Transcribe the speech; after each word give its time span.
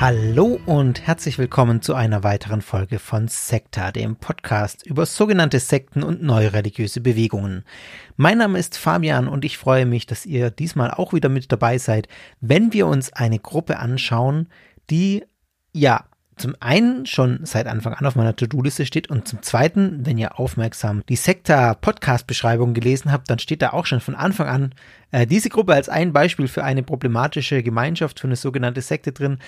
Hallo 0.00 0.60
und 0.64 1.08
herzlich 1.08 1.38
willkommen 1.38 1.82
zu 1.82 1.96
einer 1.96 2.22
weiteren 2.22 2.62
Folge 2.62 3.00
von 3.00 3.26
Sekta, 3.26 3.90
dem 3.90 4.14
Podcast 4.14 4.86
über 4.86 5.04
sogenannte 5.06 5.58
Sekten 5.58 6.04
und 6.04 6.22
neue 6.22 6.52
religiöse 6.52 7.00
Bewegungen. 7.00 7.64
Mein 8.16 8.38
Name 8.38 8.60
ist 8.60 8.78
Fabian 8.78 9.26
und 9.26 9.44
ich 9.44 9.58
freue 9.58 9.86
mich, 9.86 10.06
dass 10.06 10.24
ihr 10.24 10.50
diesmal 10.50 10.92
auch 10.92 11.14
wieder 11.14 11.28
mit 11.28 11.50
dabei 11.50 11.78
seid, 11.78 12.06
wenn 12.40 12.72
wir 12.72 12.86
uns 12.86 13.12
eine 13.12 13.40
Gruppe 13.40 13.80
anschauen, 13.80 14.46
die 14.88 15.24
ja 15.72 16.04
zum 16.36 16.54
einen 16.60 17.04
schon 17.04 17.40
seit 17.42 17.66
Anfang 17.66 17.94
an 17.94 18.06
auf 18.06 18.14
meiner 18.14 18.36
To-Do-Liste 18.36 18.86
steht 18.86 19.10
und 19.10 19.26
zum 19.26 19.42
zweiten, 19.42 20.06
wenn 20.06 20.16
ihr 20.16 20.38
aufmerksam 20.38 21.02
die 21.08 21.16
Sekta-Podcast-Beschreibung 21.16 22.72
gelesen 22.72 23.10
habt, 23.10 23.28
dann 23.28 23.40
steht 23.40 23.62
da 23.62 23.70
auch 23.70 23.86
schon 23.86 23.98
von 23.98 24.14
Anfang 24.14 24.46
an 24.46 24.74
äh, 25.10 25.26
diese 25.26 25.48
Gruppe 25.48 25.74
als 25.74 25.88
ein 25.88 26.12
Beispiel 26.12 26.46
für 26.46 26.62
eine 26.62 26.84
problematische 26.84 27.64
Gemeinschaft, 27.64 28.20
für 28.20 28.28
eine 28.28 28.36
sogenannte 28.36 28.80
Sekte 28.80 29.10
drin, 29.10 29.38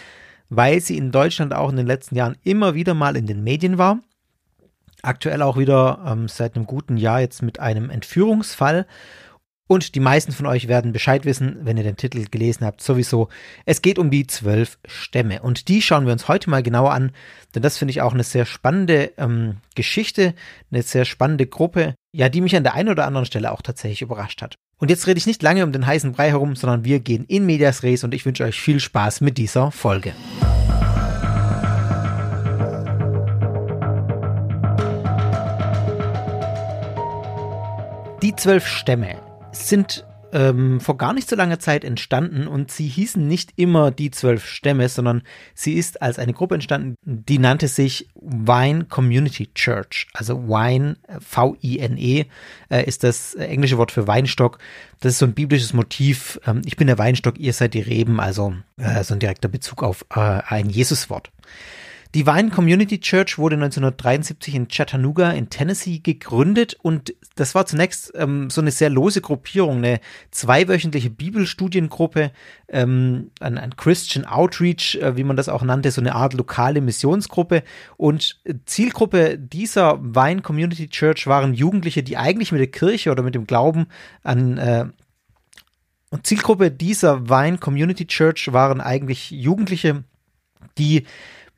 weil 0.50 0.80
sie 0.80 0.98
in 0.98 1.12
Deutschland 1.12 1.54
auch 1.54 1.70
in 1.70 1.76
den 1.76 1.86
letzten 1.86 2.16
Jahren 2.16 2.36
immer 2.44 2.74
wieder 2.74 2.92
mal 2.92 3.16
in 3.16 3.26
den 3.26 3.42
Medien 3.42 3.78
war. 3.78 4.00
Aktuell 5.02 5.40
auch 5.40 5.56
wieder 5.56 6.04
ähm, 6.06 6.28
seit 6.28 6.56
einem 6.56 6.66
guten 6.66 6.98
Jahr 6.98 7.20
jetzt 7.20 7.40
mit 7.40 7.58
einem 7.58 7.88
Entführungsfall. 7.88 8.86
Und 9.66 9.94
die 9.94 10.00
meisten 10.00 10.32
von 10.32 10.46
euch 10.46 10.66
werden 10.66 10.92
Bescheid 10.92 11.24
wissen, 11.24 11.58
wenn 11.62 11.76
ihr 11.76 11.84
den 11.84 11.96
Titel 11.96 12.24
gelesen 12.28 12.66
habt, 12.66 12.82
sowieso. 12.82 13.28
Es 13.64 13.82
geht 13.82 14.00
um 14.00 14.10
die 14.10 14.26
zwölf 14.26 14.78
Stämme. 14.84 15.42
Und 15.42 15.68
die 15.68 15.80
schauen 15.80 16.06
wir 16.06 16.12
uns 16.12 16.26
heute 16.26 16.50
mal 16.50 16.64
genauer 16.64 16.90
an, 16.90 17.12
denn 17.54 17.62
das 17.62 17.78
finde 17.78 17.92
ich 17.92 18.02
auch 18.02 18.12
eine 18.12 18.24
sehr 18.24 18.46
spannende 18.46 19.12
ähm, 19.16 19.58
Geschichte, 19.76 20.34
eine 20.72 20.82
sehr 20.82 21.04
spannende 21.04 21.46
Gruppe, 21.46 21.94
ja, 22.12 22.28
die 22.28 22.40
mich 22.40 22.56
an 22.56 22.64
der 22.64 22.74
einen 22.74 22.88
oder 22.88 23.06
anderen 23.06 23.26
Stelle 23.26 23.52
auch 23.52 23.62
tatsächlich 23.62 24.02
überrascht 24.02 24.42
hat. 24.42 24.58
Und 24.80 24.88
jetzt 24.88 25.06
rede 25.06 25.18
ich 25.18 25.26
nicht 25.26 25.42
lange 25.42 25.62
um 25.62 25.72
den 25.72 25.86
heißen 25.86 26.12
Brei 26.12 26.30
herum, 26.30 26.56
sondern 26.56 26.84
wir 26.84 27.00
gehen 27.00 27.26
in 27.28 27.44
Medias 27.44 27.82
Res 27.82 28.02
und 28.02 28.14
ich 28.14 28.24
wünsche 28.24 28.44
euch 28.44 28.58
viel 28.58 28.80
Spaß 28.80 29.20
mit 29.20 29.36
dieser 29.36 29.70
Folge. 29.70 30.14
Die 38.22 38.34
zwölf 38.36 38.66
Stämme 38.66 39.16
sind 39.52 40.06
ähm, 40.32 40.80
vor 40.80 40.96
gar 40.96 41.12
nicht 41.12 41.28
so 41.28 41.36
langer 41.36 41.58
Zeit 41.58 41.84
entstanden 41.84 42.46
und 42.46 42.70
sie 42.70 42.86
hießen 42.86 43.26
nicht 43.26 43.52
immer 43.56 43.90
die 43.90 44.10
zwölf 44.10 44.46
Stämme, 44.46 44.88
sondern 44.88 45.22
sie 45.54 45.74
ist 45.74 46.02
als 46.02 46.18
eine 46.18 46.32
Gruppe 46.32 46.54
entstanden, 46.54 46.94
die 47.02 47.38
nannte 47.38 47.68
sich 47.68 48.08
Wine 48.14 48.84
Community 48.84 49.52
Church. 49.54 50.08
Also 50.12 50.48
Wine, 50.48 50.96
V-I-N-E, 51.20 52.26
äh, 52.70 52.84
ist 52.84 53.04
das 53.04 53.34
englische 53.34 53.78
Wort 53.78 53.92
für 53.92 54.06
Weinstock. 54.06 54.58
Das 55.00 55.12
ist 55.12 55.18
so 55.18 55.26
ein 55.26 55.34
biblisches 55.34 55.72
Motiv. 55.72 56.40
Ähm, 56.46 56.62
ich 56.64 56.76
bin 56.76 56.86
der 56.86 56.98
Weinstock, 56.98 57.38
ihr 57.38 57.52
seid 57.52 57.74
die 57.74 57.80
Reben, 57.80 58.20
also 58.20 58.54
äh, 58.76 59.02
so 59.04 59.14
ein 59.14 59.20
direkter 59.20 59.48
Bezug 59.48 59.82
auf 59.82 60.04
äh, 60.14 60.20
ein 60.20 60.70
Jesuswort. 60.70 61.30
Die 62.14 62.26
Vine 62.26 62.50
Community 62.50 62.98
Church 62.98 63.38
wurde 63.38 63.54
1973 63.54 64.56
in 64.56 64.66
Chattanooga 64.66 65.30
in 65.30 65.48
Tennessee 65.48 66.00
gegründet 66.00 66.76
und 66.82 67.14
das 67.36 67.54
war 67.54 67.66
zunächst 67.66 68.12
ähm, 68.16 68.50
so 68.50 68.60
eine 68.60 68.72
sehr 68.72 68.90
lose 68.90 69.20
Gruppierung, 69.20 69.78
eine 69.78 70.00
zweiwöchentliche 70.32 71.08
Bibelstudiengruppe, 71.08 72.32
ähm, 72.68 73.30
ein, 73.38 73.58
ein 73.58 73.76
Christian 73.76 74.24
Outreach, 74.24 74.96
äh, 74.96 75.16
wie 75.16 75.22
man 75.22 75.36
das 75.36 75.48
auch 75.48 75.62
nannte, 75.62 75.92
so 75.92 76.00
eine 76.00 76.16
Art 76.16 76.34
lokale 76.34 76.80
Missionsgruppe. 76.80 77.62
Und 77.96 78.40
Zielgruppe 78.66 79.38
dieser 79.38 80.00
Vine 80.02 80.42
Community 80.42 80.88
Church 80.88 81.28
waren 81.28 81.54
Jugendliche, 81.54 82.02
die 82.02 82.16
eigentlich 82.16 82.50
mit 82.50 82.60
der 82.60 82.72
Kirche 82.72 83.12
oder 83.12 83.22
mit 83.22 83.36
dem 83.36 83.46
Glauben 83.46 83.86
an 84.24 84.58
äh, 84.58 84.86
und 86.10 86.26
Zielgruppe 86.26 86.72
dieser 86.72 87.28
Vine 87.28 87.58
Community 87.58 88.04
Church 88.04 88.52
waren 88.52 88.80
eigentlich 88.80 89.30
Jugendliche, 89.30 90.02
die 90.76 91.06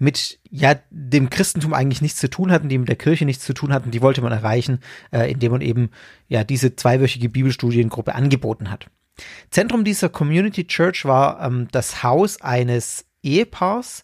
mit 0.02 0.40
ja 0.50 0.74
dem 0.90 1.30
Christentum 1.30 1.72
eigentlich 1.72 2.02
nichts 2.02 2.18
zu 2.18 2.28
tun 2.28 2.50
hatten, 2.50 2.68
die 2.68 2.76
mit 2.76 2.88
der 2.88 2.96
Kirche 2.96 3.24
nichts 3.24 3.44
zu 3.44 3.54
tun 3.54 3.72
hatten, 3.72 3.92
die 3.92 4.02
wollte 4.02 4.20
man 4.20 4.32
erreichen, 4.32 4.80
äh, 5.12 5.30
indem 5.30 5.52
man 5.52 5.60
eben 5.60 5.90
ja 6.26 6.42
diese 6.42 6.74
zweiwöchige 6.74 7.28
Bibelstudiengruppe 7.28 8.12
angeboten 8.12 8.68
hat. 8.68 8.90
Zentrum 9.50 9.84
dieser 9.84 10.08
Community 10.08 10.66
Church 10.66 11.04
war 11.04 11.40
ähm, 11.40 11.68
das 11.70 12.02
Haus 12.02 12.42
eines 12.42 13.06
Ehepaars, 13.22 14.02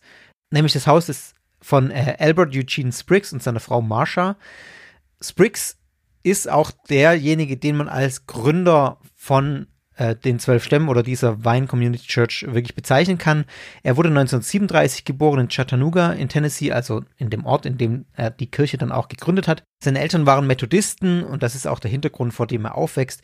nämlich 0.53 0.72
das 0.72 0.86
Haus 0.86 1.09
ist 1.09 1.34
von 1.60 1.91
äh, 1.91 2.15
Albert 2.20 2.54
Eugene 2.54 2.92
Spriggs 2.92 3.32
und 3.32 3.42
seiner 3.42 3.59
Frau 3.59 3.82
Marsha. 3.82 4.36
Spriggs 5.20 5.78
ist 6.22 6.48
auch 6.48 6.70
derjenige, 6.88 7.56
den 7.56 7.76
man 7.76 7.88
als 7.88 8.26
Gründer 8.26 9.00
von 9.16 9.66
äh, 9.98 10.14
den 10.14 10.38
zwölf 10.38 10.64
Stämmen 10.64 10.88
oder 10.88 11.03
dieser 11.03 11.44
Vine 11.44 11.66
Community 11.66 12.06
Church 12.06 12.47
wirklich 12.48 12.75
bezeichnen 12.75 13.19
kann. 13.19 13.44
Er 13.82 13.97
wurde 13.97 14.09
1937 14.09 15.04
geboren 15.04 15.41
in 15.41 15.48
Chattanooga 15.48 16.12
in 16.12 16.28
Tennessee, 16.28 16.72
also 16.72 17.03
in 17.16 17.31
dem 17.31 17.44
Ort, 17.44 17.66
in 17.66 17.78
dem 17.78 18.06
er 18.14 18.31
die 18.31 18.50
Kirche 18.50 18.78
dann 18.78 18.92
auch 18.92 19.09
gegründet 19.09 19.48
hat. 19.48 19.64
Seine 19.82 20.00
Eltern 20.00 20.26
waren 20.26 20.47
Methodisten 20.47 21.25
und 21.25 21.42
das 21.42 21.54
ist 21.54 21.66
auch 21.66 21.81
der 21.81 21.91
Hintergrund, 21.91 22.32
vor 22.32 22.47
dem 22.47 22.64
er 22.64 22.76
aufwächst. 22.76 23.22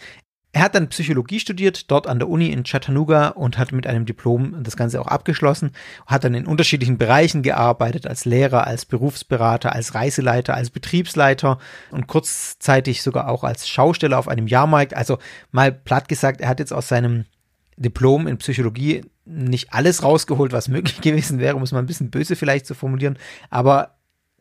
Er 0.55 0.63
hat 0.63 0.77
dann 0.77 0.89
Psychologie 0.89 1.41
studiert, 1.41 1.91
dort 1.91 2.07
an 2.07 2.21
der 2.21 2.29
Uni 2.29 2.47
in 2.47 2.63
Chattanooga 2.63 3.31
und 3.31 3.59
hat 3.59 3.73
mit 3.73 3.89
einem 3.89 4.07
Diplom 4.07 4.63
das 4.63 4.77
Ganze 4.77 5.01
auch 5.01 5.09
abgeschlossen, 5.09 5.73
hat 6.07 6.23
dann 6.23 6.35
in 6.35 6.47
unterschiedlichen 6.47 6.97
Bereichen 6.97 7.43
gearbeitet, 7.43 8.07
als 8.07 8.25
Lehrer, 8.25 8.65
als 8.65 8.85
Berufsberater, 8.85 9.73
als 9.73 9.97
Reiseleiter, 9.97 10.55
als 10.55 10.71
Betriebsleiter 10.71 11.59
und 11.91 12.07
kurzzeitig 12.07 13.03
sogar 13.03 13.29
auch 13.29 13.43
als 13.43 13.69
Schausteller 13.69 14.17
auf 14.17 14.29
einem 14.29 14.47
Jahrmarkt. 14.47 14.95
Also 14.95 15.19
mal 15.51 15.73
platt 15.73 16.09
gesagt, 16.09 16.41
er 16.41 16.51
hat 16.51 16.61
jetzt 16.61 16.73
aus 16.73 16.87
seinem 16.87 17.25
Diplom 17.77 18.29
in 18.29 18.39
Psychologie 18.39 19.03
nicht 19.25 19.73
alles 19.73 20.05
rausgeholt, 20.05 20.53
was 20.53 20.69
möglich 20.69 21.01
gewesen 21.01 21.41
wäre, 21.41 21.59
muss 21.59 21.73
man 21.73 21.83
ein 21.83 21.89
bisschen 21.89 22.11
böse 22.11 22.37
vielleicht 22.37 22.67
so 22.67 22.75
formulieren, 22.75 23.19
aber 23.51 23.97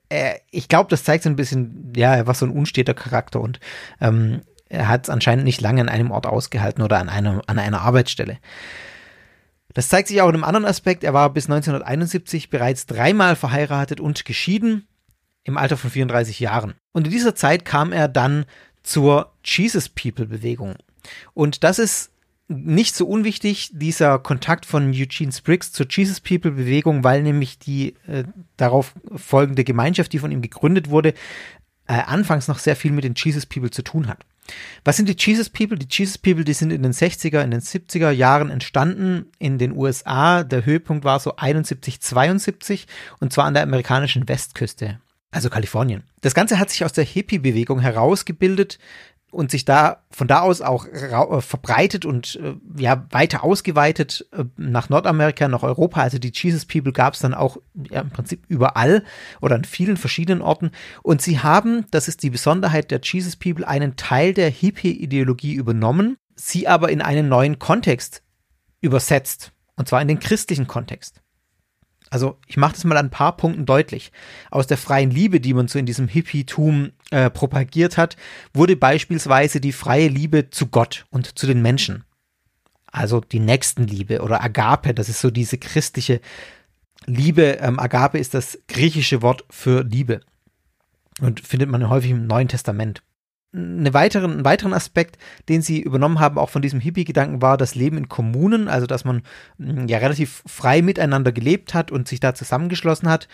äh, 0.09 0.35
ich 0.51 0.67
glaube, 0.67 0.91
das 0.91 1.03
zeigt 1.03 1.23
so 1.23 1.29
ein 1.31 1.35
bisschen, 1.35 1.91
ja, 1.95 2.13
er 2.15 2.27
war 2.27 2.35
so 2.35 2.45
ein 2.45 2.51
unsteter 2.51 2.93
Charakter 2.93 3.41
und 3.41 3.59
ähm, 3.99 4.41
er 4.73 4.87
hat 4.87 5.03
es 5.03 5.09
anscheinend 5.09 5.45
nicht 5.45 5.61
lange 5.61 5.81
an 5.81 5.89
einem 5.89 6.11
Ort 6.11 6.25
ausgehalten 6.25 6.83
oder 6.83 6.99
an 6.99 7.09
einer, 7.09 7.41
an 7.47 7.59
einer 7.59 7.81
Arbeitsstelle. 7.81 8.39
Das 9.73 9.87
zeigt 9.87 10.07
sich 10.07 10.21
auch 10.21 10.29
in 10.29 10.35
einem 10.35 10.43
anderen 10.43 10.65
Aspekt. 10.65 11.03
Er 11.03 11.13
war 11.13 11.31
bis 11.31 11.45
1971 11.45 12.49
bereits 12.49 12.85
dreimal 12.85 13.35
verheiratet 13.35 13.99
und 13.99 14.25
geschieden 14.25 14.87
im 15.43 15.57
Alter 15.57 15.77
von 15.77 15.89
34 15.89 16.39
Jahren. 16.39 16.73
Und 16.91 17.05
in 17.05 17.11
dieser 17.11 17.35
Zeit 17.35 17.65
kam 17.65 17.91
er 17.91 18.07
dann 18.07 18.45
zur 18.81 19.33
Jesus 19.43 19.89
People 19.89 20.25
Bewegung. 20.25 20.75
Und 21.33 21.63
das 21.63 21.79
ist 21.79 22.11
nicht 22.47 22.95
so 22.95 23.07
unwichtig, 23.07 23.71
dieser 23.73 24.19
Kontakt 24.19 24.65
von 24.65 24.91
Eugene 24.91 25.31
Spriggs 25.31 25.71
zur 25.71 25.87
Jesus 25.89 26.19
People 26.19 26.51
Bewegung, 26.51 27.03
weil 27.03 27.23
nämlich 27.23 27.57
die 27.57 27.95
äh, 28.07 28.25
darauf 28.57 28.93
folgende 29.15 29.63
Gemeinschaft, 29.63 30.13
die 30.13 30.19
von 30.19 30.31
ihm 30.31 30.41
gegründet 30.41 30.89
wurde, 30.89 31.13
äh, 31.87 31.93
anfangs 31.93 32.47
noch 32.47 32.59
sehr 32.59 32.75
viel 32.75 32.91
mit 32.91 33.03
den 33.03 33.15
Jesus 33.15 33.45
People 33.45 33.71
zu 33.71 33.81
tun 33.81 34.07
hat. 34.07 34.25
Was 34.83 34.97
sind 34.97 35.07
die 35.07 35.15
Jesus 35.17 35.49
People? 35.49 35.77
Die 35.77 35.87
Jesus 35.89 36.17
People, 36.17 36.43
die 36.43 36.53
sind 36.53 36.71
in 36.71 36.83
den 36.83 36.93
60er, 36.93 37.41
in 37.43 37.51
den 37.51 37.61
70er 37.61 38.11
Jahren 38.11 38.49
entstanden 38.49 39.31
in 39.39 39.57
den 39.57 39.75
USA. 39.75 40.43
Der 40.43 40.65
Höhepunkt 40.65 41.05
war 41.05 41.19
so 41.19 41.35
71, 41.35 42.01
72 42.01 42.87
und 43.19 43.31
zwar 43.31 43.45
an 43.45 43.53
der 43.53 43.63
amerikanischen 43.63 44.27
Westküste, 44.27 44.99
also 45.31 45.49
Kalifornien. 45.49 46.03
Das 46.21 46.33
Ganze 46.33 46.59
hat 46.59 46.69
sich 46.69 46.83
aus 46.85 46.93
der 46.93 47.05
Hippie-Bewegung 47.05 47.79
herausgebildet 47.79 48.79
und 49.33 49.51
sich 49.51 49.65
da 49.65 50.03
von 50.11 50.27
da 50.27 50.41
aus 50.41 50.61
auch 50.61 50.85
äh, 50.87 51.41
verbreitet 51.41 52.05
und 52.05 52.39
äh, 52.41 52.55
ja 52.79 53.05
weiter 53.09 53.43
ausgeweitet 53.43 54.27
äh, 54.31 54.45
nach 54.57 54.89
Nordamerika, 54.89 55.47
nach 55.47 55.63
Europa. 55.63 56.01
Also 56.01 56.19
die 56.19 56.31
Jesus 56.33 56.65
People 56.65 56.91
gab 56.91 57.15
es 57.15 57.19
dann 57.19 57.33
auch 57.33 57.57
ja, 57.89 58.01
im 58.01 58.11
Prinzip 58.11 58.43
überall 58.47 59.03
oder 59.41 59.55
an 59.55 59.63
vielen 59.63 59.97
verschiedenen 59.97 60.41
Orten. 60.41 60.71
Und 61.01 61.21
sie 61.21 61.39
haben, 61.39 61.85
das 61.91 62.07
ist 62.07 62.21
die 62.23 62.29
Besonderheit 62.29 62.91
der 62.91 63.01
Jesus 63.03 63.35
People, 63.35 63.67
einen 63.67 63.95
Teil 63.95 64.33
der 64.33 64.49
Hippie-Ideologie 64.49 65.53
übernommen, 65.53 66.17
sie 66.35 66.67
aber 66.67 66.89
in 66.89 67.01
einen 67.01 67.27
neuen 67.27 67.57
Kontext 67.57 68.21
übersetzt. 68.81 69.51
Und 69.75 69.87
zwar 69.87 70.01
in 70.01 70.07
den 70.07 70.19
christlichen 70.19 70.67
Kontext. 70.67 71.22
Also 72.13 72.37
ich 72.45 72.57
mache 72.57 72.73
das 72.73 72.83
mal 72.83 72.95
an 72.95 73.07
ein 73.07 73.09
paar 73.09 73.35
Punkten 73.35 73.65
deutlich. 73.65 74.11
Aus 74.51 74.67
der 74.67 74.77
freien 74.77 75.09
Liebe, 75.09 75.39
die 75.39 75.55
man 75.55 75.67
so 75.67 75.79
in 75.79 75.87
diesem 75.87 76.07
Hippietum 76.07 76.91
äh, 77.09 77.31
propagiert 77.31 77.97
hat, 77.97 78.17
wurde 78.53 78.75
beispielsweise 78.75 79.59
die 79.59 79.71
freie 79.71 80.09
Liebe 80.09 80.51
zu 80.51 80.67
Gott 80.67 81.07
und 81.09 81.39
zu 81.39 81.47
den 81.47 81.63
Menschen. 81.63 82.03
Also 82.85 83.19
die 83.19 83.39
Nächstenliebe 83.39 84.21
oder 84.21 84.43
Agape, 84.43 84.93
das 84.93 85.09
ist 85.09 85.21
so 85.21 85.31
diese 85.31 85.57
christliche 85.57 86.21
Liebe. 87.07 87.57
Ähm, 87.59 87.79
Agape 87.79 88.19
ist 88.19 88.35
das 88.35 88.59
griechische 88.67 89.23
Wort 89.23 89.43
für 89.49 89.81
Liebe 89.81 90.19
und 91.19 91.39
findet 91.39 91.71
man 91.71 91.89
häufig 91.89 92.11
im 92.11 92.27
Neuen 92.27 92.47
Testament 92.47 93.01
eine 93.53 93.93
weiteren, 93.93 94.31
einen 94.31 94.45
weiteren 94.45 94.73
Aspekt, 94.73 95.17
den 95.47 95.61
sie 95.61 95.81
übernommen 95.81 96.19
haben, 96.19 96.37
auch 96.37 96.49
von 96.49 96.61
diesem 96.61 96.79
Hippie-Gedanken, 96.79 97.41
war 97.41 97.57
das 97.57 97.75
Leben 97.75 97.97
in 97.97 98.09
Kommunen, 98.09 98.67
also 98.67 98.87
dass 98.87 99.05
man 99.05 99.21
mm, 99.57 99.87
ja 99.87 99.99
relativ 99.99 100.43
frei 100.45 100.81
miteinander 100.81 101.31
gelebt 101.31 101.73
hat 101.73 101.91
und 101.91 102.07
sich 102.07 102.19
da 102.19 102.33
zusammengeschlossen 102.33 103.09
hat. 103.09 103.27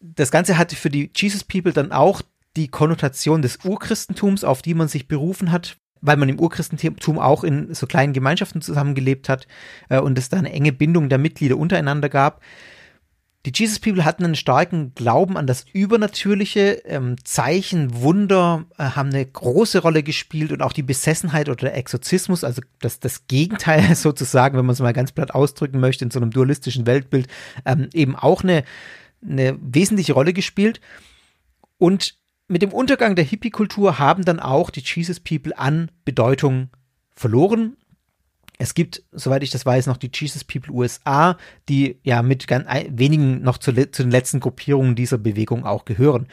Das 0.00 0.30
Ganze 0.30 0.58
hatte 0.58 0.76
für 0.76 0.90
die 0.90 1.10
Jesus 1.14 1.42
People 1.44 1.72
dann 1.72 1.92
auch 1.92 2.22
die 2.56 2.68
Konnotation 2.68 3.42
des 3.42 3.58
Urchristentums, 3.64 4.44
auf 4.44 4.62
die 4.62 4.74
man 4.74 4.88
sich 4.88 5.08
berufen 5.08 5.50
hat, 5.50 5.76
weil 6.00 6.16
man 6.16 6.28
im 6.28 6.38
Urchristentum 6.38 7.18
auch 7.18 7.42
in 7.42 7.74
so 7.74 7.86
kleinen 7.86 8.12
Gemeinschaften 8.12 8.62
zusammengelebt 8.62 9.28
hat 9.28 9.48
äh, 9.88 9.98
und 9.98 10.16
es 10.18 10.28
da 10.28 10.38
eine 10.38 10.52
enge 10.52 10.72
Bindung 10.72 11.08
der 11.08 11.18
Mitglieder 11.18 11.56
untereinander 11.56 12.08
gab. 12.08 12.40
Die 13.48 13.62
Jesus 13.62 13.78
People 13.78 14.04
hatten 14.04 14.24
einen 14.26 14.34
starken 14.34 14.92
Glauben 14.94 15.38
an 15.38 15.46
das 15.46 15.64
Übernatürliche. 15.72 16.82
Ähm, 16.84 17.16
Zeichen, 17.24 18.02
Wunder 18.02 18.66
äh, 18.76 18.82
haben 18.90 19.08
eine 19.08 19.24
große 19.24 19.78
Rolle 19.78 20.02
gespielt 20.02 20.52
und 20.52 20.60
auch 20.60 20.74
die 20.74 20.82
Besessenheit 20.82 21.48
oder 21.48 21.56
der 21.56 21.76
Exorzismus, 21.76 22.44
also 22.44 22.60
das, 22.80 23.00
das 23.00 23.26
Gegenteil 23.26 23.94
sozusagen, 23.94 24.58
wenn 24.58 24.66
man 24.66 24.74
es 24.74 24.80
mal 24.80 24.92
ganz 24.92 25.12
platt 25.12 25.34
ausdrücken 25.34 25.80
möchte, 25.80 26.04
in 26.04 26.10
so 26.10 26.20
einem 26.20 26.30
dualistischen 26.30 26.86
Weltbild, 26.86 27.26
ähm, 27.64 27.88
eben 27.94 28.16
auch 28.16 28.42
eine, 28.42 28.64
eine 29.26 29.56
wesentliche 29.62 30.12
Rolle 30.12 30.34
gespielt. 30.34 30.82
Und 31.78 32.18
mit 32.48 32.60
dem 32.60 32.72
Untergang 32.74 33.16
der 33.16 33.24
Hippie-Kultur 33.24 33.98
haben 33.98 34.26
dann 34.26 34.40
auch 34.40 34.68
die 34.68 34.82
Jesus 34.84 35.20
People 35.20 35.56
an 35.56 35.90
Bedeutung 36.04 36.68
verloren 37.14 37.78
es 38.58 38.74
gibt, 38.74 39.04
soweit 39.12 39.44
ich 39.44 39.50
das 39.50 39.64
weiß, 39.64 39.86
noch 39.86 39.96
die 39.96 40.10
Jesus 40.12 40.42
People 40.42 40.72
USA, 40.72 41.38
die 41.68 42.00
ja 42.02 42.22
mit 42.22 42.48
ganz 42.48 42.66
wenigen 42.90 43.40
noch 43.40 43.58
zu, 43.58 43.72
zu 43.72 44.02
den 44.02 44.10
letzten 44.10 44.40
Gruppierungen 44.40 44.96
dieser 44.96 45.16
Bewegung 45.16 45.64
auch 45.64 45.84
gehören. 45.84 46.26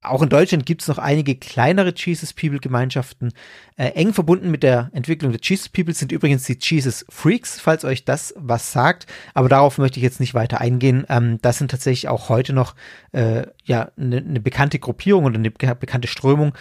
Auch 0.00 0.22
in 0.22 0.28
Deutschland 0.28 0.64
gibt 0.64 0.82
es 0.82 0.88
noch 0.88 0.98
einige 0.98 1.36
kleinere 1.36 1.92
Jesus 1.94 2.32
People 2.32 2.60
Gemeinschaften. 2.60 3.32
Äh, 3.76 3.90
eng 3.90 4.12
verbunden 4.12 4.50
mit 4.50 4.62
der 4.62 4.90
Entwicklung 4.92 5.32
der 5.32 5.40
Jesus 5.42 5.68
People 5.68 5.94
sind 5.94 6.12
übrigens 6.12 6.44
die 6.44 6.58
Jesus 6.60 7.04
Freaks, 7.08 7.60
falls 7.60 7.84
euch 7.84 8.04
das 8.04 8.32
was 8.36 8.72
sagt. 8.72 9.06
Aber 9.34 9.48
darauf 9.48 9.78
möchte 9.78 9.98
ich 9.98 10.04
jetzt 10.04 10.20
nicht 10.20 10.34
weiter 10.34 10.60
eingehen. 10.60 11.04
Ähm, 11.08 11.38
das 11.42 11.58
sind 11.58 11.70
tatsächlich 11.70 12.08
auch 12.08 12.28
heute 12.28 12.52
noch 12.52 12.74
äh, 13.12 13.46
ja 13.64 13.90
eine 13.96 14.20
ne 14.20 14.40
bekannte 14.40 14.78
Gruppierung 14.78 15.24
oder 15.24 15.36
eine 15.36 15.50
bekannte 15.50 16.08
Strömung. 16.08 16.54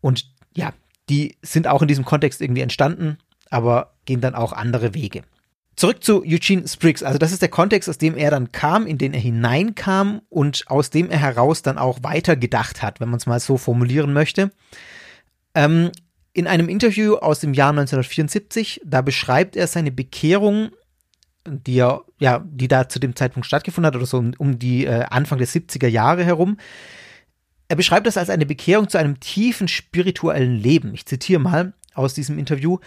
Und 0.00 0.30
ja, 0.54 0.72
die 1.08 1.36
sind 1.42 1.66
auch 1.66 1.82
in 1.82 1.88
diesem 1.88 2.04
Kontext 2.04 2.40
irgendwie 2.40 2.62
entstanden 2.62 3.18
aber 3.50 3.94
gehen 4.08 4.20
dann 4.20 4.34
auch 4.34 4.52
andere 4.52 4.94
Wege. 4.94 5.22
Zurück 5.76 6.02
zu 6.02 6.24
Eugene 6.24 6.66
Spriggs. 6.66 7.04
Also 7.04 7.18
das 7.18 7.30
ist 7.30 7.42
der 7.42 7.50
Kontext, 7.50 7.88
aus 7.88 7.98
dem 7.98 8.16
er 8.16 8.32
dann 8.32 8.50
kam, 8.50 8.84
in 8.86 8.98
den 8.98 9.14
er 9.14 9.20
hineinkam 9.20 10.22
und 10.28 10.64
aus 10.66 10.90
dem 10.90 11.08
er 11.08 11.18
heraus 11.18 11.62
dann 11.62 11.78
auch 11.78 12.02
weiter 12.02 12.34
gedacht 12.34 12.82
hat, 12.82 12.98
wenn 12.98 13.08
man 13.08 13.18
es 13.18 13.26
mal 13.26 13.38
so 13.38 13.58
formulieren 13.58 14.12
möchte. 14.12 14.50
Ähm, 15.54 15.92
in 16.32 16.48
einem 16.48 16.68
Interview 16.68 17.14
aus 17.16 17.38
dem 17.38 17.54
Jahr 17.54 17.70
1974, 17.70 18.80
da 18.84 19.02
beschreibt 19.02 19.54
er 19.54 19.68
seine 19.68 19.92
Bekehrung, 19.92 20.70
die 21.46 21.78
er, 21.78 22.02
ja, 22.18 22.44
die 22.44 22.66
da 22.66 22.88
zu 22.88 22.98
dem 22.98 23.14
Zeitpunkt 23.14 23.46
stattgefunden 23.46 23.86
hat, 23.86 23.96
oder 23.96 24.06
so 24.06 24.18
um, 24.18 24.32
um 24.38 24.58
die 24.58 24.84
äh, 24.84 25.04
Anfang 25.10 25.38
der 25.38 25.46
70er 25.46 25.86
Jahre 25.86 26.24
herum. 26.24 26.56
Er 27.68 27.76
beschreibt 27.76 28.06
das 28.06 28.16
als 28.16 28.30
eine 28.30 28.46
Bekehrung 28.46 28.88
zu 28.88 28.98
einem 28.98 29.20
tiefen 29.20 29.68
spirituellen 29.68 30.56
Leben. 30.56 30.94
Ich 30.94 31.06
zitiere 31.06 31.40
mal 31.40 31.74
aus 31.94 32.14
diesem 32.14 32.38
Interview. 32.38 32.78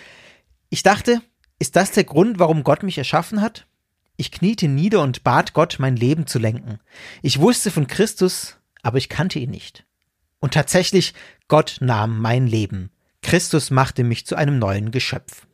Ich 0.74 0.84
dachte, 0.84 1.22
ist 1.60 1.76
das 1.76 1.92
der 1.92 2.06
Grund, 2.06 2.40
warum 2.40 2.64
Gott 2.64 2.82
mich 2.82 2.98
erschaffen 2.98 3.42
hat? 3.42 3.68
Ich 4.16 4.32
kniete 4.32 4.70
nieder 4.70 5.02
und 5.02 5.22
bat 5.22 5.52
Gott, 5.52 5.76
mein 5.80 5.98
Leben 5.98 6.28
zu 6.28 6.40
lenken. 6.40 6.80
Ich 7.22 7.40
wusste 7.40 7.72
von 7.72 7.88
Christus, 7.88 8.58
aber 8.82 8.98
ich 8.98 9.10
kannte 9.10 9.38
ihn 9.38 9.50
nicht. 9.50 9.86
Und 10.40 10.54
tatsächlich, 10.54 11.14
Gott 11.50 11.80
nahm 11.82 12.22
mein 12.22 12.48
Leben. 12.48 12.90
Christus 13.22 13.70
machte 13.70 14.06
mich 14.06 14.26
zu 14.26 14.38
einem 14.38 14.60
neuen 14.60 14.92
Geschöpf. 14.92 15.46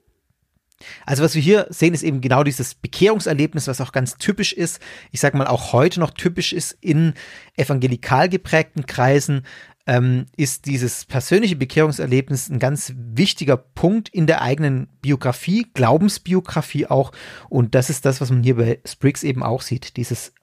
Also 1.07 1.23
was 1.23 1.33
wir 1.33 1.41
hier 1.41 1.65
sehen, 1.71 1.95
ist 1.95 2.03
eben 2.03 2.21
genau 2.21 2.43
dieses 2.43 2.75
Bekehrungserlebnis, 2.75 3.67
was 3.67 3.81
auch 3.81 3.91
ganz 3.91 4.17
typisch 4.17 4.53
ist, 4.53 4.79
ich 5.11 5.19
sag 5.19 5.33
mal 5.33 5.47
auch 5.47 5.73
heute 5.73 5.99
noch 5.99 6.11
typisch 6.11 6.53
ist 6.53 6.77
in 6.79 7.15
evangelikal 7.55 8.29
geprägten 8.29 8.85
Kreisen, 8.85 9.47
ähm, 9.88 10.25
ist 10.36 10.66
dieses 10.66 11.06
persönliche 11.06 11.56
Bekehrungserlebnis 11.56 12.50
ein 12.50 12.60
ganz 12.60 12.94
wichtiger 12.95 13.57
Punkt 13.57 14.10
in 14.10 14.28
der 14.28 14.42
eigenen 14.42 14.88
Biografie, 15.01 15.66
Glaubensbiografie 15.74 16.88
auch. 16.88 17.12
Und 17.50 17.74
das 17.74 17.89
ist 17.89 18.06
das, 18.06 18.22
was 18.22 18.30
man 18.30 18.44
hier 18.44 18.57
bei 18.57 18.80
Spriggs 18.86 19.24
eben 19.24 19.44
auch 19.44 19.62
sieht. 19.62 19.98
Dieses 19.98 20.34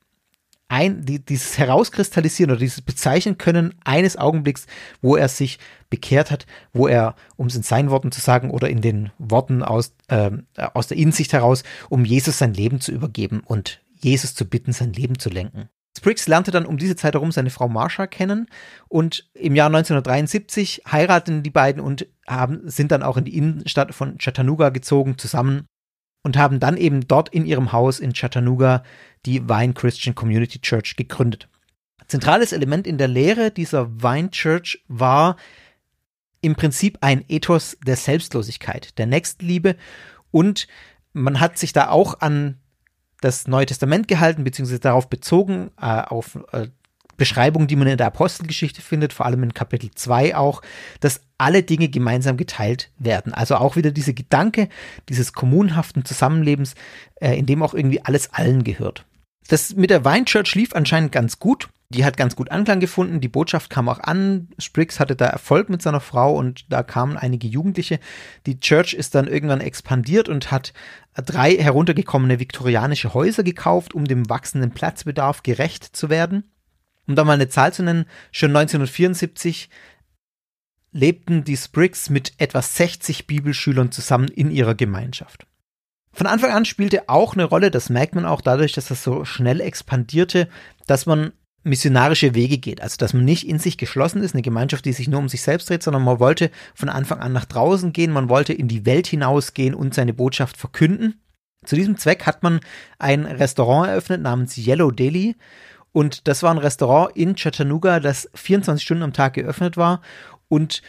ein, 0.68 1.04
die, 1.04 1.24
dieses 1.24 1.58
Herauskristallisieren 1.58 2.50
oder 2.50 2.58
dieses 2.58 2.80
Bezeichnen 2.80 3.36
können 3.36 3.74
eines 3.84 4.16
Augenblicks, 4.16 4.66
wo 5.02 5.14
er 5.14 5.28
sich 5.28 5.58
bekehrt 5.90 6.30
hat, 6.30 6.46
wo 6.72 6.88
er, 6.88 7.14
um 7.36 7.46
es 7.46 7.54
in 7.54 7.62
seinen 7.62 7.90
Worten 7.90 8.10
zu 8.10 8.20
sagen 8.20 8.50
oder 8.50 8.70
in 8.70 8.80
den 8.80 9.12
Worten 9.18 9.62
aus, 9.62 9.94
äh, 10.08 10.30
aus 10.56 10.88
der 10.88 10.96
Innensicht 10.96 11.34
heraus, 11.34 11.64
um 11.90 12.06
Jesus 12.06 12.38
sein 12.38 12.54
Leben 12.54 12.80
zu 12.80 12.92
übergeben 12.92 13.42
und 13.44 13.82
Jesus 14.00 14.34
zu 14.34 14.46
bitten, 14.46 14.72
sein 14.72 14.92
Leben 14.92 15.18
zu 15.18 15.28
lenken. 15.28 15.68
Spriggs 15.96 16.26
lernte 16.26 16.50
dann 16.50 16.66
um 16.66 16.76
diese 16.76 16.96
Zeit 16.96 17.14
herum 17.14 17.30
seine 17.30 17.50
Frau 17.50 17.68
Marsha 17.68 18.06
kennen 18.06 18.48
und 18.88 19.30
im 19.34 19.54
Jahr 19.54 19.68
1973 19.68 20.82
heirateten 20.90 21.42
die 21.42 21.50
beiden 21.50 21.80
und 21.80 22.08
haben, 22.26 22.68
sind 22.68 22.90
dann 22.90 23.02
auch 23.02 23.16
in 23.16 23.24
die 23.24 23.36
Innenstadt 23.36 23.94
von 23.94 24.18
Chattanooga 24.18 24.70
gezogen 24.70 25.18
zusammen 25.18 25.66
und 26.24 26.36
haben 26.36 26.58
dann 26.58 26.76
eben 26.76 27.06
dort 27.06 27.28
in 27.28 27.46
ihrem 27.46 27.72
Haus 27.72 28.00
in 28.00 28.12
Chattanooga 28.12 28.82
die 29.24 29.48
Vine 29.48 29.74
Christian 29.74 30.14
Community 30.14 30.58
Church 30.60 30.96
gegründet. 30.96 31.48
Zentrales 32.08 32.52
Element 32.52 32.86
in 32.86 32.98
der 32.98 33.08
Lehre 33.08 33.50
dieser 33.50 34.02
Vine 34.02 34.30
Church 34.30 34.82
war 34.88 35.36
im 36.40 36.56
Prinzip 36.56 36.98
ein 37.00 37.24
Ethos 37.28 37.78
der 37.86 37.96
Selbstlosigkeit, 37.96 38.98
der 38.98 39.06
Nächstenliebe 39.06 39.76
und 40.30 40.66
man 41.12 41.40
hat 41.40 41.56
sich 41.56 41.72
da 41.72 41.88
auch 41.88 42.20
an 42.20 42.58
das 43.24 43.48
Neue 43.48 43.66
Testament 43.66 44.06
gehalten, 44.06 44.44
beziehungsweise 44.44 44.80
darauf 44.80 45.08
bezogen, 45.08 45.70
äh, 45.80 46.02
auf 46.02 46.38
äh, 46.52 46.68
Beschreibungen, 47.16 47.68
die 47.68 47.76
man 47.76 47.86
in 47.86 47.96
der 47.96 48.08
Apostelgeschichte 48.08 48.82
findet, 48.82 49.12
vor 49.12 49.24
allem 49.24 49.42
in 49.44 49.54
Kapitel 49.54 49.90
2 49.94 50.36
auch, 50.36 50.62
dass 51.00 51.20
alle 51.38 51.62
Dinge 51.62 51.88
gemeinsam 51.88 52.36
geteilt 52.36 52.90
werden. 52.98 53.32
Also 53.32 53.56
auch 53.56 53.76
wieder 53.76 53.92
diese 53.92 54.14
Gedanke 54.14 54.68
dieses 55.08 55.32
kommunhaften 55.32 56.04
Zusammenlebens, 56.04 56.74
äh, 57.16 57.38
in 57.38 57.46
dem 57.46 57.62
auch 57.62 57.72
irgendwie 57.72 58.04
alles 58.04 58.32
allen 58.32 58.62
gehört. 58.62 59.06
Das 59.48 59.74
mit 59.74 59.90
der 59.90 60.04
Wine 60.04 60.24
Church 60.24 60.54
lief 60.54 60.74
anscheinend 60.74 61.12
ganz 61.12 61.38
gut. 61.38 61.68
Die 61.90 62.04
hat 62.04 62.16
ganz 62.16 62.34
gut 62.34 62.50
Anklang 62.50 62.80
gefunden. 62.80 63.20
Die 63.20 63.28
Botschaft 63.28 63.70
kam 63.70 63.88
auch 63.88 64.00
an. 64.00 64.48
Spriggs 64.58 64.98
hatte 64.98 65.16
da 65.16 65.26
Erfolg 65.26 65.68
mit 65.68 65.82
seiner 65.82 66.00
Frau 66.00 66.34
und 66.34 66.72
da 66.72 66.82
kamen 66.82 67.16
einige 67.16 67.46
Jugendliche. 67.46 68.00
Die 68.46 68.58
Church 68.58 68.94
ist 68.94 69.14
dann 69.14 69.28
irgendwann 69.28 69.60
expandiert 69.60 70.28
und 70.28 70.50
hat 70.50 70.72
drei 71.14 71.54
heruntergekommene 71.56 72.40
viktorianische 72.40 73.14
Häuser 73.14 73.42
gekauft, 73.42 73.94
um 73.94 74.06
dem 74.06 74.28
wachsenden 74.28 74.72
Platzbedarf 74.72 75.42
gerecht 75.42 75.84
zu 75.84 76.08
werden. 76.08 76.50
Um 77.06 77.16
da 77.16 77.24
mal 77.24 77.34
eine 77.34 77.48
Zahl 77.48 77.72
zu 77.72 77.82
nennen, 77.82 78.06
schon 78.32 78.50
1974 78.50 79.68
lebten 80.90 81.44
die 81.44 81.56
Spriggs 81.56 82.08
mit 82.08 82.32
etwa 82.38 82.62
60 82.62 83.26
Bibelschülern 83.26 83.92
zusammen 83.92 84.28
in 84.28 84.50
ihrer 84.50 84.74
Gemeinschaft. 84.74 85.46
Von 86.12 86.28
Anfang 86.28 86.52
an 86.52 86.64
spielte 86.64 87.08
auch 87.08 87.34
eine 87.34 87.44
Rolle, 87.44 87.72
das 87.72 87.90
merkt 87.90 88.14
man 88.14 88.24
auch 88.24 88.40
dadurch, 88.40 88.72
dass 88.72 88.86
das 88.86 89.02
so 89.02 89.24
schnell 89.24 89.60
expandierte, 89.60 90.48
dass 90.86 91.06
man 91.06 91.32
missionarische 91.64 92.34
Wege 92.34 92.58
geht. 92.58 92.80
Also, 92.80 92.96
dass 92.98 93.14
man 93.14 93.24
nicht 93.24 93.48
in 93.48 93.58
sich 93.58 93.78
geschlossen 93.78 94.22
ist, 94.22 94.34
eine 94.34 94.42
Gemeinschaft, 94.42 94.84
die 94.84 94.92
sich 94.92 95.08
nur 95.08 95.20
um 95.20 95.28
sich 95.28 95.42
selbst 95.42 95.68
dreht, 95.68 95.82
sondern 95.82 96.04
man 96.04 96.20
wollte 96.20 96.50
von 96.74 96.88
Anfang 96.88 97.20
an 97.20 97.32
nach 97.32 97.46
draußen 97.46 97.92
gehen, 97.92 98.12
man 98.12 98.28
wollte 98.28 98.52
in 98.52 98.68
die 98.68 98.86
Welt 98.86 99.06
hinausgehen 99.06 99.74
und 99.74 99.94
seine 99.94 100.14
Botschaft 100.14 100.56
verkünden. 100.56 101.20
Zu 101.64 101.76
diesem 101.76 101.96
Zweck 101.96 102.26
hat 102.26 102.42
man 102.42 102.60
ein 102.98 103.24
Restaurant 103.24 103.88
eröffnet 103.88 104.20
namens 104.20 104.56
Yellow 104.56 104.90
Deli. 104.90 105.36
Und 105.92 106.28
das 106.28 106.42
war 106.42 106.50
ein 106.50 106.58
Restaurant 106.58 107.16
in 107.16 107.36
Chattanooga, 107.36 108.00
das 108.00 108.28
24 108.34 108.84
Stunden 108.84 109.04
am 109.04 109.12
Tag 109.12 109.34
geöffnet 109.34 109.76
war 109.76 110.00
und 110.48 110.82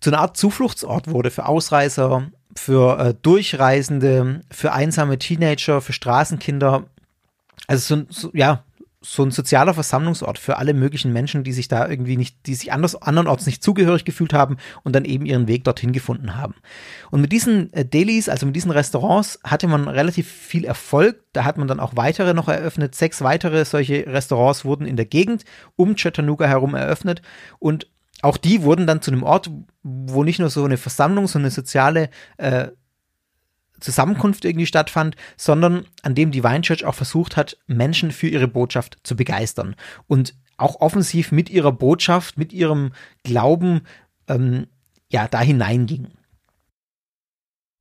zu 0.00 0.10
einer 0.10 0.20
Art 0.20 0.36
Zufluchtsort 0.36 1.08
wurde 1.08 1.30
für 1.30 1.46
Ausreißer, 1.46 2.30
für 2.56 2.98
äh, 2.98 3.14
Durchreisende, 3.20 4.40
für 4.50 4.72
einsame 4.72 5.18
Teenager, 5.18 5.80
für 5.80 5.92
Straßenkinder. 5.92 6.86
Also 7.66 7.96
so, 7.96 8.06
so, 8.08 8.30
ja, 8.32 8.64
so 9.02 9.22
ein 9.22 9.30
sozialer 9.30 9.72
Versammlungsort 9.72 10.38
für 10.38 10.58
alle 10.58 10.74
möglichen 10.74 11.12
Menschen, 11.12 11.42
die 11.42 11.54
sich 11.54 11.68
da 11.68 11.88
irgendwie 11.88 12.18
nicht, 12.18 12.46
die 12.46 12.54
sich 12.54 12.70
anders, 12.72 13.00
andernorts 13.00 13.46
nicht 13.46 13.62
zugehörig 13.62 14.04
gefühlt 14.04 14.34
haben 14.34 14.58
und 14.82 14.94
dann 14.94 15.06
eben 15.06 15.24
ihren 15.24 15.48
Weg 15.48 15.64
dorthin 15.64 15.92
gefunden 15.92 16.36
haben. 16.36 16.54
Und 17.10 17.22
mit 17.22 17.32
diesen 17.32 17.72
äh, 17.72 17.84
Delis, 17.84 18.28
also 18.28 18.44
mit 18.44 18.56
diesen 18.56 18.70
Restaurants, 18.70 19.40
hatte 19.42 19.68
man 19.68 19.88
relativ 19.88 20.30
viel 20.30 20.66
Erfolg. 20.66 21.22
Da 21.32 21.44
hat 21.44 21.56
man 21.56 21.66
dann 21.66 21.80
auch 21.80 21.96
weitere 21.96 22.34
noch 22.34 22.48
eröffnet. 22.48 22.94
Sechs 22.94 23.22
weitere 23.22 23.64
solche 23.64 24.06
Restaurants 24.06 24.66
wurden 24.66 24.86
in 24.86 24.96
der 24.96 25.06
Gegend 25.06 25.44
um 25.76 25.94
Chattanooga 25.94 26.46
herum 26.46 26.74
eröffnet 26.74 27.22
und 27.58 27.86
auch 28.22 28.36
die 28.36 28.62
wurden 28.62 28.86
dann 28.86 29.00
zu 29.00 29.10
einem 29.10 29.22
Ort, 29.22 29.50
wo 29.82 30.24
nicht 30.24 30.40
nur 30.40 30.50
so 30.50 30.64
eine 30.64 30.76
Versammlung, 30.76 31.26
so 31.26 31.38
eine 31.38 31.50
soziale 31.50 32.10
äh, 32.36 32.68
Zusammenkunft 33.80 34.44
irgendwie 34.44 34.66
stattfand, 34.66 35.16
sondern 35.36 35.86
an 36.02 36.14
dem 36.14 36.30
die 36.30 36.44
Vine 36.44 36.62
Church 36.62 36.84
auch 36.84 36.94
versucht 36.94 37.36
hat, 37.36 37.56
Menschen 37.66 38.10
für 38.10 38.28
ihre 38.28 38.48
Botschaft 38.48 38.98
zu 39.02 39.16
begeistern 39.16 39.76
und 40.06 40.34
auch 40.56 40.80
offensiv 40.80 41.32
mit 41.32 41.50
ihrer 41.50 41.72
Botschaft, 41.72 42.38
mit 42.38 42.52
ihrem 42.52 42.92
Glauben, 43.24 43.82
ähm, 44.28 44.66
ja, 45.10 45.26
da 45.26 45.40
hineinging. 45.40 46.08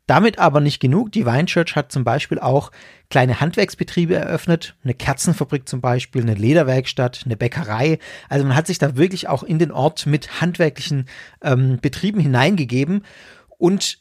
Damit 0.09 0.39
aber 0.39 0.59
nicht 0.59 0.79
genug. 0.79 1.11
Die 1.11 1.27
Vine 1.27 1.45
Church 1.45 1.75
hat 1.75 1.91
zum 1.91 2.03
Beispiel 2.03 2.39
auch 2.39 2.71
kleine 3.11 3.41
Handwerksbetriebe 3.41 4.15
eröffnet, 4.15 4.75
eine 4.83 4.95
Kerzenfabrik 4.95 5.69
zum 5.69 5.81
Beispiel, 5.81 6.23
eine 6.23 6.33
Lederwerkstatt, 6.33 7.21
eine 7.25 7.37
Bäckerei. 7.37 7.99
Also 8.27 8.43
man 8.43 8.55
hat 8.55 8.65
sich 8.65 8.79
da 8.79 8.97
wirklich 8.97 9.27
auch 9.27 9.43
in 9.43 9.59
den 9.59 9.71
Ort 9.71 10.07
mit 10.07 10.41
handwerklichen 10.41 11.07
ähm, 11.43 11.77
Betrieben 11.79 12.19
hineingegeben. 12.19 13.05
Und 13.59 13.99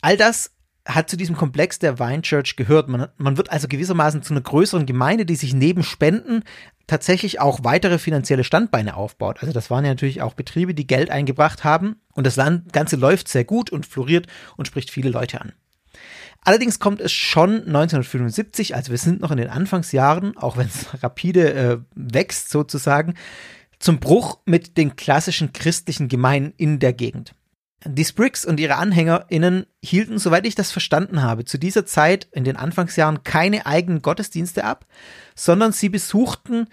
all 0.00 0.16
das 0.16 0.50
hat 0.88 1.10
zu 1.10 1.16
diesem 1.16 1.36
Komplex 1.36 1.78
der 1.78 1.98
Vine 1.98 2.22
Church 2.22 2.56
gehört. 2.56 2.88
Man, 2.88 3.08
man 3.18 3.36
wird 3.36 3.52
also 3.52 3.68
gewissermaßen 3.68 4.22
zu 4.22 4.32
einer 4.32 4.40
größeren 4.40 4.86
Gemeinde, 4.86 5.26
die 5.26 5.36
sich 5.36 5.52
neben 5.52 5.82
Spenden 5.82 6.42
tatsächlich 6.86 7.40
auch 7.40 7.60
weitere 7.62 7.98
finanzielle 7.98 8.42
Standbeine 8.42 8.96
aufbaut. 8.96 9.38
Also 9.40 9.52
das 9.52 9.70
waren 9.70 9.84
ja 9.84 9.90
natürlich 9.90 10.22
auch 10.22 10.32
Betriebe, 10.32 10.74
die 10.74 10.86
Geld 10.86 11.10
eingebracht 11.10 11.62
haben 11.62 11.96
und 12.14 12.26
das 12.26 12.36
Land, 12.36 12.72
Ganze 12.72 12.96
läuft 12.96 13.28
sehr 13.28 13.44
gut 13.44 13.70
und 13.70 13.84
floriert 13.84 14.26
und 14.56 14.66
spricht 14.66 14.90
viele 14.90 15.10
Leute 15.10 15.40
an. 15.42 15.52
Allerdings 16.42 16.78
kommt 16.78 17.02
es 17.02 17.12
schon 17.12 17.66
1975, 17.66 18.74
also 18.74 18.90
wir 18.90 18.98
sind 18.98 19.20
noch 19.20 19.30
in 19.30 19.36
den 19.36 19.50
Anfangsjahren, 19.50 20.38
auch 20.38 20.56
wenn 20.56 20.68
es 20.68 20.86
rapide 21.02 21.52
äh, 21.52 21.78
wächst 21.94 22.48
sozusagen, 22.48 23.14
zum 23.78 24.00
Bruch 24.00 24.38
mit 24.46 24.78
den 24.78 24.96
klassischen 24.96 25.52
christlichen 25.52 26.08
Gemeinden 26.08 26.54
in 26.56 26.78
der 26.78 26.94
Gegend. 26.94 27.34
Die 27.84 28.04
Spriggs 28.04 28.44
und 28.44 28.58
ihre 28.58 28.76
AnhängerInnen 28.76 29.66
hielten, 29.84 30.18
soweit 30.18 30.46
ich 30.46 30.56
das 30.56 30.72
verstanden 30.72 31.22
habe, 31.22 31.44
zu 31.44 31.58
dieser 31.58 31.86
Zeit 31.86 32.26
in 32.32 32.42
den 32.42 32.56
Anfangsjahren 32.56 33.22
keine 33.22 33.66
eigenen 33.66 34.02
Gottesdienste 34.02 34.64
ab, 34.64 34.84
sondern 35.36 35.70
sie 35.70 35.88
besuchten 35.88 36.66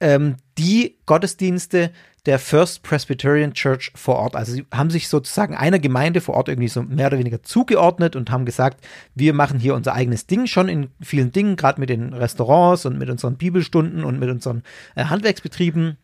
ähm, 0.00 0.36
die 0.56 0.98
Gottesdienste 1.04 1.90
der 2.24 2.38
First 2.38 2.82
Presbyterian 2.82 3.52
Church 3.52 3.92
vor 3.94 4.16
Ort. 4.16 4.36
Also 4.36 4.52
sie 4.52 4.66
haben 4.72 4.90
sich 4.90 5.08
sozusagen 5.08 5.54
einer 5.54 5.78
Gemeinde 5.78 6.20
vor 6.20 6.34
Ort 6.34 6.48
irgendwie 6.48 6.68
so 6.68 6.82
mehr 6.82 7.08
oder 7.08 7.18
weniger 7.18 7.42
zugeordnet 7.42 8.16
und 8.16 8.30
haben 8.30 8.44
gesagt, 8.44 8.84
wir 9.14 9.34
machen 9.34 9.58
hier 9.58 9.74
unser 9.74 9.94
eigenes 9.94 10.26
Ding 10.26 10.46
schon 10.46 10.68
in 10.68 10.90
vielen 11.00 11.32
Dingen, 11.32 11.56
gerade 11.56 11.80
mit 11.80 11.90
den 11.90 12.14
Restaurants 12.14 12.86
und 12.86 12.98
mit 12.98 13.10
unseren 13.10 13.36
Bibelstunden 13.36 14.04
und 14.04 14.18
mit 14.18 14.30
unseren 14.30 14.62
äh, 14.94 15.04
Handwerksbetrieben 15.04 15.98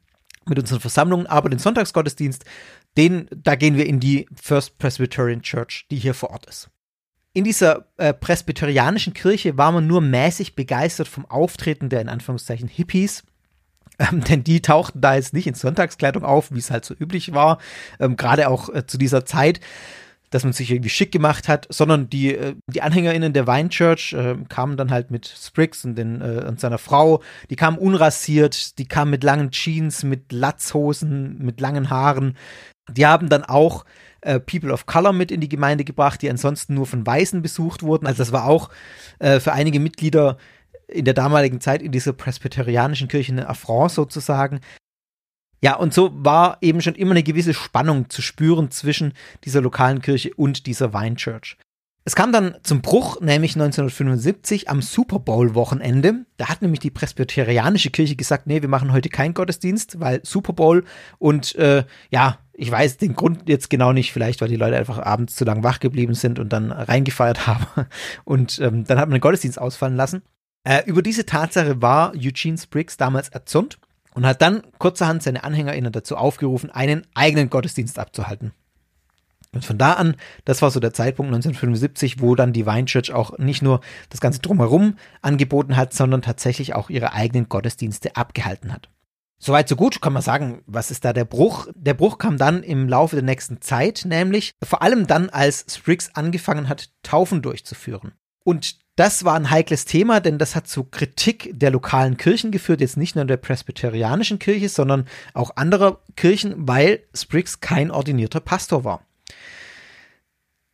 mit 0.46 0.58
unseren 0.58 0.80
Versammlungen, 0.80 1.26
aber 1.26 1.48
den 1.48 1.58
Sonntagsgottesdienst, 1.58 2.44
den, 2.96 3.28
da 3.34 3.54
gehen 3.54 3.76
wir 3.76 3.86
in 3.86 4.00
die 4.00 4.26
First 4.40 4.78
Presbyterian 4.78 5.42
Church, 5.42 5.86
die 5.90 5.96
hier 5.96 6.14
vor 6.14 6.30
Ort 6.30 6.46
ist. 6.46 6.70
In 7.32 7.44
dieser 7.44 7.86
äh, 7.96 8.14
presbyterianischen 8.14 9.12
Kirche 9.12 9.58
war 9.58 9.72
man 9.72 9.86
nur 9.86 10.00
mäßig 10.00 10.54
begeistert 10.54 11.08
vom 11.08 11.26
Auftreten 11.26 11.88
der 11.88 12.00
in 12.00 12.08
Anführungszeichen 12.08 12.68
Hippies, 12.68 13.24
ähm, 13.98 14.22
denn 14.22 14.44
die 14.44 14.62
tauchten 14.62 15.00
da 15.00 15.16
jetzt 15.16 15.34
nicht 15.34 15.46
in 15.46 15.54
Sonntagskleidung 15.54 16.24
auf, 16.24 16.52
wie 16.52 16.58
es 16.58 16.70
halt 16.70 16.84
so 16.84 16.94
üblich 16.94 17.34
war, 17.34 17.58
ähm, 17.98 18.16
gerade 18.16 18.48
auch 18.48 18.68
äh, 18.68 18.86
zu 18.86 18.98
dieser 18.98 19.24
Zeit 19.24 19.60
dass 20.34 20.42
man 20.42 20.52
sich 20.52 20.72
irgendwie 20.72 20.90
schick 20.90 21.12
gemacht 21.12 21.46
hat, 21.46 21.68
sondern 21.70 22.10
die, 22.10 22.34
äh, 22.34 22.56
die 22.66 22.82
AnhängerInnen 22.82 23.32
der 23.32 23.46
Vine 23.46 23.68
Church 23.68 24.14
äh, 24.14 24.34
kamen 24.48 24.76
dann 24.76 24.90
halt 24.90 25.12
mit 25.12 25.26
Spriggs 25.26 25.84
und, 25.84 25.94
den, 25.94 26.20
äh, 26.20 26.44
und 26.48 26.58
seiner 26.58 26.78
Frau, 26.78 27.22
die 27.50 27.56
kamen 27.56 27.78
unrasiert, 27.78 28.76
die 28.78 28.88
kamen 28.88 29.12
mit 29.12 29.22
langen 29.22 29.52
Jeans, 29.52 30.02
mit 30.02 30.32
Latzhosen, 30.32 31.38
mit 31.38 31.60
langen 31.60 31.88
Haaren. 31.88 32.36
Die 32.90 33.06
haben 33.06 33.28
dann 33.28 33.44
auch 33.44 33.84
äh, 34.22 34.40
People 34.40 34.72
of 34.72 34.86
Color 34.86 35.12
mit 35.12 35.30
in 35.30 35.40
die 35.40 35.48
Gemeinde 35.48 35.84
gebracht, 35.84 36.20
die 36.20 36.28
ansonsten 36.28 36.74
nur 36.74 36.86
von 36.86 37.06
Weißen 37.06 37.40
besucht 37.40 37.84
wurden. 37.84 38.08
Also 38.08 38.18
das 38.18 38.32
war 38.32 38.46
auch 38.46 38.70
äh, 39.20 39.38
für 39.38 39.52
einige 39.52 39.78
Mitglieder 39.78 40.36
in 40.88 41.04
der 41.04 41.14
damaligen 41.14 41.60
Zeit 41.60 41.80
in 41.80 41.92
dieser 41.92 42.12
presbyterianischen 42.12 43.06
Kirche 43.06 43.30
eine 43.30 43.48
Affront 43.48 43.92
sozusagen. 43.92 44.60
Ja, 45.64 45.76
und 45.76 45.94
so 45.94 46.10
war 46.12 46.58
eben 46.60 46.82
schon 46.82 46.94
immer 46.94 47.12
eine 47.12 47.22
gewisse 47.22 47.54
Spannung 47.54 48.10
zu 48.10 48.20
spüren 48.20 48.70
zwischen 48.70 49.14
dieser 49.44 49.62
lokalen 49.62 50.02
Kirche 50.02 50.34
und 50.34 50.66
dieser 50.66 50.92
Vine 50.92 51.16
Church. 51.16 51.56
Es 52.04 52.14
kam 52.14 52.32
dann 52.32 52.56
zum 52.62 52.82
Bruch, 52.82 53.22
nämlich 53.22 53.52
1975 53.52 54.68
am 54.68 54.82
Super 54.82 55.20
Bowl 55.20 55.54
Wochenende. 55.54 56.26
Da 56.36 56.50
hat 56.50 56.60
nämlich 56.60 56.80
die 56.80 56.90
presbyterianische 56.90 57.88
Kirche 57.88 58.14
gesagt, 58.14 58.46
nee, 58.46 58.60
wir 58.60 58.68
machen 58.68 58.92
heute 58.92 59.08
keinen 59.08 59.32
Gottesdienst, 59.32 60.00
weil 60.00 60.20
Super 60.22 60.52
Bowl 60.52 60.84
und 61.18 61.54
äh, 61.54 61.84
ja, 62.10 62.40
ich 62.52 62.70
weiß 62.70 62.98
den 62.98 63.14
Grund 63.14 63.48
jetzt 63.48 63.70
genau 63.70 63.94
nicht, 63.94 64.12
vielleicht 64.12 64.42
weil 64.42 64.48
die 64.48 64.56
Leute 64.56 64.76
einfach 64.76 64.98
abends 64.98 65.34
zu 65.34 65.46
lang 65.46 65.62
wach 65.62 65.80
geblieben 65.80 66.12
sind 66.12 66.38
und 66.38 66.52
dann 66.52 66.72
reingefeiert 66.72 67.46
haben 67.46 67.86
und 68.24 68.58
ähm, 68.58 68.84
dann 68.84 68.98
hat 68.98 69.08
man 69.08 69.16
den 69.16 69.22
Gottesdienst 69.22 69.58
ausfallen 69.58 69.96
lassen. 69.96 70.20
Äh, 70.68 70.82
über 70.84 71.00
diese 71.00 71.24
Tatsache 71.24 71.80
war 71.80 72.12
Eugene 72.14 72.58
Spriggs 72.58 72.98
damals 72.98 73.30
erzürnt 73.30 73.78
und 74.14 74.24
hat 74.24 74.40
dann 74.40 74.62
kurzerhand 74.78 75.22
seine 75.22 75.44
AnhängerInnen 75.44 75.92
dazu 75.92 76.16
aufgerufen, 76.16 76.70
einen 76.70 77.06
eigenen 77.14 77.50
Gottesdienst 77.50 77.98
abzuhalten. 77.98 78.52
Und 79.52 79.64
von 79.64 79.78
da 79.78 79.92
an, 79.92 80.16
das 80.44 80.62
war 80.62 80.70
so 80.70 80.80
der 80.80 80.92
Zeitpunkt 80.92 81.28
1975, 81.32 82.20
wo 82.20 82.34
dann 82.34 82.52
die 82.52 82.66
Vine 82.66 82.86
Church 82.86 83.12
auch 83.12 83.38
nicht 83.38 83.62
nur 83.62 83.80
das 84.08 84.20
Ganze 84.20 84.40
drumherum 84.40 84.96
angeboten 85.22 85.76
hat, 85.76 85.92
sondern 85.92 86.22
tatsächlich 86.22 86.74
auch 86.74 86.90
ihre 86.90 87.12
eigenen 87.12 87.48
Gottesdienste 87.48 88.16
abgehalten 88.16 88.72
hat. 88.72 88.88
Soweit 89.38 89.68
so 89.68 89.76
gut, 89.76 90.00
kann 90.00 90.12
man 90.12 90.22
sagen, 90.22 90.62
was 90.66 90.90
ist 90.90 91.04
da 91.04 91.12
der 91.12 91.24
Bruch? 91.24 91.68
Der 91.74 91.94
Bruch 91.94 92.18
kam 92.18 92.38
dann 92.38 92.62
im 92.62 92.88
Laufe 92.88 93.16
der 93.16 93.24
nächsten 93.24 93.60
Zeit, 93.60 94.04
nämlich 94.06 94.52
vor 94.62 94.82
allem 94.82 95.06
dann, 95.06 95.28
als 95.28 95.66
Spriggs 95.76 96.10
angefangen 96.14 96.68
hat, 96.68 96.90
Taufen 97.02 97.42
durchzuführen. 97.42 98.12
Und 98.42 98.78
das 98.96 99.24
war 99.24 99.34
ein 99.34 99.50
heikles 99.50 99.86
Thema, 99.86 100.20
denn 100.20 100.38
das 100.38 100.54
hat 100.54 100.68
zu 100.68 100.84
Kritik 100.84 101.50
der 101.52 101.70
lokalen 101.70 102.16
Kirchen 102.16 102.52
geführt, 102.52 102.80
jetzt 102.80 102.96
nicht 102.96 103.16
nur 103.16 103.24
der 103.24 103.36
presbyterianischen 103.36 104.38
Kirche, 104.38 104.68
sondern 104.68 105.06
auch 105.32 105.56
anderer 105.56 106.00
Kirchen, 106.16 106.68
weil 106.68 107.02
Spriggs 107.12 107.60
kein 107.60 107.90
ordinierter 107.90 108.40
Pastor 108.40 108.84
war. 108.84 109.04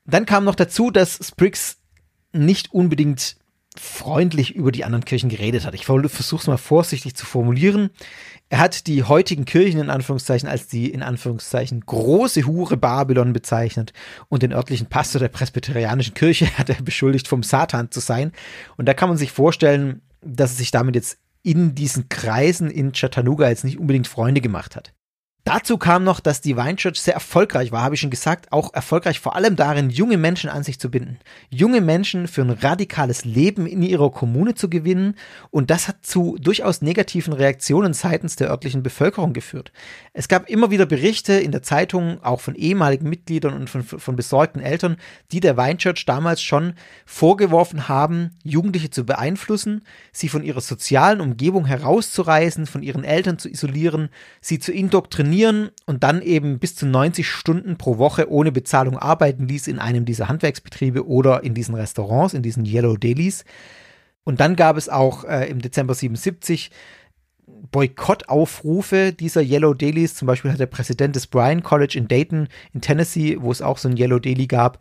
Dann 0.05 0.27
kam 0.27 0.45
noch 0.45 0.55
dazu, 0.55 0.91
dass 0.91 1.19
Spriggs 1.27 1.79
nicht 2.33 2.75
unbedingt 2.75 3.37
freundlich 3.79 4.55
über 4.55 4.73
die 4.73 4.85
anderen 4.85 5.05
Kirchen 5.05 5.29
geredet 5.29 5.65
hat. 5.65 5.75
Ich 5.75 5.87
versuche 5.87 6.41
es 6.41 6.47
mal 6.47 6.57
vorsichtig 6.57 7.15
zu 7.15 7.25
formulieren. 7.25 7.91
Er 8.49 8.59
hat 8.59 8.89
die 8.89 9.05
heutigen 9.05 9.45
Kirchen 9.45 9.81
in 9.81 9.91
Anführungszeichen 9.91 10.49
als 10.49 10.67
die 10.67 10.91
in 10.91 11.03
Anführungszeichen 11.03 11.81
große 11.87 12.47
Hure 12.47 12.77
Babylon 12.77 13.33
bezeichnet 13.33 13.93
und 14.29 14.43
den 14.43 14.53
örtlichen 14.53 14.89
Pastor 14.89 15.21
der 15.21 15.29
presbyterianischen 15.29 16.15
Kirche 16.15 16.47
hat 16.59 16.69
er 16.69 16.83
beschuldigt, 16.83 17.29
vom 17.29 17.45
Satan 17.45 17.91
zu 17.93 18.01
sein. 18.01 18.33
Und 18.77 18.87
da 18.87 18.95
kann 18.95 19.09
man 19.09 19.19
sich 19.19 19.31
vorstellen, 19.31 20.03
dass 20.21 20.53
er 20.53 20.57
sich 20.57 20.73
damit 20.73 20.97
jetzt 20.97 21.19
in 21.43 21.75
diesen 21.75 22.09
Kreisen 22.09 22.71
in 22.71 22.93
Chattanooga 22.93 23.49
jetzt 23.49 23.65
nicht 23.65 23.79
unbedingt 23.79 24.09
Freunde 24.09 24.41
gemacht 24.41 24.77
hat. 24.77 24.93
Dazu 25.53 25.79
kam 25.79 26.05
noch, 26.05 26.21
dass 26.21 26.41
die 26.41 26.57
Vine 26.57 26.77
Church 26.77 27.01
sehr 27.01 27.15
erfolgreich 27.15 27.73
war, 27.73 27.83
habe 27.83 27.97
ich 27.97 28.01
schon 28.01 28.11
gesagt, 28.11 28.53
auch 28.53 28.73
erfolgreich 28.73 29.19
vor 29.19 29.35
allem 29.35 29.57
darin, 29.57 29.91
junge 29.91 30.17
Menschen 30.17 30.49
an 30.49 30.63
sich 30.63 30.79
zu 30.79 30.93
binden. 30.93 31.19
Junge 31.49 31.81
Menschen 31.81 32.29
für 32.29 32.43
ein 32.43 32.51
radikales 32.51 33.25
Leben 33.25 33.67
in 33.67 33.83
ihrer 33.83 34.13
Kommune 34.13 34.55
zu 34.55 34.71
gewinnen 34.71 35.17
und 35.51 35.71
das 35.71 35.89
hat 35.89 36.07
zu 36.07 36.37
durchaus 36.41 36.83
negativen 36.83 37.33
Reaktionen 37.33 37.95
seitens 37.95 38.37
der 38.37 38.49
örtlichen 38.49 38.85
Bevölkerung 38.85 39.33
geführt. 39.33 39.73
Es 40.13 40.29
gab 40.29 40.49
immer 40.49 40.71
wieder 40.71 40.87
Berichte 40.87 41.33
in 41.33 41.51
der 41.51 41.65
Zeitung, 41.65 42.23
auch 42.23 42.41
von 42.41 42.55
ehemaligen 42.55 43.09
Mitgliedern 43.09 43.55
und 43.55 43.69
von, 43.69 43.83
von 43.83 44.15
besorgten 44.15 44.63
Eltern, 44.63 44.99
die 45.33 45.41
der 45.41 45.57
Vine 45.57 45.79
Church 45.79 46.07
damals 46.07 46.41
schon 46.43 46.75
vorgeworfen 47.07 47.89
haben, 47.89 48.37
Jugendliche 48.45 48.91
zu 48.91 49.05
beeinflussen, 49.05 49.83
sie 50.13 50.29
von 50.29 50.45
ihrer 50.45 50.61
sozialen 50.61 51.21
Umgebung 51.21 51.65
herauszureißen, 51.65 52.67
von 52.67 52.85
ihren 52.85 53.03
Eltern 53.03 53.41
zu 53.41 53.49
isolieren, 53.49 54.11
sie 54.41 54.61
zu 54.61 54.71
indoktrinieren, 54.71 55.40
trainieren 55.41 55.71
und 55.87 56.03
dann 56.03 56.23
eben 56.23 56.59
bis 56.59 56.77
zu 56.77 56.87
90 56.87 57.29
Stunden 57.29 57.77
pro 57.77 57.99
Woche 57.99 58.31
ohne 58.31 58.53
Bezahlung 58.53 58.99
arbeiten 58.99 59.49
ließ 59.49 59.69
in 59.69 59.79
einem 59.79 60.05
dieser 60.05 60.29
Handwerksbetriebe 60.29 61.07
oder 61.07 61.43
in 61.43 61.55
diesen 61.55 61.75
Restaurants, 61.75 62.35
in 62.35 62.43
diesen 62.43 62.65
Yellow 62.65 62.97
Delis. 62.97 63.45
Und 64.25 64.41
dann 64.41 64.57
gab 64.57 64.77
es 64.77 64.89
auch 64.89 65.25
äh, 65.25 65.49
im 65.49 65.61
Dezember 65.61 65.95
77 65.95 66.71
Boykottaufrufe 67.73 69.13
dieser 69.13 69.43
Yellow 69.43 69.75
Dailies. 69.75 70.15
Zum 70.15 70.27
Beispiel 70.27 70.53
hat 70.53 70.61
der 70.61 70.67
Präsident 70.67 71.17
des 71.17 71.27
Bryan 71.27 71.63
College 71.63 71.97
in 71.97 72.09
Dayton 72.09 72.49
in 72.73 72.81
Tennessee, 72.81 73.39
wo 73.41 73.51
es 73.51 73.63
auch 73.63 73.79
so 73.79 73.89
ein 73.89 73.97
Yellow 73.97 74.19
Daily 74.19 74.47
gab, 74.47 74.79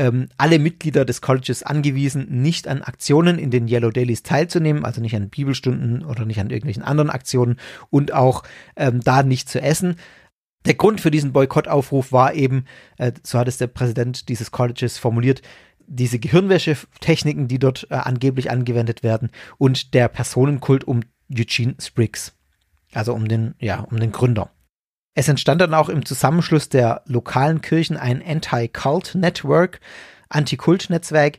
ähm, 0.00 0.30
alle 0.38 0.58
Mitglieder 0.58 1.04
des 1.04 1.20
Colleges 1.20 1.62
angewiesen, 1.62 2.26
nicht 2.30 2.66
an 2.66 2.80
Aktionen 2.80 3.38
in 3.38 3.50
den 3.50 3.68
Yellow 3.68 3.90
Dailies 3.90 4.22
teilzunehmen, 4.22 4.86
also 4.86 5.02
nicht 5.02 5.14
an 5.14 5.28
Bibelstunden 5.28 6.06
oder 6.06 6.24
nicht 6.24 6.40
an 6.40 6.48
irgendwelchen 6.48 6.82
anderen 6.82 7.10
Aktionen 7.10 7.60
und 7.90 8.14
auch 8.14 8.42
ähm, 8.76 9.02
da 9.02 9.22
nicht 9.22 9.50
zu 9.50 9.60
essen. 9.60 9.96
Der 10.64 10.72
Grund 10.72 11.02
für 11.02 11.10
diesen 11.10 11.34
Boykottaufruf 11.34 12.12
war 12.12 12.32
eben, 12.32 12.64
äh, 12.96 13.12
so 13.22 13.38
hat 13.38 13.46
es 13.46 13.58
der 13.58 13.66
Präsident 13.66 14.30
dieses 14.30 14.50
Colleges 14.50 14.96
formuliert, 14.96 15.42
diese 15.86 16.18
Gehirnwäsche-Techniken, 16.18 17.46
die 17.46 17.58
dort 17.58 17.86
äh, 17.90 17.96
angeblich 17.96 18.50
angewendet 18.50 19.02
werden 19.02 19.28
und 19.58 19.92
der 19.92 20.08
Personenkult 20.08 20.84
um 20.84 21.00
Eugene 21.30 21.74
Spriggs. 21.78 22.32
Also 22.94 23.12
um 23.12 23.28
den, 23.28 23.54
ja, 23.60 23.80
um 23.80 24.00
den 24.00 24.12
Gründer. 24.12 24.50
Es 25.14 25.28
entstand 25.28 25.60
dann 25.60 25.74
auch 25.74 25.88
im 25.88 26.04
Zusammenschluss 26.04 26.68
der 26.68 27.02
lokalen 27.06 27.60
Kirchen 27.60 27.96
ein 27.96 28.22
Anti-Cult-Network, 28.24 29.80
Anti-Kult-Netzwerk, 30.28 31.38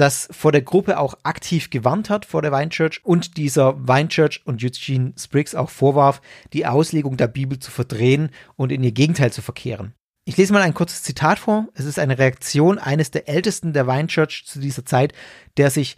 das 0.00 0.28
vor 0.30 0.50
der 0.50 0.62
Gruppe 0.62 0.98
auch 0.98 1.18
aktiv 1.24 1.68
gewarnt 1.68 2.08
hat 2.08 2.24
vor 2.24 2.40
der 2.40 2.52
Vine 2.52 2.70
Church 2.70 3.04
und 3.04 3.36
dieser 3.36 3.86
Vine 3.86 4.08
Church 4.08 4.40
und 4.46 4.64
Eugene 4.64 5.12
Spriggs 5.18 5.54
auch 5.54 5.68
vorwarf, 5.68 6.22
die 6.54 6.64
Auslegung 6.64 7.18
der 7.18 7.28
Bibel 7.28 7.58
zu 7.58 7.70
verdrehen 7.70 8.30
und 8.56 8.72
in 8.72 8.82
ihr 8.82 8.92
Gegenteil 8.92 9.30
zu 9.30 9.42
verkehren. 9.42 9.92
Ich 10.24 10.36
lese 10.36 10.52
mal 10.52 10.62
ein 10.62 10.74
kurzes 10.74 11.02
Zitat 11.02 11.38
vor. 11.38 11.68
Es 11.74 11.84
ist 11.84 11.98
eine 11.98 12.18
Reaktion 12.18 12.78
eines 12.78 13.10
der 13.10 13.28
Ältesten 13.28 13.72
der 13.72 13.86
Vine 13.86 14.06
Church 14.06 14.44
zu 14.46 14.58
dieser 14.60 14.86
Zeit, 14.86 15.12
der 15.58 15.70
sich 15.70 15.96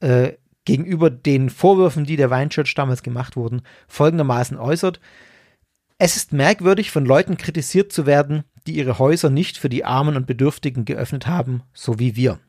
äh, 0.00 0.32
gegenüber 0.64 1.10
den 1.10 1.50
Vorwürfen, 1.50 2.04
die 2.04 2.16
der 2.16 2.30
Vine 2.30 2.48
Church 2.48 2.74
damals 2.74 3.02
gemacht 3.02 3.36
wurden, 3.36 3.62
folgendermaßen 3.86 4.56
äußert. 4.56 5.00
Es 6.04 6.16
ist 6.16 6.32
merkwürdig, 6.32 6.90
von 6.90 7.06
Leuten 7.06 7.36
kritisiert 7.36 7.92
zu 7.92 8.06
werden, 8.06 8.42
die 8.66 8.74
ihre 8.74 8.98
Häuser 8.98 9.30
nicht 9.30 9.56
für 9.56 9.68
die 9.68 9.84
Armen 9.84 10.16
und 10.16 10.26
Bedürftigen 10.26 10.84
geöffnet 10.84 11.28
haben, 11.28 11.62
so 11.74 12.00
wie 12.00 12.16
wir. 12.16 12.40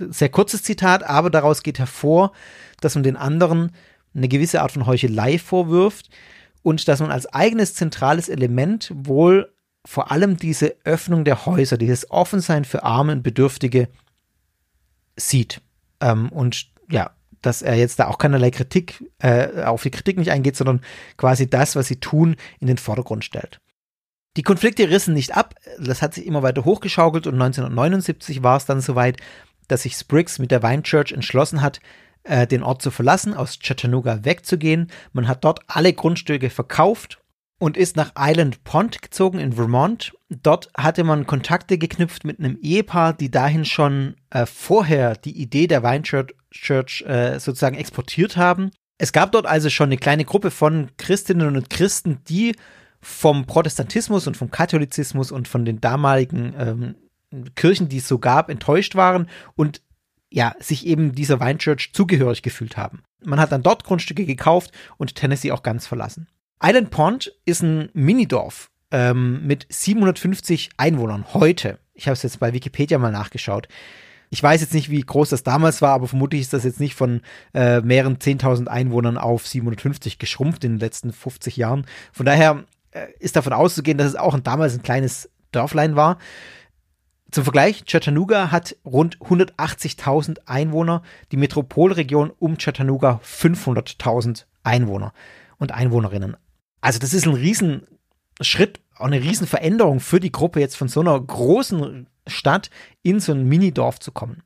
Sehr 0.00 0.30
kurzes 0.30 0.62
Zitat, 0.62 1.02
aber 1.02 1.28
daraus 1.28 1.62
geht 1.62 1.78
hervor, 1.78 2.32
dass 2.80 2.94
man 2.94 3.04
den 3.04 3.18
anderen 3.18 3.72
eine 4.14 4.28
gewisse 4.28 4.62
Art 4.62 4.72
von 4.72 4.86
Heuchelei 4.86 5.38
vorwirft 5.38 6.08
und 6.62 6.88
dass 6.88 7.00
man 7.00 7.10
als 7.10 7.26
eigenes 7.26 7.74
zentrales 7.74 8.30
Element 8.30 8.90
wohl 8.94 9.52
vor 9.84 10.10
allem 10.10 10.38
diese 10.38 10.74
Öffnung 10.84 11.26
der 11.26 11.44
Häuser, 11.44 11.76
dieses 11.76 12.10
Offensein 12.10 12.64
für 12.64 12.82
Arme 12.82 13.12
und 13.12 13.22
Bedürftige 13.22 13.88
sieht. 15.16 15.60
Ähm, 16.00 16.30
und 16.30 16.68
ja, 16.90 17.10
dass 17.42 17.62
er 17.62 17.74
jetzt 17.74 17.98
da 17.98 18.08
auch 18.08 18.18
keinerlei 18.18 18.50
Kritik, 18.50 19.04
äh, 19.18 19.62
auf 19.62 19.82
die 19.82 19.90
Kritik 19.90 20.18
nicht 20.18 20.30
eingeht, 20.30 20.56
sondern 20.56 20.80
quasi 21.16 21.48
das, 21.48 21.76
was 21.76 21.86
sie 21.86 22.00
tun, 22.00 22.36
in 22.60 22.66
den 22.66 22.78
Vordergrund 22.78 23.24
stellt. 23.24 23.60
Die 24.36 24.42
Konflikte 24.42 24.90
rissen 24.90 25.14
nicht 25.14 25.34
ab, 25.34 25.54
das 25.78 26.02
hat 26.02 26.14
sich 26.14 26.26
immer 26.26 26.42
weiter 26.42 26.64
hochgeschaukelt 26.64 27.26
und 27.26 27.34
1979 27.34 28.42
war 28.42 28.58
es 28.58 28.66
dann 28.66 28.80
soweit, 28.80 29.16
dass 29.68 29.82
sich 29.82 29.94
Spriggs 29.94 30.38
mit 30.38 30.50
der 30.50 30.62
Vine 30.62 30.82
Church 30.82 31.12
entschlossen 31.12 31.62
hat, 31.62 31.80
äh, 32.22 32.46
den 32.46 32.62
Ort 32.62 32.82
zu 32.82 32.90
verlassen, 32.90 33.34
aus 33.34 33.58
Chattanooga 33.60 34.24
wegzugehen. 34.24 34.90
Man 35.12 35.26
hat 35.26 35.44
dort 35.44 35.60
alle 35.68 35.92
Grundstücke 35.92 36.50
verkauft 36.50 37.18
und 37.58 37.76
ist 37.76 37.96
nach 37.96 38.12
Island 38.18 38.62
Pond 38.64 39.00
gezogen 39.00 39.38
in 39.38 39.54
Vermont. 39.54 40.12
Dort 40.28 40.70
hatte 40.76 41.04
man 41.04 41.26
Kontakte 41.26 41.78
geknüpft 41.78 42.24
mit 42.24 42.38
einem 42.38 42.58
Ehepaar, 42.60 43.14
die 43.14 43.30
dahin 43.30 43.64
schon 43.64 44.16
äh, 44.30 44.44
vorher 44.44 45.16
die 45.16 45.40
Idee 45.40 45.66
der 45.66 45.82
Vine 45.82 46.02
Church, 46.60 47.02
äh, 47.06 47.38
sozusagen 47.38 47.76
exportiert 47.76 48.36
haben. 48.36 48.70
Es 48.98 49.12
gab 49.12 49.32
dort 49.32 49.46
also 49.46 49.70
schon 49.70 49.88
eine 49.88 49.98
kleine 49.98 50.24
Gruppe 50.24 50.50
von 50.50 50.90
Christinnen 50.96 51.56
und 51.56 51.70
Christen, 51.70 52.18
die 52.28 52.56
vom 53.00 53.46
Protestantismus 53.46 54.26
und 54.26 54.36
vom 54.36 54.50
Katholizismus 54.50 55.30
und 55.30 55.48
von 55.48 55.64
den 55.64 55.80
damaligen 55.80 56.54
ähm, 56.58 56.94
Kirchen, 57.54 57.88
die 57.88 57.98
es 57.98 58.08
so 58.08 58.18
gab, 58.18 58.48
enttäuscht 58.48 58.94
waren 58.94 59.28
und 59.54 59.82
ja, 60.30 60.54
sich 60.58 60.86
eben 60.86 61.12
dieser 61.12 61.40
Vine 61.40 61.58
Church 61.58 61.92
zugehörig 61.92 62.42
gefühlt 62.42 62.76
haben. 62.76 63.02
Man 63.24 63.38
hat 63.38 63.52
dann 63.52 63.62
dort 63.62 63.84
Grundstücke 63.84 64.26
gekauft 64.26 64.72
und 64.96 65.14
Tennessee 65.14 65.52
auch 65.52 65.62
ganz 65.62 65.86
verlassen. 65.86 66.28
Island 66.62 66.90
Pond 66.90 67.32
ist 67.44 67.62
ein 67.62 67.90
Minidorf 67.92 68.70
ähm, 68.90 69.46
mit 69.46 69.66
750 69.68 70.70
Einwohnern 70.76 71.26
heute. 71.34 71.78
Ich 71.94 72.06
habe 72.06 72.14
es 72.14 72.22
jetzt 72.22 72.40
bei 72.40 72.52
Wikipedia 72.52 72.98
mal 72.98 73.12
nachgeschaut. 73.12 73.68
Ich 74.30 74.42
weiß 74.42 74.60
jetzt 74.60 74.74
nicht, 74.74 74.90
wie 74.90 75.00
groß 75.00 75.30
das 75.30 75.42
damals 75.42 75.82
war, 75.82 75.90
aber 75.92 76.08
vermutlich 76.08 76.40
ist 76.40 76.52
das 76.52 76.64
jetzt 76.64 76.80
nicht 76.80 76.94
von 76.94 77.20
äh, 77.54 77.80
mehreren 77.80 78.16
10.000 78.16 78.66
Einwohnern 78.66 79.18
auf 79.18 79.46
750 79.46 80.18
geschrumpft 80.18 80.64
in 80.64 80.72
den 80.72 80.80
letzten 80.80 81.12
50 81.12 81.56
Jahren. 81.56 81.86
Von 82.12 82.26
daher 82.26 82.64
äh, 82.90 83.06
ist 83.18 83.36
davon 83.36 83.52
auszugehen, 83.52 83.98
dass 83.98 84.08
es 84.08 84.16
auch 84.16 84.34
ein, 84.34 84.42
damals 84.42 84.74
ein 84.74 84.82
kleines 84.82 85.30
Dörflein 85.52 85.96
war. 85.96 86.18
Zum 87.30 87.44
Vergleich, 87.44 87.84
Chattanooga 87.86 88.50
hat 88.52 88.76
rund 88.84 89.18
180.000 89.18 90.38
Einwohner, 90.46 91.02
die 91.32 91.36
Metropolregion 91.36 92.32
um 92.38 92.56
Chattanooga 92.56 93.20
500.000 93.24 94.44
Einwohner 94.62 95.12
und 95.58 95.72
Einwohnerinnen. 95.72 96.36
Also 96.80 96.98
das 96.98 97.12
ist 97.14 97.26
ein 97.26 97.34
Riesenschritt, 97.34 98.80
auch 98.98 99.06
eine 99.06 99.20
Riesenveränderung 99.20 100.00
für 100.00 100.20
die 100.20 100.32
Gruppe, 100.32 100.60
jetzt 100.60 100.76
von 100.76 100.88
so 100.88 101.00
einer 101.00 101.20
großen 101.20 102.08
Stadt 102.26 102.70
in 103.02 103.20
so 103.20 103.32
ein 103.32 103.44
Minidorf 103.44 104.00
zu 104.00 104.12
kommen. 104.12 104.42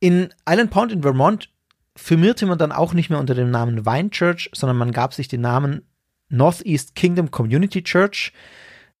In 0.00 0.34
Island 0.48 0.70
Pond 0.70 0.92
in 0.92 1.02
Vermont 1.02 1.50
firmierte 1.96 2.46
man 2.46 2.58
dann 2.58 2.72
auch 2.72 2.94
nicht 2.94 3.10
mehr 3.10 3.20
unter 3.20 3.34
dem 3.34 3.50
Namen 3.50 3.86
Vine 3.86 4.10
Church, 4.10 4.50
sondern 4.54 4.76
man 4.76 4.92
gab 4.92 5.14
sich 5.14 5.28
den 5.28 5.42
Namen 5.42 5.86
Northeast 6.28 6.94
Kingdom 6.94 7.30
Community 7.30 7.82
Church 7.82 8.32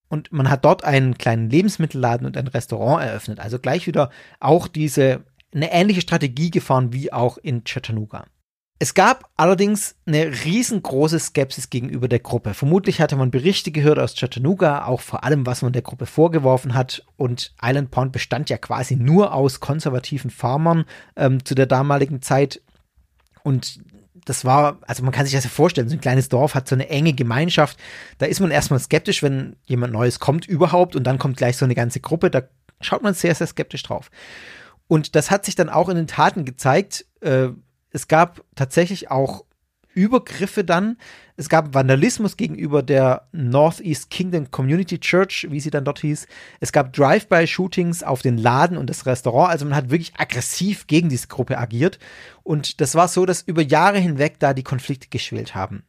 und 0.08 0.30
man 0.30 0.50
hat 0.50 0.64
dort 0.64 0.84
einen 0.84 1.16
kleinen 1.16 1.48
Lebensmittelladen 1.48 2.26
und 2.26 2.36
ein 2.36 2.46
Restaurant 2.46 3.02
eröffnet. 3.02 3.40
Also 3.40 3.58
gleich 3.58 3.86
wieder 3.86 4.10
auch 4.40 4.68
diese 4.68 5.24
eine 5.54 5.72
ähnliche 5.72 6.02
Strategie 6.02 6.50
gefahren 6.50 6.92
wie 6.92 7.12
auch 7.12 7.38
in 7.38 7.64
Chattanooga. 7.64 8.26
Es 8.82 8.94
gab 8.94 9.30
allerdings 9.36 9.94
eine 10.06 10.44
riesengroße 10.44 11.20
Skepsis 11.20 11.70
gegenüber 11.70 12.08
der 12.08 12.18
Gruppe. 12.18 12.52
Vermutlich 12.52 13.00
hatte 13.00 13.14
man 13.14 13.30
Berichte 13.30 13.70
gehört 13.70 14.00
aus 14.00 14.16
Chattanooga, 14.16 14.86
auch 14.86 15.00
vor 15.00 15.22
allem, 15.22 15.46
was 15.46 15.62
man 15.62 15.72
der 15.72 15.82
Gruppe 15.82 16.04
vorgeworfen 16.04 16.74
hat. 16.74 17.06
Und 17.16 17.54
Island 17.62 17.92
Pond 17.92 18.10
bestand 18.10 18.50
ja 18.50 18.58
quasi 18.58 18.96
nur 18.96 19.34
aus 19.34 19.60
konservativen 19.60 20.32
Farmern 20.32 20.84
ähm, 21.14 21.44
zu 21.44 21.54
der 21.54 21.66
damaligen 21.66 22.22
Zeit. 22.22 22.60
Und 23.44 23.78
das 24.24 24.44
war, 24.44 24.78
also 24.80 25.04
man 25.04 25.12
kann 25.12 25.26
sich 25.26 25.34
das 25.36 25.44
ja 25.44 25.50
vorstellen, 25.50 25.88
so 25.88 25.94
ein 25.94 26.00
kleines 26.00 26.28
Dorf 26.28 26.56
hat 26.56 26.66
so 26.66 26.74
eine 26.74 26.88
enge 26.88 27.12
Gemeinschaft. 27.12 27.78
Da 28.18 28.26
ist 28.26 28.40
man 28.40 28.50
erstmal 28.50 28.80
skeptisch, 28.80 29.22
wenn 29.22 29.54
jemand 29.64 29.92
Neues 29.92 30.18
kommt 30.18 30.44
überhaupt 30.44 30.96
und 30.96 31.04
dann 31.04 31.20
kommt 31.20 31.36
gleich 31.36 31.56
so 31.56 31.64
eine 31.64 31.76
ganze 31.76 32.00
Gruppe. 32.00 32.32
Da 32.32 32.42
schaut 32.80 33.04
man 33.04 33.14
sehr, 33.14 33.36
sehr 33.36 33.46
skeptisch 33.46 33.84
drauf. 33.84 34.10
Und 34.88 35.14
das 35.14 35.30
hat 35.30 35.44
sich 35.44 35.54
dann 35.54 35.68
auch 35.68 35.88
in 35.88 35.94
den 35.94 36.08
Taten 36.08 36.44
gezeigt. 36.44 37.06
Äh, 37.20 37.50
es 37.92 38.08
gab 38.08 38.42
tatsächlich 38.54 39.10
auch 39.10 39.44
Übergriffe 39.94 40.64
dann. 40.64 40.96
Es 41.36 41.48
gab 41.48 41.74
Vandalismus 41.74 42.36
gegenüber 42.36 42.82
der 42.82 43.28
Northeast 43.32 44.10
Kingdom 44.10 44.50
Community 44.50 44.98
Church, 44.98 45.46
wie 45.50 45.60
sie 45.60 45.70
dann 45.70 45.84
dort 45.84 46.00
hieß. 46.00 46.26
Es 46.60 46.72
gab 46.72 46.92
Drive-by-Shootings 46.92 48.02
auf 48.02 48.22
den 48.22 48.38
Laden 48.38 48.78
und 48.78 48.88
das 48.88 49.06
Restaurant. 49.06 49.50
Also 49.50 49.66
man 49.66 49.74
hat 49.74 49.90
wirklich 49.90 50.14
aggressiv 50.16 50.86
gegen 50.86 51.08
diese 51.08 51.28
Gruppe 51.28 51.58
agiert. 51.58 51.98
Und 52.42 52.80
das 52.80 52.94
war 52.94 53.08
so, 53.08 53.26
dass 53.26 53.42
über 53.42 53.62
Jahre 53.62 53.98
hinweg 53.98 54.38
da 54.38 54.54
die 54.54 54.62
Konflikte 54.62 55.08
geschwelt 55.08 55.54
haben. 55.54 55.82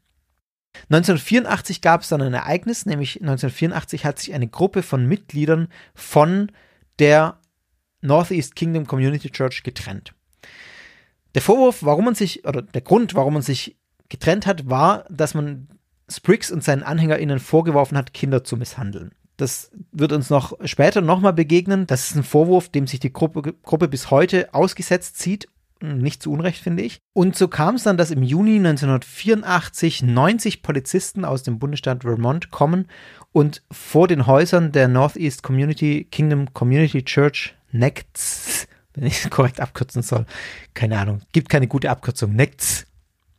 1984 0.89 1.81
gab 1.81 2.01
es 2.01 2.09
dann 2.09 2.21
ein 2.21 2.33
Ereignis, 2.33 2.85
nämlich 2.85 3.21
1984 3.21 4.05
hat 4.05 4.19
sich 4.19 4.33
eine 4.33 4.47
Gruppe 4.47 4.81
von 4.81 5.07
Mitgliedern 5.07 5.67
von 5.93 6.51
der 6.99 7.37
Northeast 8.01 8.55
Kingdom 8.55 8.87
Community 8.87 9.29
Church 9.29 9.63
getrennt. 9.63 10.13
Der 11.35 11.41
Vorwurf, 11.41 11.83
warum 11.83 12.05
man 12.05 12.15
sich, 12.15 12.45
oder 12.45 12.61
der 12.61 12.81
Grund, 12.81 13.15
warum 13.15 13.33
man 13.33 13.41
sich 13.41 13.77
getrennt 14.09 14.45
hat, 14.45 14.69
war, 14.69 15.05
dass 15.09 15.33
man 15.33 15.67
Spriggs 16.09 16.51
und 16.51 16.63
seinen 16.63 16.83
AnhängerInnen 16.83 17.39
vorgeworfen 17.39 17.97
hat, 17.97 18.13
Kinder 18.13 18.43
zu 18.43 18.57
misshandeln. 18.57 19.11
Das 19.37 19.71
wird 19.91 20.11
uns 20.11 20.29
noch 20.29 20.53
später 20.65 21.01
nochmal 21.01 21.33
begegnen. 21.33 21.87
Das 21.87 22.09
ist 22.09 22.15
ein 22.15 22.23
Vorwurf, 22.23 22.69
dem 22.69 22.85
sich 22.85 22.99
die 22.99 23.11
Gruppe, 23.11 23.53
Gruppe 23.63 23.87
bis 23.87 24.11
heute 24.11 24.53
ausgesetzt 24.53 25.19
sieht. 25.19 25.47
Nicht 25.81 26.23
zu 26.23 26.31
Unrecht, 26.31 26.63
finde 26.63 26.83
ich. 26.83 26.99
Und 27.13 27.35
so 27.35 27.49
kam 27.49 27.75
es 27.75 27.83
dann, 27.83 27.97
dass 27.97 28.11
im 28.11 28.23
Juni 28.23 28.55
1984 28.57 30.03
90 30.03 30.61
Polizisten 30.61 31.25
aus 31.25 31.43
dem 31.43 31.59
Bundesstaat 31.59 32.03
Vermont 32.03 32.51
kommen 32.51 32.87
und 33.33 33.63
vor 33.69 34.07
den 34.07 34.27
Häusern 34.27 34.71
der 34.71 34.87
Northeast 34.87 35.43
Community 35.43 36.07
Kingdom 36.09 36.53
Community 36.53 37.03
Church 37.03 37.55
NECTS 37.71 38.67
wenn 38.93 39.05
ich 39.05 39.23
es 39.23 39.29
korrekt 39.29 39.59
abkürzen 39.59 40.01
soll. 40.01 40.25
Keine 40.73 40.99
Ahnung, 40.99 41.21
gibt 41.31 41.49
keine 41.49 41.67
gute 41.67 41.89
Abkürzung. 41.89 42.33
Nects. 42.35 42.85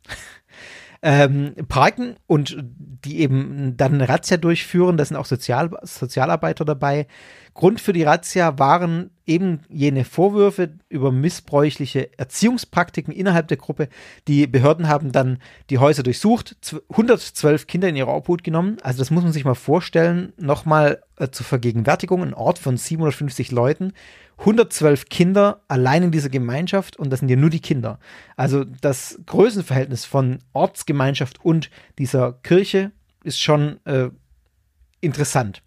ähm, 1.01 1.55
parken 1.67 2.15
und 2.27 2.57
die 2.61 3.19
eben 3.19 3.77
dann 3.77 3.95
eine 3.95 4.09
Razzia 4.09 4.37
durchführen. 4.37 4.97
Da 4.97 5.05
sind 5.05 5.17
auch 5.17 5.25
Sozial 5.25 5.69
Sozialarbeiter 5.83 6.65
dabei. 6.65 7.07
Grund 7.53 7.79
für 7.79 7.93
die 7.93 8.03
Razzia 8.03 8.59
waren 8.59 9.11
eben 9.25 9.61
jene 9.69 10.03
Vorwürfe 10.03 10.73
über 10.89 11.13
missbräuchliche 11.13 12.17
Erziehungspraktiken 12.17 13.13
innerhalb 13.13 13.47
der 13.47 13.57
Gruppe. 13.57 13.87
Die 14.27 14.45
Behörden 14.45 14.89
haben 14.89 15.13
dann 15.13 15.39
die 15.69 15.77
Häuser 15.77 16.03
durchsucht, 16.03 16.57
112 16.89 17.65
Kinder 17.65 17.87
in 17.87 17.95
ihre 17.95 18.11
Obhut 18.11 18.43
genommen. 18.43 18.77
Also 18.83 18.99
das 18.99 19.09
muss 19.09 19.23
man 19.23 19.31
sich 19.31 19.45
mal 19.45 19.55
vorstellen. 19.55 20.33
Nochmal 20.37 21.01
äh, 21.17 21.29
zur 21.29 21.45
Vergegenwärtigung, 21.45 22.23
ein 22.23 22.33
Ort 22.33 22.59
von 22.59 22.75
750 22.75 23.51
Leuten. 23.51 23.93
112 24.37 25.09
Kinder 25.09 25.61
allein 25.67 26.03
in 26.03 26.11
dieser 26.11 26.29
Gemeinschaft 26.29 26.97
und 26.97 27.09
das 27.09 27.19
sind 27.19 27.29
ja 27.29 27.35
nur 27.35 27.49
die 27.49 27.61
Kinder. 27.61 27.99
Also 28.35 28.63
das 28.63 29.19
Größenverhältnis 29.25 30.05
von 30.05 30.39
Ortsgemeinschaft 30.53 31.43
und 31.43 31.69
dieser 31.97 32.33
Kirche 32.43 32.91
ist 33.23 33.39
schon 33.39 33.79
äh, 33.85 34.09
interessant. 35.01 35.61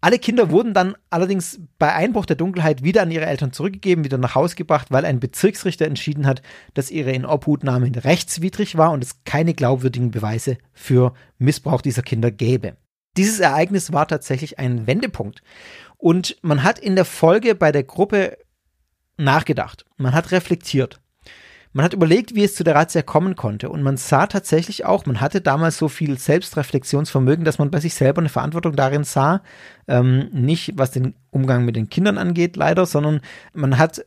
Alle 0.00 0.20
Kinder 0.20 0.50
wurden 0.50 0.74
dann 0.74 0.94
allerdings 1.10 1.60
bei 1.78 1.92
Einbruch 1.92 2.24
der 2.24 2.36
Dunkelheit 2.36 2.84
wieder 2.84 3.02
an 3.02 3.10
ihre 3.10 3.26
Eltern 3.26 3.52
zurückgegeben, 3.52 4.04
wieder 4.04 4.18
nach 4.18 4.36
Hause 4.36 4.54
gebracht, 4.54 4.88
weil 4.90 5.04
ein 5.04 5.18
Bezirksrichter 5.18 5.86
entschieden 5.86 6.24
hat, 6.24 6.40
dass 6.74 6.92
ihre 6.92 7.10
Inobhutnahme 7.10 7.90
rechtswidrig 8.04 8.76
war 8.76 8.92
und 8.92 9.02
es 9.02 9.24
keine 9.24 9.54
glaubwürdigen 9.54 10.12
Beweise 10.12 10.58
für 10.72 11.14
Missbrauch 11.38 11.82
dieser 11.82 12.02
Kinder 12.02 12.30
gäbe. 12.30 12.76
Dieses 13.16 13.40
Ereignis 13.40 13.92
war 13.92 14.06
tatsächlich 14.06 14.60
ein 14.60 14.86
Wendepunkt. 14.86 15.42
Und 15.98 16.36
man 16.42 16.62
hat 16.62 16.78
in 16.78 16.96
der 16.96 17.04
Folge 17.04 17.54
bei 17.54 17.72
der 17.72 17.82
Gruppe 17.82 18.38
nachgedacht. 19.16 19.84
Man 19.96 20.14
hat 20.14 20.30
reflektiert. 20.30 21.00
Man 21.72 21.84
hat 21.84 21.92
überlegt, 21.92 22.34
wie 22.34 22.44
es 22.44 22.54
zu 22.54 22.64
der 22.64 22.74
Razzia 22.74 23.02
kommen 23.02 23.36
konnte 23.36 23.68
und 23.68 23.82
man 23.82 23.98
sah 23.98 24.26
tatsächlich 24.26 24.86
auch, 24.86 25.04
man 25.04 25.20
hatte 25.20 25.42
damals 25.42 25.76
so 25.76 25.88
viel 25.88 26.18
Selbstreflexionsvermögen, 26.18 27.44
dass 27.44 27.58
man 27.58 27.70
bei 27.70 27.78
sich 27.78 27.94
selber 27.94 28.20
eine 28.20 28.30
Verantwortung 28.30 28.74
darin 28.74 29.04
sah, 29.04 29.42
ähm, 29.86 30.30
nicht 30.32 30.72
was 30.78 30.92
den 30.92 31.14
Umgang 31.30 31.66
mit 31.66 31.76
den 31.76 31.90
Kindern 31.90 32.16
angeht, 32.16 32.56
leider, 32.56 32.86
sondern 32.86 33.20
man 33.52 33.76
hat 33.76 34.04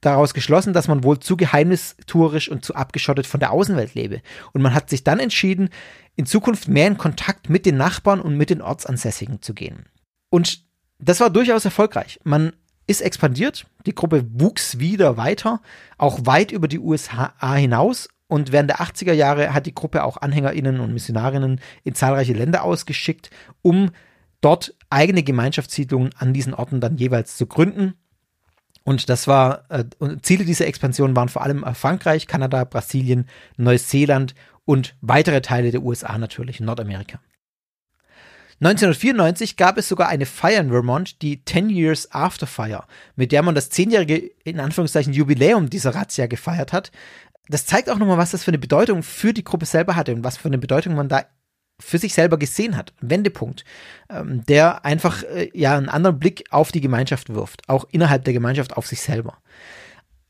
daraus 0.00 0.34
geschlossen, 0.34 0.72
dass 0.72 0.88
man 0.88 1.04
wohl 1.04 1.18
zu 1.18 1.36
geheimnistuerisch 1.36 2.48
und 2.48 2.64
zu 2.64 2.74
abgeschottet 2.74 3.26
von 3.26 3.40
der 3.40 3.50
Außenwelt 3.50 3.94
lebe. 3.94 4.20
Und 4.52 4.62
man 4.62 4.74
hat 4.74 4.88
sich 4.88 5.04
dann 5.04 5.18
entschieden, 5.18 5.68
in 6.14 6.26
Zukunft 6.26 6.68
mehr 6.68 6.86
in 6.86 6.98
Kontakt 6.98 7.50
mit 7.50 7.66
den 7.66 7.76
Nachbarn 7.76 8.20
und 8.20 8.36
mit 8.36 8.50
den 8.50 8.62
Ortsansässigen 8.62 9.42
zu 9.42 9.52
gehen. 9.52 9.86
Und 10.28 10.64
das 11.02 11.20
war 11.20 11.30
durchaus 11.30 11.64
erfolgreich. 11.64 12.20
Man 12.24 12.52
ist 12.86 13.00
expandiert, 13.00 13.66
die 13.86 13.94
Gruppe 13.94 14.24
wuchs 14.32 14.78
wieder 14.78 15.16
weiter, 15.16 15.60
auch 15.98 16.20
weit 16.24 16.52
über 16.52 16.68
die 16.68 16.78
USA 16.78 17.32
hinaus 17.54 18.08
und 18.28 18.50
während 18.50 18.70
der 18.70 18.80
80er 18.80 19.12
Jahre 19.12 19.52
hat 19.52 19.66
die 19.66 19.74
Gruppe 19.74 20.04
auch 20.04 20.16
AnhängerInnen 20.16 20.80
und 20.80 20.92
Missionarinnen 20.92 21.60
in 21.84 21.94
zahlreiche 21.94 22.32
Länder 22.32 22.64
ausgeschickt, 22.64 23.30
um 23.60 23.90
dort 24.40 24.74
eigene 24.90 25.22
Gemeinschaftssiedlungen 25.22 26.10
an 26.16 26.32
diesen 26.32 26.54
Orten 26.54 26.80
dann 26.80 26.96
jeweils 26.96 27.36
zu 27.36 27.46
gründen. 27.46 27.94
Und 28.84 29.08
das 29.08 29.28
war, 29.28 29.64
äh, 29.70 29.84
Ziele 30.22 30.44
dieser 30.44 30.66
Expansion 30.66 31.14
waren 31.14 31.28
vor 31.28 31.42
allem 31.42 31.64
Frankreich, 31.74 32.26
Kanada, 32.26 32.64
Brasilien, 32.64 33.28
Neuseeland 33.56 34.34
und 34.64 34.96
weitere 35.00 35.40
Teile 35.40 35.70
der 35.70 35.82
USA 35.82 36.18
natürlich, 36.18 36.58
Nordamerika. 36.58 37.20
1994 38.62 39.56
gab 39.56 39.76
es 39.76 39.88
sogar 39.88 40.08
eine 40.08 40.24
Feier 40.24 40.60
in 40.60 40.70
Vermont, 40.70 41.20
die 41.20 41.44
10 41.44 41.68
Years 41.68 42.12
After 42.12 42.46
Fire, 42.46 42.84
mit 43.16 43.32
der 43.32 43.42
man 43.42 43.56
das 43.56 43.70
zehnjährige, 43.70 44.18
in 44.44 44.60
Anführungszeichen, 44.60 45.12
Jubiläum 45.12 45.68
dieser 45.68 45.96
Razzia 45.96 46.28
gefeiert 46.28 46.72
hat. 46.72 46.92
Das 47.48 47.66
zeigt 47.66 47.90
auch 47.90 47.98
nochmal, 47.98 48.18
was 48.18 48.30
das 48.30 48.44
für 48.44 48.52
eine 48.52 48.58
Bedeutung 48.58 49.02
für 49.02 49.34
die 49.34 49.42
Gruppe 49.42 49.66
selber 49.66 49.96
hatte 49.96 50.14
und 50.14 50.22
was 50.22 50.36
für 50.36 50.46
eine 50.46 50.58
Bedeutung 50.58 50.94
man 50.94 51.08
da 51.08 51.24
für 51.80 51.98
sich 51.98 52.14
selber 52.14 52.38
gesehen 52.38 52.76
hat. 52.76 52.92
Wendepunkt, 53.00 53.64
ähm, 54.08 54.46
der 54.46 54.84
einfach 54.84 55.24
äh, 55.24 55.50
ja 55.54 55.76
einen 55.76 55.88
anderen 55.88 56.20
Blick 56.20 56.44
auf 56.50 56.70
die 56.70 56.80
Gemeinschaft 56.80 57.34
wirft, 57.34 57.68
auch 57.68 57.88
innerhalb 57.90 58.24
der 58.24 58.32
Gemeinschaft 58.32 58.76
auf 58.76 58.86
sich 58.86 59.00
selber. 59.00 59.38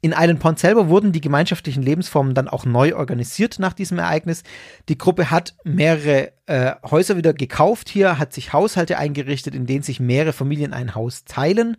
In 0.05 0.13
Island 0.17 0.41
Pond 0.41 0.59
selber 0.59 0.89
wurden 0.89 1.13
die 1.13 1.21
gemeinschaftlichen 1.21 1.81
Lebensformen 1.81 2.35
dann 2.35 2.49
auch 2.49 2.65
neu 2.65 2.97
organisiert 2.97 3.61
nach 3.61 3.73
diesem 3.73 4.01
Ereignis. 4.01 4.43
Die 4.89 4.99
Gruppe 4.99 5.31
hat 5.31 5.55
mehrere 5.63 6.33
äh, 6.47 6.75
Häuser 6.91 7.17
wieder 7.17 7.33
gekauft 7.33 7.89
hier, 7.89 8.19
hat 8.19 8.33
sich 8.33 8.53
Haushalte 8.53 8.99
eingerichtet, 8.99 9.55
in 9.55 9.65
denen 9.65 9.85
sich 9.85 10.01
mehrere 10.01 10.33
Familien 10.33 10.73
ein 10.73 10.97
Haus 10.97 11.25
teilen. 11.25 11.77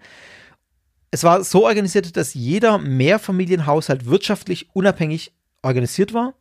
Es 1.12 1.26
war 1.26 1.44
so 1.44 1.66
organisiert, 1.66 2.16
dass 2.16 2.34
jeder 2.34 2.78
Mehrfamilienhaushalt 2.78 4.06
wirtschaftlich 4.06 4.70
unabhängig 4.74 5.34
organisiert 5.62 6.14
war 6.14 6.34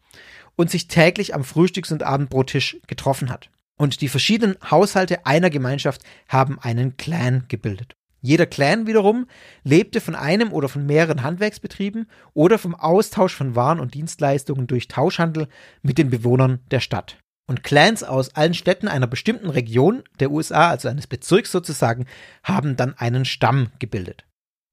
und 0.55 0.71
sich 0.71 0.87
täglich 0.87 1.35
am 1.35 1.43
Frühstücks- 1.43 1.91
und 1.91 2.05
Abendbrottisch 2.05 2.79
getroffen 2.87 3.29
hat. 3.29 3.51
Und 3.77 4.03
die 4.03 4.09
verschiedenen 4.09 4.57
Haushalte 4.71 5.27
einer 5.27 5.51
Gemeinschaft 5.51 6.03
haben 6.29 6.61
einen 6.61 6.97
Clan 6.97 7.47
gebildet. 7.49 7.97
Jeder 8.23 8.47
Clan 8.47 8.87
wiederum 8.87 9.27
lebte 9.65 10.01
von 10.01 10.15
einem 10.15 10.53
oder 10.53 10.69
von 10.69 10.87
mehreren 10.87 11.23
Handwerksbetrieben 11.23 12.09
oder 12.33 12.57
vom 12.57 12.75
Austausch 12.75 13.35
von 13.35 13.57
Waren 13.57 13.81
und 13.81 13.95
Dienstleistungen 13.95 14.69
durch 14.69 14.89
Tauschhandel 14.89 15.49
mit 15.83 15.99
den 15.99 16.09
Bewohnern 16.09 16.61
der 16.71 16.81
Stadt. 16.81 17.19
Und 17.49 17.65
Clans 17.65 18.05
aus 18.05 18.35
allen 18.37 18.55
Städten 18.55 18.87
einer 18.87 19.09
bestimmten 19.09 19.51
Region 19.51 20.05
der 20.21 20.31
USA, 20.31 20.71
also 20.71 20.89
eines 20.89 21.09
Bezirks 21.09 21.51
sozusagen, 21.51 22.07
haben 22.45 22.77
dann 22.77 22.97
einen 22.97 23.25
Stamm 23.25 23.71
gebildet. 23.81 24.25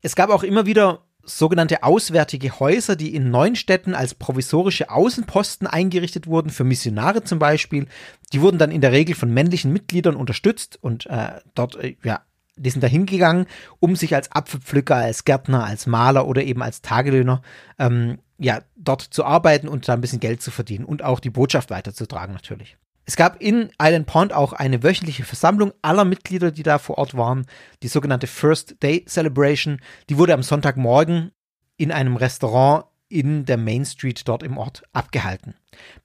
Es 0.01 0.15
gab 0.15 0.29
auch 0.29 0.43
immer 0.43 0.67
wieder 0.67 1.03
sogenannte 1.23 1.83
auswärtige 1.83 2.59
Häuser, 2.59 2.95
die 2.95 3.15
in 3.15 3.31
neuen 3.31 3.55
Städten 3.55 3.95
als 3.95 4.15
provisorische 4.15 4.89
Außenposten 4.89 5.67
eingerichtet 5.67 6.27
wurden, 6.27 6.49
für 6.49 6.63
Missionare 6.63 7.23
zum 7.23 7.39
Beispiel. 7.39 7.87
Die 8.31 8.41
wurden 8.41 8.57
dann 8.57 8.71
in 8.71 8.81
der 8.81 8.91
Regel 8.91 9.15
von 9.15 9.33
männlichen 9.33 9.73
Mitgliedern 9.73 10.15
unterstützt 10.15 10.77
und 10.81 11.05
äh, 11.07 11.41
dort 11.55 11.75
äh, 11.75 11.95
ja, 12.03 12.21
die 12.59 12.69
sind 12.69 12.83
da 12.83 12.87
hingegangen, 12.87 13.45
um 13.79 13.95
sich 13.95 14.15
als 14.15 14.31
Apfelpflücker, 14.31 14.95
als 14.95 15.25
Gärtner, 15.25 15.63
als 15.63 15.87
Maler 15.87 16.27
oder 16.27 16.43
eben 16.43 16.61
als 16.61 16.81
Tagelöhner 16.81 17.41
ähm, 17.77 18.19
ja, 18.37 18.61
dort 18.75 19.01
zu 19.01 19.25
arbeiten 19.25 19.67
und 19.67 19.87
da 19.87 19.93
ein 19.93 20.01
bisschen 20.01 20.19
Geld 20.19 20.41
zu 20.41 20.51
verdienen 20.51 20.85
und 20.85 21.03
auch 21.03 21.19
die 21.19 21.29
Botschaft 21.29 21.69
weiterzutragen 21.69 22.33
natürlich. 22.33 22.77
Es 23.05 23.15
gab 23.15 23.41
in 23.41 23.71
Island 23.81 24.05
Pond 24.05 24.33
auch 24.33 24.53
eine 24.53 24.83
wöchentliche 24.83 25.23
Versammlung 25.23 25.73
aller 25.81 26.05
Mitglieder, 26.05 26.51
die 26.51 26.61
da 26.61 26.77
vor 26.77 26.99
Ort 26.99 27.17
waren, 27.17 27.47
die 27.81 27.87
sogenannte 27.87 28.27
First 28.27 28.83
Day 28.83 29.03
Celebration. 29.05 29.79
Die 30.09 30.17
wurde 30.17 30.35
am 30.35 30.43
Sonntagmorgen 30.43 31.31
in 31.75 31.91
einem 31.91 32.17
Restaurant 32.17 32.85
in 33.09 33.45
der 33.45 33.57
Main 33.57 33.85
Street 33.85 34.27
dort 34.27 34.43
im 34.43 34.57
Ort 34.57 34.83
abgehalten. 34.93 35.55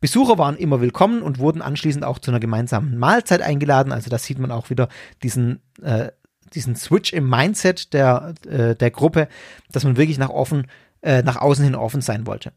Besucher 0.00 0.38
waren 0.38 0.56
immer 0.56 0.80
willkommen 0.80 1.22
und 1.22 1.38
wurden 1.38 1.60
anschließend 1.60 2.04
auch 2.04 2.18
zu 2.18 2.30
einer 2.30 2.40
gemeinsamen 2.40 2.96
Mahlzeit 2.96 3.42
eingeladen. 3.42 3.92
Also 3.92 4.08
da 4.08 4.16
sieht 4.16 4.38
man 4.38 4.50
auch 4.50 4.70
wieder 4.70 4.88
diesen 5.22 5.60
äh, 5.82 6.10
diesen 6.54 6.76
Switch 6.76 7.12
im 7.12 7.28
Mindset 7.28 7.92
der, 7.92 8.34
äh, 8.46 8.74
der 8.74 8.90
Gruppe, 8.90 9.28
dass 9.70 9.84
man 9.84 9.96
wirklich 9.96 10.18
nach 10.18 10.30
offen, 10.30 10.66
äh, 11.02 11.22
nach 11.22 11.36
außen 11.36 11.64
hin 11.64 11.74
offen 11.74 12.00
sein 12.00 12.26
wollte. 12.26 12.52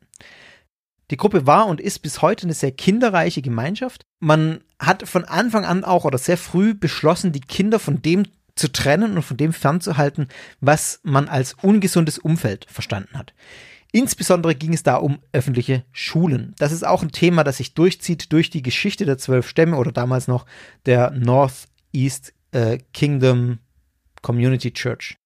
Die 1.09 1.17
Gruppe 1.17 1.47
war 1.47 1.67
und 1.67 1.79
ist 1.79 1.99
bis 1.99 2.21
heute 2.21 2.43
eine 2.43 2.53
sehr 2.53 2.71
kinderreiche 2.71 3.41
Gemeinschaft. 3.41 4.05
Man 4.19 4.59
hat 4.77 5.07
von 5.07 5.23
Anfang 5.23 5.63
an 5.63 5.83
auch 5.83 6.03
oder 6.03 6.17
sehr 6.17 6.37
früh 6.37 6.73
beschlossen, 6.73 7.31
die 7.31 7.39
Kinder 7.39 7.79
von 7.79 8.01
dem 8.01 8.25
zu 8.55 8.71
trennen 8.71 9.15
und 9.15 9.23
von 9.23 9.37
dem 9.37 9.53
fernzuhalten, 9.53 10.27
was 10.59 10.99
man 11.03 11.29
als 11.29 11.55
ungesundes 11.61 12.17
Umfeld 12.17 12.65
verstanden 12.69 13.17
hat. 13.17 13.33
Insbesondere 13.91 14.53
ging 14.53 14.73
es 14.73 14.83
da 14.83 14.97
um 14.97 15.19
öffentliche 15.31 15.85
Schulen. 15.91 16.53
Das 16.57 16.71
ist 16.71 16.85
auch 16.85 17.03
ein 17.03 17.11
Thema, 17.11 17.43
das 17.43 17.57
sich 17.57 17.73
durchzieht 17.73 18.33
durch 18.33 18.49
die 18.49 18.61
Geschichte 18.61 19.05
der 19.05 19.17
zwölf 19.17 19.47
Stämme 19.47 19.77
oder 19.77 19.91
damals 19.91 20.27
noch 20.27 20.45
der 20.85 21.11
Northeast 21.11 22.33
äh, 22.51 22.79
Kingdom 22.93 23.59
Community 24.21 24.71
Church. 24.71 25.17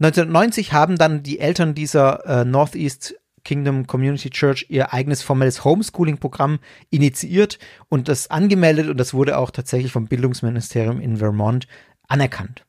1990 0.00 0.72
haben 0.72 0.96
dann 0.96 1.22
die 1.22 1.38
Eltern 1.38 1.74
dieser 1.74 2.26
äh, 2.26 2.44
Northeast 2.44 3.14
Kingdom 3.44 3.86
Community 3.86 4.30
Church 4.30 4.66
ihr 4.70 4.92
eigenes 4.92 5.22
formelles 5.22 5.64
Homeschooling-Programm 5.64 6.58
initiiert 6.90 7.58
und 7.88 8.08
das 8.08 8.30
angemeldet 8.30 8.88
und 8.88 8.96
das 8.96 9.14
wurde 9.14 9.38
auch 9.38 9.50
tatsächlich 9.50 9.92
vom 9.92 10.06
Bildungsministerium 10.06 11.00
in 11.00 11.18
Vermont 11.18 11.68
anerkannt. 12.08 12.64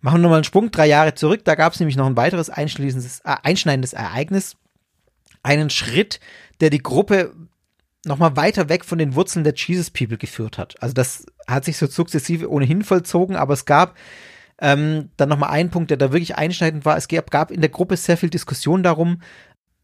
Machen 0.00 0.18
wir 0.18 0.22
nochmal 0.22 0.38
einen 0.38 0.44
Sprung 0.44 0.70
drei 0.70 0.86
Jahre 0.86 1.14
zurück, 1.14 1.44
da 1.44 1.54
gab 1.54 1.72
es 1.72 1.80
nämlich 1.80 1.96
noch 1.96 2.06
ein 2.06 2.16
weiteres 2.16 2.48
äh, 2.48 2.52
einschneidendes 3.24 3.92
Ereignis, 3.92 4.56
einen 5.42 5.70
Schritt, 5.70 6.20
der 6.60 6.70
die 6.70 6.82
Gruppe 6.82 7.34
nochmal 8.04 8.36
weiter 8.36 8.68
weg 8.68 8.84
von 8.84 8.98
den 8.98 9.14
Wurzeln 9.14 9.44
der 9.44 9.54
Jesus 9.54 9.90
People 9.90 10.18
geführt 10.18 10.58
hat. 10.58 10.80
Also 10.82 10.94
das 10.94 11.26
hat 11.46 11.64
sich 11.64 11.76
so 11.76 11.86
sukzessive 11.86 12.50
ohnehin 12.50 12.82
vollzogen, 12.82 13.36
aber 13.36 13.54
es 13.54 13.64
gab 13.64 13.96
ähm, 14.58 15.10
dann 15.16 15.28
nochmal 15.28 15.50
einen 15.50 15.70
Punkt, 15.70 15.90
der 15.90 15.96
da 15.96 16.12
wirklich 16.12 16.36
einschneidend 16.36 16.84
war. 16.84 16.96
Es 16.96 17.08
gab, 17.08 17.30
gab 17.30 17.50
in 17.50 17.60
der 17.60 17.70
Gruppe 17.70 17.96
sehr 17.96 18.16
viel 18.16 18.30
Diskussion 18.30 18.82
darum, 18.82 19.20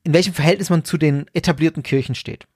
in 0.04 0.14
welchem 0.14 0.34
Verhältnis 0.34 0.70
man 0.70 0.84
zu 0.84 0.98
den 0.98 1.26
etablierten 1.34 1.82
Kirchen 1.82 2.14
steht. 2.14 2.46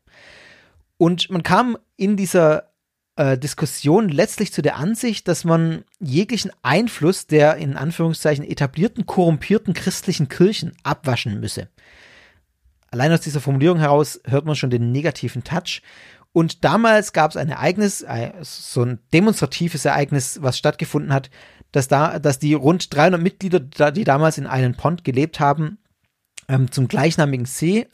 Und 0.99 1.31
man 1.31 1.43
kam 1.43 1.77
in 1.97 2.17
dieser 2.17 2.71
äh, 3.17 3.37
Diskussion 3.37 4.09
letztlich 4.09 4.53
zu 4.53 4.63
der 4.63 4.77
Ansicht, 4.77 5.29
dass 5.29 5.45
man 5.45 5.85
jeglichen 6.01 6.51
Einfluss 6.63 7.27
der 7.27 7.57
in 7.57 7.77
Anführungszeichen 7.77 8.45
etablierten, 8.45 9.07
korrumpierten 9.07 9.75
christlichen 9.75 10.29
Kirchen 10.29 10.73
abwaschen 10.83 11.41
müsse. 11.41 11.69
Allein 12.91 13.13
aus 13.13 13.21
dieser 13.21 13.41
Formulierung 13.41 13.79
heraus 13.79 14.21
hört 14.25 14.47
man 14.47 14.57
schon 14.57 14.71
den 14.71 14.93
negativen 14.93 15.45
Touch. 15.45 15.83
Und 16.37 16.65
damals 16.65 17.15
gab 17.15 17.31
es 17.31 17.39
ein 17.39 17.49
Ereignis, 17.49 18.05
so 18.43 18.83
ein 18.83 18.99
demonstratives 19.15 19.87
Ereignis, 19.87 20.43
was 20.43 20.59
stattgefunden 20.59 21.11
hat, 21.11 21.31
dass 21.73 21.89
da, 21.89 22.19
dass 22.19 22.39
die 22.39 22.53
rund 22.53 22.95
300 22.95 23.19
Mitglieder, 23.19 23.59
die 23.91 24.05
damals 24.05 24.37
in 24.37 24.45
Island 24.45 24.77
Pond 24.77 25.03
gelebt 25.03 25.41
haben, 25.41 25.79
ähm, 26.47 26.71
zum 26.71 26.89
gleichnamigen 26.89 27.47
See 27.47 27.87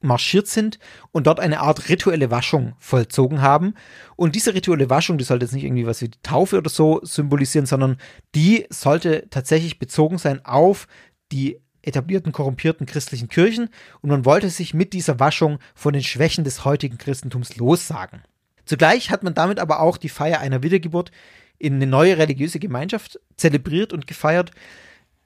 marschiert 0.00 0.48
sind 0.48 0.80
und 1.12 1.28
dort 1.28 1.38
eine 1.38 1.60
Art 1.60 1.88
rituelle 1.88 2.32
Waschung 2.32 2.74
vollzogen 2.80 3.40
haben. 3.40 3.74
Und 4.16 4.34
diese 4.34 4.52
rituelle 4.52 4.90
Waschung, 4.90 5.16
die 5.16 5.22
sollte 5.22 5.44
jetzt 5.44 5.52
nicht 5.52 5.62
irgendwie 5.62 5.86
was 5.86 6.02
wie 6.02 6.08
die 6.08 6.22
Taufe 6.24 6.58
oder 6.58 6.70
so 6.70 6.98
symbolisieren, 7.04 7.66
sondern 7.66 7.98
die 8.34 8.66
sollte 8.68 9.28
tatsächlich 9.30 9.78
bezogen 9.78 10.18
sein 10.18 10.44
auf 10.44 10.88
die 11.30 11.60
etablierten, 11.86 12.32
korrumpierten 12.32 12.86
christlichen 12.86 13.28
Kirchen 13.28 13.68
und 14.00 14.10
man 14.10 14.24
wollte 14.24 14.50
sich 14.50 14.74
mit 14.74 14.92
dieser 14.92 15.20
Waschung 15.20 15.58
von 15.74 15.92
den 15.92 16.02
Schwächen 16.02 16.44
des 16.44 16.64
heutigen 16.64 16.98
Christentums 16.98 17.56
lossagen. 17.56 18.22
Zugleich 18.64 19.10
hat 19.10 19.22
man 19.22 19.34
damit 19.34 19.60
aber 19.60 19.80
auch 19.80 19.96
die 19.96 20.08
Feier 20.08 20.40
einer 20.40 20.62
Wiedergeburt 20.62 21.12
in 21.58 21.74
eine 21.74 21.86
neue 21.86 22.18
religiöse 22.18 22.58
Gemeinschaft 22.58 23.20
zelebriert 23.36 23.92
und 23.92 24.06
gefeiert, 24.06 24.50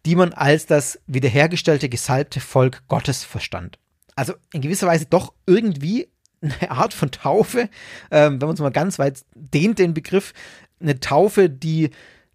die 0.07 0.15
man 0.15 0.33
als 0.33 0.67
das 0.67 1.01
wiederhergestellte, 1.07 1.89
gesalbte 1.89 2.41
Volk 2.41 2.83
Gottes 2.89 3.25
verstand. 3.25 3.79
Also 4.15 4.35
in 4.53 4.61
gewisser 4.61 4.87
Weise 4.87 5.07
doch 5.07 5.33
irgendwie 5.47 6.09
eine 6.43 6.71
Art 6.71 6.95
von 6.95 7.11
Taufe, 7.11 7.69
ähm, 8.11 8.41
wenn 8.41 8.49
man 8.49 8.55
es 8.55 8.61
mal 8.61 8.71
ganz 8.71 8.99
weit 8.99 9.25
dehnt, 9.35 9.79
den 9.79 9.95
Begriff, 9.95 10.33
eine 10.81 11.01
Taufe, 11.01 11.51
die 11.51 11.91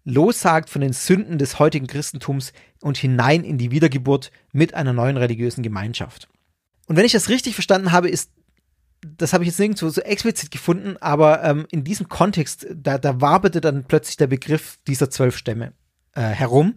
lossagt 0.06 0.70
von 0.70 0.80
den 0.80 0.92
Sünden 0.92 1.36
des 1.36 1.58
heutigen 1.58 1.88
Christentums 1.88 2.52
und 2.80 2.96
hinein 2.96 3.42
in 3.44 3.58
die 3.58 3.72
Wiedergeburt 3.72 4.30
mit 4.52 4.72
einer 4.72 4.92
neuen 4.92 5.16
religiösen 5.16 5.62
Gemeinschaft. 5.62 6.28
Und 6.86 6.96
wenn 6.96 7.04
ich 7.04 7.12
das 7.12 7.28
richtig 7.28 7.54
verstanden 7.54 7.90
habe, 7.90 8.08
ist, 8.08 8.30
das 9.02 9.32
habe 9.32 9.42
ich 9.42 9.48
jetzt 9.48 9.58
nirgendwo 9.58 9.88
so 9.88 10.00
explizit 10.00 10.52
gefunden, 10.52 10.96
aber 11.00 11.42
ähm, 11.42 11.66
in 11.70 11.82
diesem 11.82 12.08
Kontext, 12.08 12.66
da, 12.72 12.98
da 12.98 13.20
waberte 13.20 13.60
dann 13.60 13.84
plötzlich 13.84 14.16
der 14.16 14.28
Begriff 14.28 14.78
dieser 14.86 15.10
zwölf 15.10 15.36
Stämme 15.36 15.72
äh, 16.14 16.22
herum. 16.22 16.76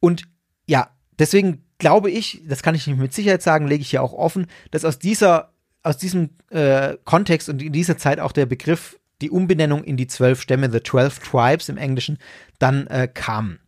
Und 0.00 0.24
ja, 0.66 0.90
deswegen 1.18 1.64
glaube 1.78 2.10
ich, 2.10 2.42
das 2.46 2.62
kann 2.62 2.74
ich 2.74 2.88
nicht 2.88 2.98
mit 2.98 3.14
Sicherheit 3.14 3.42
sagen, 3.42 3.68
lege 3.68 3.82
ich 3.82 3.90
hier 3.90 4.02
auch 4.02 4.12
offen, 4.12 4.46
dass 4.72 4.84
aus 4.84 4.98
dieser, 4.98 5.52
aus 5.84 5.96
diesem 5.96 6.30
äh, 6.50 6.96
Kontext 7.04 7.48
und 7.48 7.62
in 7.62 7.72
dieser 7.72 7.98
Zeit 7.98 8.18
auch 8.18 8.32
der 8.32 8.46
Begriff 8.46 8.98
die 9.22 9.30
Umbenennung 9.30 9.84
in 9.84 9.96
die 9.96 10.06
zwölf 10.06 10.40
Stämme, 10.42 10.70
The 10.70 10.80
Twelve 10.80 11.20
Tribes 11.20 11.68
im 11.68 11.78
Englischen, 11.78 12.18
dann 12.58 12.86
äh, 12.88 13.08
kam. 13.12 13.58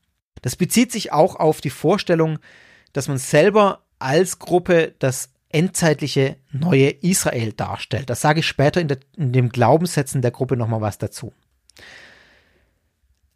Das 0.43 0.57
bezieht 0.57 0.93
sich 0.93 1.13
auch 1.13 1.37
auf 1.37 1.61
die 1.61 1.71
Vorstellung, 1.71 2.39
dass 2.93 3.09
man 3.09 3.19
selber 3.19 3.85
als 3.99 4.39
Gruppe 4.39 4.95
das 4.99 5.31
endzeitliche 5.49 6.37
neue 6.51 6.91
Israel 6.91 7.53
darstellt. 7.53 8.11
Das 8.11 8.21
sage 8.21 8.41
ich 8.41 8.47
später 8.47 8.81
in, 8.81 8.89
der, 8.89 8.99
in 9.17 9.33
dem 9.33 9.49
Glaubenssätzen 9.51 10.21
der 10.21 10.33
Gruppe 10.33 10.57
nochmal 10.57 10.81
was 10.81 10.99
dazu. 10.99 11.33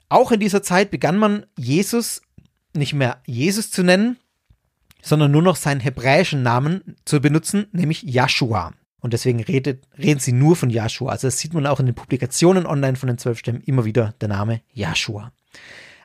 Auch 0.09 0.33
in 0.33 0.41
dieser 0.41 0.63
Zeit 0.63 0.91
begann 0.91 1.17
man 1.17 1.47
Jesus 1.57 2.23
nicht 2.75 2.93
mehr 2.93 3.23
Jesus 3.25 3.71
zu 3.71 3.83
nennen, 3.83 4.19
sondern 5.03 5.31
nur 5.31 5.43
noch 5.43 5.57
seinen 5.57 5.81
hebräischen 5.81 6.43
Namen 6.43 6.97
zu 7.05 7.21
benutzen, 7.21 7.67
nämlich 7.73 8.03
Joshua. 8.03 8.73
Und 9.01 9.13
deswegen 9.13 9.41
redet, 9.41 9.87
reden 9.97 10.21
sie 10.21 10.33
nur 10.33 10.57
von 10.57 10.71
Joshua. 10.71 11.13
Also 11.13 11.29
das 11.29 11.39
sieht 11.39 11.55
man 11.55 11.67
auch 11.67 11.81
in 11.81 11.87
den 11.87 11.95
Publikationen 11.95 12.67
online 12.67 12.97
von 12.97 13.07
den 13.07 13.19
zwölf 13.19 13.39
Stämmen 13.39 13.63
immer 13.63 13.85
wieder 13.85 14.15
der 14.21 14.29
Name 14.29 14.61
Joshua. 14.73 15.33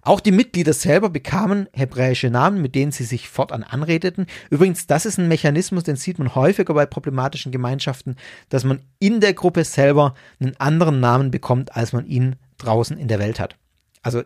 Auch 0.05 0.19
die 0.19 0.33
Mitglieder 0.33 0.73
selber 0.73 1.09
bekamen 1.09 1.69
hebräische 1.71 2.29
Namen, 2.29 2.61
mit 2.61 2.75
denen 2.75 2.91
sie 2.91 3.05
sich 3.05 3.29
fortan 3.29 3.63
anredeten. 3.63 4.27
Übrigens, 4.49 4.85
das 4.85 5.05
ist 5.05 5.17
ein 5.17 5.29
Mechanismus, 5.29 5.83
den 5.83 5.95
sieht 5.95 6.19
man 6.19 6.35
häufiger 6.35 6.73
bei 6.73 6.85
problematischen 6.85 7.53
Gemeinschaften, 7.53 8.17
dass 8.49 8.65
man 8.65 8.81
in 8.99 9.21
der 9.21 9.33
Gruppe 9.33 9.63
selber 9.63 10.13
einen 10.41 10.59
anderen 10.59 10.99
Namen 10.99 11.31
bekommt, 11.31 11.75
als 11.77 11.93
man 11.93 12.05
ihn 12.05 12.35
draußen 12.57 12.97
in 12.97 13.07
der 13.07 13.19
Welt 13.19 13.39
hat. 13.39 13.55
Also 14.01 14.23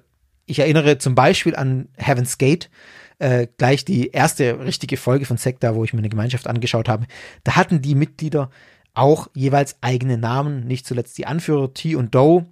ich 0.48 0.60
erinnere 0.60 0.98
zum 0.98 1.14
Beispiel 1.14 1.56
an 1.56 1.90
Heaven's 1.96 2.40
Gate, 2.40 2.72
äh, 3.20 3.48
gleich 3.58 3.86
die 3.86 4.10
erste 4.10 4.60
richtige 4.60 4.98
Folge 4.98 5.26
von 5.26 5.38
Sekta, 5.38 5.76
wo 5.76 5.84
ich 5.84 5.94
mir 5.94 6.00
eine 6.00 6.10
Gemeinschaft 6.10 6.48
angeschaut 6.48 6.90
habe, 6.90 7.08
da 7.44 7.56
hatten 7.56 7.82
die 7.82 7.96
Mitglieder 7.96 8.50
auch 8.94 9.28
jeweils 9.34 9.78
eigene 9.82 10.18
Namen, 10.18 10.66
nicht 10.66 10.86
zuletzt 10.86 11.18
die 11.18 11.28
Anführer 11.28 11.74
T 11.74 11.96
und 11.96 12.16
Doe, 12.16 12.46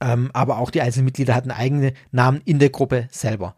ähm, 0.00 0.30
aber 0.32 0.58
auch 0.58 0.70
die 0.70 0.82
einzelnen 0.82 1.06
Mitglieder 1.06 1.34
hatten 1.34 1.50
eigene 1.50 1.94
Namen 2.10 2.40
in 2.44 2.58
der 2.58 2.70
Gruppe 2.70 3.08
selber. 3.10 3.56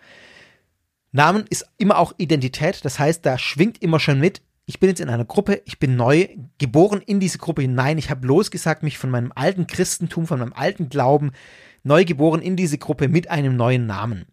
Namen 1.10 1.44
ist 1.48 1.66
immer 1.78 1.98
auch 1.98 2.12
Identität, 2.18 2.84
das 2.84 2.98
heißt, 2.98 3.24
da 3.24 3.38
schwingt 3.38 3.82
immer 3.82 3.98
schon 3.98 4.20
mit, 4.20 4.42
ich 4.66 4.78
bin 4.78 4.90
jetzt 4.90 5.00
in 5.00 5.08
einer 5.08 5.24
Gruppe, 5.24 5.62
ich 5.64 5.78
bin 5.78 5.96
neu, 5.96 6.28
geboren 6.58 7.00
in 7.04 7.20
diese 7.20 7.38
Gruppe 7.38 7.62
hinein, 7.62 7.96
ich 7.96 8.10
habe 8.10 8.26
losgesagt, 8.26 8.82
mich 8.82 8.98
von 8.98 9.10
meinem 9.10 9.32
alten 9.34 9.66
Christentum, 9.66 10.26
von 10.26 10.38
meinem 10.38 10.52
alten 10.52 10.90
Glauben, 10.90 11.32
neu 11.82 12.04
geboren 12.04 12.42
in 12.42 12.54
diese 12.54 12.76
Gruppe 12.76 13.08
mit 13.08 13.30
einem 13.30 13.56
neuen 13.56 13.86
Namen. 13.86 14.26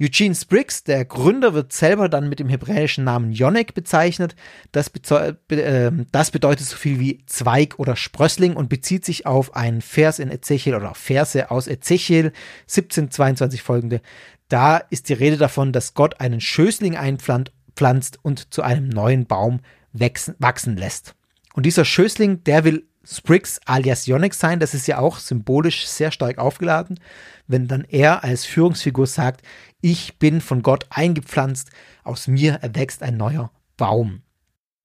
Eugene 0.00 0.34
Spriggs, 0.34 0.84
der 0.84 1.04
Gründer, 1.04 1.54
wird 1.54 1.72
selber 1.72 2.08
dann 2.08 2.28
mit 2.28 2.38
dem 2.38 2.48
hebräischen 2.48 3.04
Namen 3.04 3.32
Yonek 3.32 3.74
bezeichnet. 3.74 4.36
Das, 4.70 4.92
äh, 5.10 5.92
das, 6.12 6.30
bedeutet 6.30 6.66
so 6.66 6.76
viel 6.76 7.00
wie 7.00 7.24
Zweig 7.26 7.78
oder 7.78 7.96
Sprössling 7.96 8.54
und 8.54 8.68
bezieht 8.68 9.04
sich 9.04 9.26
auf 9.26 9.56
einen 9.56 9.82
Vers 9.82 10.20
in 10.20 10.30
Ezechiel 10.30 10.76
oder 10.76 10.94
Verse 10.94 11.50
aus 11.50 11.66
Ezechiel 11.66 12.32
17, 12.66 13.10
22 13.10 13.62
folgende. 13.62 14.00
Da 14.48 14.76
ist 14.78 15.08
die 15.08 15.14
Rede 15.14 15.36
davon, 15.36 15.72
dass 15.72 15.94
Gott 15.94 16.20
einen 16.20 16.40
Schößling 16.40 16.96
einpflanzt 16.96 18.18
und 18.22 18.54
zu 18.54 18.62
einem 18.62 18.88
neuen 18.88 19.26
Baum 19.26 19.60
wachsen 19.92 20.76
lässt. 20.76 21.14
Und 21.54 21.66
dieser 21.66 21.84
Schößling, 21.84 22.44
der 22.44 22.62
will 22.64 22.86
Spriggs 23.10 23.60
alias 23.64 24.06
Yonek 24.06 24.34
sein. 24.34 24.60
Das 24.60 24.74
ist 24.74 24.86
ja 24.86 24.98
auch 24.98 25.18
symbolisch 25.18 25.86
sehr 25.86 26.10
stark 26.10 26.38
aufgeladen, 26.38 27.00
wenn 27.46 27.66
dann 27.66 27.84
er 27.84 28.22
als 28.22 28.44
Führungsfigur 28.44 29.06
sagt, 29.06 29.42
ich 29.80 30.18
bin 30.18 30.40
von 30.40 30.62
Gott 30.62 30.86
eingepflanzt, 30.90 31.70
aus 32.04 32.26
mir 32.26 32.54
erwächst 32.54 33.02
ein 33.02 33.16
neuer 33.16 33.50
Baum. 33.76 34.22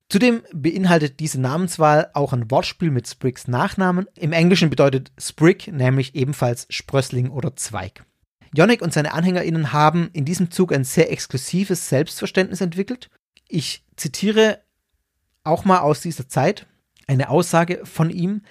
Zudem 0.10 0.44
beinhaltet 0.54 1.20
diese 1.20 1.42
Namenswahl 1.42 2.12
auch 2.14 2.34
ein 2.34 2.52
Wortspiel 2.52 2.92
mit 2.92 3.08
Spriggs 3.08 3.48
Nachnamen. 3.48 4.06
Im 4.16 4.32
Englischen 4.32 4.70
bedeutet 4.70 5.12
Sprig 5.18 5.68
nämlich 5.68 6.16
ebenfalls 6.16 6.68
Sprössling 6.70 7.30
oder 7.30 7.56
Zweig. 7.56 8.06
Yonek 8.56 8.84
und 8.84 8.94
seine 8.94 9.14
AnhängerInnen 9.14 9.74
haben 9.74 10.12
in 10.14 10.26
diesem 10.26 10.52
Zug 10.52 10.72
ein 10.72 10.84
sehr 10.84 11.12
exklusives 11.12 11.90
Selbstverständnis 11.90 12.62
entwickelt. 12.62 13.10
Ich 13.48 13.84
zitiere 13.96 14.60
auch 15.44 15.66
mal 15.66 15.80
aus 15.80 16.02
dieser 16.02 16.30
Zeit 16.30 16.68
eine 17.08 17.30
Aussage 17.30 17.82
von 17.84 18.10
ihm. 18.10 18.42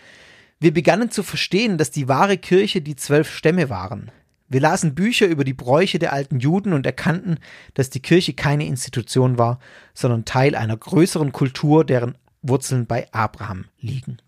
Wir 0.61 0.73
begannen 0.73 1.11
zu 1.11 1.23
verstehen, 1.23 1.79
dass 1.79 1.91
die 1.91 2.09
wahre 2.09 2.39
Kirche 2.39 2.83
die 2.83 2.97
zwölf 2.97 3.31
Stämme 3.31 3.71
waren. 3.71 4.11
Wir 4.49 4.61
lasen 4.61 4.95
Bücher 4.95 5.27
über 5.27 5.45
die 5.45 5.55
Bräuche 5.55 5.99
der 5.99 6.13
alten 6.13 6.39
Juden 6.39 6.75
und 6.75 6.85
erkannten, 6.85 7.39
dass 7.75 7.89
die 7.89 8.01
Kirche 8.01 8.35
keine 8.35 8.67
Institution 8.67 9.39
war, 9.39 9.59
sondern 9.95 10.27
Teil 10.27 10.55
einer 10.55 10.77
größeren 10.77 11.33
Kultur, 11.33 11.87
deren 11.87 12.17
Wurzeln 12.43 12.87
bei 12.87 13.11
Abraham 13.13 13.65
liegen. 13.81 14.19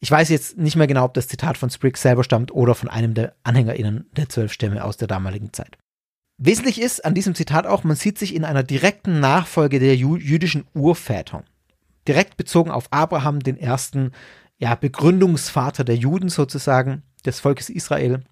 Ich 0.00 0.10
weiß 0.10 0.28
jetzt 0.28 0.58
nicht 0.58 0.76
mehr 0.76 0.86
genau, 0.86 1.04
ob 1.04 1.14
das 1.14 1.28
Zitat 1.28 1.56
von 1.56 1.70
Spriggs 1.70 2.02
selber 2.02 2.24
stammt 2.24 2.52
oder 2.52 2.74
von 2.74 2.88
einem 2.88 3.14
der 3.14 3.36
AnhängerInnen 3.44 4.06
der 4.16 4.28
zwölf 4.28 4.52
Stämme 4.52 4.84
aus 4.84 4.96
der 4.96 5.08
damaligen 5.08 5.52
Zeit. 5.52 5.78
Wesentlich 6.36 6.80
ist 6.80 7.04
an 7.04 7.14
diesem 7.14 7.34
Zitat 7.34 7.66
auch, 7.66 7.84
man 7.84 7.96
sieht 7.96 8.18
sich 8.18 8.34
in 8.34 8.44
einer 8.44 8.64
direkten 8.64 9.20
Nachfolge 9.20 9.78
der 9.78 9.96
jüdischen 9.96 10.66
Urväter 10.74 11.44
direkt 12.08 12.36
bezogen 12.36 12.70
auf 12.70 12.92
Abraham, 12.92 13.40
den 13.40 13.56
ersten 13.56 14.12
ja, 14.58 14.74
Begründungsvater 14.74 15.84
der 15.84 15.96
Juden 15.96 16.28
sozusagen, 16.28 17.02
des 17.24 17.40
Volkes 17.40 17.70
Israel. 17.70 18.22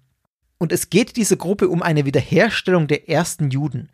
Und 0.57 0.71
es 0.71 0.89
geht 0.89 1.17
dieser 1.17 1.35
Gruppe 1.35 1.67
um 1.67 1.81
eine 1.81 2.05
Wiederherstellung 2.05 2.87
der 2.87 3.09
ersten 3.09 3.49
Juden 3.49 3.89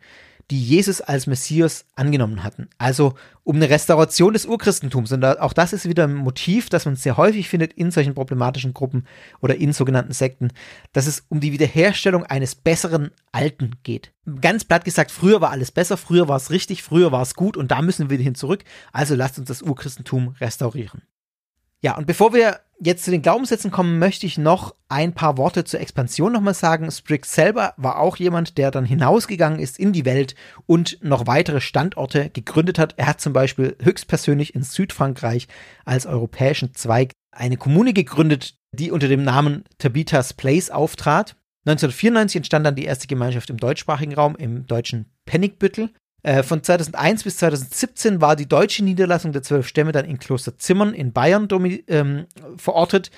die 0.50 0.62
Jesus 0.62 1.00
als 1.00 1.26
Messias 1.26 1.86
angenommen 1.94 2.42
hatten. 2.42 2.68
Also 2.76 3.14
um 3.44 3.56
eine 3.56 3.70
Restauration 3.70 4.32
des 4.32 4.46
Urchristentums. 4.46 5.12
Und 5.12 5.24
auch 5.24 5.52
das 5.52 5.72
ist 5.72 5.88
wieder 5.88 6.04
ein 6.04 6.14
Motiv, 6.14 6.68
das 6.68 6.84
man 6.84 6.96
sehr 6.96 7.16
häufig 7.16 7.48
findet 7.48 7.72
in 7.72 7.90
solchen 7.90 8.14
problematischen 8.14 8.74
Gruppen 8.74 9.06
oder 9.40 9.56
in 9.56 9.72
sogenannten 9.72 10.12
Sekten, 10.12 10.48
dass 10.92 11.06
es 11.06 11.24
um 11.28 11.40
die 11.40 11.52
Wiederherstellung 11.52 12.24
eines 12.24 12.54
besseren 12.54 13.12
Alten 13.32 13.76
geht. 13.84 14.12
Ganz 14.40 14.64
platt 14.64 14.84
gesagt, 14.84 15.10
früher 15.10 15.40
war 15.40 15.50
alles 15.50 15.70
besser, 15.70 15.96
früher 15.96 16.28
war 16.28 16.36
es 16.36 16.50
richtig, 16.50 16.82
früher 16.82 17.12
war 17.12 17.22
es 17.22 17.34
gut 17.34 17.56
und 17.56 17.70
da 17.70 17.80
müssen 17.80 18.10
wir 18.10 18.18
hin 18.18 18.34
zurück. 18.34 18.64
Also 18.92 19.14
lasst 19.14 19.38
uns 19.38 19.48
das 19.48 19.62
Urchristentum 19.62 20.34
restaurieren. 20.40 21.02
Ja, 21.82 21.96
und 21.96 22.06
bevor 22.06 22.34
wir 22.34 22.60
jetzt 22.78 23.04
zu 23.04 23.10
den 23.10 23.22
Glaubenssätzen 23.22 23.70
kommen, 23.70 23.98
möchte 23.98 24.26
ich 24.26 24.38
noch 24.38 24.74
ein 24.88 25.14
paar 25.14 25.38
Worte 25.38 25.64
zur 25.64 25.80
Expansion 25.80 26.32
nochmal 26.32 26.54
sagen. 26.54 26.90
Spriggs 26.90 27.34
selber 27.34 27.74
war 27.76 27.98
auch 27.98 28.16
jemand, 28.16 28.58
der 28.58 28.70
dann 28.70 28.84
hinausgegangen 28.84 29.58
ist 29.58 29.78
in 29.78 29.92
die 29.92 30.04
Welt 30.04 30.34
und 30.66 30.98
noch 31.02 31.26
weitere 31.26 31.60
Standorte 31.60 32.30
gegründet 32.30 32.78
hat. 32.78 32.94
Er 32.96 33.06
hat 33.06 33.20
zum 33.20 33.32
Beispiel 33.32 33.76
höchstpersönlich 33.82 34.54
in 34.54 34.62
Südfrankreich 34.62 35.48
als 35.84 36.06
europäischen 36.06 36.74
Zweig 36.74 37.12
eine 37.32 37.56
Kommune 37.56 37.92
gegründet, 37.92 38.56
die 38.72 38.90
unter 38.90 39.08
dem 39.08 39.22
Namen 39.22 39.64
Tabitha's 39.78 40.34
Place 40.34 40.70
auftrat. 40.70 41.36
1994 41.66 42.36
entstand 42.36 42.66
dann 42.66 42.74
die 42.74 42.84
erste 42.84 43.06
Gemeinschaft 43.06 43.50
im 43.50 43.58
deutschsprachigen 43.58 44.14
Raum, 44.14 44.36
im 44.36 44.66
deutschen 44.66 45.12
Pennigbüttel. 45.26 45.90
Äh, 46.22 46.42
von 46.42 46.62
2001 46.62 47.24
bis 47.24 47.38
2017 47.38 48.20
war 48.20 48.36
die 48.36 48.48
deutsche 48.48 48.84
Niederlassung 48.84 49.32
der 49.32 49.42
zwölf 49.42 49.66
Stämme 49.66 49.92
dann 49.92 50.04
in 50.04 50.18
Kloster 50.18 50.58
Zimmern 50.58 50.94
in 50.94 51.12
Bayern 51.12 51.48
ähm, 51.88 52.26
verortet. 52.56 53.10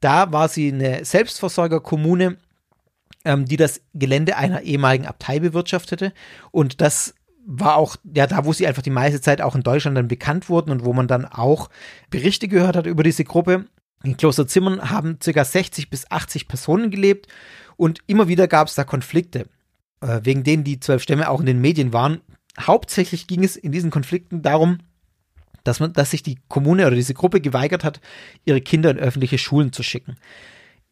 Da 0.00 0.32
war 0.32 0.48
sie 0.48 0.72
eine 0.72 1.04
Selbstversorgerkommune 1.04 2.36
ähm, 3.24 3.44
die 3.44 3.56
das 3.56 3.80
Gelände 3.94 4.36
einer 4.36 4.62
ehemaligen 4.62 5.06
Abtei 5.06 5.40
bewirtschaftete. 5.40 6.12
Und 6.50 6.80
das 6.80 7.14
war 7.46 7.76
auch, 7.76 7.96
ja, 8.14 8.26
da, 8.26 8.44
wo 8.44 8.52
sie 8.52 8.66
einfach 8.66 8.82
die 8.82 8.90
meiste 8.90 9.20
Zeit 9.20 9.40
auch 9.40 9.54
in 9.54 9.62
Deutschland 9.62 9.96
dann 9.96 10.08
bekannt 10.08 10.48
wurden 10.48 10.70
und 10.70 10.84
wo 10.84 10.92
man 10.92 11.08
dann 11.08 11.24
auch 11.24 11.70
Berichte 12.10 12.48
gehört 12.48 12.76
hat 12.76 12.86
über 12.86 13.02
diese 13.02 13.24
Gruppe. 13.24 13.66
In 14.02 14.16
Klosterzimmern 14.16 14.90
haben 14.90 15.18
ca. 15.18 15.44
60 15.44 15.90
bis 15.90 16.10
80 16.10 16.48
Personen 16.48 16.90
gelebt 16.90 17.26
und 17.76 18.00
immer 18.06 18.28
wieder 18.28 18.48
gab 18.48 18.68
es 18.68 18.74
da 18.74 18.84
Konflikte, 18.84 19.46
äh, 20.00 20.20
wegen 20.22 20.42
denen 20.42 20.64
die 20.64 20.80
zwölf 20.80 21.02
Stämme 21.02 21.28
auch 21.28 21.40
in 21.40 21.46
den 21.46 21.60
Medien 21.60 21.92
waren. 21.92 22.20
Hauptsächlich 22.58 23.26
ging 23.26 23.44
es 23.44 23.56
in 23.56 23.72
diesen 23.72 23.90
Konflikten 23.90 24.42
darum, 24.42 24.78
dass 25.64 25.80
man, 25.80 25.92
dass 25.92 26.10
sich 26.10 26.22
die 26.22 26.38
Kommune 26.48 26.86
oder 26.86 26.96
diese 26.96 27.14
Gruppe 27.14 27.40
geweigert 27.40 27.84
hat, 27.84 28.00
ihre 28.44 28.60
Kinder 28.60 28.90
in 28.90 28.98
öffentliche 28.98 29.38
Schulen 29.38 29.72
zu 29.72 29.82
schicken. 29.82 30.16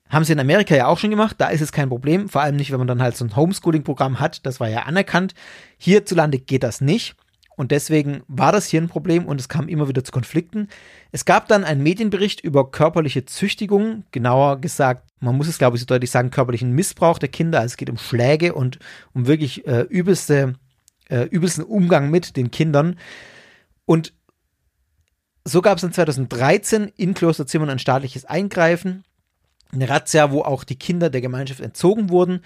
Haben 0.08 0.24
sie 0.24 0.32
in 0.32 0.40
Amerika 0.40 0.74
ja 0.74 0.86
auch 0.86 0.98
schon 0.98 1.10
gemacht, 1.10 1.36
da 1.38 1.48
ist 1.48 1.60
es 1.60 1.72
kein 1.72 1.90
Problem, 1.90 2.28
vor 2.28 2.40
allem 2.40 2.56
nicht, 2.56 2.70
wenn 2.70 2.78
man 2.78 2.86
dann 2.86 3.02
halt 3.02 3.16
so 3.16 3.24
ein 3.24 3.36
Homeschooling-Programm 3.36 4.20
hat, 4.20 4.46
das 4.46 4.58
war 4.58 4.68
ja 4.68 4.84
anerkannt. 4.84 5.34
Hierzulande 5.76 6.38
geht 6.38 6.62
das 6.62 6.80
nicht 6.80 7.14
und 7.56 7.72
deswegen 7.72 8.22
war 8.26 8.52
das 8.52 8.66
hier 8.66 8.80
ein 8.80 8.88
Problem 8.88 9.26
und 9.26 9.38
es 9.38 9.50
kam 9.50 9.68
immer 9.68 9.88
wieder 9.88 10.04
zu 10.04 10.12
Konflikten. 10.12 10.68
Es 11.12 11.26
gab 11.26 11.48
dann 11.48 11.64
einen 11.64 11.82
Medienbericht 11.82 12.40
über 12.40 12.70
körperliche 12.70 13.26
Züchtigung, 13.26 14.04
genauer 14.12 14.60
gesagt, 14.60 15.10
man 15.20 15.36
muss 15.36 15.48
es 15.48 15.58
glaube 15.58 15.76
ich 15.76 15.80
so 15.80 15.86
deutlich 15.86 16.10
sagen, 16.10 16.30
körperlichen 16.30 16.72
Missbrauch 16.72 17.18
der 17.18 17.28
Kinder, 17.28 17.60
also 17.60 17.72
es 17.72 17.76
geht 17.76 17.90
um 17.90 17.98
Schläge 17.98 18.54
und 18.54 18.78
um 19.12 19.26
wirklich 19.26 19.66
äh, 19.66 19.82
übelste, 19.82 20.54
äh, 21.08 21.24
übelsten 21.24 21.64
Umgang 21.64 22.10
mit 22.10 22.36
den 22.36 22.50
Kindern. 22.50 22.98
Und 23.84 24.12
so 25.44 25.62
gab 25.62 25.76
es 25.76 25.82
dann 25.82 25.92
2013 25.92 26.92
in 26.96 27.14
Klosterzimmern 27.14 27.70
ein 27.70 27.78
staatliches 27.78 28.24
Eingreifen 28.24 29.04
eine 29.72 29.88
Razzia, 29.88 30.30
wo 30.30 30.42
auch 30.42 30.64
die 30.64 30.78
Kinder 30.78 31.10
der 31.10 31.20
Gemeinschaft 31.20 31.60
entzogen 31.60 32.10
wurden. 32.10 32.40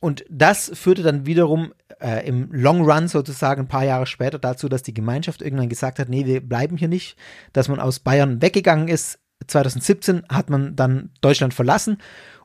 Und 0.00 0.24
das 0.30 0.70
führte 0.74 1.02
dann 1.02 1.26
wiederum 1.26 1.74
äh, 2.00 2.26
im 2.26 2.48
Long 2.50 2.90
Run 2.90 3.08
sozusagen 3.08 3.62
ein 3.62 3.68
paar 3.68 3.84
Jahre 3.84 4.06
später 4.06 4.38
dazu, 4.38 4.68
dass 4.68 4.82
die 4.82 4.94
Gemeinschaft 4.94 5.42
irgendwann 5.42 5.68
gesagt 5.68 5.98
hat, 5.98 6.08
nee, 6.08 6.24
wir 6.24 6.40
bleiben 6.40 6.78
hier 6.78 6.88
nicht, 6.88 7.18
dass 7.52 7.68
man 7.68 7.80
aus 7.80 7.98
Bayern 7.98 8.40
weggegangen 8.40 8.88
ist. 8.88 9.18
2017 9.46 10.24
hat 10.30 10.48
man 10.48 10.76
dann 10.76 11.10
Deutschland 11.20 11.52
verlassen 11.52 11.98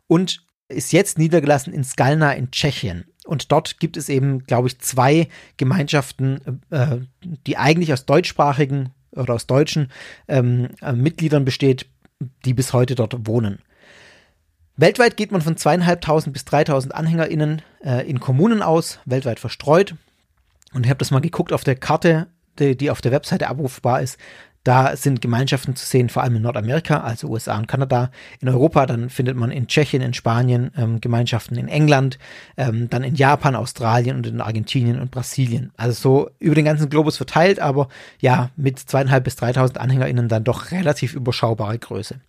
und 0.08 0.46
ist 0.68 0.94
jetzt 0.94 1.18
niedergelassen 1.18 1.74
in 1.74 1.84
Skalna 1.84 2.32
in 2.34 2.52
Tschechien. 2.52 3.06
Und 3.26 3.52
dort 3.52 3.80
gibt 3.80 3.98
es 3.98 4.10
eben, 4.10 4.46
glaube 4.46 4.68
ich, 4.68 4.80
zwei 4.80 5.28
Gemeinschaften, 5.58 6.62
äh, 6.70 6.98
die 7.22 7.58
eigentlich 7.58 7.92
aus 7.92 8.06
deutschsprachigen 8.06 8.92
oder 9.12 9.34
aus 9.34 9.48
deutschen 9.48 9.92
ähm, 10.28 10.70
äh, 10.82 10.94
Mitgliedern 10.94 11.46
besteht, 11.46 11.88
die 12.46 12.54
bis 12.54 12.74
heute 12.74 12.96
dort 12.96 13.28
wohnen. 13.28 13.60
Weltweit 14.78 15.18
geht 15.18 15.32
man 15.32 15.42
von 15.42 15.58
zweieinhalbtausend 15.58 16.34
bis 16.34 16.46
dreitausend 16.46 16.94
AnhängerInnen 16.94 17.62
äh, 17.84 18.08
in 18.08 18.20
Kommunen 18.20 18.62
aus, 18.62 19.00
weltweit 19.06 19.40
verstreut. 19.40 19.96
Und 20.74 20.86
ich 20.86 20.90
habe 20.90 20.98
das 20.98 21.12
mal 21.12 21.22
geguckt 21.22 21.54
auf 21.54 21.64
der 21.64 21.76
Karte, 21.76 22.28
die, 22.60 22.76
die 22.76 22.92
auf 22.92 23.02
der 23.02 23.12
Webseite 23.12 23.48
abrufbar 23.48 24.02
ist. 24.02 24.18
Da 24.66 24.98
sind 24.98 25.22
Gemeinschaften 25.22 25.76
zu 25.76 25.86
sehen, 25.86 26.10
vor 26.10 26.24
allem 26.24 26.38
in 26.38 26.42
Nordamerika, 26.42 27.02
also 27.02 27.28
USA 27.28 27.56
und 27.56 27.68
Kanada. 27.68 28.10
In 28.42 28.50
Europa, 28.50 28.88
dann 28.88 29.12
findet 29.12 29.38
man 29.38 29.52
in 29.52 29.68
Tschechien, 29.68 30.02
in 30.02 30.16
Spanien 30.16 30.72
ähm, 30.76 31.00
Gemeinschaften 31.00 31.56
in 31.56 31.68
England, 31.68 32.18
ähm, 32.58 32.90
dann 32.90 33.04
in 33.04 33.14
Japan, 33.14 33.56
Australien 33.56 34.18
und 34.18 34.26
in 34.26 34.42
Argentinien 34.42 35.00
und 35.00 35.12
Brasilien. 35.12 35.72
Also 35.78 35.94
so 35.94 36.30
über 36.40 36.56
den 36.56 36.66
ganzen 36.66 36.90
Globus 36.90 37.16
verteilt, 37.16 37.60
aber 37.60 37.90
ja, 38.20 38.50
mit 38.56 38.80
zweieinhalb 38.80 39.24
bis 39.24 39.36
dreitausend 39.36 39.78
AnhängerInnen 39.78 40.30
dann 40.30 40.44
doch 40.44 40.72
relativ 40.72 41.14
überschaubare 41.14 41.78
Größe. 41.78 42.20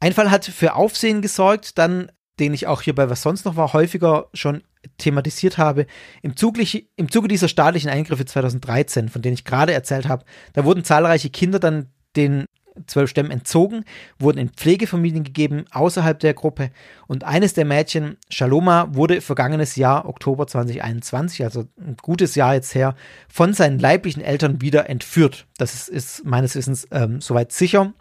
Ein 0.00 0.12
Fall 0.12 0.30
hat 0.30 0.44
für 0.44 0.74
Aufsehen 0.74 1.22
gesorgt, 1.22 1.78
dann, 1.78 2.12
den 2.38 2.52
ich 2.52 2.66
auch 2.66 2.82
hier 2.82 2.94
bei 2.94 3.08
Was 3.08 3.22
sonst 3.22 3.46
noch 3.46 3.56
war, 3.56 3.72
häufiger 3.72 4.26
schon 4.34 4.62
thematisiert 4.98 5.58
habe. 5.58 5.86
Im, 6.22 6.36
Zuglich, 6.36 6.88
Im 6.96 7.10
Zuge 7.10 7.28
dieser 7.28 7.48
staatlichen 7.48 7.90
Eingriffe 7.90 8.24
2013, 8.24 9.08
von 9.08 9.22
denen 9.22 9.34
ich 9.34 9.44
gerade 9.44 9.72
erzählt 9.72 10.08
habe, 10.08 10.24
da 10.52 10.64
wurden 10.64 10.84
zahlreiche 10.84 11.30
Kinder 11.30 11.58
dann 11.58 11.88
den 12.16 12.46
zwölf 12.86 13.10
Stämmen 13.10 13.30
entzogen, 13.30 13.84
wurden 14.18 14.38
in 14.38 14.48
Pflegefamilien 14.48 15.24
gegeben 15.24 15.64
außerhalb 15.70 16.18
der 16.18 16.34
Gruppe 16.34 16.70
und 17.06 17.24
eines 17.24 17.54
der 17.54 17.64
Mädchen, 17.64 18.16
Shaloma, 18.28 18.88
wurde 18.92 19.20
vergangenes 19.20 19.76
Jahr, 19.76 20.08
Oktober 20.08 20.46
2021, 20.46 21.44
also 21.44 21.66
ein 21.78 21.96
gutes 22.02 22.34
Jahr 22.34 22.54
jetzt 22.54 22.74
her, 22.74 22.96
von 23.28 23.54
seinen 23.54 23.78
leiblichen 23.78 24.22
Eltern 24.22 24.60
wieder 24.60 24.88
entführt. 24.90 25.46
Das 25.56 25.74
ist, 25.74 25.88
ist 25.88 26.24
meines 26.24 26.54
Wissens 26.54 26.86
ähm, 26.90 27.20
soweit 27.20 27.52
sicher. 27.52 27.92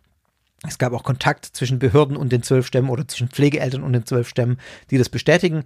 Es 0.66 0.78
gab 0.78 0.94
auch 0.94 1.04
Kontakt 1.04 1.46
zwischen 1.46 1.78
Behörden 1.78 2.16
und 2.16 2.32
den 2.32 2.42
zwölf 2.42 2.66
Stämmen 2.66 2.90
oder 2.90 3.08
zwischen 3.08 3.28
Pflegeeltern 3.28 3.84
und 3.84 3.94
den 3.94 4.06
zwölf 4.06 4.30
Stämmen, 4.30 4.58
die 4.90 4.98
das 4.98 5.10
bestätigen. 5.10 5.66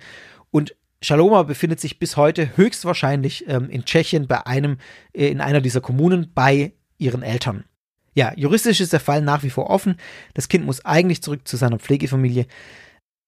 Und 0.50 0.76
Shaloma 1.02 1.44
befindet 1.44 1.80
sich 1.80 2.00
bis 2.00 2.18
heute 2.18 2.58
höchstwahrscheinlich 2.58 3.48
ähm, 3.48 3.70
in 3.70 3.86
Tschechien 3.86 4.28
bei 4.28 4.46
einem, 4.46 4.78
äh, 5.14 5.28
in 5.28 5.42
einer 5.42 5.62
dieser 5.62 5.82
Kommunen 5.82 6.32
bei 6.34 6.74
ihren 6.98 7.24
Eltern. 7.24 7.66
Ja, 8.16 8.34
juristisch 8.36 8.82
ist 8.82 8.94
der 8.94 9.00
Fall 9.00 9.22
nach 9.22 9.44
wie 9.44 9.52
vor 9.52 9.70
offen. 9.70 9.98
Das 10.34 10.50
Kind 10.50 10.66
muss 10.66 10.84
eigentlich 10.84 11.22
zurück 11.22 11.48
zu 11.48 11.56
seiner 11.56 11.78
Pflegefamilie, 11.78 12.48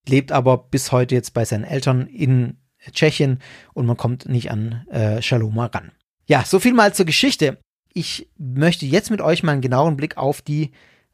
lebt 0.08 0.32
aber 0.32 0.58
bis 0.58 0.92
heute 0.92 1.14
jetzt 1.14 1.36
bei 1.36 1.46
seinen 1.46 1.64
Eltern 1.64 2.08
in 2.08 2.58
Tschechien 2.92 3.40
und 3.74 3.86
man 3.86 3.98
kommt 3.98 4.28
nicht 4.28 4.50
an 4.50 4.88
äh, 4.90 5.22
Shaloma 5.22 5.68
ran. 5.68 5.92
Ja, 6.26 6.44
so 6.44 6.60
viel 6.60 6.74
mal 6.74 6.94
zur 6.94 7.06
Geschichte. 7.06 7.60
Ich 7.94 8.30
möchte 8.38 8.86
jetzt 8.86 9.12
mit 9.12 9.22
euch 9.22 9.44
mal 9.44 9.52
einen 9.52 9.62
genaueren 9.62 9.98
Blick 9.98 10.18
auf 10.18 10.42
die 10.42 10.72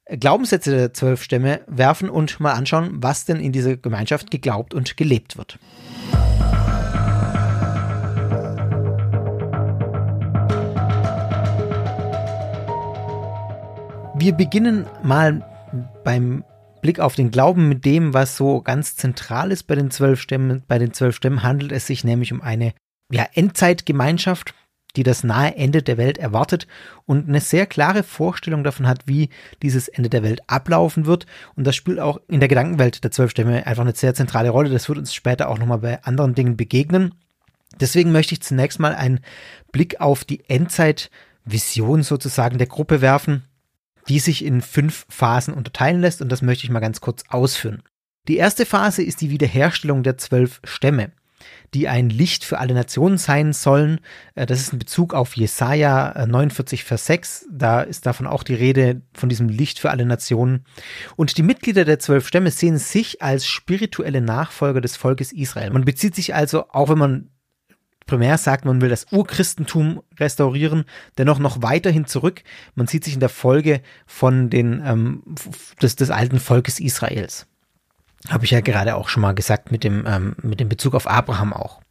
Glaubenssätze 0.08 0.72
der 0.72 0.94
zwölf 0.94 1.24
Stämme 1.24 1.62
werfen 1.68 2.10
und 2.10 2.40
mal 2.40 2.54
anschauen, 2.54 2.92
was 3.02 3.26
denn 3.26 3.40
in 3.40 3.52
dieser 3.52 3.76
Gemeinschaft 3.76 4.30
geglaubt 4.30 4.74
und 4.74 4.98
gelebt 4.98 5.38
wird. 5.38 5.58
Wir 14.18 14.34
beginnen 14.34 14.88
mal 15.04 15.46
beim 16.04 16.44
Blick 16.82 17.00
auf 17.00 17.16
den 17.16 17.32
Glauben 17.32 17.70
mit 17.70 17.86
dem, 17.86 18.14
was 18.14 18.38
so 18.38 18.62
ganz 18.62 18.96
zentral 18.96 19.52
ist 19.52 19.64
bei 19.64 19.76
den 19.76 19.92
zwölf 19.92 20.22
Stämmen. 20.22 20.64
Bei 20.68 20.80
den 20.80 20.94
zwölf 20.94 21.16
Stämmen 21.16 21.44
handelt 21.44 21.72
es 21.72 21.86
sich 21.86 22.04
nämlich 22.04 22.32
um 22.32 22.42
eine 22.42 22.74
ja, 23.12 23.28
Endzeitgemeinschaft, 23.34 24.56
die 24.96 25.04
das 25.04 25.24
nahe 25.24 25.56
Ende 25.56 25.82
der 25.82 25.98
Welt 25.98 26.18
erwartet 26.18 26.68
und 27.06 27.28
eine 27.28 27.42
sehr 27.42 27.66
klare 27.66 28.04
Vorstellung 28.04 28.64
davon 28.64 28.88
hat, 28.88 29.08
wie 29.08 29.30
dieses 29.62 29.88
Ende 29.88 30.10
der 30.10 30.24
Welt 30.24 30.42
ablaufen 30.48 31.06
wird. 31.06 31.26
Und 31.56 31.66
das 31.66 31.76
spielt 31.76 32.00
auch 32.00 32.20
in 32.28 32.40
der 32.40 32.50
Gedankenwelt 32.50 33.04
der 33.04 33.12
zwölf 33.12 33.32
Stämme 33.32 33.66
einfach 33.68 33.84
eine 33.84 33.96
sehr 33.96 34.16
zentrale 34.16 34.50
Rolle. 34.50 34.70
Das 34.70 34.90
wird 34.90 34.98
uns 34.98 35.14
später 35.14 35.50
auch 35.50 35.58
nochmal 35.58 35.80
bei 35.80 36.04
anderen 36.04 36.36
Dingen 36.36 36.58
begegnen. 36.58 37.16
Deswegen 37.80 38.12
möchte 38.12 38.34
ich 38.34 38.42
zunächst 38.42 38.80
mal 38.80 38.96
einen 38.96 39.20
Blick 39.72 40.00
auf 40.00 40.24
die 40.24 40.48
Endzeitvision 40.50 42.04
sozusagen 42.04 42.58
der 42.58 42.68
Gruppe 42.68 43.02
werfen, 43.02 43.44
die 44.08 44.20
sich 44.20 44.46
in 44.46 44.62
fünf 44.62 45.06
Phasen 45.10 45.54
unterteilen 45.54 46.00
lässt 46.00 46.22
und 46.22 46.32
das 46.32 46.42
möchte 46.42 46.64
ich 46.64 46.70
mal 46.70 46.80
ganz 46.80 47.02
kurz 47.02 47.24
ausführen. 47.28 47.84
Die 48.28 48.38
erste 48.38 48.66
Phase 48.66 49.04
ist 49.04 49.22
die 49.22 49.30
Wiederherstellung 49.30 50.04
der 50.04 50.18
zwölf 50.18 50.62
Stämme 50.64 51.12
die 51.76 51.90
ein 51.90 52.10
Licht 52.10 52.46
für 52.46 52.58
alle 52.58 52.74
Nationen 52.74 53.18
sein 53.18 53.52
sollen. 53.52 54.00
Äh, 54.34 54.46
das 54.46 54.62
ist 54.62 54.74
ein 54.74 54.80
Bezug 54.80 55.14
auf 55.14 55.36
Jesaja 55.36 56.26
49, 56.26 56.80
äh, 56.80 56.84
Vers 56.84 57.06
6. 57.06 57.48
Da 57.52 57.82
ist 57.82 58.06
davon 58.06 58.28
auch 58.28 58.44
die 58.44 58.56
Rede 58.56 59.02
von 59.14 59.28
diesem 59.28 59.50
Licht 59.50 59.80
für 59.80 59.92
alle 59.92 60.06
Nationen. 60.06 60.66
Und 61.18 61.38
die 61.38 61.44
Mitglieder 61.44 61.84
der 61.84 62.00
zwölf 62.00 62.28
Stämme 62.28 62.50
sehen 62.50 62.78
sich 62.78 63.22
als 63.22 63.46
spirituelle 63.46 64.22
Nachfolger 64.22 64.80
des 64.80 64.96
Volkes 64.96 65.34
Israel. 65.34 65.70
Man 65.72 65.84
bezieht 65.84 66.16
sich 66.16 66.34
also, 66.34 66.70
auch 66.70 66.88
wenn 66.88 66.98
man 66.98 67.30
primär 68.06 68.38
sagt, 68.38 68.64
man 68.64 68.80
will 68.80 68.90
das 68.90 69.08
Urchristentum 69.12 70.02
restaurieren, 70.18 70.86
dennoch 71.18 71.40
noch 71.40 71.62
weiterhin 71.62 72.06
zurück. 72.06 72.44
Man 72.76 72.88
sieht 72.88 73.04
sich 73.04 73.16
in 73.16 73.20
der 73.20 73.30
Folge 73.30 73.82
von 74.06 74.50
den 74.50 74.82
ähm, 74.86 75.24
des, 75.82 75.98
des 75.98 76.10
alten 76.10 76.40
Volkes 76.40 76.80
Israels. 76.80 77.48
Habe 78.30 78.46
ich 78.46 78.52
ja 78.52 78.62
gerade 78.62 78.96
auch 78.96 79.10
schon 79.10 79.22
mal 79.22 79.34
gesagt 79.34 79.72
mit 79.72 79.84
dem, 79.84 80.06
ähm, 80.08 80.36
mit 80.42 80.60
dem 80.60 80.70
Bezug 80.70 80.96
auf 80.96 81.08
Abraham 81.08 81.54
auch. 81.54 81.82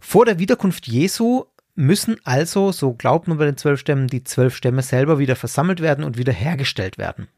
Vor 0.00 0.24
der 0.24 0.38
Wiederkunft 0.38 0.86
Jesu 0.86 1.44
müssen 1.74 2.16
also, 2.24 2.72
so 2.72 2.94
glaubt 2.94 3.28
man 3.28 3.38
bei 3.38 3.46
den 3.46 3.56
zwölf 3.56 3.80
Stämmen, 3.80 4.08
die 4.08 4.24
zwölf 4.24 4.54
Stämme 4.54 4.82
selber 4.82 5.18
wieder 5.18 5.36
versammelt 5.36 5.80
werden 5.80 6.04
und 6.04 6.18
wieder 6.18 6.32
hergestellt 6.32 6.98
werden. 6.98 7.28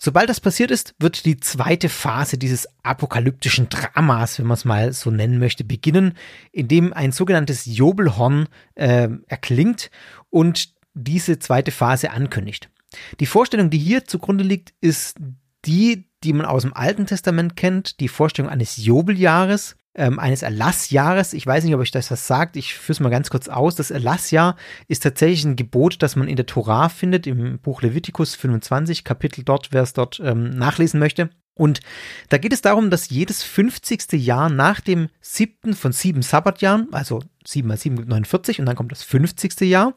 Sobald 0.00 0.30
das 0.30 0.40
passiert 0.40 0.70
ist, 0.70 0.94
wird 1.00 1.24
die 1.24 1.38
zweite 1.40 1.88
Phase 1.88 2.38
dieses 2.38 2.68
apokalyptischen 2.84 3.68
Dramas, 3.68 4.38
wenn 4.38 4.46
man 4.46 4.54
es 4.54 4.64
mal 4.64 4.92
so 4.92 5.10
nennen 5.10 5.40
möchte, 5.40 5.64
beginnen, 5.64 6.14
indem 6.52 6.92
ein 6.92 7.10
sogenanntes 7.10 7.66
Jobelhorn 7.66 8.46
äh, 8.76 9.08
erklingt 9.26 9.90
und 10.30 10.72
diese 10.94 11.40
zweite 11.40 11.72
Phase 11.72 12.12
ankündigt. 12.12 12.70
Die 13.18 13.26
Vorstellung, 13.26 13.70
die 13.70 13.78
hier 13.78 14.04
zugrunde 14.04 14.44
liegt, 14.44 14.72
ist 14.80 15.16
die 15.64 16.08
die 16.24 16.32
man 16.32 16.46
aus 16.46 16.62
dem 16.62 16.74
Alten 16.74 17.06
Testament 17.06 17.56
kennt, 17.56 18.00
die 18.00 18.08
Vorstellung 18.08 18.50
eines 18.50 18.76
Jobeljahres, 18.76 19.76
ähm, 19.94 20.18
eines 20.18 20.42
Erlassjahres. 20.42 21.32
Ich 21.32 21.46
weiß 21.46 21.64
nicht, 21.64 21.74
ob 21.74 21.80
euch 21.80 21.90
das 21.90 22.10
was 22.10 22.26
sagt. 22.26 22.56
Ich 22.56 22.74
führe 22.74 22.92
es 22.92 23.00
mal 23.00 23.08
ganz 23.08 23.30
kurz 23.30 23.48
aus. 23.48 23.76
Das 23.76 23.90
Erlassjahr 23.90 24.56
ist 24.88 25.02
tatsächlich 25.02 25.44
ein 25.44 25.56
Gebot, 25.56 26.02
das 26.02 26.16
man 26.16 26.28
in 26.28 26.36
der 26.36 26.46
Torah 26.46 26.88
findet, 26.88 27.26
im 27.26 27.58
Buch 27.60 27.82
Levitikus 27.82 28.34
25, 28.34 29.04
Kapitel 29.04 29.44
dort, 29.44 29.68
wer 29.70 29.82
es 29.82 29.92
dort 29.92 30.20
ähm, 30.24 30.50
nachlesen 30.50 30.98
möchte. 30.98 31.30
Und 31.54 31.80
da 32.28 32.38
geht 32.38 32.52
es 32.52 32.62
darum, 32.62 32.88
dass 32.90 33.10
jedes 33.10 33.42
50. 33.42 34.12
Jahr 34.12 34.48
nach 34.48 34.80
dem 34.80 35.08
siebten 35.20 35.74
von 35.74 35.90
sieben 35.90 36.22
Sabbatjahren, 36.22 36.88
also 36.92 37.20
7 37.44 37.66
mal 37.66 37.76
7 37.76 37.96
gibt 37.96 38.08
49 38.08 38.60
und 38.60 38.66
dann 38.66 38.76
kommt 38.76 38.92
das 38.92 39.02
50. 39.02 39.60
Jahr, 39.62 39.94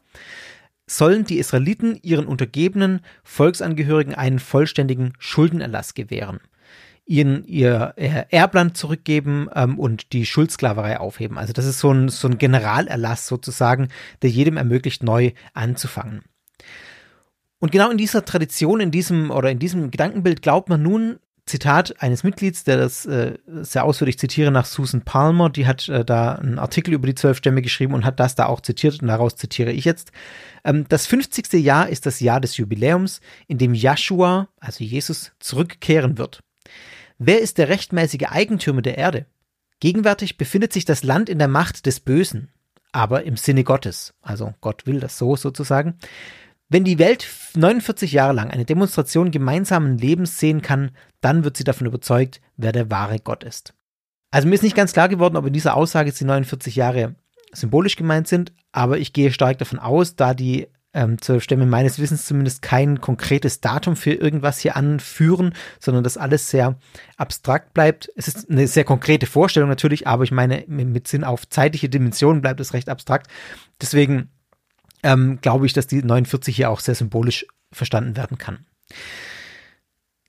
sollen 0.97 1.25
die 1.25 1.39
Israeliten 1.39 1.97
ihren 2.01 2.25
untergebenen 2.25 3.01
Volksangehörigen 3.23 4.13
einen 4.13 4.39
vollständigen 4.39 5.13
Schuldenerlass 5.19 5.93
gewähren, 5.93 6.39
ihnen 7.05 7.45
ihr 7.45 7.93
Erbland 8.29 8.77
zurückgeben 8.77 9.47
ähm, 9.55 9.79
und 9.79 10.13
die 10.13 10.25
Schuldsklaverei 10.25 10.99
aufheben. 10.99 11.37
Also 11.37 11.53
das 11.53 11.65
ist 11.65 11.79
so 11.79 11.91
ein, 11.91 12.09
so 12.09 12.27
ein 12.27 12.37
Generalerlass 12.37 13.27
sozusagen, 13.27 13.87
der 14.21 14.29
jedem 14.29 14.57
ermöglicht, 14.57 15.03
neu 15.03 15.31
anzufangen. 15.53 16.23
Und 17.59 17.71
genau 17.71 17.91
in 17.91 17.97
dieser 17.97 18.25
Tradition, 18.25 18.79
in 18.79 18.91
diesem 18.91 19.29
oder 19.31 19.51
in 19.51 19.59
diesem 19.59 19.91
Gedankenbild 19.91 20.41
glaubt 20.41 20.67
man 20.67 20.81
nun, 20.81 21.19
Zitat 21.51 22.01
eines 22.01 22.23
Mitglieds, 22.23 22.63
der 22.63 22.77
das 22.77 23.05
äh, 23.05 23.37
sehr 23.45 23.83
ausführlich 23.83 24.17
zitiere, 24.17 24.51
nach 24.51 24.65
Susan 24.65 25.01
Palmer, 25.01 25.49
die 25.49 25.67
hat 25.67 25.89
äh, 25.89 26.05
da 26.05 26.35
einen 26.35 26.59
Artikel 26.59 26.93
über 26.93 27.05
die 27.05 27.15
zwölf 27.15 27.37
Stämme 27.37 27.61
geschrieben 27.61 27.93
und 27.93 28.05
hat 28.05 28.21
das 28.21 28.35
da 28.35 28.45
auch 28.45 28.61
zitiert 28.61 29.01
und 29.01 29.09
daraus 29.09 29.35
zitiere 29.35 29.71
ich 29.71 29.83
jetzt. 29.83 30.11
Ähm, 30.63 30.85
das 30.87 31.07
50. 31.07 31.51
Jahr 31.53 31.89
ist 31.89 32.05
das 32.05 32.21
Jahr 32.21 32.39
des 32.39 32.55
Jubiläums, 32.55 33.19
in 33.47 33.57
dem 33.57 33.73
Joshua, 33.73 34.47
also 34.61 34.83
Jesus, 34.83 35.33
zurückkehren 35.39 36.17
wird. 36.17 36.39
Wer 37.19 37.41
ist 37.41 37.57
der 37.57 37.67
rechtmäßige 37.67 38.29
Eigentümer 38.29 38.81
der 38.81 38.97
Erde? 38.97 39.25
Gegenwärtig 39.81 40.37
befindet 40.37 40.71
sich 40.71 40.85
das 40.85 41.03
Land 41.03 41.27
in 41.27 41.37
der 41.37 41.49
Macht 41.49 41.85
des 41.85 41.99
Bösen, 41.99 42.49
aber 42.93 43.23
im 43.23 43.35
Sinne 43.35 43.65
Gottes, 43.65 44.13
also 44.21 44.53
Gott 44.61 44.85
will 44.85 45.01
das 45.01 45.17
so 45.17 45.35
sozusagen. 45.35 45.99
Wenn 46.71 46.85
die 46.85 46.99
Welt 46.99 47.27
49 47.53 48.13
Jahre 48.13 48.31
lang 48.31 48.49
eine 48.49 48.63
Demonstration 48.63 49.29
gemeinsamen 49.29 49.97
Lebens 49.97 50.39
sehen 50.39 50.61
kann, 50.61 50.91
dann 51.19 51.43
wird 51.43 51.57
sie 51.57 51.65
davon 51.65 51.85
überzeugt, 51.85 52.39
wer 52.55 52.71
der 52.71 52.89
wahre 52.89 53.19
Gott 53.19 53.43
ist. 53.43 53.73
Also 54.31 54.47
mir 54.47 54.55
ist 54.55 54.63
nicht 54.63 54.77
ganz 54.77 54.93
klar 54.93 55.09
geworden, 55.09 55.35
ob 55.35 55.45
in 55.45 55.51
dieser 55.51 55.75
Aussage 55.75 56.13
die 56.13 56.23
49 56.23 56.77
Jahre 56.77 57.15
symbolisch 57.51 57.97
gemeint 57.97 58.29
sind, 58.29 58.53
aber 58.71 58.99
ich 58.99 59.11
gehe 59.11 59.33
stark 59.33 59.57
davon 59.57 59.79
aus, 59.79 60.15
da 60.15 60.33
die 60.33 60.69
ähm, 60.93 61.21
zwölf 61.21 61.43
Stämme 61.43 61.65
meines 61.65 61.99
Wissens 61.99 62.25
zumindest 62.25 62.61
kein 62.61 63.01
konkretes 63.01 63.59
Datum 63.59 63.97
für 63.97 64.13
irgendwas 64.13 64.59
hier 64.59 64.77
anführen, 64.77 65.53
sondern 65.77 66.05
dass 66.05 66.15
alles 66.15 66.49
sehr 66.49 66.79
abstrakt 67.17 67.73
bleibt. 67.73 68.09
Es 68.15 68.29
ist 68.29 68.49
eine 68.49 68.65
sehr 68.67 68.85
konkrete 68.85 69.25
Vorstellung 69.25 69.67
natürlich, 69.67 70.07
aber 70.07 70.23
ich 70.23 70.31
meine, 70.31 70.63
mit 70.67 71.09
Sinn 71.09 71.25
auf 71.25 71.49
zeitliche 71.49 71.89
Dimensionen 71.89 72.41
bleibt 72.41 72.61
es 72.61 72.73
recht 72.73 72.87
abstrakt. 72.87 73.27
Deswegen 73.81 74.29
ähm, 75.03 75.39
glaube 75.41 75.65
ich, 75.65 75.73
dass 75.73 75.87
die 75.87 76.03
49 76.03 76.55
hier 76.55 76.69
auch 76.69 76.79
sehr 76.79 76.95
symbolisch 76.95 77.45
verstanden 77.71 78.15
werden 78.15 78.37
kann. 78.37 78.65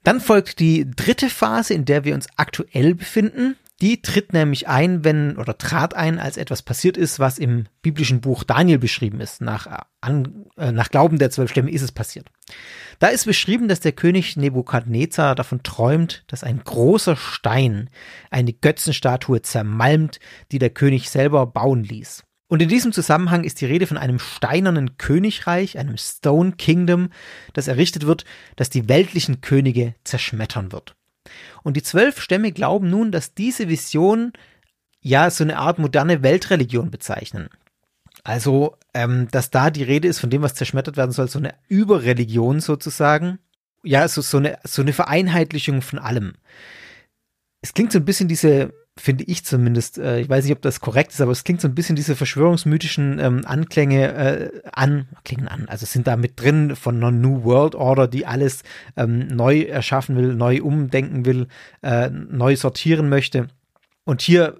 Dann 0.04 0.20
folgt 0.20 0.58
die 0.58 0.90
dritte 0.90 1.30
Phase, 1.30 1.74
in 1.74 1.84
der 1.84 2.04
wir 2.04 2.14
uns 2.14 2.26
aktuell 2.36 2.94
befinden. 2.94 3.56
Die 3.80 4.00
tritt 4.00 4.32
nämlich 4.32 4.68
ein, 4.68 5.04
wenn 5.04 5.36
oder 5.36 5.58
trat 5.58 5.94
ein, 5.94 6.20
als 6.20 6.36
etwas 6.36 6.62
passiert 6.62 6.96
ist, 6.96 7.18
was 7.18 7.38
im 7.38 7.66
biblischen 7.82 8.20
Buch 8.20 8.44
Daniel 8.44 8.78
beschrieben 8.78 9.20
ist. 9.20 9.40
Nach, 9.40 9.86
an, 10.00 10.46
äh, 10.56 10.70
nach 10.70 10.88
Glauben 10.88 11.18
der 11.18 11.30
zwölf 11.30 11.50
Stämme 11.50 11.70
ist 11.70 11.82
es 11.82 11.90
passiert. 11.90 12.28
Da 13.00 13.08
ist 13.08 13.24
beschrieben, 13.24 13.66
dass 13.66 13.80
der 13.80 13.90
König 13.90 14.36
Nebukadnezar 14.36 15.34
davon 15.34 15.64
träumt, 15.64 16.22
dass 16.28 16.44
ein 16.44 16.62
großer 16.62 17.16
Stein 17.16 17.90
eine 18.30 18.52
Götzenstatue 18.52 19.42
zermalmt, 19.42 20.20
die 20.52 20.60
der 20.60 20.70
König 20.70 21.10
selber 21.10 21.46
bauen 21.46 21.82
ließ. 21.82 22.22
Und 22.52 22.60
in 22.60 22.68
diesem 22.68 22.92
Zusammenhang 22.92 23.44
ist 23.44 23.62
die 23.62 23.64
Rede 23.64 23.86
von 23.86 23.96
einem 23.96 24.18
steinernen 24.18 24.98
Königreich, 24.98 25.78
einem 25.78 25.96
Stone 25.96 26.52
Kingdom, 26.52 27.08
das 27.54 27.66
errichtet 27.66 28.04
wird, 28.04 28.26
das 28.56 28.68
die 28.68 28.90
weltlichen 28.90 29.40
Könige 29.40 29.94
zerschmettern 30.04 30.70
wird. 30.70 30.94
Und 31.62 31.78
die 31.78 31.82
zwölf 31.82 32.20
Stämme 32.20 32.52
glauben 32.52 32.90
nun, 32.90 33.10
dass 33.10 33.32
diese 33.32 33.70
Vision 33.70 34.34
ja 35.00 35.30
so 35.30 35.44
eine 35.44 35.56
Art 35.56 35.78
moderne 35.78 36.22
Weltreligion 36.22 36.90
bezeichnen. 36.90 37.48
Also, 38.22 38.76
ähm, 38.92 39.28
dass 39.30 39.48
da 39.48 39.70
die 39.70 39.84
Rede 39.84 40.06
ist 40.06 40.18
von 40.18 40.28
dem, 40.28 40.42
was 40.42 40.52
zerschmettert 40.52 40.98
werden 40.98 41.12
soll, 41.12 41.28
so 41.28 41.38
eine 41.38 41.54
Überreligion 41.68 42.60
sozusagen. 42.60 43.38
Ja, 43.82 44.06
so, 44.08 44.20
so, 44.20 44.36
eine, 44.36 44.58
so 44.64 44.82
eine 44.82 44.92
Vereinheitlichung 44.92 45.80
von 45.80 45.98
allem. 45.98 46.34
Es 47.62 47.72
klingt 47.72 47.92
so 47.92 47.98
ein 47.98 48.04
bisschen 48.04 48.28
diese 48.28 48.74
finde 48.98 49.24
ich 49.24 49.44
zumindest, 49.44 49.98
äh, 49.98 50.20
ich 50.20 50.28
weiß 50.28 50.44
nicht, 50.44 50.52
ob 50.52 50.62
das 50.62 50.80
korrekt 50.80 51.12
ist, 51.12 51.20
aber 51.20 51.32
es 51.32 51.44
klingt 51.44 51.60
so 51.60 51.68
ein 51.68 51.74
bisschen 51.74 51.96
diese 51.96 52.14
verschwörungsmythischen 52.14 53.18
ähm, 53.18 53.42
Anklänge 53.44 54.12
äh, 54.12 54.62
an, 54.72 55.08
klingen 55.24 55.48
an, 55.48 55.66
also 55.68 55.86
sind 55.86 56.06
da 56.06 56.16
mit 56.16 56.40
drin 56.40 56.76
von 56.76 56.96
einer 56.96 57.10
New 57.10 57.44
World 57.44 57.74
Order, 57.74 58.06
die 58.06 58.26
alles 58.26 58.62
ähm, 58.96 59.28
neu 59.28 59.62
erschaffen 59.62 60.16
will, 60.16 60.34
neu 60.34 60.60
umdenken 60.62 61.24
will, 61.24 61.48
äh, 61.82 62.10
neu 62.10 62.56
sortieren 62.56 63.08
möchte. 63.08 63.48
Und 64.04 64.20
hier 64.20 64.56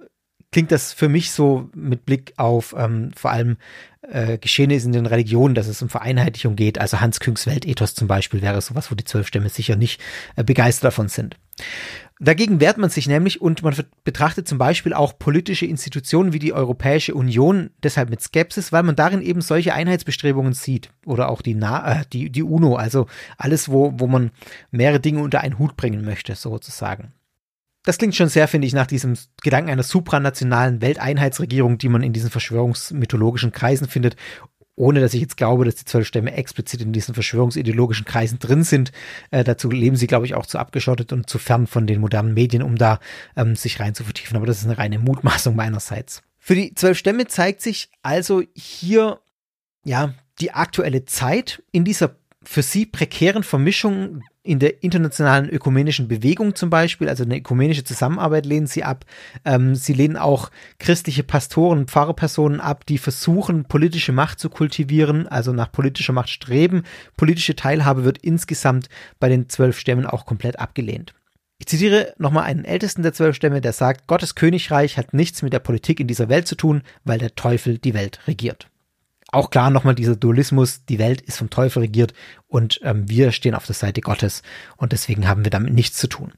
klingt 0.53 0.71
das 0.71 0.93
für 0.93 1.09
mich 1.09 1.33
so 1.33 1.69
mit 1.75 2.07
Blick 2.07 2.35
auf 2.37 2.75
ähm, 2.79 3.11
vor 3.17 3.33
allem 3.33 3.57
äh, 4.03 4.39
Geschehnisse 4.39 4.87
in 4.87 4.93
den 4.93 5.07
Religionen, 5.07 5.55
dass 5.55 5.67
es 5.67 5.83
um 5.83 5.89
Vereinheitlichung 5.89 6.57
geht. 6.57 6.79
Also 6.79 7.01
Hans 7.01 7.21
Küngs 7.21 7.47
Weltethos 7.47 7.95
zum 7.95 8.07
Beispiel 8.07 8.43
wäre 8.43 8.61
sowas, 8.61 8.91
wo 8.91 8.95
die 8.95 9.05
zwölf 9.05 9.27
Stämme 9.27 9.49
sicher 9.49 9.77
nicht 9.77 10.01
äh, 10.37 10.45
begeistert 10.45 10.85
davon 10.85 11.09
sind. 11.09 11.37
Dagegen 12.21 12.61
wehrt 12.61 12.79
man 12.79 12.91
sich 12.91 13.09
nämlich 13.09 13.41
und 13.41 13.63
man 13.65 13.75
betrachtet 14.05 14.47
zum 14.47 14.59
Beispiel 14.59 14.93
auch 14.93 15.19
politische 15.19 15.67
Institutionen 15.67 16.33
wie 16.33 16.39
die 16.39 16.53
Europäische 16.53 17.15
Union 17.15 17.71
deshalb 17.83 18.11
mit 18.11 18.21
Skepsis, 18.21 18.71
weil 18.71 18.85
man 18.85 18.95
darin 18.95 19.23
eben 19.23 19.41
solche 19.41 19.75
Einheitsbestrebungen 19.75 20.53
sieht. 20.53 20.91
Oder 21.05 21.31
auch 21.31 21.43
die, 21.43 21.55
Na 21.55 22.01
äh, 22.01 22.05
die, 22.13 22.31
die 22.31 22.45
UNO, 22.45 22.77
also 22.77 23.07
alles, 23.39 23.71
wo, 23.71 23.95
wo 23.97 24.07
man 24.07 24.31
mehrere 24.71 25.01
Dinge 25.01 25.21
unter 25.21 25.41
einen 25.41 25.59
Hut 25.59 25.77
bringen 25.77 26.05
möchte, 26.05 26.37
sozusagen. 26.37 27.13
Das 27.85 27.99
klingt 27.99 28.15
schon 28.15 28.29
sehr, 28.29 28.47
finde 28.47 28.67
ich, 28.67 28.75
nach 28.75 28.87
diesem 28.87 29.17
Gedanken 29.43 29.71
einer 29.71 29.83
supranationalen 29.83 30.81
Welteinheitsregierung, 30.81 31.79
die 31.79 31.89
man 31.89 32.03
in 32.03 32.13
diesen 32.13 32.31
verschwörungsmythologischen 32.31 33.51
Kreisen 33.51 33.89
findet 33.89 34.17
ohne 34.75 35.01
dass 35.01 35.15
ich 35.15 35.21
jetzt 35.21 35.37
glaube, 35.37 35.65
dass 35.65 35.75
die 35.75 35.85
zwölf 35.85 36.07
Stämme 36.07 36.33
explizit 36.33 36.81
in 36.81 36.93
diesen 36.93 37.15
verschwörungsideologischen 37.15 38.07
Kreisen 38.07 38.39
drin 38.39 38.65
sind. 38.65 38.91
Äh, 39.31 39.45
dazu 39.45 39.71
leben 39.71 39.97
sie, 39.97 40.07
glaube 40.07 40.27
ich, 40.27 40.35
auch 40.35 40.47
zu 40.47 40.59
abgeschottet 40.59 41.13
und 41.13 41.29
zu 41.29 41.39
fern 41.39 41.67
von 41.67 41.87
den 41.87 42.01
modernen 42.01 42.35
Medien, 42.35 42.63
um 42.63 42.77
da 42.77 42.99
ähm, 43.37 43.55
sich 43.55 43.81
rein 43.81 43.95
zu 43.95 44.05
vertiefen. 44.05 44.37
Aber 44.37 44.47
das 44.47 44.59
ist 44.59 44.65
eine 44.65 44.79
reine 44.79 44.99
Mutmaßung 44.99 45.55
meinerseits. 45.55 46.23
Für 46.39 46.55
die 46.55 46.75
zwölf 46.75 46.99
Stämme 46.99 47.27
zeigt 47.27 47.61
sich 47.61 47.91
also 48.03 48.43
hier, 48.55 49.21
ja, 49.85 50.15
die 50.41 50.53
aktuelle 50.53 51.05
Zeit 51.05 51.63
in 51.71 51.85
dieser 51.85 52.17
für 52.43 52.63
sie 52.63 52.87
prekären 52.87 53.45
Vermischung 53.45 54.23
in 54.45 54.59
der 54.59 54.83
internationalen 54.83 55.49
ökumenischen 55.49 56.09
Bewegung 56.09 56.57
zum 56.57 56.69
Beispiel, 56.69 57.09
also 57.09 57.23
eine 57.23 57.39
ökumenische 57.39 57.85
Zusammenarbeit 57.85 58.45
lehnen 58.45 58.67
sie 58.67 58.83
ab. 58.83 59.05
Ähm, 59.45 59.75
sie 59.77 59.93
lehnen 59.93 60.17
auch 60.17 60.51
christliche 60.79 61.23
Pastoren, 61.23 61.87
Pfarrerpersonen 61.87 62.61
ab, 62.61 62.85
die 62.87 62.99
versuchen, 62.99 63.65
politische 63.65 64.13
Macht 64.13 64.41
zu 64.41 64.51
kultivieren, 64.51 65.29
also 65.29 65.53
nach 65.53 65.71
politischer 65.71 66.13
Macht 66.13 66.31
streben. 66.31 66.83
Politische 67.17 67.55
Teilhabe 67.55 68.05
wird 68.05 68.19
insgesamt 68.19 68.89
bei 69.21 69.29
den 69.29 69.49
zwölf 69.49 69.79
Stämmen 69.79 70.07
auch 70.07 70.27
komplett 70.27 70.59
abgelehnt. 70.59 71.15
Ich 71.59 71.67
zitiere 71.67 72.13
nochmal 72.19 72.45
einen 72.45 72.65
Ältesten 72.65 73.05
der 73.05 73.13
zwölf 73.13 73.37
Stämme, 73.37 73.61
der 73.61 73.73
sagt, 73.73 74.09
Gottes 74.09 74.35
Königreich 74.35 74.99
hat 74.99 75.15
nichts 75.15 75.43
mit 75.43 75.53
der 75.53 75.61
Politik 75.61 76.01
in 76.01 76.09
dieser 76.09 76.29
Welt 76.29 76.49
zu 76.49 76.57
tun, 76.57 76.83
weil 77.05 77.21
der 77.21 77.37
Teufel 77.37 77.79
die 77.79 77.95
Welt 77.95 78.19
regiert 78.27 78.72
auch 79.33 79.51
klar 79.51 79.71
nochmal 79.71 79.95
dieser 79.95 80.15
Dualismus, 80.15 80.85
die 80.85 80.99
Welt 80.99 81.21
ist 81.23 81.39
vom 81.39 81.51
Teufel 81.51 81.81
regiert 81.81 82.13
und 82.47 82.81
ähm, 82.85 83.09
wir 83.09 83.33
stehen 83.33 83.55
auf 83.55 83.67
der 83.67 83.75
Seite 83.75 84.01
Gottes 84.01 84.43
und 84.77 84.93
deswegen 84.93 85.27
haben 85.27 85.45
wir 85.45 85.51
damit 85.51 85.73
nichts 85.73 85.97
zu 85.97 86.07
tun. 86.07 86.33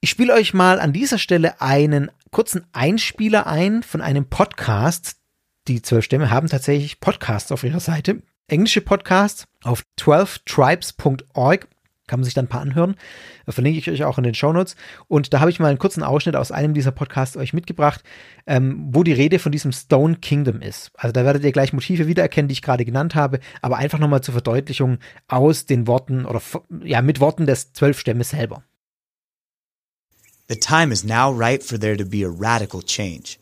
Ich 0.00 0.10
spiele 0.10 0.34
euch 0.34 0.54
mal 0.54 0.78
an 0.78 0.92
dieser 0.92 1.18
Stelle 1.18 1.60
einen 1.60 2.10
kurzen 2.30 2.66
Einspieler 2.72 3.46
ein 3.46 3.82
von 3.82 4.00
einem 4.00 4.26
Podcast. 4.26 5.16
Die 5.66 5.82
zwölf 5.82 6.04
Stämme 6.04 6.30
haben 6.30 6.48
tatsächlich 6.48 7.00
Podcasts 7.00 7.50
auf 7.50 7.64
ihrer 7.64 7.80
Seite. 7.80 8.22
Englische 8.46 8.80
Podcasts 8.80 9.44
auf 9.64 9.82
12tribes.org 9.98 11.68
kann 12.08 12.18
man 12.20 12.24
sich 12.24 12.34
dann 12.34 12.46
ein 12.46 12.48
paar 12.48 12.60
anhören. 12.60 12.96
Da 13.46 13.52
verlinke 13.52 13.78
ich 13.78 13.88
euch 13.88 14.02
auch 14.02 14.18
in 14.18 14.24
den 14.24 14.34
Show 14.34 14.52
Notes. 14.52 14.74
Und 15.06 15.32
da 15.32 15.40
habe 15.40 15.50
ich 15.50 15.60
mal 15.60 15.68
einen 15.68 15.78
kurzen 15.78 16.02
Ausschnitt 16.02 16.34
aus 16.34 16.50
einem 16.50 16.74
dieser 16.74 16.90
Podcasts 16.90 17.36
euch 17.36 17.52
mitgebracht, 17.52 18.02
ähm, 18.46 18.88
wo 18.90 19.04
die 19.04 19.12
Rede 19.12 19.38
von 19.38 19.52
diesem 19.52 19.70
Stone 19.70 20.16
Kingdom 20.16 20.60
ist. 20.60 20.90
Also 20.94 21.12
da 21.12 21.24
werdet 21.24 21.44
ihr 21.44 21.52
gleich 21.52 21.72
Motive 21.72 22.08
wiedererkennen, 22.08 22.48
die 22.48 22.54
ich 22.54 22.62
gerade 22.62 22.84
genannt 22.84 23.14
habe, 23.14 23.38
aber 23.62 23.76
einfach 23.76 24.00
nochmal 24.00 24.22
zur 24.22 24.32
Verdeutlichung 24.32 24.98
aus 25.28 25.66
den 25.66 25.86
Worten 25.86 26.24
oder 26.24 26.42
ja, 26.82 27.02
mit 27.02 27.20
Worten 27.20 27.46
des 27.46 27.72
zwölf 27.72 28.00
Stämme 28.00 28.24
selber. 28.24 28.64
The 30.48 30.56
time 30.56 30.92
is 30.92 31.04
now 31.04 31.30
right 31.30 31.62
for 31.62 31.78
there 31.78 31.96
to 31.96 32.06
be 32.06 32.24
a 32.24 32.30
radical 32.30 32.82
change. 32.82 33.38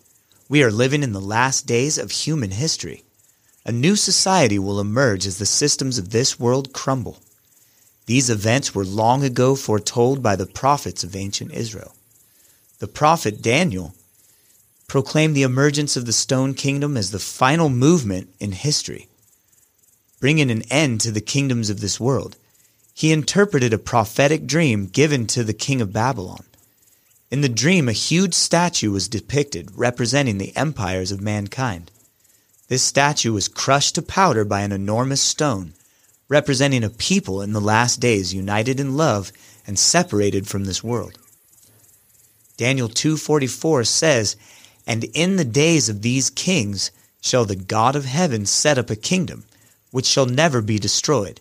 We 0.49 0.63
are 0.65 0.73
living 0.73 1.05
in 1.05 1.13
the 1.13 1.21
last 1.21 1.67
days 1.69 1.99
of 1.99 2.11
human 2.11 2.51
history. 2.51 3.05
A 3.65 3.73
new 3.73 3.97
society 3.97 4.59
will 4.59 4.79
emerge 4.79 5.27
as 5.27 5.39
the 5.39 5.47
systems 5.47 5.99
of 5.99 6.11
this 6.11 6.39
world 6.39 6.73
crumble. 6.73 7.19
These 8.07 8.31
events 8.31 8.75
were 8.75 8.85
long 8.85 9.25
ago 9.25 9.57
foretold 9.57 10.23
by 10.23 10.37
the 10.37 10.47
prophets 10.47 11.05
of 11.05 11.17
ancient 11.17 11.53
Israel. 11.53 11.95
The 12.79 12.89
prophet 12.89 13.43
Daniel 13.43 13.95
proclaimed 14.87 15.35
the 15.35 15.43
emergence 15.43 15.97
of 15.97 16.07
the 16.07 16.13
stone 16.13 16.55
kingdom 16.55 16.97
as 16.97 17.11
the 17.11 17.19
final 17.19 17.69
movement 17.69 18.29
in 18.39 18.53
history, 18.53 19.09
bringing 20.21 20.51
an 20.51 20.63
end 20.71 21.01
to 21.01 21.11
the 21.11 21.21
kingdoms 21.21 21.69
of 21.69 21.81
this 21.81 21.99
world. 21.99 22.37
he 22.97 23.13
interpreted 23.13 23.75
a 23.75 23.79
prophetic 23.79 24.47
dream 24.47 24.87
given 24.87 25.27
to 25.27 25.45
the 25.45 25.53
king 25.53 25.83
of 25.83 25.93
Babylon. 25.93 26.43
In 27.31 27.43
the 27.43 27.49
dream, 27.49 27.91
a 27.91 27.93
huge 27.93 28.33
statue 28.33 28.91
was 28.91 29.07
depicted 29.07 29.71
representing 29.75 30.39
the 30.39 30.57
empires 30.57 31.13
of 31.13 31.21
mankind. 31.21 31.91
This 32.69 32.83
statue 32.83 33.35
was 33.35 33.49
crushed 33.49 33.97
to 33.97 34.03
powder 34.03 34.47
by 34.47 34.63
an 34.63 34.73
enormous 34.73 35.21
stone, 35.21 35.75
representing 36.29 36.85
a 36.85 36.91
people 36.91 37.41
in 37.41 37.53
the 37.53 37.61
last 37.61 38.01
days 38.01 38.35
united 38.35 38.81
in 38.81 38.97
love 38.97 39.33
and 39.67 39.79
separated 39.79 40.47
from 40.47 40.65
this 40.65 40.83
world. 40.83 41.19
Daniel 42.57 42.89
2:44 42.89 43.85
says, 43.85 44.37
"And 44.87 45.05
in 45.05 45.37
the 45.37 45.45
days 45.45 45.89
of 45.89 46.03
these 46.03 46.31
kings 46.31 46.91
shall 47.21 47.45
the 47.45 47.57
God 47.57 47.97
of 47.97 48.05
heaven 48.05 48.47
set 48.47 48.79
up 48.79 48.91
a 48.91 48.97
kingdom 48.97 49.45
which 49.91 50.07
shall 50.07 50.27
never 50.27 50.61
be 50.61 50.79
destroyed, 50.79 51.41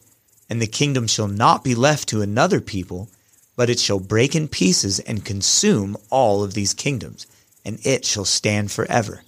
and 0.49 0.61
the 0.61 0.67
kingdom 0.67 1.07
shall 1.07 1.27
not 1.27 1.63
be 1.63 1.75
left 1.75 2.07
to 2.09 2.21
another 2.21 2.61
people, 2.61 3.09
but 3.55 3.69
it 3.69 3.79
shall 3.79 3.99
break 3.99 4.35
in 4.35 4.47
pieces 4.47 4.99
and 4.99 5.25
consume 5.25 5.97
all 6.09 6.43
of 6.43 6.53
these 6.53 6.73
kingdoms, 6.73 7.25
and 7.63 7.79
it 7.83 8.05
shall 8.05 8.25
stand 8.25 8.71
forever." 8.71 9.23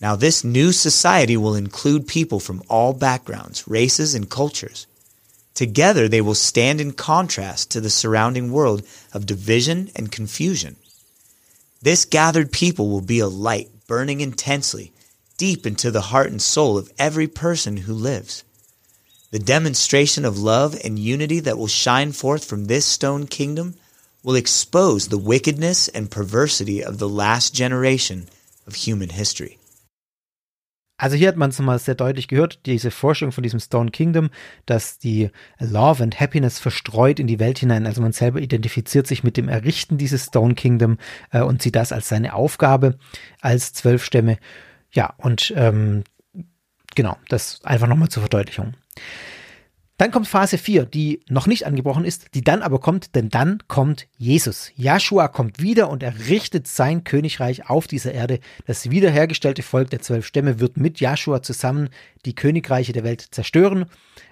Now, 0.00 0.14
this 0.14 0.44
new 0.44 0.72
society 0.72 1.36
will 1.36 1.54
include 1.54 2.06
people 2.06 2.38
from 2.38 2.62
all 2.68 2.92
backgrounds, 2.92 3.66
races, 3.66 4.14
and 4.14 4.30
cultures. 4.30 4.86
Together, 5.54 6.06
they 6.06 6.20
will 6.20 6.34
stand 6.34 6.80
in 6.80 6.92
contrast 6.92 7.70
to 7.72 7.80
the 7.80 7.90
surrounding 7.90 8.52
world 8.52 8.86
of 9.12 9.26
division 9.26 9.90
and 9.96 10.12
confusion. 10.12 10.76
This 11.82 12.04
gathered 12.04 12.52
people 12.52 12.88
will 12.88 13.00
be 13.00 13.18
a 13.18 13.26
light 13.26 13.68
burning 13.88 14.20
intensely 14.20 14.92
deep 15.36 15.66
into 15.66 15.90
the 15.90 16.00
heart 16.00 16.30
and 16.30 16.42
soul 16.42 16.76
of 16.76 16.92
every 16.98 17.26
person 17.26 17.76
who 17.76 17.94
lives. 17.94 18.44
The 19.30 19.38
demonstration 19.38 20.24
of 20.24 20.38
love 20.38 20.76
and 20.84 20.98
unity 20.98 21.40
that 21.40 21.58
will 21.58 21.68
shine 21.68 22.12
forth 22.12 22.44
from 22.44 22.64
this 22.64 22.86
stone 22.86 23.26
kingdom 23.26 23.74
will 24.22 24.34
expose 24.34 25.08
the 25.08 25.18
wickedness 25.18 25.88
and 25.88 26.10
perversity 26.10 26.82
of 26.82 26.98
the 26.98 27.08
last 27.08 27.54
generation 27.54 28.28
of 28.66 28.74
human 28.74 29.10
history. 29.10 29.57
Also 30.98 31.16
hier 31.16 31.28
hat 31.28 31.36
man 31.36 31.50
es 31.50 31.58
nochmal 31.58 31.78
sehr 31.78 31.94
deutlich 31.94 32.26
gehört, 32.26 32.66
diese 32.66 32.90
Forschung 32.90 33.30
von 33.30 33.42
diesem 33.42 33.60
Stone 33.60 33.92
Kingdom, 33.92 34.30
dass 34.66 34.98
die 34.98 35.30
Love 35.60 36.02
and 36.02 36.18
Happiness 36.20 36.58
verstreut 36.58 37.20
in 37.20 37.28
die 37.28 37.38
Welt 37.38 37.60
hinein. 37.60 37.86
Also 37.86 38.02
man 38.02 38.12
selber 38.12 38.40
identifiziert 38.40 39.06
sich 39.06 39.22
mit 39.22 39.36
dem 39.36 39.48
Errichten 39.48 39.96
dieses 39.96 40.26
Stone 40.26 40.54
Kingdom 40.54 40.98
äh, 41.30 41.40
und 41.40 41.62
sieht 41.62 41.76
das 41.76 41.92
als 41.92 42.08
seine 42.08 42.34
Aufgabe 42.34 42.98
als 43.40 43.72
zwölf 43.72 44.04
Stämme. 44.04 44.38
Ja, 44.90 45.14
und 45.18 45.52
ähm, 45.56 46.02
genau, 46.96 47.16
das 47.28 47.64
einfach 47.64 47.86
nochmal 47.86 48.08
zur 48.08 48.22
Verdeutlichung. 48.22 48.74
Dann 49.98 50.12
kommt 50.12 50.28
Phase 50.28 50.58
4, 50.58 50.86
die 50.86 51.20
noch 51.28 51.48
nicht 51.48 51.66
angebrochen 51.66 52.04
ist, 52.04 52.34
die 52.34 52.42
dann 52.42 52.62
aber 52.62 52.78
kommt, 52.78 53.16
denn 53.16 53.30
dann 53.30 53.58
kommt 53.66 54.06
Jesus. 54.16 54.70
Joshua 54.76 55.26
kommt 55.26 55.60
wieder 55.60 55.90
und 55.90 56.04
er 56.04 56.28
richtet 56.28 56.68
sein 56.68 57.02
Königreich 57.02 57.68
auf 57.68 57.88
dieser 57.88 58.12
Erde. 58.12 58.38
Das 58.66 58.90
wiederhergestellte 58.90 59.64
Volk 59.64 59.90
der 59.90 60.00
zwölf 60.00 60.24
Stämme 60.24 60.60
wird 60.60 60.76
mit 60.76 61.00
Joshua 61.00 61.42
zusammen 61.42 61.88
die 62.24 62.36
Königreiche 62.36 62.92
der 62.92 63.02
Welt 63.02 63.26
zerstören. 63.32 63.86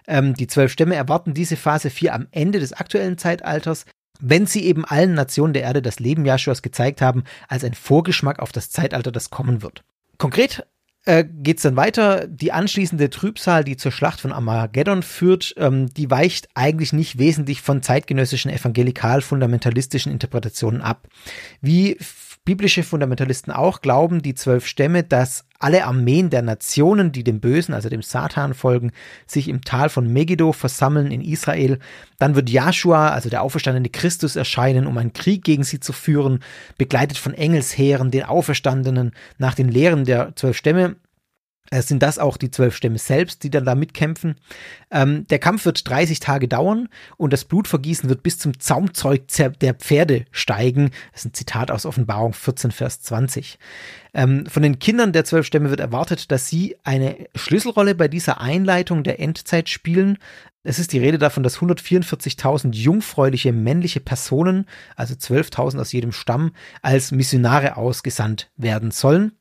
Ähm, 0.06 0.34
die 0.34 0.46
zwölf 0.46 0.70
Stämme 0.70 0.94
erwarten 0.94 1.34
diese 1.34 1.56
Phase 1.56 1.90
4 1.90 2.14
am 2.14 2.28
Ende 2.30 2.60
des 2.60 2.72
aktuellen 2.72 3.18
Zeitalters 3.18 3.84
wenn 4.18 4.46
sie 4.46 4.64
eben 4.64 4.86
allen 4.86 5.12
Nationen 5.12 5.52
der 5.52 5.64
Erde 5.64 5.82
das 5.82 6.00
Leben 6.00 6.24
Joshuas 6.24 6.62
gezeigt 6.62 7.02
haben, 7.02 7.24
als 7.48 7.64
ein 7.64 7.74
Vorgeschmack 7.74 8.38
auf 8.38 8.50
das 8.50 8.70
Zeitalter, 8.70 9.12
das 9.12 9.28
kommen 9.28 9.60
wird. 9.60 9.84
Konkret 10.16 10.66
äh, 11.06 11.24
geht 11.24 11.58
es 11.58 11.62
dann 11.62 11.76
weiter. 11.76 12.26
Die 12.26 12.52
anschließende 12.52 13.08
Trübsal, 13.10 13.64
die 13.64 13.76
zur 13.76 13.92
Schlacht 13.92 14.20
von 14.20 14.32
Armageddon 14.32 15.02
führt, 15.02 15.54
ähm, 15.56 15.92
die 15.94 16.10
weicht 16.10 16.48
eigentlich 16.54 16.92
nicht 16.92 17.18
wesentlich 17.18 17.62
von 17.62 17.82
zeitgenössischen 17.82 18.50
evangelikal-fundamentalistischen 18.50 20.12
Interpretationen 20.12 20.82
ab. 20.82 21.08
Wie 21.60 21.96
biblische 22.46 22.84
Fundamentalisten 22.84 23.52
auch 23.52 23.82
glauben 23.82 24.22
die 24.22 24.34
zwölf 24.34 24.66
Stämme, 24.66 25.02
dass 25.02 25.44
alle 25.58 25.84
Armeen 25.84 26.30
der 26.30 26.42
Nationen, 26.42 27.12
die 27.12 27.24
dem 27.24 27.40
Bösen, 27.40 27.74
also 27.74 27.88
dem 27.88 28.02
Satan 28.02 28.54
folgen, 28.54 28.92
sich 29.26 29.48
im 29.48 29.62
Tal 29.62 29.88
von 29.88 30.10
Megiddo 30.10 30.52
versammeln 30.52 31.10
in 31.10 31.20
Israel. 31.20 31.80
Dann 32.18 32.36
wird 32.36 32.48
Joshua, 32.48 33.10
also 33.10 33.28
der 33.28 33.42
auferstandene 33.42 33.88
Christus, 33.88 34.36
erscheinen, 34.36 34.86
um 34.86 34.96
einen 34.96 35.12
Krieg 35.12 35.44
gegen 35.44 35.64
sie 35.64 35.80
zu 35.80 35.92
führen, 35.92 36.40
begleitet 36.78 37.18
von 37.18 37.34
Engelsheeren, 37.34 38.10
den 38.10 38.22
Auferstandenen, 38.22 39.10
nach 39.38 39.54
den 39.54 39.68
Lehren 39.68 40.04
der 40.04 40.34
zwölf 40.36 40.56
Stämme 40.56 40.96
sind 41.72 42.02
das 42.02 42.18
auch 42.18 42.36
die 42.36 42.50
zwölf 42.50 42.76
Stämme 42.76 42.98
selbst, 42.98 43.42
die 43.42 43.50
dann 43.50 43.64
da 43.64 43.74
mitkämpfen. 43.74 44.36
Ähm, 44.90 45.26
der 45.28 45.38
Kampf 45.38 45.64
wird 45.64 45.88
30 45.88 46.20
Tage 46.20 46.48
dauern 46.48 46.88
und 47.16 47.32
das 47.32 47.44
Blutvergießen 47.44 48.08
wird 48.08 48.22
bis 48.22 48.38
zum 48.38 48.58
Zaumzeug 48.58 49.22
der 49.60 49.74
Pferde 49.74 50.24
steigen. 50.30 50.90
Das 51.12 51.22
ist 51.22 51.26
ein 51.26 51.34
Zitat 51.34 51.70
aus 51.70 51.86
Offenbarung 51.86 52.32
14, 52.32 52.70
Vers 52.70 53.02
20. 53.02 53.58
Ähm, 54.14 54.46
von 54.46 54.62
den 54.62 54.78
Kindern 54.78 55.12
der 55.12 55.24
zwölf 55.24 55.46
Stämme 55.46 55.70
wird 55.70 55.80
erwartet, 55.80 56.30
dass 56.30 56.48
sie 56.48 56.76
eine 56.84 57.16
Schlüsselrolle 57.34 57.94
bei 57.94 58.08
dieser 58.08 58.40
Einleitung 58.40 59.02
der 59.02 59.20
Endzeit 59.20 59.68
spielen. 59.68 60.18
Es 60.62 60.78
ist 60.78 60.92
die 60.92 60.98
Rede 60.98 61.18
davon, 61.18 61.42
dass 61.42 61.58
144.000 61.58 62.74
jungfräuliche 62.74 63.52
männliche 63.52 64.00
Personen, 64.00 64.66
also 64.96 65.14
12.000 65.14 65.80
aus 65.80 65.92
jedem 65.92 66.12
Stamm, 66.12 66.52
als 66.82 67.12
Missionare 67.12 67.76
ausgesandt 67.76 68.50
werden 68.56 68.90
sollen. 68.90 69.32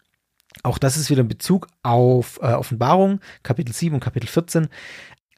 Auch 0.63 0.77
das 0.77 0.97
ist 0.97 1.09
wieder 1.09 1.23
ein 1.23 1.27
Bezug 1.27 1.67
auf 1.83 2.39
äh, 2.41 2.53
Offenbarung, 2.53 3.19
Kapitel 3.43 3.73
7 3.73 3.95
und 3.95 4.01
Kapitel 4.01 4.27
14. 4.27 4.67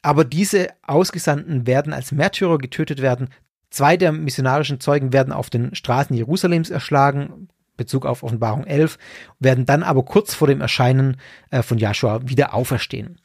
Aber 0.01 0.23
diese 0.23 0.69
Ausgesandten 0.83 1.67
werden 1.67 1.93
als 1.93 2.11
Märtyrer 2.11 2.57
getötet 2.57 3.01
werden. 3.01 3.29
Zwei 3.69 3.97
der 3.97 4.11
missionarischen 4.11 4.79
Zeugen 4.79 5.11
werden 5.11 5.33
auf 5.33 5.49
den 5.49 5.75
Straßen 5.75 6.15
Jerusalems 6.15 6.69
erschlagen, 6.69 7.49
Bezug 7.75 8.05
auf 8.05 8.23
Offenbarung 8.23 8.65
11, 8.65 8.97
werden 9.39 9.65
dann 9.65 9.83
aber 9.83 10.03
kurz 10.03 10.33
vor 10.33 10.47
dem 10.47 10.61
Erscheinen 10.61 11.17
äh, 11.51 11.61
von 11.61 11.77
Joshua 11.77 12.21
wieder 12.23 12.53
auferstehen. 12.53 13.19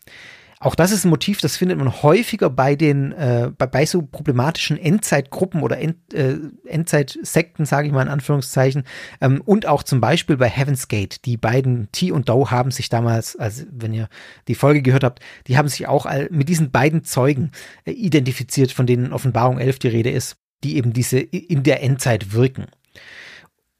Auch 0.63 0.77
das 0.77 0.93
ist 0.93 1.05
ein 1.05 1.09
Motiv, 1.09 1.41
das 1.41 1.57
findet 1.57 1.77
man 1.77 2.03
häufiger 2.05 2.49
bei 2.49 2.77
den 2.77 3.11
äh, 3.11 3.51
bei, 3.59 3.67
bei 3.67 3.85
so 3.85 4.01
problematischen 4.03 4.79
Endzeitgruppen 4.79 5.61
oder 5.61 5.79
End, 5.79 6.15
äh, 6.15 6.37
Endzeitsekten, 6.65 7.67
sage 7.67 7.89
ich 7.89 7.93
mal 7.93 8.03
in 8.03 8.09
Anführungszeichen, 8.09 8.85
ähm, 9.21 9.43
und 9.45 9.67
auch 9.67 9.83
zum 9.83 10.01
Beispiel 10.01 10.37
bei 10.37 10.49
Heaven's 10.49 10.87
Gate. 10.87 11.25
Die 11.25 11.37
beiden 11.37 11.91
T 11.91 12.13
und 12.13 12.29
Doe 12.29 12.53
haben 12.53 12.71
sich 12.71 12.89
damals, 12.89 13.35
also 13.35 13.65
wenn 13.73 13.93
ihr 13.93 14.09
die 14.47 14.55
Folge 14.55 14.83
gehört 14.83 15.03
habt, 15.03 15.19
die 15.49 15.59
haben 15.59 15.67
sich 15.67 15.89
auch 15.89 16.07
mit 16.31 16.49
diesen 16.49 16.71
beiden 16.71 17.03
Zeugen 17.03 17.51
äh, 17.85 17.91
identifiziert, 17.91 18.71
von 18.71 18.87
denen 18.87 19.13
Offenbarung 19.13 19.59
11 19.59 19.81
die 19.81 19.89
Rede 19.89 20.11
ist, 20.11 20.37
die 20.63 20.77
eben 20.77 20.93
diese 20.93 21.19
in 21.19 21.65
der 21.65 21.83
Endzeit 21.83 22.35
wirken 22.35 22.67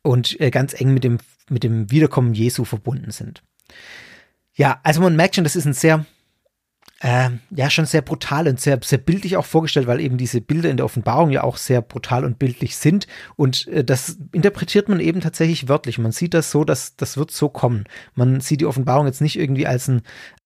und 0.03 0.41
äh, 0.41 0.51
ganz 0.51 0.79
eng 0.79 0.93
mit 0.93 1.05
dem 1.05 1.19
mit 1.49 1.63
dem 1.63 1.93
Wiederkommen 1.93 2.35
Jesu 2.35 2.65
verbunden 2.65 3.13
sind. 3.13 3.45
Ja, 4.55 4.81
also 4.83 5.01
man 5.01 5.15
merkt 5.15 5.37
schon, 5.37 5.45
das 5.45 5.55
ist 5.55 5.65
ein 5.65 5.75
sehr 5.75 6.07
äh, 7.03 7.31
ja 7.51 7.69
schon 7.69 7.85
sehr 7.85 8.01
brutal 8.01 8.47
und 8.47 8.61
sehr, 8.61 8.79
sehr 8.83 8.99
bildlich 8.99 9.37
auch 9.37 9.45
vorgestellt, 9.45 9.89
weil 9.89 10.01
eben 10.01 10.17
diese 10.17 10.41
Bilder 10.41 10.71
in 10.71 10.77
der 10.77 10.87
Offenbarung 10.87 11.31
ja 11.31 11.43
auch 11.43 11.57
sehr 11.57 11.83
brutal 11.83 12.25
und 12.25 12.39
bildlich 12.39 12.77
sind. 12.77 13.09
Und 13.35 13.67
äh, 13.69 13.85
das 13.85 14.19
interpretiert 14.31 14.89
man 14.89 15.01
eben 15.01 15.21
tatsächlich 15.21 15.69
wörtlich. 15.69 15.99
Man 15.99 16.13
sieht 16.13 16.33
das 16.33 16.53
so, 16.53 16.65
dass 16.65 16.95
das 16.97 17.17
wird 17.17 17.33
so 17.33 17.49
kommen. 17.49 17.85
Man 18.15 18.41
sieht 18.41 18.61
die 18.61 18.67
Offenbarung 18.67 19.07
jetzt 19.07 19.21
nicht 19.21 19.37
irgendwie 19.37 19.67
als 19.67 19.89
ein 19.89 20.03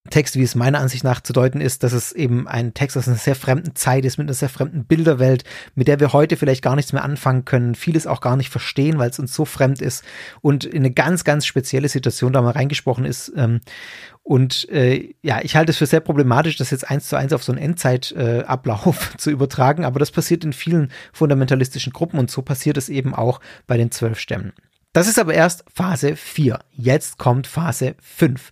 Text, 0.09 0.37
wie 0.37 0.43
es 0.43 0.55
meiner 0.55 0.81
Ansicht 0.81 1.05
nach 1.05 1.21
zu 1.21 1.33
deuten 1.33 1.61
ist, 1.61 1.83
dass 1.83 1.93
es 1.93 2.13
eben 2.13 2.49
ein 2.49 2.75
Text 2.75 2.97
aus 2.97 3.09
einer 3.09 3.17
sehr 3.17 3.35
fremden 3.35 3.75
Zeit 3.75 4.05
ist, 4.05 4.19
mit 4.19 4.27
einer 4.27 4.35
sehr 4.35 4.49
fremden 4.49 4.85
Bilderwelt, 4.85 5.45
mit 5.75 5.89
der 5.89 6.01
wir 6.01 6.13
heute 6.13 6.37
vielleicht 6.37 6.63
gar 6.63 6.77
nichts 6.77 6.93
mehr 6.93 7.05
anfangen 7.05 7.45
können, 7.45 7.75
vieles 7.75 8.07
auch 8.07 8.21
gar 8.21 8.37
nicht 8.37 8.51
verstehen, 8.51 8.99
weil 8.99 9.11
es 9.11 9.19
uns 9.19 9.35
so 9.35 9.45
fremd 9.45 9.81
ist 9.81 10.05
und 10.41 10.65
in 10.65 10.79
eine 10.79 10.91
ganz, 10.91 11.25
ganz 11.25 11.47
spezielle 11.47 11.89
Situation 11.89 12.33
da 12.33 12.43
mal 12.43 12.51
reingesprochen 12.51 13.05
ist. 13.05 13.33
Ähm, 13.37 13.61
und 14.23 14.69
äh, 14.71 15.15
ja, 15.23 15.41
ich 15.43 15.55
halte 15.55 15.71
es 15.71 15.79
für 15.79 15.87
sehr 15.87 16.01
problematisch, 16.01 16.57
das 16.57 16.71
jetzt 16.71 16.91
eins 16.91 17.09
zu 17.09 17.17
eins 17.17 17.33
auf 17.33 17.45
so 17.45 17.53
einen 17.53 17.63
Endzeitablauf 17.63 19.15
äh, 19.15 19.17
zu 19.19 19.31
übertragen, 19.31 19.85
aber 19.85 20.01
das 20.01 20.11
passiert 20.11 20.45
in 20.45 20.53
vielen 20.53 20.91
fundamentalistischen 21.13 21.93
Gruppen 21.93 22.19
und 22.19 22.31
so 22.31 22.43
passiert 22.43 22.77
es 22.77 22.89
eben 22.89 23.15
auch 23.15 23.41
bei 23.67 23.77
den 23.77 23.93
zwölf 23.93 24.19
Stämmen. 24.19 24.53
Das 24.97 25.09
ist 25.09 25.19
aber 25.19 25.35
erst 25.35 25.63
Phase 25.75 26.17
4. 26.17 26.59
Jetzt 26.73 27.19
kommt 27.19 27.47
Phase 27.47 27.97
5. 28.01 28.51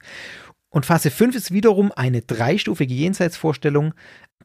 Und 0.74 0.86
Phase 0.86 1.12
5 1.12 1.36
ist 1.36 1.52
wiederum 1.52 1.92
eine 1.92 2.22
dreistufige 2.22 2.92
Jenseitsvorstellung, 2.92 3.94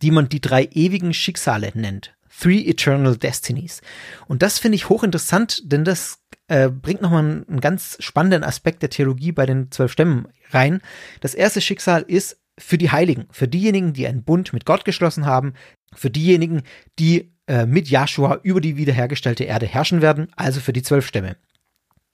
die 0.04 0.12
man 0.12 0.30
die 0.30 0.40
drei 0.40 0.70
ewigen 0.72 1.12
Schicksale 1.12 1.72
nennt. 1.74 2.14
Three 2.30 2.70
Eternal 2.70 3.18
Destinies. 3.18 3.82
Und 4.28 4.44
das 4.44 4.60
finde 4.60 4.76
ich 4.76 4.90
hochinteressant, 4.90 5.64
denn 5.64 5.84
das 5.84 6.20
äh, 6.48 6.70
bringt 6.70 7.02
nochmal 7.02 7.44
einen, 7.48 7.62
ganz 7.62 7.98
spannenden 8.00 8.44
Aspekt 8.44 8.84
der 8.84 8.92
Theologie 8.92 9.32
bei 9.32 9.48
den 9.48 9.72
zwölf 9.72 9.92
Stämmen 9.92 10.28
rein. 10.52 10.82
Das 11.20 11.34
erste 11.34 11.62
Schicksal 11.62 12.04
ist 12.04 12.40
für 12.60 12.78
die 12.78 12.92
Heiligen, 12.92 13.26
für 13.32 13.48
diejenigen, 13.48 13.94
die 13.94 14.06
einen 14.06 14.24
Bund 14.24 14.54
mit 14.54 14.68
Gott 14.68 14.86
geschlossen 14.86 15.26
haben, 15.26 15.56
für 15.96 16.12
diejenigen, 16.12 16.62
die 17.00 17.34
äh, 17.48 17.66
mit 17.66 17.90
Joshua 17.90 18.40
über 18.44 18.62
die 18.62 18.78
wiederhergestellte 18.78 19.46
Erde 19.46 19.66
herrschen 19.66 20.04
werden, 20.04 20.28
also 20.36 20.60
für 20.60 20.74
die 20.74 20.84
zwölf 20.84 21.08
Stämme. 21.08 21.38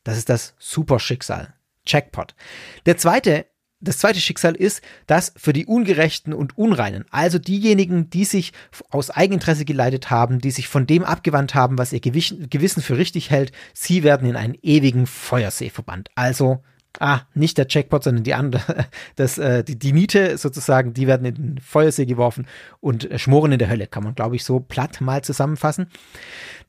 Das 0.05 0.18
ist 0.18 0.30
das 0.30 0.55
Superschicksal. 0.57 1.53
Checkpot. 1.86 2.34
Der 2.86 2.95
zweite 2.95 3.45
das 3.86 3.98
zweite 4.00 4.20
Schicksal 4.20 4.56
ist, 4.56 4.82
dass 5.08 5.34
für 5.38 5.54
die 5.54 5.66
Ungerechten 5.66 6.34
und 6.34 6.58
Unreinen, 6.58 7.06
also 7.12 7.40
diejenigen, 7.40 8.10
die 8.10 8.26
sich 8.26 8.52
aus 8.90 9.10
Eigeninteresse 9.10 9.66
geleitet 9.66 10.10
haben, 10.10 10.40
die 10.40 10.52
sich 10.52 10.68
von 10.68 10.86
dem 10.88 11.04
abgewandt 11.04 11.56
haben, 11.56 11.78
was 11.78 11.94
ihr 11.94 12.02
Gewissen 12.02 12.82
für 12.82 12.98
richtig 12.98 13.30
hält, 13.30 13.52
sie 13.74 14.04
werden 14.04 14.30
in 14.30 14.36
einen 14.36 14.58
ewigen 14.62 15.08
Feuersee 15.08 15.70
verbannt. 15.70 16.10
Also 16.16 16.62
ah, 17.00 17.22
nicht 17.34 17.58
der 17.58 17.68
Jackpot, 17.70 18.04
sondern 18.04 18.24
die 18.24 18.34
andere, 18.34 18.88
das, 19.16 19.38
äh, 19.38 19.64
die, 19.64 19.78
die 19.78 19.94
Niete 19.94 20.38
sozusagen, 20.38 20.94
die 20.94 21.08
werden 21.08 21.26
in 21.26 21.36
den 21.36 21.58
Feuersee 21.60 22.06
geworfen 22.06 22.48
und 22.80 23.10
äh, 23.10 23.20
schmoren 23.20 23.52
in 23.52 23.60
der 23.60 23.70
Hölle, 23.70 23.88
kann 23.88 24.04
man, 24.04 24.16
glaube 24.16 24.36
ich, 24.36 24.44
so 24.44 24.60
platt 24.60 25.02
mal 25.02 25.24
zusammenfassen. 25.24 25.88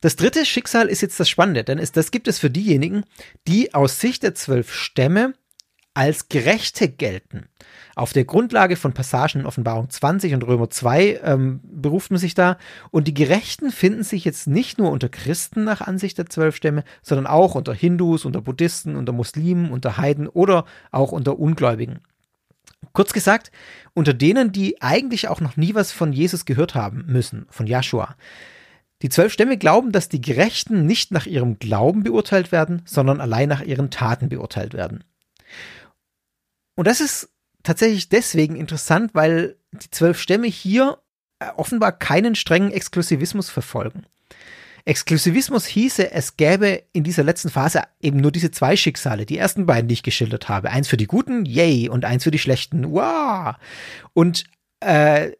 Das 0.01 0.15
dritte 0.15 0.45
Schicksal 0.45 0.87
ist 0.87 1.01
jetzt 1.01 1.19
das 1.19 1.29
Spannende, 1.29 1.63
denn 1.63 1.79
es, 1.79 1.91
das 1.91 2.11
gibt 2.11 2.27
es 2.27 2.39
für 2.39 2.49
diejenigen, 2.49 3.03
die 3.47 3.73
aus 3.73 3.99
Sicht 3.99 4.23
der 4.23 4.35
zwölf 4.35 4.71
Stämme 4.73 5.33
als 5.97 6.29
Gerechte 6.29 6.89
gelten. 6.89 7.47
Auf 7.95 8.13
der 8.13 8.23
Grundlage 8.23 8.75
von 8.75 8.93
Passagen 8.93 9.39
in 9.39 9.45
Offenbarung 9.47 9.89
20 9.89 10.35
und 10.35 10.45
Römer 10.45 10.69
2 10.69 11.21
ähm, 11.23 11.59
beruft 11.63 12.11
man 12.11 12.19
sich 12.19 12.35
da. 12.35 12.59
Und 12.91 13.07
die 13.07 13.15
Gerechten 13.15 13.71
finden 13.71 14.03
sich 14.03 14.23
jetzt 14.23 14.45
nicht 14.45 14.77
nur 14.77 14.91
unter 14.91 15.09
Christen 15.09 15.63
nach 15.63 15.81
Ansicht 15.81 16.19
der 16.19 16.27
zwölf 16.27 16.55
Stämme, 16.55 16.83
sondern 17.01 17.25
auch 17.25 17.55
unter 17.55 17.73
Hindus, 17.73 18.25
unter 18.25 18.41
Buddhisten, 18.41 18.95
unter 18.95 19.11
Muslimen, 19.11 19.71
unter 19.71 19.97
Heiden 19.97 20.27
oder 20.27 20.65
auch 20.91 21.11
unter 21.11 21.39
Ungläubigen. 21.39 22.01
Kurz 22.93 23.11
gesagt, 23.11 23.51
unter 23.95 24.13
denen, 24.13 24.51
die 24.51 24.79
eigentlich 24.83 25.27
auch 25.27 25.41
noch 25.41 25.57
nie 25.57 25.73
was 25.73 25.91
von 25.91 26.13
Jesus 26.13 26.45
gehört 26.45 26.75
haben 26.75 27.05
müssen, 27.07 27.47
von 27.49 27.65
Joshua. 27.65 28.15
Die 29.01 29.09
zwölf 29.09 29.33
Stämme 29.33 29.57
glauben, 29.57 29.91
dass 29.91 30.09
die 30.09 30.21
Gerechten 30.21 30.85
nicht 30.85 31.09
nach 31.11 31.25
ihrem 31.25 31.57
Glauben 31.57 32.03
beurteilt 32.03 32.51
werden, 32.51 32.83
sondern 32.85 33.19
allein 33.19 33.49
nach 33.49 33.63
ihren 33.63 33.89
Taten 33.89 34.29
beurteilt 34.29 34.75
werden. 34.75 35.03
Und 36.77 36.85
das 36.85 37.01
ist 37.01 37.29
tatsächlich 37.63 38.07
deswegen 38.07 38.55
interessant, 38.55 39.15
weil 39.15 39.57
die 39.71 39.89
zwölf 39.89 40.19
Stämme 40.19 40.47
hier 40.47 40.99
äh, 41.39 41.47
offenbar 41.57 41.91
keinen 41.91 42.35
strengen 42.35 42.71
Exklusivismus 42.71 43.49
verfolgen. 43.49 44.05
Exklusivismus 44.85 45.65
hieße, 45.65 46.11
es 46.11 46.37
gäbe 46.37 46.83
in 46.93 47.03
dieser 47.03 47.23
letzten 47.23 47.49
Phase 47.49 47.83
eben 47.99 48.21
nur 48.21 48.31
diese 48.31 48.51
zwei 48.51 48.77
Schicksale, 48.77 49.25
die 49.25 49.37
ersten 49.37 49.65
beiden, 49.65 49.89
die 49.89 49.93
ich 49.93 50.03
geschildert 50.03 50.47
habe. 50.49 50.69
Eins 50.69 50.87
für 50.87 50.97
die 50.97 51.07
Guten, 51.07 51.45
yay, 51.45 51.89
und 51.89 52.05
eins 52.05 52.23
für 52.23 52.31
die 52.31 52.39
Schlechten, 52.39 52.91
wow. 52.91 53.55
Und 54.13 54.45
äh, 54.79 55.31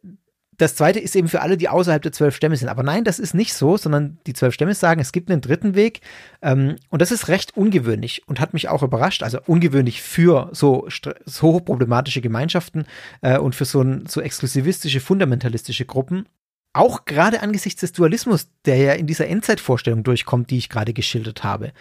das 0.57 0.75
zweite 0.75 0.99
ist 0.99 1.15
eben 1.15 1.27
für 1.27 1.41
alle, 1.41 1.55
die 1.55 1.69
außerhalb 1.69 2.01
der 2.01 2.11
zwölf 2.11 2.35
Stämme 2.35 2.57
sind. 2.57 2.67
Aber 2.67 2.81
nein, 2.81 3.03
das 3.03 3.19
ist 3.19 3.35
nicht 3.35 3.53
so, 3.53 3.77
sondern 3.77 4.17
die 4.25 4.33
zwölf 4.33 4.55
Stämme 4.55 4.73
sagen, 4.73 4.99
es 4.99 5.11
gibt 5.11 5.29
einen 5.29 5.41
dritten 5.41 5.75
Weg. 5.75 6.01
Ähm, 6.41 6.77
und 6.89 7.01
das 7.01 7.11
ist 7.11 7.27
recht 7.27 7.55
ungewöhnlich 7.55 8.23
und 8.27 8.39
hat 8.39 8.53
mich 8.53 8.67
auch 8.67 8.81
überrascht. 8.81 9.21
Also 9.21 9.39
ungewöhnlich 9.45 10.01
für 10.01 10.49
so, 10.53 10.87
so 11.25 11.53
hochproblematische 11.53 12.21
Gemeinschaften 12.21 12.85
äh, 13.21 13.37
und 13.37 13.53
für 13.53 13.65
so, 13.65 13.85
so 14.07 14.19
exklusivistische, 14.19 14.99
fundamentalistische 14.99 15.85
Gruppen. 15.85 16.27
Auch 16.73 17.05
gerade 17.05 17.41
angesichts 17.41 17.81
des 17.81 17.91
Dualismus, 17.91 18.47
der 18.65 18.77
ja 18.77 18.93
in 18.93 19.07
dieser 19.07 19.27
Endzeitvorstellung 19.27 20.03
durchkommt, 20.03 20.49
die 20.49 20.57
ich 20.57 20.69
gerade 20.69 20.93
geschildert 20.93 21.43
habe. 21.43 21.71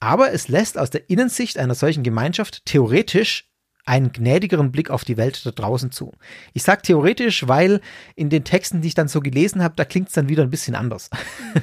Aber 0.00 0.32
es 0.32 0.48
lässt 0.48 0.78
aus 0.78 0.90
der 0.90 1.08
Innensicht 1.08 1.58
einer 1.58 1.74
solchen 1.74 2.02
Gemeinschaft 2.02 2.64
theoretisch 2.66 3.48
einen 3.86 4.12
gnädigeren 4.12 4.72
Blick 4.72 4.90
auf 4.90 5.04
die 5.04 5.16
Welt 5.16 5.46
da 5.46 5.52
draußen 5.52 5.92
zu. 5.92 6.12
Ich 6.52 6.64
sage 6.64 6.82
theoretisch, 6.82 7.48
weil 7.48 7.80
in 8.16 8.28
den 8.28 8.44
Texten, 8.44 8.82
die 8.82 8.88
ich 8.88 8.94
dann 8.94 9.08
so 9.08 9.20
gelesen 9.20 9.62
habe, 9.62 9.74
da 9.76 9.84
klingt 9.84 10.08
es 10.08 10.14
dann 10.14 10.28
wieder 10.28 10.42
ein 10.42 10.50
bisschen 10.50 10.74
anders. 10.74 11.08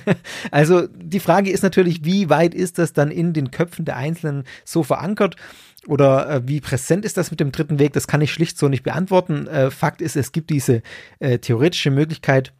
also 0.51 0.87
die 0.87 1.19
Frage 1.19 1.51
ist 1.51 1.63
natürlich, 1.63 2.05
wie 2.05 2.29
weit 2.29 2.55
ist 2.55 2.79
das 2.79 2.93
dann 2.93 3.11
in 3.11 3.33
den 3.33 3.51
Köpfen 3.51 3.85
der 3.85 3.97
Einzelnen 3.97 4.45
so 4.63 4.83
verankert? 4.83 5.35
Oder 5.85 6.29
äh, 6.29 6.47
wie 6.47 6.61
präsent 6.61 7.03
ist 7.03 7.17
das 7.17 7.29
mit 7.29 7.41
dem 7.41 7.51
dritten 7.51 7.77
Weg? 7.77 7.91
Das 7.91 8.07
kann 8.07 8.21
ich 8.21 8.31
schlicht 8.31 8.57
so 8.57 8.69
nicht 8.69 8.83
beantworten. 8.83 9.47
Äh, 9.47 9.69
Fakt 9.69 10.01
ist, 10.01 10.15
es 10.15 10.31
gibt 10.31 10.49
diese 10.49 10.81
äh, 11.19 11.39
theoretische 11.39 11.91
Möglichkeit, 11.91 12.53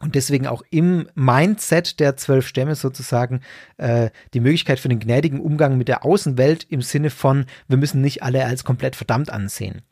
und 0.00 0.14
deswegen 0.14 0.46
auch 0.46 0.62
im 0.70 1.08
Mindset 1.14 2.00
der 2.00 2.16
zwölf 2.16 2.46
Stämme 2.46 2.74
sozusagen 2.74 3.40
äh, 3.78 4.10
die 4.34 4.40
Möglichkeit 4.40 4.78
für 4.78 4.88
den 4.88 5.00
gnädigen 5.00 5.40
Umgang 5.40 5.78
mit 5.78 5.88
der 5.88 6.04
Außenwelt 6.04 6.64
im 6.64 6.82
Sinne 6.82 7.10
von, 7.10 7.46
wir 7.68 7.78
müssen 7.78 8.02
nicht 8.02 8.22
alle 8.22 8.44
als 8.44 8.64
komplett 8.64 8.94
verdammt 8.94 9.30
ansehen. 9.30 9.82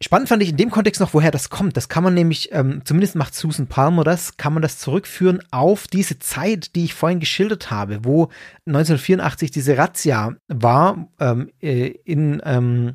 Spannend 0.00 0.28
fand 0.28 0.42
ich 0.44 0.50
in 0.50 0.56
dem 0.56 0.70
Kontext 0.70 1.00
noch, 1.00 1.12
woher 1.12 1.32
das 1.32 1.50
kommt. 1.50 1.76
Das 1.76 1.88
kann 1.88 2.04
man 2.04 2.14
nämlich, 2.14 2.52
ähm, 2.52 2.82
zumindest 2.84 3.16
macht 3.16 3.34
Susan 3.34 3.66
Palmer 3.66 4.04
das, 4.04 4.36
kann 4.36 4.52
man 4.52 4.62
das 4.62 4.78
zurückführen 4.78 5.42
auf 5.50 5.88
diese 5.88 6.20
Zeit, 6.20 6.76
die 6.76 6.84
ich 6.84 6.94
vorhin 6.94 7.18
geschildert 7.18 7.72
habe, 7.72 8.04
wo 8.04 8.28
1984 8.66 9.50
diese 9.50 9.76
Razzia 9.76 10.36
war 10.46 11.08
ähm, 11.18 11.50
äh, 11.60 11.88
in, 12.04 12.40
ähm, 12.44 12.94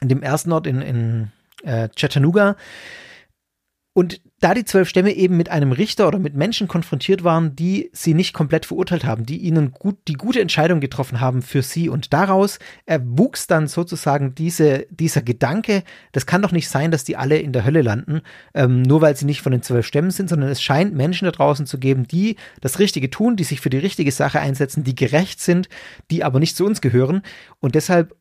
in 0.00 0.08
dem 0.08 0.22
ersten 0.22 0.50
Ort 0.50 0.66
in, 0.66 0.82
in 0.82 1.32
äh, 1.62 1.88
Chattanooga. 1.94 2.56
Und 3.92 4.20
da 4.38 4.54
die 4.54 4.64
zwölf 4.64 4.88
Stämme 4.88 5.12
eben 5.12 5.36
mit 5.36 5.48
einem 5.48 5.72
Richter 5.72 6.06
oder 6.06 6.20
mit 6.20 6.34
Menschen 6.34 6.68
konfrontiert 6.68 7.24
waren, 7.24 7.56
die 7.56 7.90
sie 7.92 8.14
nicht 8.14 8.32
komplett 8.32 8.64
verurteilt 8.64 9.04
haben, 9.04 9.26
die 9.26 9.38
ihnen 9.38 9.72
gut, 9.72 9.98
die 10.06 10.14
gute 10.14 10.40
Entscheidung 10.40 10.78
getroffen 10.78 11.20
haben 11.20 11.42
für 11.42 11.62
sie. 11.62 11.88
Und 11.88 12.12
daraus 12.12 12.60
erwuchs 12.86 13.48
dann 13.48 13.66
sozusagen 13.66 14.34
diese, 14.36 14.86
dieser 14.90 15.22
Gedanke, 15.22 15.82
das 16.12 16.24
kann 16.24 16.40
doch 16.40 16.52
nicht 16.52 16.68
sein, 16.68 16.92
dass 16.92 17.02
die 17.02 17.16
alle 17.16 17.38
in 17.38 17.52
der 17.52 17.64
Hölle 17.64 17.82
landen, 17.82 18.22
ähm, 18.54 18.82
nur 18.82 19.00
weil 19.00 19.16
sie 19.16 19.26
nicht 19.26 19.42
von 19.42 19.52
den 19.52 19.62
zwölf 19.62 19.86
Stämmen 19.86 20.12
sind, 20.12 20.28
sondern 20.28 20.50
es 20.50 20.62
scheint 20.62 20.94
Menschen 20.94 21.24
da 21.24 21.32
draußen 21.32 21.66
zu 21.66 21.78
geben, 21.78 22.06
die 22.06 22.36
das 22.60 22.78
Richtige 22.78 23.10
tun, 23.10 23.34
die 23.34 23.44
sich 23.44 23.60
für 23.60 23.70
die 23.70 23.78
richtige 23.78 24.12
Sache 24.12 24.38
einsetzen, 24.38 24.84
die 24.84 24.94
gerecht 24.94 25.40
sind, 25.40 25.68
die 26.12 26.22
aber 26.22 26.38
nicht 26.38 26.56
zu 26.56 26.64
uns 26.64 26.80
gehören. 26.80 27.22
Und 27.58 27.74
deshalb 27.74 28.14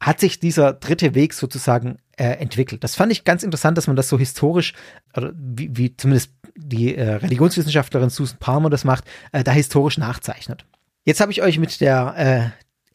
hat 0.00 0.20
sich 0.20 0.38
dieser 0.38 0.72
dritte 0.72 1.14
Weg 1.14 1.32
sozusagen 1.32 1.98
äh, 2.16 2.24
entwickelt. 2.24 2.84
Das 2.84 2.94
fand 2.94 3.12
ich 3.12 3.24
ganz 3.24 3.42
interessant, 3.42 3.78
dass 3.78 3.86
man 3.86 3.96
das 3.96 4.08
so 4.08 4.18
historisch, 4.18 4.74
oder 5.16 5.32
wie, 5.34 5.76
wie 5.76 5.96
zumindest 5.96 6.32
die 6.56 6.94
äh, 6.94 7.14
Religionswissenschaftlerin 7.14 8.10
Susan 8.10 8.38
Palmer 8.38 8.70
das 8.70 8.84
macht, 8.84 9.04
äh, 9.32 9.42
da 9.42 9.52
historisch 9.52 9.98
nachzeichnet. 9.98 10.64
Jetzt 11.04 11.20
habe 11.20 11.32
ich 11.32 11.42
euch 11.42 11.58
mit 11.58 11.80
der 11.80 12.14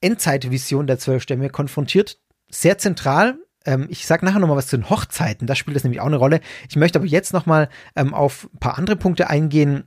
äh, 0.02 0.06
Endzeitvision 0.06 0.88
der 0.88 1.00
zwölf 1.00 1.24
Stämme 1.24 1.50
konfrontiert. 1.50 2.20
Sehr 2.50 2.78
zentral. 2.78 3.38
Ähm, 3.66 3.88
ich 3.89 4.08
sage 4.08 4.26
nachher 4.26 4.39
nochmal 4.39 4.58
was 4.58 4.68
zu 4.68 4.78
den 4.78 4.89
Hochzeiten, 4.89 5.47
da 5.47 5.56
spielt 5.56 5.76
das 5.76 5.84
nämlich 5.84 6.02
auch 6.02 6.08
eine 6.08 6.16
Rolle. 6.16 6.39
Ich 6.70 6.76
möchte 6.76 7.00
aber 7.00 7.08
jetzt 7.08 7.34
nochmal 7.34 7.70
ähm, 7.95 8.14
auf 8.14 8.50
ein 8.54 8.60
paar 8.60 8.78
andere 8.78 8.95
Punkte 8.95 9.30
eingehen, 9.30 9.84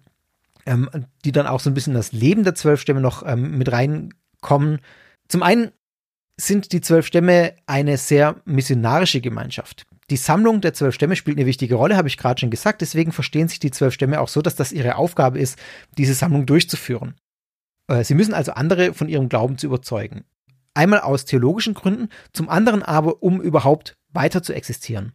ähm, 0.66 0.88
die 1.24 1.32
dann 1.32 1.46
auch 1.46 1.60
so 1.60 1.70
ein 1.70 1.74
bisschen 1.74 1.94
das 1.94 2.12
Leben 2.12 2.44
der 2.44 2.54
zwölf 2.54 2.80
Stämme 2.80 3.00
noch 3.00 3.26
ähm, 3.26 3.58
mit 3.58 3.72
reinkommen. 3.72 4.80
Zum 5.28 5.42
einen 5.42 5.72
sind 6.46 6.72
die 6.72 6.80
zwölf 6.80 7.06
Stämme 7.06 7.54
eine 7.66 7.96
sehr 7.96 8.36
missionarische 8.44 9.20
Gemeinschaft. 9.20 9.84
Die 10.10 10.16
Sammlung 10.16 10.60
der 10.60 10.74
zwölf 10.74 10.94
Stämme 10.94 11.16
spielt 11.16 11.38
eine 11.38 11.46
wichtige 11.46 11.76
Rolle, 11.76 11.96
habe 11.96 12.08
ich 12.08 12.18
gerade 12.18 12.40
schon 12.40 12.50
gesagt. 12.50 12.80
Deswegen 12.80 13.12
verstehen 13.12 13.48
sich 13.48 13.60
die 13.60 13.70
zwölf 13.70 13.94
Stämme 13.94 14.20
auch 14.20 14.28
so, 14.28 14.42
dass 14.42 14.56
das 14.56 14.72
ihre 14.72 14.96
Aufgabe 14.96 15.38
ist, 15.38 15.58
diese 15.96 16.14
Sammlung 16.14 16.44
durchzuführen. 16.44 17.14
Äh, 17.88 18.04
sie 18.04 18.14
müssen 18.14 18.34
also 18.34 18.52
andere 18.52 18.94
von 18.94 19.08
ihrem 19.08 19.28
Glauben 19.28 19.58
zu 19.58 19.66
überzeugen. 19.66 20.24
Einmal 20.74 21.00
aus 21.00 21.24
theologischen 21.24 21.74
Gründen, 21.74 22.08
zum 22.32 22.48
anderen 22.48 22.82
aber, 22.82 23.22
um 23.22 23.40
überhaupt 23.40 23.96
weiter 24.10 24.42
zu 24.42 24.52
existieren. 24.54 25.12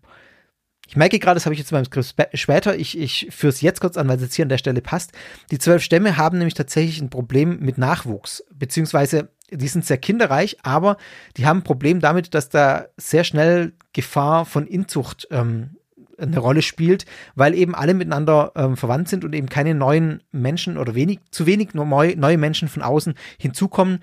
Ich 0.87 0.95
merke 0.95 1.19
gerade, 1.19 1.35
das 1.35 1.45
habe 1.45 1.53
ich 1.53 1.59
jetzt 1.59 1.71
beim 1.71 1.83
Skript 1.83 2.29
später, 2.33 2.77
ich, 2.77 2.97
ich 2.97 3.27
führe 3.31 3.51
es 3.51 3.61
jetzt 3.61 3.81
kurz 3.81 3.97
an, 3.97 4.07
weil 4.07 4.15
es 4.15 4.21
jetzt 4.23 4.35
hier 4.35 4.45
an 4.45 4.49
der 4.49 4.57
Stelle 4.57 4.81
passt. 4.81 5.11
Die 5.51 5.59
zwölf 5.59 5.83
Stämme 5.83 6.15
haben 6.15 6.37
nämlich 6.37 6.53
tatsächlich 6.53 7.01
ein 7.01 7.09
Problem 7.09 7.59
mit 7.59 7.77
Nachwuchs, 7.77 8.43
beziehungsweise 8.53 9.29
die 9.51 9.67
sind 9.67 9.85
sehr 9.85 9.97
kinderreich, 9.97 10.57
aber 10.63 10.97
die 11.37 11.45
haben 11.45 11.59
ein 11.59 11.63
Problem 11.63 11.99
damit, 11.99 12.33
dass 12.33 12.49
da 12.49 12.87
sehr 12.97 13.23
schnell 13.23 13.73
Gefahr 13.93 14.45
von 14.45 14.67
Inzucht 14.67 15.27
ähm, 15.31 15.77
eine 16.17 16.39
Rolle 16.39 16.61
spielt, 16.61 17.05
weil 17.35 17.53
eben 17.53 17.75
alle 17.75 17.93
miteinander 17.93 18.51
ähm, 18.55 18.75
verwandt 18.75 19.07
sind 19.07 19.23
und 19.23 19.33
eben 19.33 19.49
keine 19.49 19.75
neuen 19.75 20.23
Menschen 20.31 20.77
oder 20.77 20.95
wenig, 20.95 21.19
zu 21.31 21.45
wenig 21.45 21.73
neue 21.73 22.37
Menschen 22.37 22.67
von 22.67 22.81
außen 22.81 23.13
hinzukommen, 23.37 23.99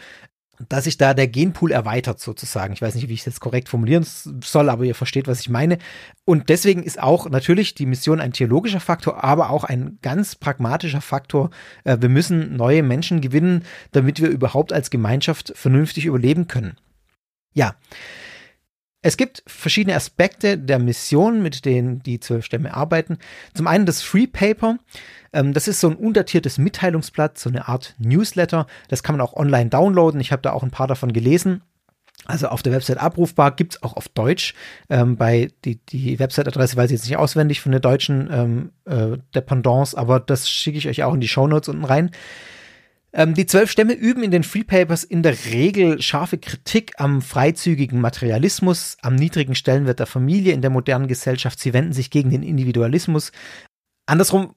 dass 0.68 0.84
sich 0.84 0.96
da 0.96 1.14
der 1.14 1.28
Genpool 1.28 1.72
erweitert 1.72 2.20
sozusagen. 2.20 2.72
Ich 2.72 2.82
weiß 2.82 2.94
nicht, 2.94 3.08
wie 3.08 3.14
ich 3.14 3.26
jetzt 3.26 3.40
korrekt 3.40 3.68
formulieren 3.68 4.06
soll, 4.42 4.68
aber 4.68 4.84
ihr 4.84 4.94
versteht, 4.94 5.26
was 5.26 5.40
ich 5.40 5.48
meine. 5.48 5.78
Und 6.24 6.48
deswegen 6.48 6.82
ist 6.82 7.00
auch 7.00 7.28
natürlich 7.28 7.74
die 7.74 7.86
Mission 7.86 8.20
ein 8.20 8.32
theologischer 8.32 8.80
Faktor, 8.80 9.24
aber 9.24 9.50
auch 9.50 9.64
ein 9.64 9.98
ganz 10.02 10.36
pragmatischer 10.36 11.00
Faktor. 11.00 11.50
Äh, 11.84 11.98
wir 12.00 12.08
müssen 12.08 12.56
neue 12.56 12.82
Menschen 12.82 13.20
gewinnen, 13.20 13.64
damit 13.92 14.20
wir 14.20 14.28
überhaupt 14.28 14.72
als 14.72 14.90
Gemeinschaft 14.90 15.52
vernünftig 15.56 16.06
überleben 16.06 16.48
können. 16.48 16.76
Ja. 17.52 17.74
Es 19.04 19.18
gibt 19.18 19.42
verschiedene 19.46 19.94
Aspekte 19.94 20.56
der 20.56 20.78
Mission, 20.78 21.42
mit 21.42 21.66
denen 21.66 22.02
die 22.02 22.20
zwölf 22.20 22.42
Stämme 22.42 22.72
arbeiten. 22.72 23.18
Zum 23.52 23.66
einen 23.66 23.84
das 23.84 24.00
Free 24.00 24.26
Paper. 24.26 24.78
Ähm, 25.34 25.52
das 25.52 25.68
ist 25.68 25.80
so 25.80 25.90
ein 25.90 25.96
undatiertes 25.96 26.56
Mitteilungsblatt, 26.56 27.38
so 27.38 27.50
eine 27.50 27.68
Art 27.68 27.94
Newsletter. 27.98 28.66
Das 28.88 29.02
kann 29.02 29.14
man 29.14 29.20
auch 29.20 29.34
online 29.34 29.68
downloaden. 29.68 30.22
Ich 30.22 30.32
habe 30.32 30.40
da 30.40 30.52
auch 30.52 30.62
ein 30.62 30.70
paar 30.70 30.86
davon 30.86 31.12
gelesen. 31.12 31.60
Also 32.24 32.48
auf 32.48 32.62
der 32.62 32.72
Website 32.72 32.96
abrufbar, 32.96 33.50
gibt 33.50 33.74
es 33.74 33.82
auch 33.82 33.92
auf 33.92 34.08
Deutsch. 34.08 34.54
Ähm, 34.88 35.18
bei 35.18 35.50
die, 35.66 35.84
die 35.84 36.18
Website-Adresse 36.18 36.78
weiß 36.78 36.90
ich 36.90 36.96
jetzt 36.96 37.06
nicht 37.06 37.18
auswendig 37.18 37.60
von 37.60 37.72
der 37.72 37.82
deutschen 37.82 38.30
ähm, 38.32 38.70
äh, 38.86 39.18
Dependance, 39.34 39.98
aber 39.98 40.18
das 40.18 40.48
schicke 40.48 40.78
ich 40.78 40.88
euch 40.88 41.02
auch 41.02 41.12
in 41.12 41.20
die 41.20 41.28
Shownotes 41.28 41.68
unten 41.68 41.84
rein. 41.84 42.10
Ähm, 43.16 43.34
die 43.34 43.46
zwölf 43.46 43.70
Stämme 43.70 43.92
üben 43.92 44.24
in 44.24 44.32
den 44.32 44.42
Free 44.42 44.64
Papers 44.64 45.04
in 45.04 45.22
der 45.22 45.36
Regel 45.46 46.02
scharfe 46.02 46.36
Kritik 46.36 46.94
am 46.98 47.22
freizügigen 47.22 48.00
Materialismus, 48.00 48.96
am 49.02 49.14
niedrigen 49.14 49.54
Stellenwert 49.54 50.00
der 50.00 50.06
Familie 50.06 50.52
in 50.52 50.62
der 50.62 50.70
modernen 50.70 51.06
Gesellschaft. 51.06 51.60
Sie 51.60 51.72
wenden 51.72 51.92
sich 51.92 52.10
gegen 52.10 52.30
den 52.30 52.42
Individualismus. 52.42 53.30
Andersrum 54.06 54.56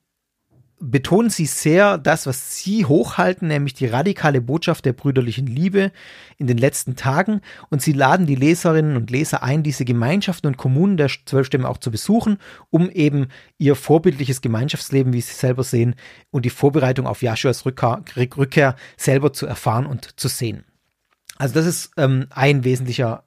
betonen 0.79 1.29
sie 1.29 1.45
sehr 1.45 1.97
das, 1.97 2.27
was 2.27 2.55
sie 2.55 2.85
hochhalten, 2.85 3.47
nämlich 3.47 3.73
die 3.73 3.87
radikale 3.87 4.41
Botschaft 4.41 4.85
der 4.85 4.93
brüderlichen 4.93 5.47
Liebe 5.47 5.91
in 6.37 6.47
den 6.47 6.57
letzten 6.57 6.95
Tagen. 6.95 7.41
Und 7.69 7.81
sie 7.81 7.93
laden 7.93 8.27
die 8.27 8.35
Leserinnen 8.35 8.95
und 8.95 9.09
Leser 9.09 9.41
ein, 9.41 9.63
diese 9.63 9.85
Gemeinschaften 9.85 10.47
und 10.47 10.57
Kommunen 10.57 10.97
der 10.97 11.09
zwölf 11.25 11.47
Stämme 11.47 11.67
auch 11.67 11.77
zu 11.77 11.89
besuchen, 11.89 12.37
um 12.69 12.89
eben 12.89 13.27
ihr 13.57 13.75
vorbildliches 13.75 14.41
Gemeinschaftsleben, 14.41 15.13
wie 15.13 15.21
sie 15.21 15.33
selber 15.33 15.63
sehen, 15.63 15.95
und 16.29 16.45
die 16.45 16.51
Vorbereitung 16.51 17.07
auf 17.07 17.21
Joshuas 17.21 17.65
Rückkehr, 17.65 18.03
Rückkehr 18.15 18.75
selber 18.97 19.33
zu 19.33 19.47
erfahren 19.47 19.85
und 19.85 20.19
zu 20.19 20.27
sehen. 20.27 20.63
Also 21.37 21.53
das 21.53 21.65
ist 21.65 21.91
ähm, 21.97 22.27
ein 22.29 22.63
wesentlicher 22.63 23.23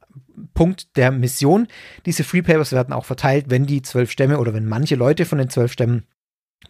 Punkt 0.55 0.97
der 0.97 1.11
Mission. 1.11 1.69
Diese 2.07 2.25
Free 2.25 2.43
Papers 2.43 2.73
werden 2.73 2.93
auch 2.93 3.05
verteilt, 3.05 3.47
wenn 3.49 3.67
die 3.67 3.83
zwölf 3.83 4.11
Stämme 4.11 4.39
oder 4.39 4.55
wenn 4.55 4.67
manche 4.67 4.97
Leute 4.97 5.25
von 5.25 5.39
den 5.39 5.51
zwölf 5.51 5.73
Stämmen 5.73 6.05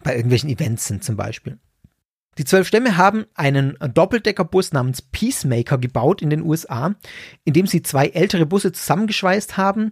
bei 0.03 0.15
irgendwelchen 0.15 0.49
Events 0.49 0.87
sind 0.87 1.03
zum 1.03 1.15
Beispiel. 1.15 1.59
Die 2.37 2.45
zwölf 2.45 2.67
Stämme 2.67 2.97
haben 2.97 3.25
einen 3.35 3.77
Doppeldeckerbus 3.93 4.71
namens 4.71 5.01
Peacemaker 5.01 5.77
gebaut 5.77 6.21
in 6.21 6.29
den 6.29 6.43
USA, 6.43 6.95
in 7.43 7.53
dem 7.53 7.67
sie 7.67 7.81
zwei 7.81 8.07
ältere 8.07 8.45
Busse 8.45 8.71
zusammengeschweißt 8.71 9.57
haben. 9.57 9.91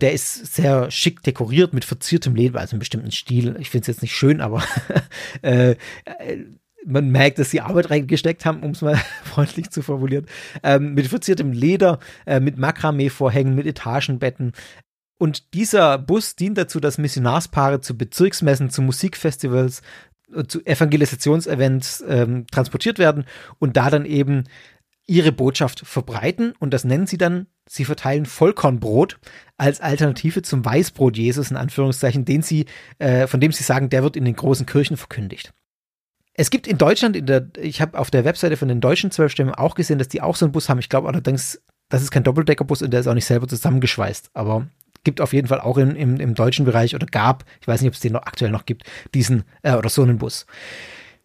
Der 0.00 0.12
ist 0.12 0.54
sehr 0.54 0.90
schick 0.90 1.22
dekoriert 1.22 1.72
mit 1.72 1.84
verziertem 1.84 2.34
Leder, 2.34 2.60
also 2.60 2.72
einem 2.72 2.80
bestimmten 2.80 3.10
Stil. 3.10 3.56
Ich 3.58 3.70
finde 3.70 3.82
es 3.82 3.88
jetzt 3.88 4.02
nicht 4.02 4.14
schön, 4.14 4.40
aber 4.40 4.62
äh, 5.42 5.76
man 6.86 7.10
merkt, 7.10 7.38
dass 7.38 7.50
sie 7.50 7.60
Arbeit 7.60 7.90
reingesteckt 7.90 8.44
haben, 8.44 8.62
um 8.62 8.72
es 8.72 8.82
mal 8.82 8.96
freundlich 9.24 9.70
zu 9.70 9.82
formulieren. 9.82 10.26
Ähm, 10.62 10.94
mit 10.94 11.06
verziertem 11.08 11.52
Leder, 11.52 11.98
äh, 12.26 12.40
mit 12.40 12.58
Makramee-Vorhängen, 12.58 13.54
mit 13.54 13.66
Etagenbetten. 13.66 14.52
Und 15.18 15.54
dieser 15.54 15.98
Bus 15.98 16.36
dient 16.36 16.58
dazu, 16.58 16.80
dass 16.80 16.98
Missionarspaare 16.98 17.80
zu 17.80 17.96
Bezirksmessen, 17.96 18.70
zu 18.70 18.82
Musikfestivals, 18.82 19.82
äh, 20.34 20.44
zu 20.44 20.64
Evangelisationsevents 20.64 22.04
ähm, 22.06 22.46
transportiert 22.50 22.98
werden 22.98 23.24
und 23.58 23.76
da 23.76 23.90
dann 23.90 24.06
eben 24.06 24.44
ihre 25.06 25.32
Botschaft 25.32 25.80
verbreiten. 25.80 26.54
Und 26.58 26.72
das 26.72 26.84
nennen 26.84 27.06
sie 27.06 27.18
dann, 27.18 27.46
sie 27.66 27.84
verteilen 27.84 28.26
Vollkornbrot 28.26 29.18
als 29.56 29.80
Alternative 29.80 30.42
zum 30.42 30.64
Weißbrot 30.64 31.16
Jesus, 31.16 31.50
in 31.50 31.56
Anführungszeichen, 31.56 32.24
den 32.24 32.42
sie, 32.42 32.66
äh, 32.98 33.26
von 33.26 33.40
dem 33.40 33.52
sie 33.52 33.64
sagen, 33.64 33.90
der 33.90 34.02
wird 34.02 34.16
in 34.16 34.24
den 34.24 34.36
großen 34.36 34.66
Kirchen 34.66 34.96
verkündigt. 34.96 35.52
Es 36.36 36.50
gibt 36.50 36.66
in 36.66 36.78
Deutschland, 36.78 37.14
in 37.14 37.26
der, 37.26 37.48
ich 37.58 37.80
habe 37.80 37.96
auf 37.96 38.10
der 38.10 38.24
Webseite 38.24 38.56
von 38.56 38.68
den 38.68 38.80
deutschen 38.80 39.12
Zwölfstämmen 39.12 39.54
auch 39.54 39.76
gesehen, 39.76 39.98
dass 39.98 40.08
die 40.08 40.20
auch 40.20 40.34
so 40.34 40.44
einen 40.44 40.52
Bus 40.52 40.68
haben. 40.68 40.80
Ich 40.80 40.88
glaube 40.88 41.06
allerdings, 41.06 41.62
das 41.88 42.02
ist 42.02 42.10
kein 42.10 42.24
Doppeldeckerbus 42.24 42.82
und 42.82 42.90
der 42.90 43.00
ist 43.00 43.06
auch 43.06 43.14
nicht 43.14 43.26
selber 43.26 43.46
zusammengeschweißt. 43.46 44.30
Aber 44.34 44.66
gibt 45.04 45.20
auf 45.20 45.32
jeden 45.32 45.48
Fall 45.48 45.60
auch 45.60 45.78
in, 45.78 45.94
im, 45.96 46.18
im 46.18 46.34
deutschen 46.34 46.64
Bereich 46.64 46.94
oder 46.94 47.06
gab, 47.06 47.44
ich 47.60 47.68
weiß 47.68 47.80
nicht, 47.80 47.88
ob 47.88 47.94
es 47.94 48.00
den 48.00 48.12
noch 48.12 48.22
aktuell 48.26 48.50
noch 48.50 48.66
gibt, 48.66 48.84
diesen 49.14 49.44
äh, 49.62 49.74
oder 49.74 49.88
so 49.88 50.02
einen 50.02 50.18
Bus. 50.18 50.46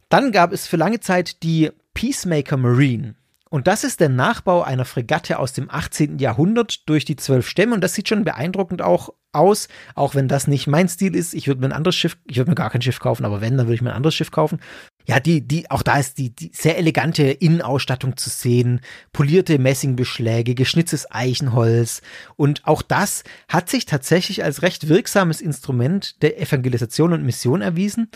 Dann 0.09 0.31
gab 0.31 0.51
es 0.51 0.67
für 0.67 0.77
lange 0.77 0.99
Zeit 0.99 1.43
die 1.43 1.71
Peacemaker 1.93 2.57
Marine. 2.57 3.15
Und 3.49 3.65
das 3.65 3.83
ist 3.83 3.99
der 3.99 4.09
Nachbau 4.09 4.61
einer 4.61 4.85
Fregatte 4.85 5.39
aus 5.39 5.53
dem 5.53 5.71
18. 5.71 6.19
Jahrhundert 6.19 6.87
durch 6.87 7.03
die 7.03 7.15
zwölf 7.15 7.47
Stämme. 7.47 7.73
Und 7.73 7.81
das 7.81 7.95
sieht 7.95 8.07
schon 8.07 8.23
beeindruckend 8.23 8.83
auch 8.83 9.09
aus, 9.31 9.67
auch 9.95 10.13
wenn 10.13 10.27
das 10.27 10.47
nicht 10.47 10.67
mein 10.67 10.87
Stil 10.87 11.15
ist. 11.15 11.33
Ich 11.33 11.47
würde 11.47 11.61
mir 11.61 11.67
ein 11.67 11.73
anderes 11.73 11.95
Schiff, 11.95 12.17
ich 12.25 12.37
würde 12.37 12.51
mir 12.51 12.55
gar 12.55 12.69
kein 12.69 12.81
Schiff 12.81 12.99
kaufen, 12.99 13.25
aber 13.25 13.41
wenn, 13.41 13.57
dann 13.57 13.65
würde 13.65 13.75
ich 13.75 13.81
mir 13.81 13.89
ein 13.89 13.95
anderes 13.95 14.15
Schiff 14.15 14.31
kaufen. 14.31 14.59
Ja, 15.05 15.19
die, 15.19 15.41
die, 15.41 15.71
auch 15.71 15.81
da 15.81 15.97
ist 15.97 16.19
die, 16.19 16.35
die 16.35 16.51
sehr 16.53 16.77
elegante 16.77 17.23
Innenausstattung 17.23 18.15
zu 18.15 18.29
sehen, 18.29 18.81
polierte 19.11 19.57
Messingbeschläge, 19.57 20.53
geschnitztes 20.53 21.09
Eichenholz. 21.09 22.01
Und 22.35 22.67
auch 22.67 22.83
das 22.83 23.23
hat 23.47 23.69
sich 23.69 23.85
tatsächlich 23.85 24.43
als 24.43 24.61
recht 24.61 24.87
wirksames 24.87 25.41
Instrument 25.41 26.21
der 26.21 26.39
Evangelisation 26.39 27.13
und 27.13 27.23
Mission 27.23 27.61
erwiesen. 27.61 28.11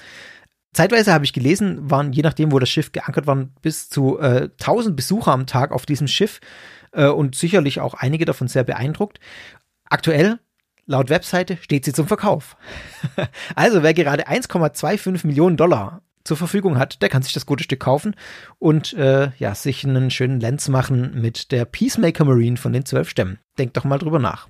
Zeitweise 0.73 1.13
habe 1.13 1.25
ich 1.25 1.33
gelesen, 1.33 1.89
waren 1.89 2.13
je 2.13 2.23
nachdem, 2.23 2.51
wo 2.51 2.59
das 2.59 2.69
Schiff 2.69 2.91
geankert 2.91 3.27
war, 3.27 3.35
bis 3.61 3.89
zu 3.89 4.19
äh, 4.19 4.49
1000 4.59 4.95
Besucher 4.95 5.31
am 5.31 5.47
Tag 5.47 5.71
auf 5.71 5.85
diesem 5.85 6.07
Schiff 6.07 6.41
äh, 6.91 7.07
und 7.07 7.35
sicherlich 7.35 7.79
auch 7.79 7.93
einige 7.93 8.25
davon 8.25 8.47
sehr 8.47 8.63
beeindruckt. 8.63 9.19
Aktuell, 9.85 10.39
laut 10.85 11.09
Webseite, 11.09 11.57
steht 11.57 11.85
sie 11.85 11.93
zum 11.93 12.07
Verkauf. 12.07 12.57
also 13.55 13.83
wer 13.83 13.93
gerade 13.93 14.27
1,25 14.27 15.25
Millionen 15.27 15.57
Dollar 15.57 16.01
zur 16.23 16.37
Verfügung 16.37 16.77
hat, 16.77 17.01
der 17.01 17.09
kann 17.09 17.23
sich 17.23 17.33
das 17.33 17.45
gute 17.45 17.63
Stück 17.63 17.81
kaufen 17.81 18.15
und 18.59 18.93
äh, 18.93 19.31
ja, 19.37 19.55
sich 19.55 19.85
einen 19.85 20.11
schönen 20.11 20.39
Lens 20.39 20.69
machen 20.69 21.19
mit 21.21 21.51
der 21.51 21.65
Peacemaker 21.65 22.25
Marine 22.25 22.57
von 22.57 22.73
den 22.73 22.85
zwölf 22.85 23.09
Stämmen. 23.09 23.39
Denkt 23.57 23.77
doch 23.77 23.83
mal 23.83 23.97
drüber 23.97 24.19
nach. 24.19 24.47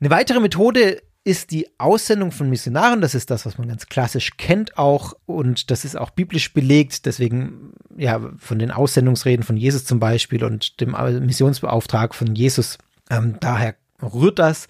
Eine 0.00 0.10
weitere 0.10 0.40
Methode 0.40 1.02
ist 1.26 1.50
die 1.50 1.68
Aussendung 1.78 2.30
von 2.30 2.48
Missionaren. 2.48 3.00
Das 3.00 3.14
ist 3.16 3.30
das, 3.30 3.46
was 3.46 3.58
man 3.58 3.66
ganz 3.66 3.86
klassisch 3.86 4.36
kennt 4.36 4.78
auch. 4.78 5.14
Und 5.26 5.72
das 5.72 5.84
ist 5.84 5.96
auch 5.96 6.10
biblisch 6.10 6.52
belegt. 6.52 7.04
Deswegen, 7.04 7.72
ja, 7.96 8.20
von 8.38 8.60
den 8.60 8.70
Aussendungsreden 8.70 9.44
von 9.44 9.56
Jesus 9.56 9.84
zum 9.84 9.98
Beispiel 9.98 10.44
und 10.44 10.80
dem 10.80 10.92
Missionsbeauftrag 11.26 12.14
von 12.14 12.36
Jesus. 12.36 12.78
Ähm, 13.10 13.38
daher 13.40 13.74
rührt 14.00 14.38
das. 14.38 14.68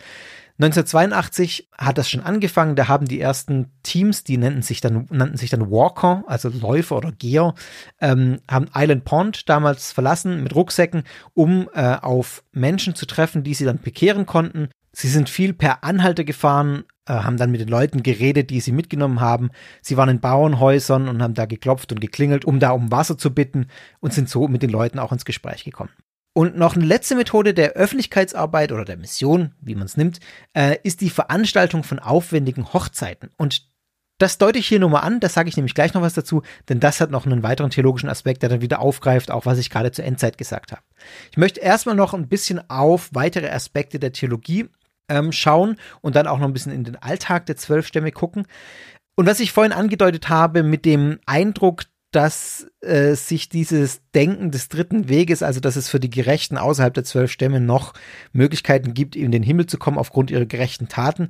1982 0.58 1.68
hat 1.76 1.98
das 1.98 2.08
schon 2.08 2.22
angefangen. 2.22 2.76
Da 2.76 2.88
haben 2.88 3.06
die 3.06 3.20
ersten 3.20 3.72
Teams, 3.82 4.24
die 4.24 4.38
nannten 4.38 4.62
sich 4.62 4.80
dann, 4.80 5.06
nannten 5.10 5.36
sich 5.36 5.50
dann 5.50 5.70
Walker, 5.70 6.24
also 6.26 6.48
Läufer 6.48 6.96
oder 6.96 7.12
Geher, 7.12 7.54
ähm, 8.00 8.38
haben 8.50 8.68
Island 8.74 9.04
Pond 9.04 9.48
damals 9.50 9.92
verlassen 9.92 10.42
mit 10.42 10.54
Rucksäcken, 10.54 11.04
um 11.34 11.68
äh, 11.74 11.96
auf 11.96 12.42
Menschen 12.52 12.94
zu 12.94 13.04
treffen, 13.04 13.44
die 13.44 13.52
sie 13.52 13.66
dann 13.66 13.80
bekehren 13.80 14.24
konnten. 14.24 14.70
Sie 14.92 15.08
sind 15.08 15.28
viel 15.28 15.52
per 15.52 15.84
Anhalter 15.84 16.24
gefahren, 16.24 16.84
äh, 17.06 17.12
haben 17.12 17.36
dann 17.36 17.50
mit 17.50 17.60
den 17.60 17.68
Leuten 17.68 18.02
geredet, 18.02 18.48
die 18.48 18.60
sie 18.60 18.72
mitgenommen 18.72 19.20
haben. 19.20 19.50
Sie 19.82 19.98
waren 19.98 20.08
in 20.08 20.20
Bauernhäusern 20.20 21.08
und 21.08 21.22
haben 21.22 21.34
da 21.34 21.44
geklopft 21.44 21.92
und 21.92 22.00
geklingelt, 22.00 22.46
um 22.46 22.60
da 22.60 22.70
um 22.70 22.90
Wasser 22.90 23.18
zu 23.18 23.34
bitten 23.34 23.66
und 24.00 24.14
sind 24.14 24.30
so 24.30 24.48
mit 24.48 24.62
den 24.62 24.70
Leuten 24.70 24.98
auch 24.98 25.12
ins 25.12 25.26
Gespräch 25.26 25.64
gekommen. 25.64 25.90
Und 26.36 26.54
noch 26.54 26.76
eine 26.76 26.84
letzte 26.84 27.14
Methode 27.14 27.54
der 27.54 27.70
Öffentlichkeitsarbeit 27.72 28.70
oder 28.70 28.84
der 28.84 28.98
Mission, 28.98 29.54
wie 29.62 29.74
man 29.74 29.86
es 29.86 29.96
nimmt, 29.96 30.20
äh, 30.52 30.76
ist 30.82 31.00
die 31.00 31.08
Veranstaltung 31.08 31.82
von 31.82 31.98
aufwendigen 31.98 32.74
Hochzeiten. 32.74 33.30
Und 33.38 33.66
das 34.18 34.36
deute 34.36 34.58
ich 34.58 34.68
hier 34.68 34.78
nur 34.78 34.90
mal 34.90 35.00
an, 35.00 35.18
das 35.18 35.32
sage 35.32 35.48
ich 35.48 35.56
nämlich 35.56 35.72
gleich 35.72 35.94
noch 35.94 36.02
was 36.02 36.12
dazu, 36.12 36.42
denn 36.68 36.78
das 36.78 37.00
hat 37.00 37.10
noch 37.10 37.24
einen 37.24 37.42
weiteren 37.42 37.70
theologischen 37.70 38.10
Aspekt, 38.10 38.42
der 38.42 38.50
dann 38.50 38.60
wieder 38.60 38.80
aufgreift, 38.80 39.30
auch 39.30 39.46
was 39.46 39.56
ich 39.56 39.70
gerade 39.70 39.92
zur 39.92 40.04
Endzeit 40.04 40.36
gesagt 40.36 40.72
habe. 40.72 40.82
Ich 41.30 41.38
möchte 41.38 41.60
erstmal 41.60 41.94
noch 41.94 42.12
ein 42.12 42.28
bisschen 42.28 42.68
auf 42.68 43.08
weitere 43.14 43.48
Aspekte 43.48 43.98
der 43.98 44.12
Theologie 44.12 44.68
ähm, 45.08 45.32
schauen 45.32 45.78
und 46.02 46.16
dann 46.16 46.26
auch 46.26 46.38
noch 46.38 46.48
ein 46.48 46.52
bisschen 46.52 46.72
in 46.72 46.84
den 46.84 46.96
Alltag 46.96 47.46
der 47.46 47.56
zwölf 47.56 47.86
Stämme 47.86 48.12
gucken. 48.12 48.46
Und 49.14 49.24
was 49.24 49.40
ich 49.40 49.52
vorhin 49.52 49.72
angedeutet 49.72 50.28
habe 50.28 50.62
mit 50.62 50.84
dem 50.84 51.18
Eindruck, 51.24 51.84
dass 52.16 52.66
äh, 52.80 53.14
sich 53.14 53.50
dieses 53.50 54.00
Denken 54.14 54.50
des 54.50 54.70
dritten 54.70 55.10
Weges, 55.10 55.42
also 55.42 55.60
dass 55.60 55.76
es 55.76 55.90
für 55.90 56.00
die 56.00 56.08
Gerechten 56.08 56.56
außerhalb 56.56 56.94
der 56.94 57.04
zwölf 57.04 57.30
Stämme 57.30 57.60
noch 57.60 57.92
Möglichkeiten 58.32 58.94
gibt, 58.94 59.16
in 59.16 59.32
den 59.32 59.42
Himmel 59.42 59.66
zu 59.66 59.76
kommen 59.76 59.98
aufgrund 59.98 60.30
ihrer 60.30 60.46
gerechten 60.46 60.88
Taten. 60.88 61.28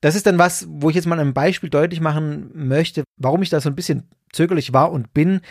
Das 0.00 0.16
ist 0.16 0.26
dann 0.26 0.36
was, 0.36 0.66
wo 0.68 0.90
ich 0.90 0.96
jetzt 0.96 1.06
mal 1.06 1.20
ein 1.20 1.32
Beispiel 1.32 1.70
deutlich 1.70 2.00
machen 2.00 2.50
möchte, 2.54 3.04
warum 3.18 3.40
ich 3.42 3.50
da 3.50 3.60
so 3.60 3.68
ein 3.68 3.76
bisschen 3.76 4.08
zögerlich 4.32 4.72
war 4.72 4.90
und 4.90 5.14
bin 5.14 5.42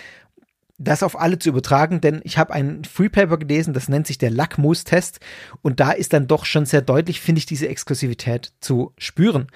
das 0.77 1.03
auf 1.03 1.17
alle 1.17 1.39
zu 1.39 1.47
übertragen, 1.47 2.01
denn 2.01 2.19
ich 2.25 2.37
habe 2.37 2.51
ein 2.51 2.83
Freepaper 2.83 3.37
gelesen, 3.37 3.73
das 3.73 3.87
nennt 3.87 4.07
sich 4.07 4.17
der 4.17 4.29
Lackmus-Test 4.29 5.21
und 5.61 5.79
da 5.79 5.91
ist 5.91 6.11
dann 6.11 6.27
doch 6.27 6.43
schon 6.43 6.65
sehr 6.65 6.81
deutlich, 6.81 7.21
finde 7.21 7.39
ich, 7.39 7.45
diese 7.45 7.69
Exklusivität 7.69 8.51
zu 8.59 8.91
spüren. 8.97 9.47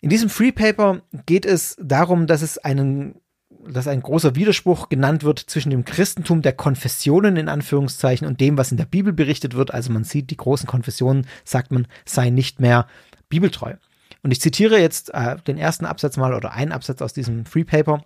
In 0.00 0.10
diesem 0.10 0.28
Freepaper 0.28 1.02
geht 1.26 1.46
es 1.46 1.76
darum, 1.80 2.26
dass 2.26 2.42
es 2.42 2.58
einen 2.58 3.20
dass 3.66 3.88
ein 3.88 4.02
großer 4.02 4.34
Widerspruch 4.34 4.88
genannt 4.88 5.22
wird 5.22 5.38
zwischen 5.38 5.70
dem 5.70 5.84
Christentum 5.84 6.42
der 6.42 6.52
Konfessionen 6.52 7.36
in 7.36 7.48
Anführungszeichen 7.48 8.26
und 8.26 8.40
dem, 8.40 8.58
was 8.58 8.70
in 8.70 8.76
der 8.76 8.86
Bibel 8.86 9.12
berichtet 9.12 9.54
wird. 9.54 9.72
Also 9.72 9.92
man 9.92 10.04
sieht, 10.04 10.30
die 10.30 10.36
großen 10.36 10.66
Konfessionen, 10.66 11.26
sagt 11.44 11.72
man, 11.72 11.86
seien 12.04 12.34
nicht 12.34 12.60
mehr 12.60 12.86
bibeltreu. 13.28 13.74
Und 14.22 14.30
ich 14.30 14.40
zitiere 14.40 14.78
jetzt 14.78 15.12
äh, 15.14 15.36
den 15.46 15.58
ersten 15.58 15.86
Absatz 15.86 16.16
mal 16.16 16.34
oder 16.34 16.52
einen 16.52 16.72
Absatz 16.72 17.02
aus 17.02 17.12
diesem 17.12 17.44
Freepaper. 17.44 18.04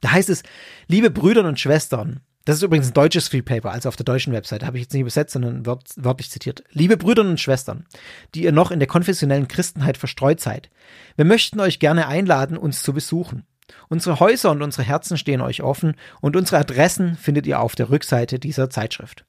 Da 0.00 0.12
heißt 0.12 0.28
es, 0.28 0.42
liebe 0.88 1.10
Brüder 1.10 1.44
und 1.44 1.60
Schwestern, 1.60 2.20
das 2.46 2.56
ist 2.56 2.62
übrigens 2.62 2.88
ein 2.88 2.94
deutsches 2.94 3.26
Free 3.26 3.42
Paper, 3.42 3.72
also 3.72 3.88
auf 3.88 3.96
der 3.96 4.04
deutschen 4.04 4.32
Webseite, 4.32 4.66
habe 4.66 4.78
ich 4.78 4.84
jetzt 4.84 4.92
nicht 4.92 5.00
übersetzt, 5.00 5.32
sondern 5.32 5.66
wört, 5.66 5.90
wörtlich 5.96 6.30
zitiert. 6.30 6.62
Liebe 6.70 6.96
Brüder 6.96 7.22
und 7.22 7.40
Schwestern, 7.40 7.86
die 8.34 8.44
ihr 8.44 8.52
noch 8.52 8.70
in 8.70 8.78
der 8.78 8.86
konfessionellen 8.86 9.48
Christenheit 9.48 9.96
verstreut 9.96 10.40
seid, 10.40 10.70
wir 11.16 11.24
möchten 11.24 11.58
euch 11.58 11.80
gerne 11.80 12.06
einladen, 12.06 12.56
uns 12.56 12.82
zu 12.82 12.92
besuchen. 12.92 13.44
Unsere 13.88 14.20
Häuser 14.20 14.50
und 14.50 14.62
unsere 14.62 14.84
Herzen 14.84 15.18
stehen 15.18 15.40
euch 15.40 15.62
offen 15.62 15.94
und 16.20 16.36
unsere 16.36 16.58
Adressen 16.58 17.16
findet 17.16 17.46
ihr 17.46 17.60
auf 17.60 17.74
der 17.74 17.90
Rückseite 17.90 18.38
dieser 18.38 18.70
Zeitschrift. 18.70 19.24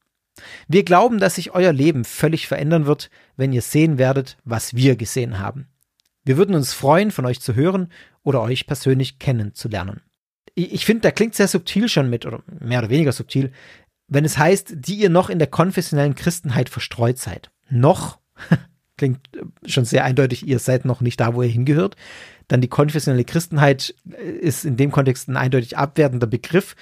Wir 0.67 0.83
glauben, 0.83 1.19
dass 1.19 1.35
sich 1.35 1.53
euer 1.53 1.73
Leben 1.73 2.05
völlig 2.05 2.47
verändern 2.47 2.85
wird, 2.85 3.09
wenn 3.35 3.53
ihr 3.53 3.61
sehen 3.61 3.97
werdet, 3.97 4.37
was 4.43 4.75
wir 4.75 4.95
gesehen 4.95 5.39
haben. 5.39 5.67
Wir 6.23 6.37
würden 6.37 6.55
uns 6.55 6.73
freuen, 6.73 7.11
von 7.11 7.25
euch 7.25 7.39
zu 7.39 7.55
hören 7.55 7.91
oder 8.23 8.41
euch 8.41 8.67
persönlich 8.67 9.17
kennenzulernen. 9.17 10.01
ich, 10.55 10.85
finde, 10.85 11.01
da 11.01 11.11
klingt 11.11 11.35
sehr 11.35 11.47
subtil 11.47 11.87
schon 11.87 12.09
mit, 12.09 12.25
oder 12.25 12.43
mehr 12.59 12.79
oder 12.79 12.89
weniger 12.89 13.11
subtil, 13.11 13.51
wenn 14.07 14.25
es 14.25 14.37
heißt, 14.37 14.73
die 14.75 14.95
ihr 14.95 15.09
noch 15.09 15.29
in 15.29 15.39
der 15.39 15.47
konfessionellen 15.47 16.15
Christenheit 16.15 16.69
verstreut 16.69 17.17
seid. 17.17 17.51
Noch 17.69 18.19
klingt 18.97 19.29
schon 19.65 19.85
sehr 19.85 20.03
eindeutig, 20.03 20.47
ihr 20.47 20.59
seid 20.59 20.85
noch 20.85 21.01
nicht 21.01 21.19
da, 21.19 21.35
wo 21.35 21.43
ihr 21.43 21.49
hingehört. 21.49 21.95
Dann 22.47 22.61
die 22.61 22.69
konfessionelle 22.69 23.25
Christenheit 23.25 23.93
ist 24.41 24.65
in 24.65 24.77
dem 24.77 24.91
Kontext 24.91 25.27
ein 25.27 25.37
eindeutig 25.37 25.77
abwertender 25.77 26.27
Begriff. 26.27 26.75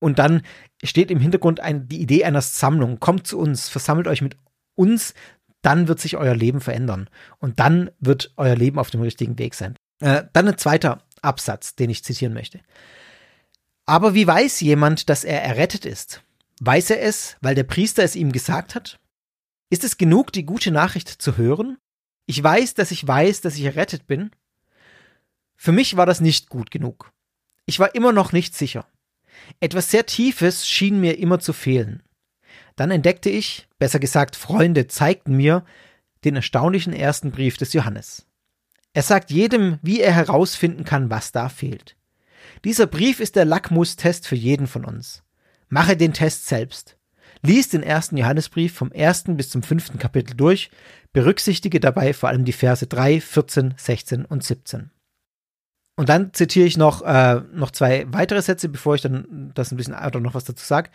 Und 0.00 0.18
dann 0.18 0.42
steht 0.84 1.10
im 1.10 1.20
Hintergrund 1.20 1.60
ein, 1.60 1.88
die 1.88 2.00
Idee 2.00 2.24
einer 2.24 2.42
Sammlung. 2.42 3.00
Kommt 3.00 3.26
zu 3.26 3.38
uns, 3.38 3.68
versammelt 3.68 4.06
euch 4.06 4.22
mit 4.22 4.36
uns, 4.74 5.14
dann 5.62 5.88
wird 5.88 6.00
sich 6.00 6.16
euer 6.16 6.36
Leben 6.36 6.60
verändern. 6.60 7.08
Und 7.38 7.58
dann 7.58 7.90
wird 7.98 8.32
euer 8.36 8.54
Leben 8.54 8.78
auf 8.78 8.90
dem 8.90 9.00
richtigen 9.00 9.38
Weg 9.38 9.54
sein. 9.54 9.74
Äh, 10.00 10.24
dann 10.32 10.48
ein 10.48 10.58
zweiter 10.58 11.02
Absatz, 11.22 11.74
den 11.74 11.90
ich 11.90 12.04
zitieren 12.04 12.34
möchte. 12.34 12.60
Aber 13.86 14.14
wie 14.14 14.26
weiß 14.26 14.60
jemand, 14.60 15.08
dass 15.08 15.24
er 15.24 15.42
errettet 15.42 15.84
ist? 15.86 16.22
Weiß 16.60 16.90
er 16.90 17.02
es, 17.02 17.36
weil 17.40 17.54
der 17.54 17.64
Priester 17.64 18.02
es 18.02 18.16
ihm 18.16 18.32
gesagt 18.32 18.74
hat? 18.74 18.98
Ist 19.70 19.84
es 19.84 19.98
genug, 19.98 20.32
die 20.32 20.44
gute 20.44 20.70
Nachricht 20.70 21.08
zu 21.08 21.36
hören? 21.36 21.78
Ich 22.26 22.42
weiß, 22.42 22.74
dass 22.74 22.90
ich 22.90 23.06
weiß, 23.06 23.40
dass 23.40 23.56
ich 23.56 23.64
errettet 23.64 24.06
bin. 24.06 24.30
Für 25.60 25.72
mich 25.72 25.96
war 25.96 26.06
das 26.06 26.20
nicht 26.20 26.48
gut 26.48 26.70
genug. 26.70 27.12
Ich 27.66 27.80
war 27.80 27.94
immer 27.96 28.12
noch 28.12 28.32
nicht 28.32 28.56
sicher. 28.56 28.86
Etwas 29.58 29.90
sehr 29.90 30.06
Tiefes 30.06 30.66
schien 30.66 31.00
mir 31.00 31.18
immer 31.18 31.40
zu 31.40 31.52
fehlen. 31.52 32.02
Dann 32.76 32.92
entdeckte 32.92 33.28
ich, 33.28 33.68
besser 33.80 33.98
gesagt 33.98 34.36
Freunde 34.36 34.86
zeigten 34.86 35.36
mir, 35.36 35.64
den 36.24 36.36
erstaunlichen 36.36 36.92
ersten 36.92 37.32
Brief 37.32 37.56
des 37.56 37.72
Johannes. 37.72 38.26
Er 38.92 39.02
sagt 39.02 39.32
jedem, 39.32 39.80
wie 39.82 40.00
er 40.00 40.12
herausfinden 40.12 40.84
kann, 40.84 41.10
was 41.10 41.32
da 41.32 41.48
fehlt. 41.48 41.96
Dieser 42.64 42.86
Brief 42.86 43.18
ist 43.18 43.34
der 43.34 43.44
Lackmustest 43.44 44.28
für 44.28 44.36
jeden 44.36 44.68
von 44.68 44.84
uns. 44.84 45.24
Mache 45.68 45.96
den 45.96 46.12
Test 46.12 46.46
selbst. 46.46 46.96
Lies 47.42 47.68
den 47.68 47.82
ersten 47.82 48.16
Johannesbrief 48.16 48.74
vom 48.74 48.92
ersten 48.92 49.36
bis 49.36 49.50
zum 49.50 49.64
fünften 49.64 49.98
Kapitel 49.98 50.36
durch, 50.36 50.70
berücksichtige 51.12 51.80
dabei 51.80 52.14
vor 52.14 52.28
allem 52.28 52.44
die 52.44 52.52
Verse 52.52 52.86
3, 52.86 53.20
14, 53.20 53.74
16 53.76 54.24
und 54.24 54.44
17. 54.44 54.92
Und 55.98 56.08
dann 56.08 56.32
zitiere 56.32 56.64
ich 56.64 56.76
noch, 56.76 57.02
äh, 57.02 57.40
noch 57.52 57.72
zwei 57.72 58.06
weitere 58.12 58.40
Sätze, 58.40 58.68
bevor 58.68 58.94
ich 58.94 59.00
dann 59.00 59.50
das 59.54 59.72
ein 59.72 59.76
bisschen 59.76 59.96
oder 59.96 60.20
noch 60.20 60.34
was 60.34 60.44
dazu 60.44 60.64
sage. 60.64 60.90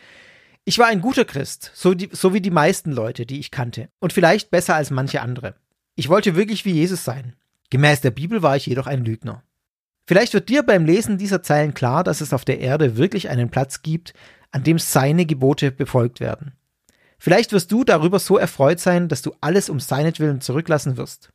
Ich 0.63 0.79
war 0.79 0.87
ein 0.87 1.01
guter 1.01 1.25
Christ, 1.25 1.71
so, 1.73 1.93
die, 1.93 2.07
so 2.13 2.33
wie 2.33 2.39
die 2.39 2.51
meisten 2.51 2.93
Leute, 2.93 3.25
die 3.25 3.41
ich 3.41 3.51
kannte, 3.51 3.89
und 3.99 4.13
vielleicht 4.13 4.49
besser 4.49 4.75
als 4.75 4.91
manche 4.91 5.21
andere. 5.21 5.55
Ich 5.95 6.07
wollte 6.07 6.37
wirklich 6.37 6.63
wie 6.63 6.71
Jesus 6.71 7.03
sein. 7.03 7.35
Gemäß 7.69 7.99
der 7.99 8.11
Bibel 8.11 8.43
war 8.43 8.55
ich 8.55 8.65
jedoch 8.65 8.87
ein 8.87 9.03
Lügner. 9.03 9.43
Vielleicht 10.07 10.33
wird 10.33 10.47
dir 10.47 10.63
beim 10.63 10.85
Lesen 10.85 11.17
dieser 11.17 11.43
Zeilen 11.43 11.73
klar, 11.73 12.05
dass 12.05 12.21
es 12.21 12.31
auf 12.31 12.45
der 12.45 12.61
Erde 12.61 12.95
wirklich 12.95 13.27
einen 13.27 13.49
Platz 13.49 13.81
gibt, 13.81 14.13
an 14.51 14.63
dem 14.63 14.79
seine 14.79 15.25
Gebote 15.25 15.73
befolgt 15.73 16.21
werden. 16.21 16.53
Vielleicht 17.19 17.51
wirst 17.51 17.73
du 17.73 17.83
darüber 17.83 18.19
so 18.19 18.37
erfreut 18.37 18.79
sein, 18.79 19.09
dass 19.09 19.21
du 19.21 19.35
alles 19.41 19.69
um 19.69 19.81
seinetwillen 19.81 20.39
zurücklassen 20.39 20.95
wirst. 20.95 21.32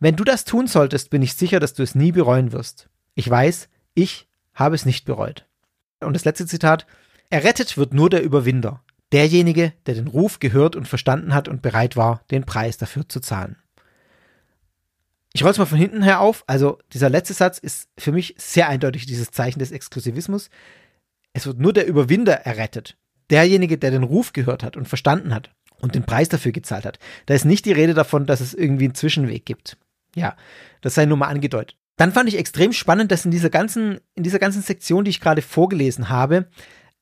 Wenn 0.00 0.16
du 0.16 0.24
das 0.24 0.44
tun 0.44 0.66
solltest, 0.66 1.10
bin 1.10 1.22
ich 1.22 1.34
sicher, 1.34 1.60
dass 1.60 1.74
du 1.74 1.82
es 1.82 1.94
nie 1.94 2.12
bereuen 2.12 2.52
wirst. 2.52 2.88
Ich 3.14 3.28
weiß, 3.28 3.68
ich 3.94 4.28
habe 4.54 4.74
es 4.74 4.86
nicht 4.86 5.04
bereut. 5.04 5.46
Und 6.00 6.14
das 6.14 6.24
letzte 6.24 6.46
Zitat. 6.46 6.86
Errettet 7.30 7.76
wird 7.76 7.92
nur 7.92 8.08
der 8.08 8.22
Überwinder, 8.22 8.82
derjenige, 9.12 9.74
der 9.86 9.94
den 9.94 10.06
Ruf 10.06 10.38
gehört 10.38 10.76
und 10.76 10.88
verstanden 10.88 11.34
hat 11.34 11.48
und 11.48 11.60
bereit 11.60 11.96
war, 11.96 12.22
den 12.30 12.44
Preis 12.44 12.78
dafür 12.78 13.08
zu 13.08 13.20
zahlen. 13.20 13.56
Ich 15.34 15.44
roll's 15.44 15.58
mal 15.58 15.66
von 15.66 15.78
hinten 15.78 16.02
her 16.02 16.20
auf. 16.20 16.42
Also 16.46 16.78
dieser 16.92 17.10
letzte 17.10 17.34
Satz 17.34 17.58
ist 17.58 17.90
für 17.98 18.12
mich 18.12 18.34
sehr 18.38 18.68
eindeutig 18.68 19.04
dieses 19.06 19.30
Zeichen 19.30 19.58
des 19.58 19.72
Exklusivismus. 19.72 20.48
Es 21.34 21.46
wird 21.46 21.58
nur 21.58 21.72
der 21.72 21.86
Überwinder 21.86 22.32
errettet. 22.32 22.96
Derjenige, 23.30 23.76
der 23.76 23.90
den 23.90 24.04
Ruf 24.04 24.32
gehört 24.32 24.62
hat 24.62 24.76
und 24.76 24.88
verstanden 24.88 25.34
hat 25.34 25.50
und 25.80 25.94
den 25.94 26.04
Preis 26.04 26.28
dafür 26.28 26.52
gezahlt 26.52 26.84
hat. 26.84 26.98
Da 27.26 27.34
ist 27.34 27.44
nicht 27.44 27.64
die 27.64 27.72
Rede 27.72 27.94
davon, 27.94 28.26
dass 28.26 28.40
es 28.40 28.54
irgendwie 28.54 28.84
einen 28.84 28.94
Zwischenweg 28.94 29.44
gibt. 29.44 29.76
Ja, 30.14 30.36
das 30.80 30.94
sei 30.94 31.06
nur 31.06 31.16
mal 31.16 31.28
angedeutet. 31.28 31.76
Dann 31.96 32.12
fand 32.12 32.28
ich 32.28 32.38
extrem 32.38 32.72
spannend, 32.72 33.10
dass 33.10 33.24
in 33.24 33.30
dieser 33.30 33.50
ganzen, 33.50 33.98
in 34.14 34.22
dieser 34.22 34.38
ganzen 34.38 34.62
Sektion, 34.62 35.04
die 35.04 35.10
ich 35.10 35.20
gerade 35.20 35.42
vorgelesen 35.42 36.08
habe, 36.08 36.48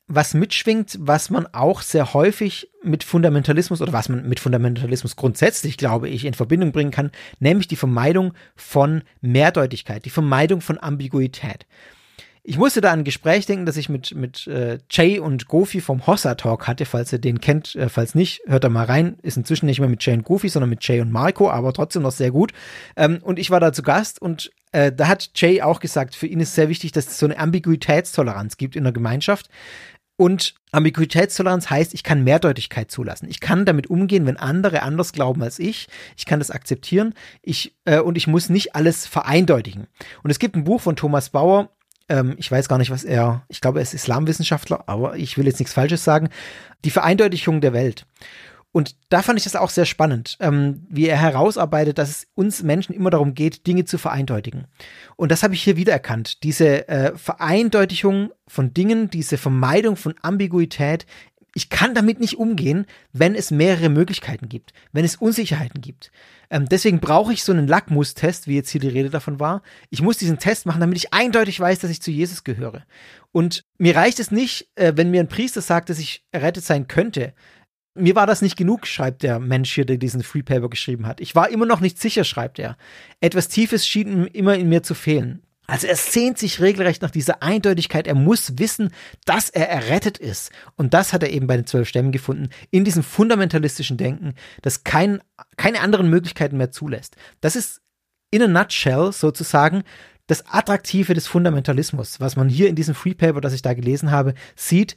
was 0.08 0.34
mitschwingt, 0.34 0.96
was 1.00 1.30
man 1.30 1.46
auch 1.52 1.82
sehr 1.82 2.14
häufig 2.14 2.70
mit 2.82 3.02
Fundamentalismus 3.02 3.82
oder 3.82 3.92
was 3.92 4.08
man 4.08 4.28
mit 4.28 4.38
Fundamentalismus 4.38 5.16
grundsätzlich, 5.16 5.76
glaube 5.76 6.08
ich, 6.08 6.24
in 6.24 6.34
Verbindung 6.34 6.72
bringen 6.72 6.92
kann, 6.92 7.10
nämlich 7.40 7.66
die 7.66 7.76
Vermeidung 7.76 8.32
von 8.54 9.02
Mehrdeutigkeit, 9.20 10.04
die 10.04 10.10
Vermeidung 10.10 10.60
von 10.60 10.78
Ambiguität. 10.78 11.66
Ich 12.48 12.58
musste 12.58 12.80
da 12.80 12.92
an 12.92 13.00
ein 13.00 13.04
Gespräch 13.04 13.44
denken, 13.44 13.66
das 13.66 13.76
ich 13.76 13.88
mit, 13.88 14.14
mit 14.14 14.46
äh, 14.46 14.78
Jay 14.88 15.18
und 15.18 15.48
Goofy 15.48 15.80
vom 15.80 16.06
Hossa 16.06 16.36
Talk 16.36 16.68
hatte, 16.68 16.84
falls 16.84 17.12
ihr 17.12 17.18
den 17.18 17.40
kennt, 17.40 17.74
äh, 17.74 17.88
falls 17.88 18.14
nicht, 18.14 18.40
hört 18.46 18.62
da 18.62 18.68
mal 18.68 18.84
rein. 18.84 19.18
Ist 19.22 19.36
inzwischen 19.36 19.66
nicht 19.66 19.80
mehr 19.80 19.88
mit 19.88 20.06
Jay 20.06 20.14
und 20.14 20.22
Goofy, 20.22 20.48
sondern 20.48 20.70
mit 20.70 20.86
Jay 20.86 21.00
und 21.00 21.10
Marco, 21.10 21.50
aber 21.50 21.72
trotzdem 21.72 22.02
noch 22.02 22.12
sehr 22.12 22.30
gut. 22.30 22.52
Ähm, 22.94 23.18
und 23.22 23.40
ich 23.40 23.50
war 23.50 23.58
da 23.58 23.72
zu 23.72 23.82
Gast 23.82 24.22
und 24.22 24.52
äh, 24.70 24.92
da 24.92 25.08
hat 25.08 25.30
Jay 25.34 25.60
auch 25.60 25.80
gesagt, 25.80 26.14
für 26.14 26.28
ihn 26.28 26.38
ist 26.38 26.54
sehr 26.54 26.68
wichtig, 26.68 26.92
dass 26.92 27.08
es 27.08 27.18
so 27.18 27.26
eine 27.26 27.36
Ambiguitätstoleranz 27.36 28.56
gibt 28.58 28.76
in 28.76 28.84
der 28.84 28.92
Gemeinschaft. 28.92 29.50
Und 30.16 30.54
Ambiguitätstoleranz 30.70 31.68
heißt, 31.68 31.94
ich 31.94 32.04
kann 32.04 32.22
Mehrdeutigkeit 32.22 32.92
zulassen. 32.92 33.28
Ich 33.28 33.40
kann 33.40 33.66
damit 33.66 33.88
umgehen, 33.88 34.24
wenn 34.24 34.36
andere 34.36 34.82
anders 34.82 35.12
glauben 35.12 35.42
als 35.42 35.58
ich. 35.58 35.88
Ich 36.16 36.26
kann 36.26 36.38
das 36.38 36.52
akzeptieren. 36.52 37.12
Ich, 37.42 37.74
äh, 37.86 37.98
und 37.98 38.16
ich 38.16 38.28
muss 38.28 38.48
nicht 38.50 38.76
alles 38.76 39.06
vereindeutigen. 39.06 39.88
Und 40.22 40.30
es 40.30 40.38
gibt 40.38 40.54
ein 40.54 40.64
Buch 40.64 40.80
von 40.80 40.94
Thomas 40.94 41.30
Bauer, 41.30 41.70
ähm, 42.08 42.34
ich 42.38 42.50
weiß 42.50 42.68
gar 42.68 42.78
nicht, 42.78 42.90
was 42.90 43.04
er, 43.04 43.44
ich 43.48 43.60
glaube, 43.60 43.78
er 43.78 43.82
ist 43.82 43.94
Islamwissenschaftler, 43.94 44.84
aber 44.86 45.16
ich 45.16 45.36
will 45.38 45.46
jetzt 45.46 45.58
nichts 45.58 45.74
Falsches 45.74 46.04
sagen. 46.04 46.28
Die 46.84 46.90
Vereindeutigung 46.90 47.60
der 47.60 47.72
Welt. 47.72 48.06
Und 48.76 48.94
da 49.08 49.22
fand 49.22 49.38
ich 49.38 49.44
das 49.44 49.56
auch 49.56 49.70
sehr 49.70 49.86
spannend, 49.86 50.36
ähm, 50.38 50.86
wie 50.90 51.06
er 51.06 51.16
herausarbeitet, 51.16 51.96
dass 51.96 52.10
es 52.10 52.26
uns 52.34 52.62
Menschen 52.62 52.94
immer 52.94 53.08
darum 53.08 53.32
geht, 53.32 53.66
Dinge 53.66 53.86
zu 53.86 53.96
vereindeutigen. 53.96 54.66
Und 55.16 55.32
das 55.32 55.42
habe 55.42 55.54
ich 55.54 55.62
hier 55.62 55.78
wiedererkannt. 55.78 56.42
Diese 56.42 56.86
äh, 56.86 57.16
Vereindeutigung 57.16 58.32
von 58.46 58.74
Dingen, 58.74 59.08
diese 59.08 59.38
Vermeidung 59.38 59.96
von 59.96 60.14
Ambiguität. 60.20 61.06
Ich 61.56 61.70
kann 61.70 61.94
damit 61.94 62.20
nicht 62.20 62.36
umgehen, 62.36 62.84
wenn 63.14 63.34
es 63.34 63.50
mehrere 63.50 63.88
Möglichkeiten 63.88 64.50
gibt, 64.50 64.74
wenn 64.92 65.06
es 65.06 65.16
Unsicherheiten 65.16 65.80
gibt. 65.80 66.12
Ähm, 66.50 66.68
deswegen 66.68 67.00
brauche 67.00 67.32
ich 67.32 67.42
so 67.42 67.50
einen 67.50 67.66
Lackmustest, 67.66 68.46
wie 68.46 68.56
jetzt 68.56 68.68
hier 68.68 68.80
die 68.82 68.88
Rede 68.88 69.08
davon 69.08 69.40
war. 69.40 69.62
Ich 69.88 70.02
muss 70.02 70.18
diesen 70.18 70.38
Test 70.38 70.66
machen, 70.66 70.82
damit 70.82 70.98
ich 70.98 71.14
eindeutig 71.14 71.58
weiß, 71.58 71.78
dass 71.78 71.90
ich 71.90 72.02
zu 72.02 72.10
Jesus 72.10 72.44
gehöre. 72.44 72.84
Und 73.32 73.64
mir 73.78 73.96
reicht 73.96 74.20
es 74.20 74.30
nicht, 74.30 74.68
äh, 74.74 74.92
wenn 74.96 75.10
mir 75.10 75.20
ein 75.20 75.28
Priester 75.28 75.62
sagt, 75.62 75.88
dass 75.88 75.98
ich 75.98 76.26
errettet 76.30 76.62
sein 76.62 76.88
könnte, 76.88 77.32
mir 77.94 78.14
war 78.14 78.26
das 78.26 78.42
nicht 78.42 78.58
genug, 78.58 78.86
schreibt 78.86 79.22
der 79.22 79.38
Mensch 79.38 79.72
hier, 79.72 79.86
der 79.86 79.96
diesen 79.96 80.22
Free 80.22 80.42
Paper 80.42 80.68
geschrieben 80.68 81.06
hat. 81.06 81.22
Ich 81.22 81.34
war 81.34 81.48
immer 81.48 81.64
noch 81.64 81.80
nicht 81.80 81.98
sicher, 81.98 82.24
schreibt 82.24 82.58
er. 82.58 82.76
Etwas 83.22 83.48
Tiefes 83.48 83.88
schien 83.88 84.26
immer 84.26 84.56
in 84.56 84.68
mir 84.68 84.82
zu 84.82 84.92
fehlen. 84.92 85.42
Also 85.66 85.86
er 85.86 85.96
sehnt 85.96 86.38
sich 86.38 86.60
regelrecht 86.60 87.02
nach 87.02 87.10
dieser 87.10 87.42
Eindeutigkeit. 87.42 88.06
Er 88.06 88.14
muss 88.14 88.58
wissen, 88.58 88.90
dass 89.24 89.50
er 89.50 89.68
errettet 89.68 90.18
ist. 90.18 90.50
Und 90.76 90.94
das 90.94 91.12
hat 91.12 91.22
er 91.22 91.30
eben 91.30 91.46
bei 91.46 91.56
den 91.56 91.66
zwölf 91.66 91.88
Stämmen 91.88 92.12
gefunden, 92.12 92.50
in 92.70 92.84
diesem 92.84 93.02
fundamentalistischen 93.02 93.96
Denken, 93.96 94.34
das 94.62 94.84
kein, 94.84 95.20
keine 95.56 95.80
anderen 95.80 96.08
Möglichkeiten 96.08 96.56
mehr 96.56 96.70
zulässt. 96.70 97.16
Das 97.40 97.56
ist 97.56 97.80
in 98.30 98.42
a 98.42 98.48
nutshell 98.48 99.12
sozusagen 99.12 99.82
das 100.26 100.44
Attraktive 100.46 101.14
des 101.14 101.26
Fundamentalismus, 101.26 102.20
was 102.20 102.36
man 102.36 102.48
hier 102.48 102.68
in 102.68 102.74
diesem 102.74 102.94
Free 102.94 103.14
Paper, 103.14 103.40
das 103.40 103.52
ich 103.52 103.62
da 103.62 103.74
gelesen 103.74 104.10
habe, 104.10 104.34
sieht, 104.56 104.96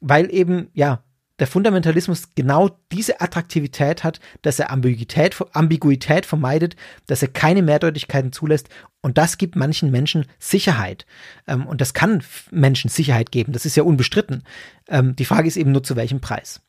weil 0.00 0.32
eben, 0.32 0.68
ja, 0.72 1.02
der 1.38 1.46
Fundamentalismus 1.46 2.30
genau 2.34 2.70
diese 2.92 3.20
Attraktivität 3.20 4.04
hat, 4.04 4.20
dass 4.42 4.58
er 4.58 4.70
Ambiguität, 4.70 5.36
Ambiguität 5.52 6.26
vermeidet, 6.26 6.76
dass 7.06 7.22
er 7.22 7.28
keine 7.28 7.62
Mehrdeutigkeiten 7.62 8.32
zulässt 8.32 8.68
und 9.00 9.18
das 9.18 9.38
gibt 9.38 9.56
manchen 9.56 9.90
Menschen 9.90 10.26
Sicherheit. 10.38 11.06
Ähm, 11.46 11.66
und 11.66 11.80
das 11.80 11.94
kann 11.94 12.22
Menschen 12.50 12.90
Sicherheit 12.90 13.30
geben, 13.30 13.52
das 13.52 13.66
ist 13.66 13.76
ja 13.76 13.82
unbestritten. 13.82 14.42
Ähm, 14.88 15.14
die 15.16 15.24
Frage 15.24 15.48
ist 15.48 15.56
eben 15.56 15.72
nur 15.72 15.84
zu 15.84 15.96
welchem 15.96 16.20
Preis. 16.20 16.60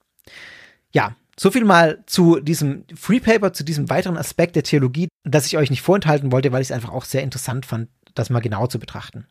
Ja, 0.93 1.15
so 1.39 1.51
viel 1.51 1.63
mal 1.63 2.03
zu 2.05 2.39
diesem 2.39 2.83
Free 2.95 3.19
Paper, 3.19 3.53
zu 3.53 3.63
diesem 3.63 3.89
weiteren 3.89 4.17
Aspekt 4.17 4.55
der 4.55 4.63
Theologie, 4.63 5.07
das 5.23 5.47
ich 5.47 5.57
euch 5.57 5.69
nicht 5.69 5.81
vorenthalten 5.81 6.31
wollte, 6.31 6.51
weil 6.51 6.61
ich 6.61 6.67
es 6.67 6.71
einfach 6.71 6.91
auch 6.91 7.05
sehr 7.05 7.23
interessant 7.23 7.65
fand, 7.65 7.89
das 8.13 8.29
mal 8.29 8.41
genau 8.41 8.67
zu 8.67 8.77
betrachten. 8.77 9.25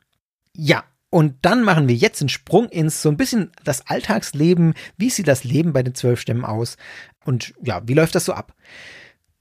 Ja, 0.56 0.84
und 1.10 1.36
dann 1.42 1.62
machen 1.62 1.88
wir 1.88 1.94
jetzt 1.94 2.20
einen 2.20 2.28
Sprung 2.28 2.68
ins 2.68 3.00
so 3.02 3.08
ein 3.08 3.16
bisschen 3.16 3.50
das 3.64 3.86
Alltagsleben. 3.86 4.74
Wie 4.96 5.10
sieht 5.10 5.28
das 5.28 5.44
Leben 5.44 5.72
bei 5.72 5.82
den 5.82 5.94
zwölf 5.94 6.20
Stämmen 6.20 6.44
aus? 6.44 6.76
Und 7.24 7.54
ja, 7.62 7.80
wie 7.86 7.94
läuft 7.94 8.14
das 8.14 8.26
so 8.26 8.32
ab? 8.32 8.54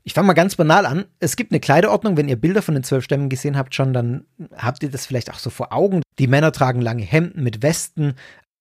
Ich 0.03 0.13
fange 0.13 0.27
mal 0.27 0.33
ganz 0.33 0.55
banal 0.55 0.85
an. 0.85 1.03
Es 1.19 1.35
gibt 1.35 1.51
eine 1.51 1.59
Kleiderordnung. 1.59 2.15
Wenn 2.15 2.29
ihr 2.29 2.39
Bilder 2.39 2.61
von 2.61 2.75
den 2.75 2.85
zwölf 2.85 3.03
Stämmen 3.03 3.27
gesehen 3.27 3.57
habt 3.57 3.75
schon, 3.75 3.91
dann 3.91 4.25
habt 4.55 4.81
ihr 4.81 4.89
das 4.89 5.05
vielleicht 5.05 5.29
auch 5.29 5.39
so 5.39 5.49
vor 5.49 5.73
Augen. 5.73 6.01
Die 6.17 6.27
Männer 6.27 6.53
tragen 6.53 6.79
lange 6.79 7.03
Hemden 7.03 7.43
mit 7.43 7.61
Westen. 7.61 8.15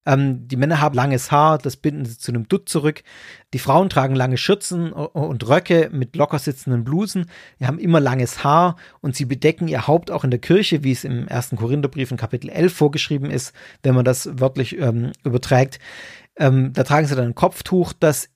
Ähm, 0.07 0.47
die 0.47 0.55
Männer 0.55 0.79
haben 0.79 0.95
langes 0.95 1.31
Haar, 1.31 1.57
das 1.57 1.75
binden 1.75 2.05
sie 2.05 2.17
zu 2.17 2.31
einem 2.31 2.47
Dutt 2.47 2.69
zurück. 2.69 3.03
Die 3.53 3.59
Frauen 3.59 3.89
tragen 3.89 4.15
lange 4.15 4.37
Schürzen 4.37 4.93
und 4.93 5.47
Röcke 5.47 5.89
mit 5.91 6.15
locker 6.15 6.39
sitzenden 6.39 6.85
Blusen. 6.85 7.29
Die 7.59 7.67
haben 7.67 7.77
immer 7.77 7.99
langes 7.99 8.43
Haar 8.43 8.77
und 9.01 9.17
sie 9.17 9.25
bedecken 9.25 9.67
ihr 9.67 9.85
Haupt 9.85 10.09
auch 10.09 10.23
in 10.23 10.31
der 10.31 10.39
Kirche, 10.39 10.83
wie 10.85 10.93
es 10.93 11.03
im 11.03 11.27
ersten 11.27 11.57
Korintherbrief 11.57 12.09
in 12.09 12.17
Kapitel 12.17 12.49
11 12.49 12.73
vorgeschrieben 12.73 13.29
ist, 13.29 13.53
wenn 13.83 13.95
man 13.95 14.05
das 14.05 14.29
wörtlich 14.39 14.79
ähm, 14.79 15.11
überträgt. 15.25 15.79
Ähm, 16.37 16.71
da 16.71 16.83
tragen 16.83 17.07
sie 17.07 17.15
dann 17.15 17.25
ein 17.25 17.35
Kopftuch, 17.35 17.91
das 17.91 18.29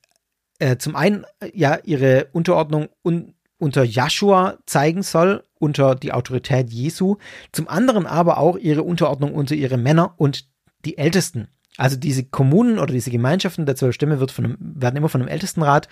äh, 0.60 0.76
zum 0.76 0.98
einen 0.98 1.24
äh, 1.40 1.52
ja 1.54 1.80
ihre 1.84 2.28
Unterordnung 2.34 2.90
un 3.04 3.34
unter 3.58 3.84
Joshua 3.84 4.58
zeigen 4.66 5.04
soll, 5.04 5.44
unter 5.60 5.94
die 5.94 6.14
Autorität 6.14 6.72
Jesu, 6.72 7.18
zum 7.52 7.68
anderen 7.68 8.08
aber 8.08 8.40
auch 8.40 8.58
ihre 8.58 8.82
Unterordnung 8.82 9.36
unter 9.36 9.54
ihre 9.54 9.78
Männer 9.78 10.16
und 10.18 10.50
die 10.84 10.98
Ältesten. 10.98 11.48
Also 11.78 11.96
diese 11.96 12.24
Kommunen 12.24 12.80
oder 12.80 12.94
diese 12.94 13.12
Gemeinschaften 13.12 13.66
der 13.66 13.76
zwölf 13.76 13.96
Stämme 13.96 14.20
wird 14.20 14.32
von 14.32 14.46
einem, 14.46 14.58
werden 14.60 14.98
immer 14.98 15.10
von 15.10 15.22
einem 15.22 15.30
Ältestenrat 15.30 15.88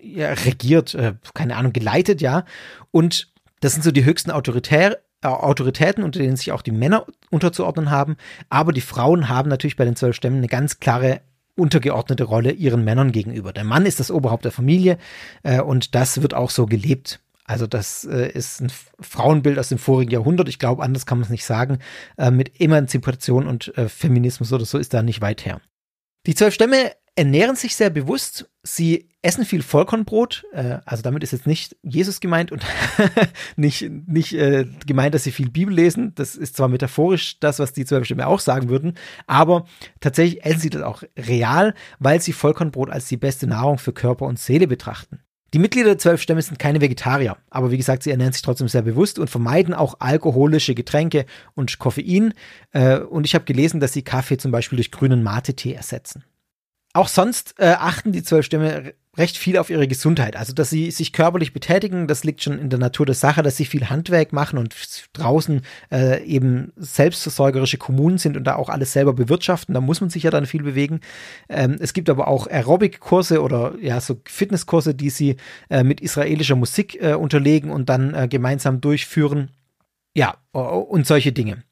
ja, 0.00 0.32
regiert, 0.32 0.94
äh, 0.94 1.14
keine 1.34 1.56
Ahnung, 1.56 1.72
geleitet, 1.72 2.20
ja. 2.20 2.44
Und 2.90 3.32
das 3.60 3.72
sind 3.72 3.82
so 3.82 3.90
die 3.90 4.04
höchsten 4.04 4.30
Autoritär, 4.30 4.98
äh, 5.22 5.28
Autoritäten, 5.28 6.04
unter 6.04 6.20
denen 6.20 6.36
sich 6.36 6.52
auch 6.52 6.62
die 6.62 6.70
Männer 6.70 7.06
unterzuordnen 7.30 7.90
haben. 7.90 8.16
Aber 8.48 8.72
die 8.72 8.80
Frauen 8.80 9.28
haben 9.28 9.50
natürlich 9.50 9.76
bei 9.76 9.84
den 9.84 9.96
zwölf 9.96 10.14
Stämmen 10.14 10.38
eine 10.38 10.48
ganz 10.48 10.78
klare 10.78 11.20
untergeordnete 11.56 12.24
Rolle 12.24 12.52
ihren 12.52 12.84
Männern 12.84 13.10
gegenüber. 13.10 13.52
Der 13.52 13.64
Mann 13.64 13.84
ist 13.84 13.98
das 13.98 14.12
Oberhaupt 14.12 14.44
der 14.44 14.52
Familie 14.52 14.98
äh, 15.42 15.60
und 15.60 15.94
das 15.94 16.22
wird 16.22 16.34
auch 16.34 16.50
so 16.50 16.66
gelebt. 16.66 17.20
Also 17.48 17.66
das 17.66 18.04
äh, 18.04 18.30
ist 18.30 18.60
ein 18.60 18.70
Frauenbild 19.00 19.58
aus 19.58 19.70
dem 19.70 19.78
vorigen 19.78 20.10
Jahrhundert. 20.10 20.48
Ich 20.48 20.58
glaube, 20.58 20.82
anders 20.82 21.06
kann 21.06 21.18
man 21.18 21.24
es 21.24 21.30
nicht 21.30 21.46
sagen. 21.46 21.78
Äh, 22.18 22.30
mit 22.30 22.60
Emanzipation 22.60 23.46
und 23.46 23.76
äh, 23.78 23.88
Feminismus 23.88 24.52
oder 24.52 24.66
so 24.66 24.76
ist 24.76 24.92
da 24.92 25.02
nicht 25.02 25.22
weit 25.22 25.46
her. 25.46 25.60
Die 26.26 26.34
zwölf 26.34 26.52
Stämme 26.52 26.92
ernähren 27.16 27.56
sich 27.56 27.74
sehr 27.74 27.88
bewusst. 27.88 28.50
Sie 28.62 29.08
essen 29.22 29.46
viel 29.46 29.62
Vollkornbrot. 29.62 30.44
Äh, 30.52 30.80
also 30.84 31.02
damit 31.02 31.22
ist 31.22 31.32
jetzt 31.32 31.46
nicht 31.46 31.74
Jesus 31.82 32.20
gemeint 32.20 32.52
und 32.52 32.62
nicht, 33.56 33.90
nicht 34.06 34.34
äh, 34.34 34.66
gemeint, 34.86 35.14
dass 35.14 35.24
sie 35.24 35.32
viel 35.32 35.48
Bibel 35.48 35.72
lesen. 35.74 36.14
Das 36.16 36.36
ist 36.36 36.54
zwar 36.54 36.68
metaphorisch 36.68 37.40
das, 37.40 37.60
was 37.60 37.72
die 37.72 37.86
zwölf 37.86 38.04
Stämme 38.04 38.26
auch 38.26 38.40
sagen 38.40 38.68
würden, 38.68 38.92
aber 39.26 39.66
tatsächlich 40.00 40.44
essen 40.44 40.60
sie 40.60 40.70
das 40.70 40.82
auch 40.82 41.02
real, 41.16 41.72
weil 41.98 42.20
sie 42.20 42.34
Vollkornbrot 42.34 42.90
als 42.90 43.08
die 43.08 43.16
beste 43.16 43.46
Nahrung 43.46 43.78
für 43.78 43.94
Körper 43.94 44.26
und 44.26 44.38
Seele 44.38 44.66
betrachten. 44.66 45.20
Die 45.54 45.58
Mitglieder 45.58 45.90
der 45.90 45.98
zwölf 45.98 46.20
Stämme 46.20 46.42
sind 46.42 46.58
keine 46.58 46.82
Vegetarier, 46.82 47.38
aber 47.48 47.70
wie 47.70 47.78
gesagt, 47.78 48.02
sie 48.02 48.10
ernähren 48.10 48.34
sich 48.34 48.42
trotzdem 48.42 48.68
sehr 48.68 48.82
bewusst 48.82 49.18
und 49.18 49.30
vermeiden 49.30 49.72
auch 49.72 49.96
alkoholische 49.98 50.74
Getränke 50.74 51.24
und 51.54 51.78
Koffein. 51.78 52.34
Äh, 52.72 52.98
und 52.98 53.24
ich 53.24 53.34
habe 53.34 53.46
gelesen, 53.46 53.80
dass 53.80 53.94
sie 53.94 54.02
Kaffee 54.02 54.36
zum 54.36 54.50
Beispiel 54.50 54.76
durch 54.76 54.90
grünen 54.90 55.22
Mate-Tee 55.22 55.72
ersetzen. 55.72 56.24
Auch 56.94 57.08
sonst 57.08 57.54
äh, 57.58 57.74
achten 57.78 58.12
die 58.12 58.22
zwölf 58.22 58.46
Stämme 58.46 58.94
recht 59.18 59.36
viel 59.36 59.58
auf 59.58 59.68
ihre 59.68 59.88
Gesundheit. 59.88 60.36
Also, 60.36 60.54
dass 60.54 60.70
sie 60.70 60.90
sich 60.90 61.12
körperlich 61.12 61.52
betätigen, 61.52 62.06
das 62.06 62.24
liegt 62.24 62.42
schon 62.42 62.58
in 62.58 62.70
der 62.70 62.78
Natur 62.78 63.04
der 63.04 63.14
Sache, 63.14 63.42
dass 63.42 63.56
sie 63.56 63.64
viel 63.64 63.90
Handwerk 63.90 64.32
machen 64.32 64.58
und 64.58 64.74
draußen 65.12 65.62
äh, 65.90 66.24
eben 66.24 66.72
selbstversorgerische 66.76 67.78
Kommunen 67.78 68.18
sind 68.18 68.36
und 68.36 68.44
da 68.44 68.54
auch 68.54 68.68
alles 68.68 68.92
selber 68.92 69.12
bewirtschaften. 69.12 69.74
Da 69.74 69.80
muss 69.80 70.00
man 70.00 70.08
sich 70.08 70.22
ja 70.22 70.30
dann 70.30 70.46
viel 70.46 70.62
bewegen. 70.62 71.00
Ähm, 71.48 71.76
es 71.80 71.92
gibt 71.92 72.08
aber 72.08 72.28
auch 72.28 72.46
Aerobic-Kurse 72.46 73.42
oder 73.42 73.74
ja, 73.80 74.00
so 74.00 74.20
Fitnesskurse, 74.26 74.94
die 74.94 75.10
sie 75.10 75.36
äh, 75.68 75.82
mit 75.82 76.00
israelischer 76.00 76.56
Musik 76.56 77.02
äh, 77.02 77.14
unterlegen 77.14 77.70
und 77.70 77.88
dann 77.88 78.14
äh, 78.14 78.28
gemeinsam 78.28 78.80
durchführen. 78.80 79.50
Ja, 80.14 80.36
und 80.52 81.06
solche 81.06 81.32
Dinge. 81.32 81.62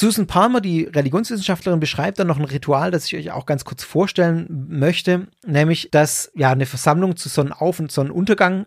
Susan 0.00 0.28
Palmer, 0.28 0.60
die 0.60 0.84
Religionswissenschaftlerin, 0.84 1.80
beschreibt 1.80 2.20
dann 2.20 2.28
noch 2.28 2.38
ein 2.38 2.44
Ritual, 2.44 2.92
das 2.92 3.06
ich 3.06 3.16
euch 3.16 3.32
auch 3.32 3.46
ganz 3.46 3.64
kurz 3.64 3.82
vorstellen 3.82 4.46
möchte, 4.68 5.26
nämlich, 5.44 5.90
dass 5.90 6.30
ja 6.36 6.52
eine 6.52 6.66
Versammlung 6.66 7.16
zu 7.16 7.28
Sonnenauf- 7.28 7.80
und 7.80 7.90
Sonnenuntergang 7.90 8.66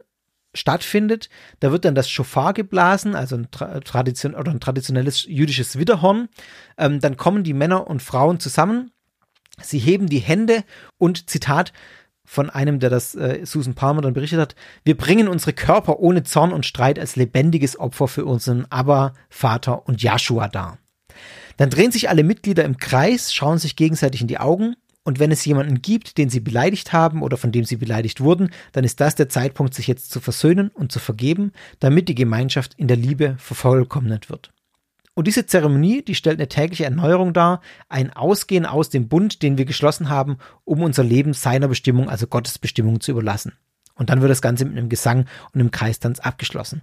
stattfindet. 0.54 1.30
Da 1.62 1.72
wird 1.72 1.86
dann 1.86 1.96
das 1.96 2.10
Schofar 2.10 2.52
geblasen, 2.52 3.16
also 3.16 3.38
ein, 3.38 3.48
Tradition 3.50 4.36
oder 4.36 4.52
ein 4.52 4.60
traditionelles 4.60 5.24
jüdisches 5.24 5.80
Widderhorn. 5.80 6.28
Ähm, 6.78 7.00
dann 7.00 7.16
kommen 7.16 7.46
die 7.46 7.54
Männer 7.54 7.88
und 7.88 8.04
Frauen 8.04 8.42
zusammen. 8.42 8.92
Sie 9.62 9.80
heben 9.80 10.08
die 10.08 10.20
Hände 10.20 10.66
und 10.98 11.30
Zitat 11.30 11.72
von 12.26 12.50
einem, 12.50 12.82
der 12.82 12.90
das 12.90 13.16
äh, 13.16 13.46
Susan 13.46 13.74
Palmer 13.74 14.02
dann 14.02 14.14
berichtet 14.14 14.42
hat, 14.42 14.56
wir 14.84 14.98
bringen 14.98 15.30
unsere 15.30 15.54
Körper 15.54 16.00
ohne 16.00 16.24
Zorn 16.24 16.52
und 16.52 16.66
Streit 16.66 17.00
als 17.00 17.16
lebendiges 17.16 17.80
Opfer 17.80 18.10
für 18.10 18.26
unseren 18.26 18.66
Abba, 18.70 19.14
Vater 19.30 19.88
und 19.88 20.02
Joshua 20.02 20.50
dar. 20.50 20.81
Dann 21.62 21.70
drehen 21.70 21.92
sich 21.92 22.10
alle 22.10 22.24
Mitglieder 22.24 22.66
im 22.66 22.78
Kreis, 22.78 23.36
schauen 23.36 23.60
sich 23.60 23.76
gegenseitig 23.76 24.22
in 24.22 24.28
die 24.28 24.40
Augen 24.40 24.74
und 25.04 25.20
wenn 25.20 25.30
es 25.30 25.46
jemanden 25.46 25.84
gibt, 25.84 26.18
den 26.18 26.28
sie 26.28 26.40
beleidigt 26.40 26.92
haben 26.92 27.22
oder 27.22 27.38
von 27.38 27.52
dem 27.52 27.66
sie 27.66 27.76
beleidigt 27.76 28.20
wurden, 28.20 28.50
dann 28.72 28.84
ist 28.84 29.00
das 29.00 29.14
der 29.14 29.30
Zeitpunkt, 29.30 29.76
sich 29.76 29.86
jetzt 29.86 30.10
zu 30.10 30.20
versöhnen 30.20 30.70
und 30.70 30.92
zu 30.92 30.98
vergeben, 30.98 31.52
damit 31.78 32.10
die 32.10 32.16
Gemeinschaft 32.16 32.74
in 32.78 32.88
der 32.88 32.98
Liebe 32.98 33.36
vervollkommnet 33.38 34.32
wird. 34.32 34.52
Und 35.14 35.28
diese 35.28 35.46
Zeremonie, 35.46 36.02
die 36.02 36.16
stellt 36.16 36.40
eine 36.40 36.50
tägliche 36.50 36.86
Erneuerung 36.86 37.32
dar, 37.32 37.62
ein 37.90 38.12
Ausgehen 38.12 38.66
aus 38.66 38.90
dem 38.90 39.08
Bund, 39.08 39.44
den 39.44 39.60
wir 39.60 39.66
geschlossen 39.66 40.10
haben, 40.10 40.40
um 40.66 40.82
unser 40.82 41.04
Leben 41.04 41.34
seiner 41.34 41.68
Bestimmung, 41.68 42.10
also 42.10 42.26
Gottes 42.26 42.58
Bestimmung 42.58 43.02
zu 43.02 43.12
überlassen. 43.12 43.54
Und 44.02 44.10
dann 44.10 44.22
wird 44.22 44.32
das 44.32 44.42
Ganze 44.42 44.66
mit 44.66 44.76
einem 44.76 44.90
Gesang 44.90 45.28
und 45.54 45.62
einem 45.62 45.70
Kreistanz 45.70 46.20
abgeschlossen. 46.20 46.82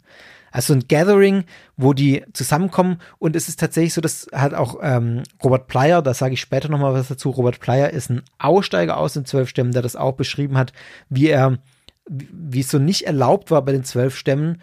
Also 0.53 0.73
ein 0.73 0.87
Gathering, 0.87 1.47
wo 1.77 1.93
die 1.93 2.25
zusammenkommen 2.33 3.01
und 3.19 3.35
es 3.35 3.49
ist 3.49 3.59
tatsächlich 3.59 3.93
so, 3.93 4.01
dass 4.01 4.29
halt 4.33 4.55
auch 4.55 4.79
ähm, 4.81 5.25
Robert 5.43 5.67
Plyer, 5.67 6.01
da 6.01 6.15
sage 6.15 6.35
ich 6.35 6.41
später 6.41 6.69
nochmal 6.69 6.95
was 6.95 7.09
dazu, 7.09 7.31
Robert 7.31 7.59
Plyer 7.59 7.91
ist 7.91 8.09
ein 8.09 8.23
Aussteiger 8.39 8.99
aus 8.99 9.15
den 9.15 9.25
zwölf 9.25 9.49
Stämmen, 9.49 9.73
der 9.73 9.83
das 9.83 9.97
auch 9.97 10.13
beschrieben 10.13 10.57
hat, 10.57 10.73
wie 11.09 11.27
er, 11.27 11.59
wie 12.07 12.61
es 12.61 12.71
so 12.71 12.79
nicht 12.79 13.09
erlaubt 13.09 13.51
war 13.51 13.63
bei 13.63 13.73
den 13.73 13.83
zwölf 13.83 14.17
Stämmen, 14.17 14.63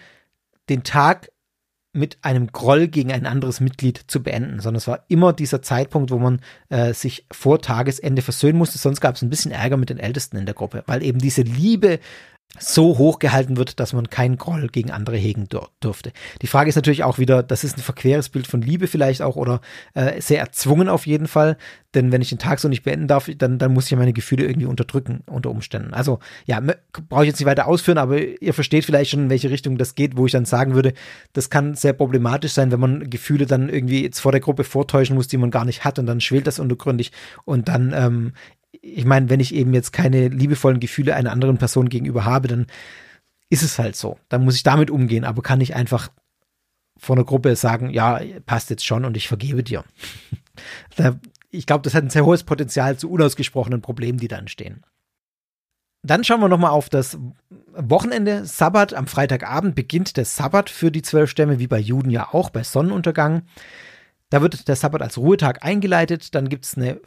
den 0.69 0.83
Tag 0.83 1.27
mit 1.95 2.17
einem 2.21 2.47
Groll 2.47 2.87
gegen 2.87 3.11
ein 3.11 3.25
anderes 3.25 3.61
Mitglied 3.61 4.01
zu 4.07 4.21
beenden, 4.21 4.59
sondern 4.59 4.77
es 4.77 4.87
war 4.87 5.05
immer 5.07 5.31
dieser 5.31 5.61
Zeitpunkt, 5.61 6.11
wo 6.11 6.19
man 6.19 6.41
äh, 6.69 6.93
sich 6.93 7.25
vor 7.31 7.61
Tagesende 7.61 8.21
versöhnen 8.21 8.57
musste. 8.57 8.77
Sonst 8.77 8.99
gab 8.99 9.15
es 9.15 9.21
ein 9.21 9.29
bisschen 9.29 9.51
Ärger 9.51 9.77
mit 9.77 9.89
den 9.89 9.97
Ältesten 9.97 10.35
in 10.35 10.45
der 10.45 10.55
Gruppe, 10.55 10.83
weil 10.87 11.01
eben 11.03 11.19
diese 11.19 11.41
Liebe 11.41 11.99
so 12.59 12.97
hoch 12.97 13.19
gehalten 13.19 13.57
wird, 13.57 13.79
dass 13.79 13.93
man 13.93 14.09
keinen 14.09 14.37
Groll 14.37 14.67
gegen 14.67 14.91
andere 14.91 15.17
hegen 15.17 15.47
dürfte. 15.83 16.11
Die 16.41 16.47
Frage 16.47 16.69
ist 16.69 16.75
natürlich 16.75 17.03
auch 17.03 17.17
wieder, 17.17 17.43
das 17.43 17.63
ist 17.63 17.77
ein 17.77 17.81
verqueres 17.81 18.29
Bild 18.29 18.47
von 18.47 18.61
Liebe 18.61 18.87
vielleicht 18.87 19.21
auch 19.21 19.35
oder 19.35 19.61
äh, 19.93 20.21
sehr 20.21 20.39
erzwungen 20.39 20.89
auf 20.89 21.05
jeden 21.05 21.27
Fall, 21.27 21.57
denn 21.95 22.11
wenn 22.11 22.21
ich 22.21 22.29
den 22.29 22.37
Tag 22.37 22.59
so 22.59 22.67
nicht 22.67 22.83
beenden 22.83 23.07
darf, 23.07 23.29
dann, 23.37 23.57
dann 23.57 23.73
muss 23.73 23.89
ich 23.89 23.97
meine 23.97 24.13
Gefühle 24.13 24.45
irgendwie 24.45 24.65
unterdrücken 24.65 25.23
unter 25.27 25.49
Umständen. 25.49 25.93
Also 25.93 26.19
ja, 26.45 26.61
brauche 27.09 27.23
ich 27.23 27.27
jetzt 27.27 27.39
nicht 27.39 27.47
weiter 27.47 27.67
ausführen, 27.67 27.97
aber 27.97 28.19
ihr 28.19 28.53
versteht 28.53 28.85
vielleicht 28.85 29.11
schon, 29.11 29.23
in 29.23 29.29
welche 29.29 29.49
Richtung 29.49 29.77
das 29.77 29.95
geht, 29.95 30.17
wo 30.17 30.25
ich 30.25 30.33
dann 30.33 30.45
sagen 30.45 30.75
würde, 30.75 30.93
das 31.33 31.49
kann 31.49 31.73
sehr 31.75 31.93
problematisch 31.93 32.51
sein, 32.51 32.71
wenn 32.71 32.79
man 32.79 33.09
Gefühle 33.09 33.45
dann 33.45 33.69
irgendwie 33.69 34.03
jetzt 34.03 34.19
vor 34.19 34.33
der 34.33 34.41
Gruppe 34.41 34.65
vortäuschen 34.65 35.15
muss, 35.15 35.29
die 35.29 35.37
man 35.37 35.51
gar 35.51 35.65
nicht 35.65 35.85
hat 35.85 35.97
und 35.97 36.05
dann 36.05 36.19
schwelt 36.19 36.47
das 36.47 36.59
untergründig 36.59 37.11
und 37.45 37.69
dann 37.69 37.93
ähm, 37.95 38.33
ich 38.85 39.05
meine, 39.05 39.29
wenn 39.29 39.39
ich 39.39 39.53
eben 39.53 39.73
jetzt 39.73 39.91
keine 39.91 40.27
liebevollen 40.27 40.79
Gefühle 40.79 41.15
einer 41.15 41.31
anderen 41.31 41.57
Person 41.57 41.89
gegenüber 41.89 42.23
habe, 42.23 42.47
dann 42.47 42.67
ist 43.49 43.63
es 43.63 43.79
halt 43.79 43.95
so. 43.95 44.19
Dann 44.29 44.45
muss 44.45 44.55
ich 44.55 44.63
damit 44.63 44.91
umgehen, 44.91 45.25
aber 45.25 45.41
kann 45.41 45.59
ich 45.59 45.75
einfach 45.75 46.09
vor 46.97 47.15
einer 47.15 47.25
Gruppe 47.25 47.55
sagen, 47.55 47.89
ja, 47.89 48.21
passt 48.45 48.69
jetzt 48.69 48.85
schon 48.85 49.03
und 49.03 49.17
ich 49.17 49.27
vergebe 49.27 49.63
dir. 49.63 49.83
ich 51.51 51.65
glaube, 51.65 51.81
das 51.81 51.95
hat 51.95 52.03
ein 52.03 52.09
sehr 52.11 52.25
hohes 52.25 52.43
Potenzial 52.43 52.95
zu 52.97 53.09
unausgesprochenen 53.09 53.81
Problemen, 53.81 54.19
die 54.19 54.27
da 54.27 54.37
entstehen. 54.37 54.83
Dann 56.03 56.23
schauen 56.23 56.39
wir 56.39 56.47
nochmal 56.47 56.71
auf 56.71 56.87
das 56.87 57.17
Wochenende. 57.75 58.45
Sabbat 58.45 58.93
am 58.93 59.07
Freitagabend 59.07 59.73
beginnt 59.73 60.15
der 60.15 60.25
Sabbat 60.25 60.69
für 60.69 60.91
die 60.91 61.01
zwölf 61.01 61.31
Stämme, 61.31 61.57
wie 61.57 61.67
bei 61.67 61.79
Juden 61.79 62.11
ja 62.11 62.29
auch, 62.31 62.51
bei 62.51 62.63
Sonnenuntergang. 62.63 63.41
Da 64.29 64.41
wird 64.41 64.67
der 64.67 64.75
Sabbat 64.75 65.01
als 65.01 65.17
Ruhetag 65.17 65.65
eingeleitet. 65.65 66.35
Dann 66.35 66.49
gibt 66.49 66.65
es 66.65 66.77
eine 66.77 67.01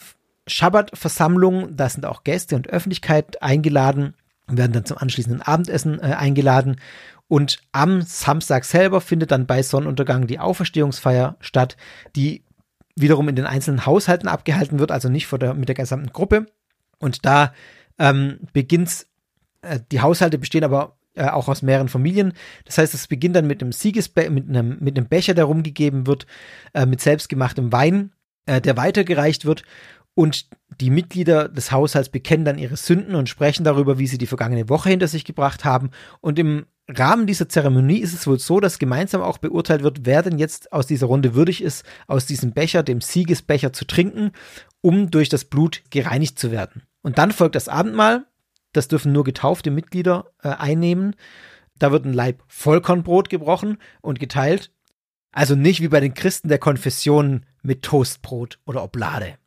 Schabbat-Versammlung, 0.49 1.77
da 1.77 1.89
sind 1.89 2.07
auch 2.07 2.25
Gäste 2.25 2.57
und 2.57 2.69
Öffentlichkeit 2.69 3.43
eingeladen, 3.43 4.15
werden 4.47 4.73
dann 4.73 4.85
zum 4.85 4.99
anschließenden 4.99 5.43
Abendessen 5.43 6.01
äh, 6.01 6.15
eingeladen. 6.15 6.81
Und 7.29 7.59
am 7.73 8.03
Samstag 8.03 8.65
selber 8.65 9.01
findet 9.01 9.31
dann 9.31 9.47
bei 9.47 9.63
Sonnenuntergang 9.63 10.27
die 10.27 10.39
Auferstehungsfeier 10.39 11.37
statt, 11.41 11.77
die 12.17 12.43
wiederum 12.97 13.29
in 13.29 13.37
den 13.37 13.47
einzelnen 13.47 13.87
Haushalten 13.87 14.29
abgehalten 14.29 14.79
wird, 14.79 14.91
also 14.91 15.09
nicht 15.09 15.27
vor 15.27 15.39
der, 15.39 15.55
mit 15.55 15.69
der 15.69 15.75
gesamten 15.75 16.13
Gruppe. 16.13 16.47
Und 16.99 17.27
da 17.27 17.53
ähm, 17.99 18.41
beginnt, 18.53 19.07
äh, 19.63 19.79
die 19.93 20.01
Haushalte 20.01 20.39
bestehen 20.39 20.65
aber 20.65 20.97
äh, 21.15 21.29
auch 21.29 21.49
aus 21.49 21.63
mehreren 21.63 21.89
Familien. 21.89 22.33
Das 22.65 22.79
heißt, 22.79 22.95
es 22.95 23.07
beginnt 23.07 23.37
dann 23.37 23.47
mit 23.47 23.63
einem 23.63 23.73
Siegesbe 23.73 24.31
mit 24.31 24.49
einem, 24.49 24.79
mit 24.81 24.97
einem 24.97 25.09
Becher, 25.09 25.35
der 25.35 25.45
rumgegeben 25.45 26.07
wird, 26.07 26.27
äh, 26.75 26.87
mit 26.87 27.01
selbstgemachtem 27.01 27.73
Wein, 27.73 28.13
äh, 28.47 28.61
der 28.61 28.77
weitergereicht 28.77 29.45
wird 29.45 29.63
und 30.19 30.47
die 30.81 30.91
Mitglieder 30.91 31.49
des 31.49 31.71
Haushalts 31.71 32.09
bekennen 32.09 32.45
dann 32.45 32.59
ihre 32.59 32.77
Sünden 32.77 33.15
und 33.15 33.29
sprechen 33.29 33.63
darüber, 33.63 34.01
wie 34.01 34.09
sie 34.09 34.19
die 34.19 34.27
vergangene 34.27 34.69
Woche 34.69 34.89
hinter 34.91 35.07
sich 35.07 35.25
gebracht 35.25 35.65
haben. 35.65 35.91
Und 36.21 36.41
im 36.41 36.67
Rahmen 36.89 37.29
dieser 37.29 37.49
Zeremonie 37.49 38.01
ist 38.01 38.15
es 38.15 38.27
wohl 38.27 38.41
so, 38.41 38.59
dass 38.59 38.81
gemeinsam 38.81 39.23
auch 39.23 39.39
beurteilt 39.39 39.85
wird, 39.85 40.07
wer 40.07 40.25
denn 40.25 40.37
jetzt 40.37 40.73
aus 40.73 40.89
dieser 40.89 41.07
Runde 41.07 41.37
würdig 41.37 41.63
ist, 41.63 41.85
aus 42.09 42.27
diesem 42.27 42.51
Becher, 42.51 42.83
dem 42.83 43.01
Siegesbecher 43.01 43.73
zu 43.73 43.85
trinken. 43.85 44.33
um 44.81 45.09
durch 45.13 45.29
das 45.29 45.45
Blut 45.45 45.83
gereinigt 45.91 46.37
zu 46.37 46.51
werden. 46.51 46.83
Und 47.03 47.19
dann 47.19 47.31
folgt 47.31 47.55
das 47.55 47.69
Abendmahl. 47.69 48.27
Das 48.73 48.89
dürfen 48.89 49.13
nur 49.13 49.23
getaufte 49.23 49.71
Mitglieder 49.71 50.33
äh, 50.43 50.49
einnehmen. 50.49 51.15
Da 51.79 51.93
wird 51.93 52.07
ein 52.07 52.13
Leib 52.13 52.43
Vollkornbrot 52.49 53.31
gebrochen 53.31 53.79
und 54.01 54.19
geteilt. 54.19 54.73
Also 55.31 55.55
nicht 55.55 55.81
wie 55.81 55.89
bei 55.89 56.01
den 56.01 56.15
Christen 56.15 56.49
der 56.49 56.59
Konfession 56.59 57.47
mit 57.63 57.83
Toastbrot 57.83 58.59
oder 58.67 58.83
Oblade. 58.83 59.39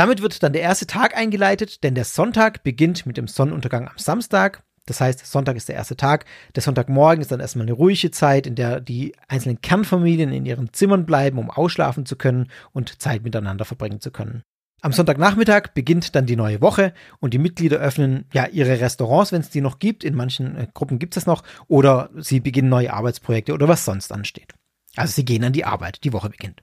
Damit 0.00 0.22
wird 0.22 0.42
dann 0.42 0.54
der 0.54 0.62
erste 0.62 0.86
Tag 0.86 1.14
eingeleitet, 1.14 1.84
denn 1.84 1.94
der 1.94 2.06
Sonntag 2.06 2.62
beginnt 2.62 3.04
mit 3.04 3.18
dem 3.18 3.28
Sonnenuntergang 3.28 3.86
am 3.86 3.98
Samstag. 3.98 4.62
Das 4.86 4.98
heißt, 4.98 5.26
Sonntag 5.26 5.56
ist 5.58 5.68
der 5.68 5.76
erste 5.76 5.94
Tag. 5.94 6.24
Der 6.54 6.62
Sonntagmorgen 6.62 7.20
ist 7.20 7.30
dann 7.30 7.40
erstmal 7.40 7.66
eine 7.66 7.74
ruhige 7.74 8.10
Zeit, 8.10 8.46
in 8.46 8.54
der 8.54 8.80
die 8.80 9.14
einzelnen 9.28 9.60
Kernfamilien 9.60 10.32
in 10.32 10.46
ihren 10.46 10.72
Zimmern 10.72 11.04
bleiben, 11.04 11.36
um 11.36 11.50
ausschlafen 11.50 12.06
zu 12.06 12.16
können 12.16 12.48
und 12.72 13.02
Zeit 13.02 13.24
miteinander 13.24 13.66
verbringen 13.66 14.00
zu 14.00 14.10
können. 14.10 14.42
Am 14.80 14.94
Sonntagnachmittag 14.94 15.74
beginnt 15.74 16.14
dann 16.16 16.24
die 16.24 16.36
neue 16.36 16.62
Woche 16.62 16.94
und 17.18 17.34
die 17.34 17.38
Mitglieder 17.38 17.76
öffnen 17.76 18.24
ja 18.32 18.46
ihre 18.46 18.80
Restaurants, 18.80 19.32
wenn 19.32 19.42
es 19.42 19.50
die 19.50 19.60
noch 19.60 19.80
gibt. 19.80 20.02
In 20.02 20.14
manchen 20.14 20.56
äh, 20.56 20.66
Gruppen 20.72 20.98
gibt 20.98 21.14
es 21.14 21.24
das 21.24 21.26
noch. 21.26 21.42
Oder 21.68 22.08
sie 22.16 22.40
beginnen 22.40 22.70
neue 22.70 22.90
Arbeitsprojekte 22.90 23.52
oder 23.52 23.68
was 23.68 23.84
sonst 23.84 24.12
ansteht. 24.12 24.54
Also 24.96 25.12
sie 25.12 25.26
gehen 25.26 25.44
an 25.44 25.52
die 25.52 25.66
Arbeit. 25.66 26.04
Die 26.04 26.14
Woche 26.14 26.30
beginnt. 26.30 26.62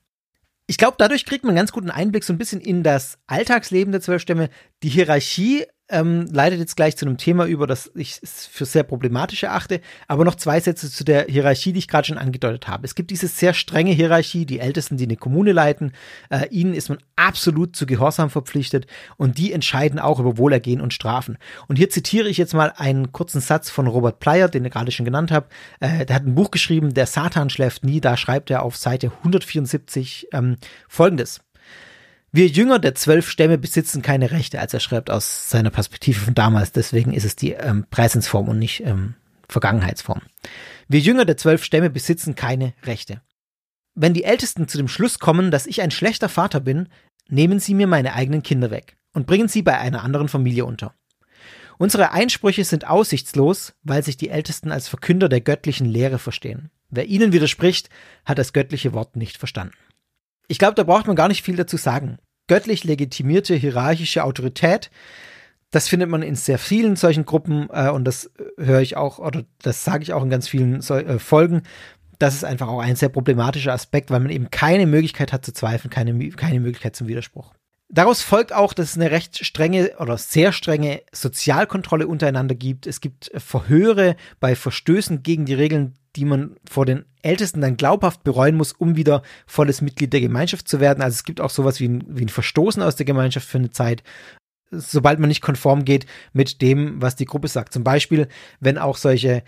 Ich 0.69 0.77
glaube, 0.77 0.95
dadurch 0.99 1.25
kriegt 1.25 1.45
man 1.45 1.55
ganz 1.55 1.71
guten 1.71 1.89
Einblick 1.89 2.25
so 2.25 2.33
ein 2.33 2.37
bisschen 2.37 2.59
in 2.59 2.83
das 2.83 3.17
Alltagsleben 3.25 3.93
der 3.93 4.01
Zwölfstämme. 4.01 4.49
Die 4.83 4.89
Hierarchie 4.89 5.65
ähm, 5.89 6.27
leitet 6.31 6.59
jetzt 6.59 6.75
gleich 6.75 6.97
zu 6.97 7.05
einem 7.05 7.17
Thema 7.17 7.45
über, 7.45 7.67
das 7.67 7.91
ich 7.95 8.19
für 8.23 8.65
sehr 8.65 8.83
problematisch 8.83 9.43
erachte. 9.43 9.81
Aber 10.07 10.25
noch 10.25 10.35
zwei 10.35 10.59
Sätze 10.59 10.91
zu 10.91 11.03
der 11.03 11.25
Hierarchie, 11.25 11.73
die 11.73 11.79
ich 11.79 11.87
gerade 11.87 12.07
schon 12.07 12.17
angedeutet 12.17 12.67
habe. 12.67 12.85
Es 12.85 12.95
gibt 12.95 13.11
diese 13.11 13.27
sehr 13.27 13.53
strenge 13.53 13.91
Hierarchie, 13.91 14.45
die 14.45 14.59
Ältesten, 14.59 14.97
die 14.97 15.05
eine 15.05 15.15
Kommune 15.15 15.51
leiten. 15.51 15.93
Äh, 16.29 16.47
ihnen 16.49 16.73
ist 16.73 16.89
man 16.89 16.99
absolut 17.15 17.75
zu 17.75 17.85
Gehorsam 17.85 18.29
verpflichtet 18.29 18.87
und 19.17 19.37
die 19.37 19.53
entscheiden 19.53 19.99
auch 19.99 20.19
über 20.19 20.37
Wohlergehen 20.37 20.81
und 20.81 20.93
Strafen. 20.93 21.37
Und 21.67 21.77
hier 21.77 21.89
zitiere 21.89 22.29
ich 22.29 22.37
jetzt 22.37 22.53
mal 22.53 22.73
einen 22.75 23.11
kurzen 23.11 23.41
Satz 23.41 23.69
von 23.69 23.87
Robert 23.87 24.19
Plyer, 24.19 24.49
den 24.49 24.65
ich 24.65 24.71
gerade 24.71 24.91
schon 24.91 25.05
genannt 25.05 25.31
habe. 25.31 25.47
Äh, 25.79 26.05
der 26.05 26.15
hat 26.15 26.25
ein 26.25 26.35
Buch 26.35 26.51
geschrieben, 26.51 26.93
Der 26.93 27.05
Satan 27.05 27.49
schläft 27.49 27.83
nie. 27.83 28.01
Da 28.01 28.17
schreibt 28.17 28.49
er 28.49 28.63
auf 28.63 28.75
Seite 28.75 29.11
174 29.23 30.27
ähm, 30.33 30.57
folgendes. 30.87 31.41
Wir 32.37 32.45
Jünger 32.45 32.77
der 32.77 32.93
zwölf 32.93 33.27
Stämme 33.31 33.57
besitzen 33.57 34.03
keine 34.03 34.29
Rechte, 34.29 34.59
als 34.59 34.71
er 34.71 34.79
schreibt 34.79 35.09
aus 35.09 35.49
seiner 35.49 35.71
Perspektive 35.71 36.19
von 36.19 36.35
damals. 36.35 36.71
Deswegen 36.71 37.11
ist 37.11 37.23
es 37.23 37.35
die 37.35 37.53
ähm, 37.53 37.87
Präsensform 37.89 38.47
und 38.47 38.59
nicht 38.59 38.85
ähm, 38.85 39.15
Vergangenheitsform. 39.49 40.21
Wir 40.87 40.99
Jünger 40.99 41.25
der 41.25 41.37
zwölf 41.37 41.63
Stämme 41.63 41.89
besitzen 41.89 42.35
keine 42.35 42.75
Rechte. 42.83 43.23
Wenn 43.95 44.13
die 44.13 44.23
Ältesten 44.23 44.67
zu 44.67 44.77
dem 44.77 44.87
Schluss 44.87 45.17
kommen, 45.17 45.49
dass 45.49 45.65
ich 45.65 45.81
ein 45.81 45.89
schlechter 45.89 46.29
Vater 46.29 46.59
bin, 46.59 46.89
nehmen 47.27 47.59
sie 47.59 47.73
mir 47.73 47.87
meine 47.87 48.13
eigenen 48.13 48.43
Kinder 48.43 48.69
weg 48.69 48.97
und 49.15 49.25
bringen 49.25 49.47
sie 49.47 49.63
bei 49.63 49.79
einer 49.79 50.03
anderen 50.03 50.27
Familie 50.27 50.65
unter. 50.65 50.93
Unsere 51.79 52.11
Einsprüche 52.11 52.65
sind 52.65 52.85
aussichtslos, 52.85 53.73
weil 53.81 54.03
sich 54.03 54.15
die 54.15 54.29
Ältesten 54.29 54.71
als 54.71 54.87
Verkünder 54.87 55.27
der 55.27 55.41
göttlichen 55.41 55.87
Lehre 55.87 56.19
verstehen. 56.19 56.69
Wer 56.91 57.07
ihnen 57.07 57.33
widerspricht, 57.33 57.89
hat 58.25 58.37
das 58.37 58.53
göttliche 58.53 58.93
Wort 58.93 59.15
nicht 59.15 59.39
verstanden. 59.39 59.73
Ich 60.47 60.59
glaube, 60.59 60.75
da 60.75 60.83
braucht 60.83 61.07
man 61.07 61.15
gar 61.15 61.29
nicht 61.29 61.43
viel 61.43 61.55
dazu 61.55 61.77
sagen. 61.77 62.19
Göttlich 62.47 62.83
legitimierte 62.83 63.55
hierarchische 63.55 64.23
Autorität, 64.23 64.89
das 65.71 65.89
findet 65.89 66.09
man 66.09 66.21
in 66.21 66.35
sehr 66.35 66.57
vielen 66.59 66.95
solchen 66.95 67.25
Gruppen 67.25 67.69
äh, 67.71 67.89
und 67.89 68.05
das 68.05 68.31
höre 68.57 68.81
ich 68.81 68.95
auch 68.95 69.19
oder 69.19 69.43
das 69.61 69.83
sage 69.83 70.03
ich 70.03 70.13
auch 70.13 70.23
in 70.23 70.29
ganz 70.29 70.47
vielen 70.47 70.81
so 70.81 70.95
äh, 70.95 71.19
Folgen. 71.19 71.63
Das 72.19 72.33
ist 72.33 72.45
einfach 72.45 72.67
auch 72.67 72.79
ein 72.79 72.95
sehr 72.95 73.09
problematischer 73.09 73.73
Aspekt, 73.73 74.09
weil 74.09 74.21
man 74.21 74.31
eben 74.31 74.49
keine 74.49 74.87
Möglichkeit 74.87 75.33
hat 75.33 75.45
zu 75.45 75.53
zweifeln, 75.53 75.91
keine, 75.91 76.29
keine 76.29 76.59
Möglichkeit 76.59 76.95
zum 76.95 77.07
Widerspruch. 77.07 77.53
Daraus 77.89 78.21
folgt 78.21 78.53
auch, 78.53 78.73
dass 78.73 78.91
es 78.91 78.97
eine 78.97 79.11
recht 79.11 79.45
strenge 79.45 79.93
oder 79.99 80.17
sehr 80.17 80.51
strenge 80.51 81.01
Sozialkontrolle 81.13 82.07
untereinander 82.07 82.55
gibt. 82.55 82.85
Es 82.85 82.99
gibt 82.99 83.31
Verhöre 83.35 84.17
bei 84.39 84.55
Verstößen 84.55 85.23
gegen 85.23 85.45
die 85.45 85.53
Regeln 85.53 85.93
die 86.17 86.25
man 86.25 86.55
vor 86.67 86.85
den 86.85 87.05
Ältesten 87.21 87.61
dann 87.61 87.77
glaubhaft 87.77 88.23
bereuen 88.23 88.55
muss, 88.55 88.73
um 88.73 88.95
wieder 88.95 89.21
volles 89.45 89.81
Mitglied 89.81 90.11
der 90.11 90.21
Gemeinschaft 90.21 90.67
zu 90.67 90.79
werden. 90.79 91.01
Also 91.01 91.15
es 91.15 91.23
gibt 91.23 91.39
auch 91.39 91.51
sowas 91.51 91.79
wie 91.79 91.87
ein, 91.87 92.03
wie 92.07 92.25
ein 92.25 92.29
Verstoßen 92.29 92.81
aus 92.81 92.95
der 92.95 93.05
Gemeinschaft 93.05 93.47
für 93.47 93.59
eine 93.59 93.69
Zeit, 93.69 94.03
sobald 94.71 95.19
man 95.19 95.29
nicht 95.29 95.41
konform 95.41 95.85
geht 95.85 96.07
mit 96.33 96.61
dem, 96.61 97.01
was 97.01 97.15
die 97.15 97.25
Gruppe 97.25 97.47
sagt. 97.47 97.71
Zum 97.71 97.83
Beispiel, 97.83 98.27
wenn 98.59 98.77
auch 98.77 98.97
solche 98.97 99.43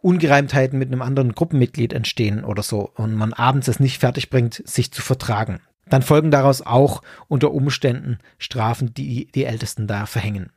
Ungereimtheiten 0.00 0.78
mit 0.78 0.88
einem 0.88 1.02
anderen 1.02 1.34
Gruppenmitglied 1.34 1.92
entstehen 1.92 2.44
oder 2.44 2.62
so 2.62 2.90
und 2.94 3.14
man 3.14 3.32
abends 3.32 3.68
es 3.68 3.80
nicht 3.80 3.98
fertig 3.98 4.30
bringt, 4.30 4.62
sich 4.66 4.92
zu 4.92 5.02
vertragen. 5.02 5.60
Dann 5.92 6.00
folgen 6.00 6.30
daraus 6.30 6.62
auch 6.62 7.02
unter 7.28 7.52
Umständen 7.52 8.16
Strafen, 8.38 8.94
die 8.94 9.26
die 9.26 9.44
Ältesten 9.44 9.86
da 9.86 10.06
verhängen. 10.06 10.50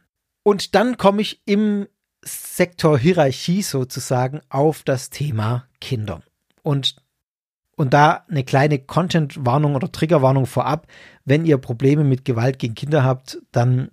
Und 0.43 0.75
dann 0.75 0.95
komme 0.95 1.21
ich 1.21 1.41
im 1.43 1.88
Sektor 2.23 2.97
Hierarchie 2.97 3.61
sozusagen 3.61 4.39
auf 4.47 4.83
das 4.83 5.09
Thema 5.09 5.67
Kinder. 5.81 6.21
Und, 6.63 6.95
und 7.75 7.93
da 7.93 8.23
eine 8.29 8.45
kleine 8.45 8.79
Content-Warnung 8.79 9.75
oder 9.75 9.91
Triggerwarnung 9.91 10.45
vorab. 10.45 10.88
Wenn 11.25 11.43
ihr 11.43 11.57
Probleme 11.57 12.05
mit 12.05 12.23
Gewalt 12.23 12.57
gegen 12.57 12.75
Kinder 12.75 13.03
habt, 13.03 13.39
dann 13.51 13.91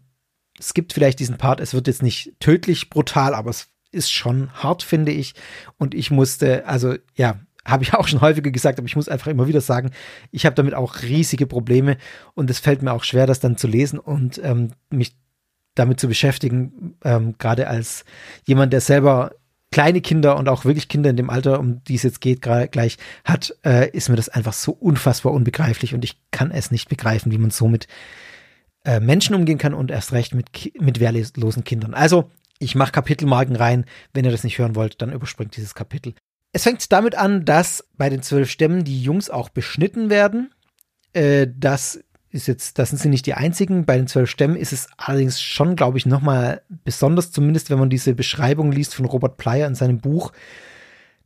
skippt 0.60 0.92
vielleicht 0.92 1.18
diesen 1.18 1.38
Part. 1.38 1.58
Es 1.58 1.74
wird 1.74 1.88
jetzt 1.88 2.04
nicht 2.04 2.38
tödlich 2.38 2.88
brutal, 2.88 3.34
aber 3.34 3.50
es 3.50 3.66
ist 3.90 4.12
schon 4.12 4.52
hart, 4.52 4.84
finde 4.84 5.10
ich. 5.10 5.34
Und 5.76 5.92
ich 5.92 6.12
musste, 6.12 6.68
also 6.68 6.94
ja, 7.16 7.40
habe 7.64 7.84
ich 7.84 7.94
auch 7.94 8.08
schon 8.08 8.20
häufiger 8.20 8.50
gesagt, 8.50 8.78
aber 8.78 8.86
ich 8.86 8.96
muss 8.96 9.08
einfach 9.08 9.28
immer 9.28 9.46
wieder 9.46 9.60
sagen, 9.60 9.90
ich 10.30 10.46
habe 10.46 10.56
damit 10.56 10.74
auch 10.74 11.02
riesige 11.02 11.46
Probleme 11.46 11.96
und 12.34 12.50
es 12.50 12.58
fällt 12.58 12.82
mir 12.82 12.92
auch 12.92 13.04
schwer, 13.04 13.26
das 13.26 13.40
dann 13.40 13.56
zu 13.56 13.66
lesen 13.66 13.98
und 13.98 14.40
ähm, 14.42 14.72
mich 14.90 15.16
damit 15.74 16.00
zu 16.00 16.08
beschäftigen, 16.08 16.96
ähm, 17.04 17.36
gerade 17.38 17.68
als 17.68 18.04
jemand, 18.44 18.72
der 18.72 18.80
selber 18.80 19.32
kleine 19.70 20.02
Kinder 20.02 20.36
und 20.36 20.48
auch 20.48 20.64
wirklich 20.64 20.88
Kinder 20.88 21.10
in 21.10 21.16
dem 21.16 21.30
Alter, 21.30 21.58
um 21.58 21.82
die 21.84 21.94
es 21.94 22.02
jetzt 22.02 22.20
geht, 22.20 22.42
gleich 22.42 22.98
hat, 23.24 23.56
äh, 23.64 23.88
ist 23.90 24.10
mir 24.10 24.16
das 24.16 24.28
einfach 24.28 24.52
so 24.52 24.72
unfassbar 24.72 25.32
unbegreiflich 25.32 25.94
und 25.94 26.04
ich 26.04 26.20
kann 26.30 26.50
es 26.50 26.70
nicht 26.70 26.88
begreifen, 26.88 27.32
wie 27.32 27.38
man 27.38 27.50
so 27.50 27.68
mit 27.68 27.86
äh, 28.84 29.00
Menschen 29.00 29.34
umgehen 29.34 29.58
kann 29.58 29.74
und 29.74 29.90
erst 29.90 30.12
recht 30.12 30.34
mit, 30.34 30.74
mit 30.80 31.00
wehrlosen 31.00 31.64
Kindern. 31.64 31.94
Also, 31.94 32.30
ich 32.58 32.74
mache 32.74 32.92
Kapitelmarken 32.92 33.56
rein. 33.56 33.86
Wenn 34.12 34.24
ihr 34.24 34.30
das 34.30 34.44
nicht 34.44 34.58
hören 34.58 34.76
wollt, 34.76 35.02
dann 35.02 35.12
überspringt 35.12 35.56
dieses 35.56 35.74
Kapitel. 35.74 36.14
Es 36.52 36.64
fängt 36.64 36.92
damit 36.92 37.14
an, 37.14 37.44
dass 37.44 37.88
bei 37.96 38.10
den 38.10 38.22
zwölf 38.22 38.50
Stämmen 38.50 38.84
die 38.84 39.02
Jungs 39.02 39.30
auch 39.30 39.48
beschnitten 39.48 40.10
werden. 40.10 40.52
Äh, 41.14 41.48
das 41.54 42.04
ist 42.28 42.46
jetzt, 42.46 42.78
das 42.78 42.90
sind 42.90 42.98
sie 42.98 43.08
nicht 43.08 43.26
die 43.26 43.34
einzigen. 43.34 43.84
Bei 43.86 43.96
den 43.96 44.06
zwölf 44.06 44.30
Stämmen 44.30 44.56
ist 44.56 44.72
es 44.72 44.88
allerdings 44.96 45.40
schon, 45.40 45.76
glaube 45.76 45.98
ich, 45.98 46.06
nochmal 46.06 46.62
besonders, 46.84 47.32
zumindest 47.32 47.70
wenn 47.70 47.78
man 47.78 47.90
diese 47.90 48.14
Beschreibung 48.14 48.70
liest 48.70 48.94
von 48.94 49.06
Robert 49.06 49.38
Plyer 49.38 49.66
in 49.66 49.74
seinem 49.74 49.98
Buch. 49.98 50.32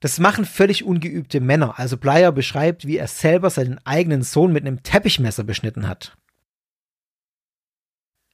Das 0.00 0.18
machen 0.18 0.44
völlig 0.44 0.84
ungeübte 0.84 1.40
Männer. 1.40 1.78
Also 1.78 1.96
Plyer 1.96 2.30
beschreibt, 2.30 2.86
wie 2.86 2.98
er 2.98 3.08
selber 3.08 3.50
seinen 3.50 3.84
eigenen 3.84 4.22
Sohn 4.22 4.52
mit 4.52 4.64
einem 4.64 4.82
Teppichmesser 4.82 5.42
beschnitten 5.42 5.88
hat. 5.88 6.16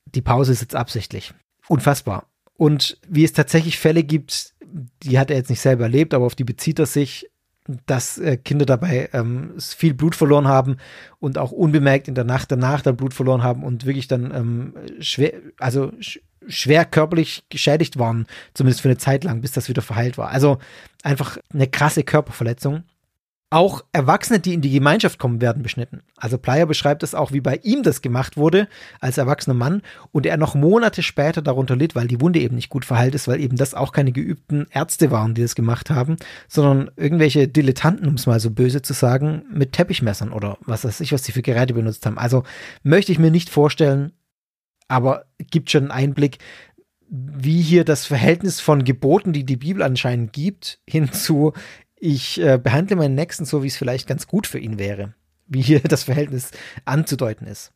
Die 0.06 0.22
Pause 0.22 0.52
ist 0.52 0.60
jetzt 0.60 0.74
absichtlich. 0.74 1.32
Unfassbar. 1.68 2.26
Und 2.54 2.98
wie 3.08 3.24
es 3.24 3.32
tatsächlich 3.32 3.78
Fälle 3.78 4.02
gibt, 4.02 4.51
die 5.02 5.18
hat 5.18 5.30
er 5.30 5.36
jetzt 5.36 5.50
nicht 5.50 5.60
selber 5.60 5.84
erlebt, 5.84 6.14
aber 6.14 6.26
auf 6.26 6.34
die 6.34 6.44
bezieht 6.44 6.78
er 6.78 6.86
sich, 6.86 7.28
dass 7.86 8.18
äh, 8.18 8.36
Kinder 8.36 8.66
dabei 8.66 9.08
ähm, 9.12 9.52
viel 9.58 9.94
Blut 9.94 10.16
verloren 10.16 10.48
haben 10.48 10.78
und 11.20 11.38
auch 11.38 11.52
unbemerkt 11.52 12.08
in 12.08 12.14
der 12.14 12.24
Nacht 12.24 12.50
danach 12.50 12.82
dann 12.82 12.96
Blut 12.96 13.14
verloren 13.14 13.42
haben 13.42 13.62
und 13.62 13.86
wirklich 13.86 14.08
dann 14.08 14.34
ähm, 14.34 14.74
schwer, 15.00 15.34
also 15.58 15.92
sch 16.00 16.20
schwer 16.48 16.84
körperlich 16.84 17.44
geschädigt 17.50 18.00
waren, 18.00 18.26
zumindest 18.52 18.80
für 18.80 18.88
eine 18.88 18.98
Zeit 18.98 19.22
lang, 19.22 19.42
bis 19.42 19.52
das 19.52 19.68
wieder 19.68 19.80
verheilt 19.80 20.18
war. 20.18 20.30
Also 20.30 20.58
einfach 21.04 21.38
eine 21.54 21.68
krasse 21.68 22.02
Körperverletzung. 22.02 22.82
Auch 23.52 23.84
Erwachsene, 23.92 24.40
die 24.40 24.54
in 24.54 24.62
die 24.62 24.70
Gemeinschaft 24.70 25.18
kommen, 25.18 25.42
werden 25.42 25.62
beschnitten. 25.62 26.00
Also 26.16 26.38
Plyer 26.38 26.64
beschreibt 26.64 27.02
es 27.02 27.14
auch, 27.14 27.32
wie 27.32 27.42
bei 27.42 27.60
ihm 27.62 27.82
das 27.82 28.00
gemacht 28.00 28.38
wurde, 28.38 28.66
als 28.98 29.18
erwachsener 29.18 29.52
Mann, 29.52 29.82
und 30.10 30.24
er 30.24 30.38
noch 30.38 30.54
Monate 30.54 31.02
später 31.02 31.42
darunter 31.42 31.76
litt, 31.76 31.94
weil 31.94 32.08
die 32.08 32.22
Wunde 32.22 32.40
eben 32.40 32.54
nicht 32.56 32.70
gut 32.70 32.86
verheilt 32.86 33.14
ist, 33.14 33.28
weil 33.28 33.42
eben 33.42 33.56
das 33.56 33.74
auch 33.74 33.92
keine 33.92 34.12
geübten 34.12 34.68
Ärzte 34.70 35.10
waren, 35.10 35.34
die 35.34 35.42
das 35.42 35.54
gemacht 35.54 35.90
haben, 35.90 36.16
sondern 36.48 36.90
irgendwelche 36.96 37.46
Dilettanten, 37.46 38.08
um 38.08 38.14
es 38.14 38.24
mal 38.24 38.40
so 38.40 38.50
böse 38.50 38.80
zu 38.80 38.94
sagen, 38.94 39.44
mit 39.52 39.72
Teppichmessern 39.72 40.32
oder 40.32 40.56
was 40.64 40.84
weiß 40.84 41.00
ich, 41.00 41.12
was 41.12 41.22
sie 41.22 41.32
für 41.32 41.42
Geräte 41.42 41.74
benutzt 41.74 42.06
haben. 42.06 42.16
Also 42.16 42.44
möchte 42.82 43.12
ich 43.12 43.18
mir 43.18 43.30
nicht 43.30 43.50
vorstellen, 43.50 44.12
aber 44.88 45.26
gibt 45.50 45.70
schon 45.70 45.90
einen 45.90 45.90
Einblick, 45.90 46.38
wie 47.14 47.60
hier 47.60 47.84
das 47.84 48.06
Verhältnis 48.06 48.60
von 48.60 48.84
Geboten, 48.84 49.34
die 49.34 49.44
die 49.44 49.58
Bibel 49.58 49.82
anscheinend 49.82 50.32
gibt, 50.32 50.80
hinzu 50.88 51.52
ich 52.02 52.40
äh, 52.40 52.58
behandle 52.58 52.96
meinen 52.96 53.14
Nächsten 53.14 53.44
so, 53.44 53.62
wie 53.62 53.68
es 53.68 53.76
vielleicht 53.76 54.08
ganz 54.08 54.26
gut 54.26 54.48
für 54.48 54.58
ihn 54.58 54.78
wäre, 54.78 55.14
wie 55.46 55.62
hier 55.62 55.80
das 55.84 56.02
Verhältnis 56.02 56.50
anzudeuten 56.84 57.46
ist. 57.46 57.72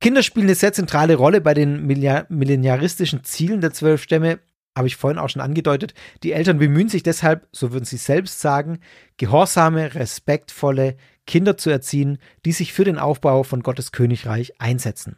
Kinder 0.00 0.22
spielen 0.22 0.46
eine 0.46 0.54
sehr 0.54 0.72
zentrale 0.72 1.16
Rolle 1.16 1.40
bei 1.40 1.54
den 1.54 1.84
millenaristischen 1.86 3.24
Zielen 3.24 3.60
der 3.60 3.72
zwölf 3.72 4.02
Stämme, 4.02 4.38
habe 4.76 4.86
ich 4.86 4.96
vorhin 4.96 5.18
auch 5.18 5.28
schon 5.28 5.42
angedeutet. 5.42 5.94
Die 6.22 6.32
Eltern 6.32 6.58
bemühen 6.58 6.88
sich 6.88 7.02
deshalb, 7.02 7.48
so 7.52 7.72
würden 7.72 7.84
sie 7.84 7.96
selbst 7.96 8.40
sagen, 8.40 8.78
gehorsame, 9.16 9.94
respektvolle 9.94 10.96
Kinder 11.26 11.56
zu 11.56 11.70
erziehen, 11.70 12.18
die 12.44 12.52
sich 12.52 12.72
für 12.72 12.84
den 12.84 12.98
Aufbau 12.98 13.42
von 13.42 13.62
Gottes 13.62 13.92
Königreich 13.92 14.60
einsetzen. 14.60 15.16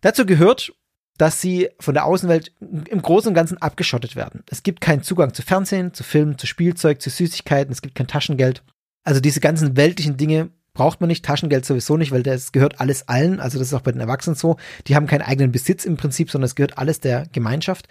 Dazu 0.00 0.24
gehört, 0.24 0.72
dass 1.18 1.40
sie 1.40 1.68
von 1.78 1.94
der 1.94 2.04
Außenwelt 2.04 2.52
im 2.60 3.02
Großen 3.02 3.28
und 3.28 3.34
Ganzen 3.34 3.58
abgeschottet 3.58 4.16
werden. 4.16 4.42
Es 4.50 4.62
gibt 4.62 4.80
keinen 4.80 5.02
Zugang 5.02 5.34
zu 5.34 5.42
Fernsehen, 5.42 5.94
zu 5.94 6.04
Filmen, 6.04 6.38
zu 6.38 6.46
Spielzeug, 6.46 7.00
zu 7.00 7.10
Süßigkeiten, 7.10 7.72
es 7.72 7.82
gibt 7.82 7.94
kein 7.94 8.06
Taschengeld. 8.06 8.62
Also 9.04 9.20
diese 9.20 9.40
ganzen 9.40 9.76
weltlichen 9.76 10.16
Dinge 10.16 10.50
braucht 10.74 11.00
man 11.00 11.08
nicht, 11.08 11.24
Taschengeld 11.24 11.66
sowieso 11.66 11.96
nicht, 11.96 12.12
weil 12.12 12.22
das 12.22 12.52
gehört 12.52 12.80
alles 12.80 13.08
allen, 13.08 13.40
also 13.40 13.58
das 13.58 13.68
ist 13.68 13.74
auch 13.74 13.82
bei 13.82 13.92
den 13.92 14.00
Erwachsenen 14.00 14.36
so. 14.36 14.56
Die 14.86 14.96
haben 14.96 15.06
keinen 15.06 15.22
eigenen 15.22 15.52
Besitz 15.52 15.84
im 15.84 15.96
Prinzip, 15.96 16.30
sondern 16.30 16.46
es 16.46 16.54
gehört 16.54 16.78
alles 16.78 17.00
der 17.00 17.26
Gemeinschaft. 17.32 17.88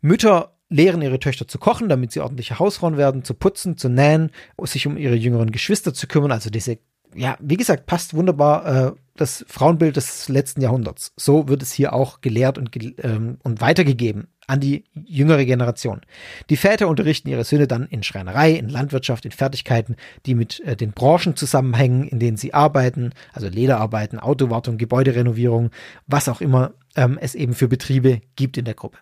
Mütter 0.00 0.56
lehren 0.68 1.02
ihre 1.02 1.18
Töchter 1.18 1.46
zu 1.46 1.58
kochen, 1.58 1.88
damit 1.88 2.12
sie 2.12 2.20
ordentliche 2.20 2.58
Hausfrauen 2.58 2.96
werden, 2.96 3.24
zu 3.24 3.34
putzen, 3.34 3.76
zu 3.76 3.88
nähen, 3.88 4.30
sich 4.62 4.86
um 4.86 4.96
ihre 4.96 5.14
jüngeren 5.14 5.50
Geschwister 5.50 5.92
zu 5.92 6.06
kümmern, 6.06 6.32
also 6.32 6.50
diese 6.50 6.78
ja, 7.14 7.36
wie 7.40 7.56
gesagt, 7.56 7.86
passt 7.86 8.14
wunderbar 8.14 8.66
äh, 8.66 8.92
das 9.16 9.44
Frauenbild 9.48 9.96
des 9.96 10.28
letzten 10.28 10.60
Jahrhunderts. 10.60 11.12
So 11.16 11.48
wird 11.48 11.62
es 11.62 11.72
hier 11.72 11.92
auch 11.92 12.20
gelehrt 12.20 12.58
und, 12.58 12.70
ähm, 13.02 13.38
und 13.42 13.60
weitergegeben 13.60 14.28
an 14.46 14.60
die 14.60 14.84
jüngere 14.92 15.44
Generation. 15.44 16.02
Die 16.50 16.56
Väter 16.56 16.88
unterrichten 16.88 17.28
ihre 17.28 17.44
Söhne 17.44 17.66
dann 17.66 17.86
in 17.86 18.02
Schreinerei, 18.02 18.52
in 18.52 18.68
Landwirtschaft, 18.68 19.24
in 19.24 19.30
Fertigkeiten, 19.30 19.96
die 20.26 20.34
mit 20.34 20.60
äh, 20.60 20.76
den 20.76 20.92
Branchen 20.92 21.36
zusammenhängen, 21.36 22.08
in 22.08 22.18
denen 22.18 22.36
sie 22.36 22.52
arbeiten, 22.52 23.12
also 23.32 23.48
Lederarbeiten, 23.48 24.18
Autowartung, 24.18 24.76
Gebäuderenovierung, 24.76 25.70
was 26.06 26.28
auch 26.28 26.40
immer 26.40 26.74
ähm, 26.96 27.18
es 27.20 27.34
eben 27.34 27.54
für 27.54 27.68
Betriebe 27.68 28.20
gibt 28.36 28.58
in 28.58 28.64
der 28.64 28.74
Gruppe. 28.74 28.98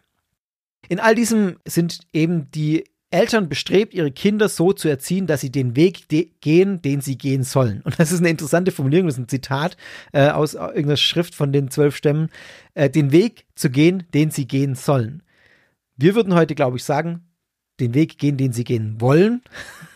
In 0.89 1.01
all 1.01 1.15
diesem 1.15 1.57
sind 1.65 2.01
eben 2.13 2.51
die 2.51 2.85
Eltern 3.13 3.49
bestrebt, 3.49 3.95
ihre 3.95 4.11
Kinder 4.11 4.49
so 4.49 4.73
zu 4.73 4.89
erziehen, 4.89 5.27
dass 5.27 5.41
sie 5.41 5.51
den 5.51 5.77
Weg 5.77 6.09
gehen, 6.41 6.83
den 6.83 7.01
sie 7.01 7.19
gehen 7.19 7.43
sollen. 7.43 7.83
Und 7.83 7.99
das 7.99 8.13
ist 8.13 8.21
eine 8.21 8.31
interessante 8.31 8.73
Formulierung, 8.73 9.07
das 9.07 9.17
ist 9.17 9.25
ein 9.25 9.29
Zitat 9.29 9.77
äh, 10.13 10.29
aus 10.29 10.55
irgendeiner 10.55 10.97
Schrift 10.97 11.35
von 11.35 11.53
den 11.53 11.71
zwölf 11.71 11.97
Stämmen. 11.97 12.29
Äh, 12.75 12.91
den 12.91 13.13
Weg 13.13 13.45
zu 13.55 13.71
gehen, 13.71 14.05
den 14.15 14.31
sie 14.31 14.47
gehen 14.47 14.75
sollen. 14.75 15.23
Wir 15.97 16.15
würden 16.15 16.35
heute, 16.35 16.55
glaube 16.55 16.79
ich, 16.79 16.85
sagen, 16.85 17.23
den 17.83 17.95
Weg 17.95 18.19
gehen, 18.19 18.37
den 18.37 18.53
sie 18.53 18.65
gehen 18.65 19.01
wollen. 19.01 19.43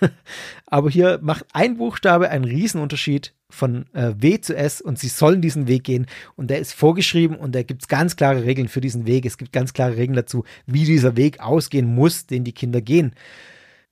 Aber 0.66 0.90
hier 0.90 1.18
macht 1.22 1.46
ein 1.52 1.78
Buchstabe 1.78 2.30
einen 2.30 2.44
Riesenunterschied 2.44 3.32
von 3.48 3.86
äh, 3.94 4.12
W 4.18 4.40
zu 4.40 4.56
S 4.56 4.80
und 4.80 4.98
sie 4.98 5.08
sollen 5.08 5.40
diesen 5.40 5.68
Weg 5.68 5.84
gehen 5.84 6.06
und 6.34 6.50
der 6.50 6.58
ist 6.58 6.74
vorgeschrieben 6.74 7.36
und 7.36 7.54
da 7.54 7.62
gibt 7.62 7.82
es 7.82 7.88
ganz 7.88 8.16
klare 8.16 8.44
Regeln 8.44 8.68
für 8.68 8.80
diesen 8.80 9.06
Weg. 9.06 9.24
Es 9.24 9.38
gibt 9.38 9.52
ganz 9.52 9.72
klare 9.72 9.96
Regeln 9.96 10.16
dazu, 10.16 10.44
wie 10.66 10.84
dieser 10.84 11.16
Weg 11.16 11.40
ausgehen 11.40 11.86
muss, 11.86 12.26
den 12.26 12.44
die 12.44 12.52
Kinder 12.52 12.80
gehen. 12.80 13.12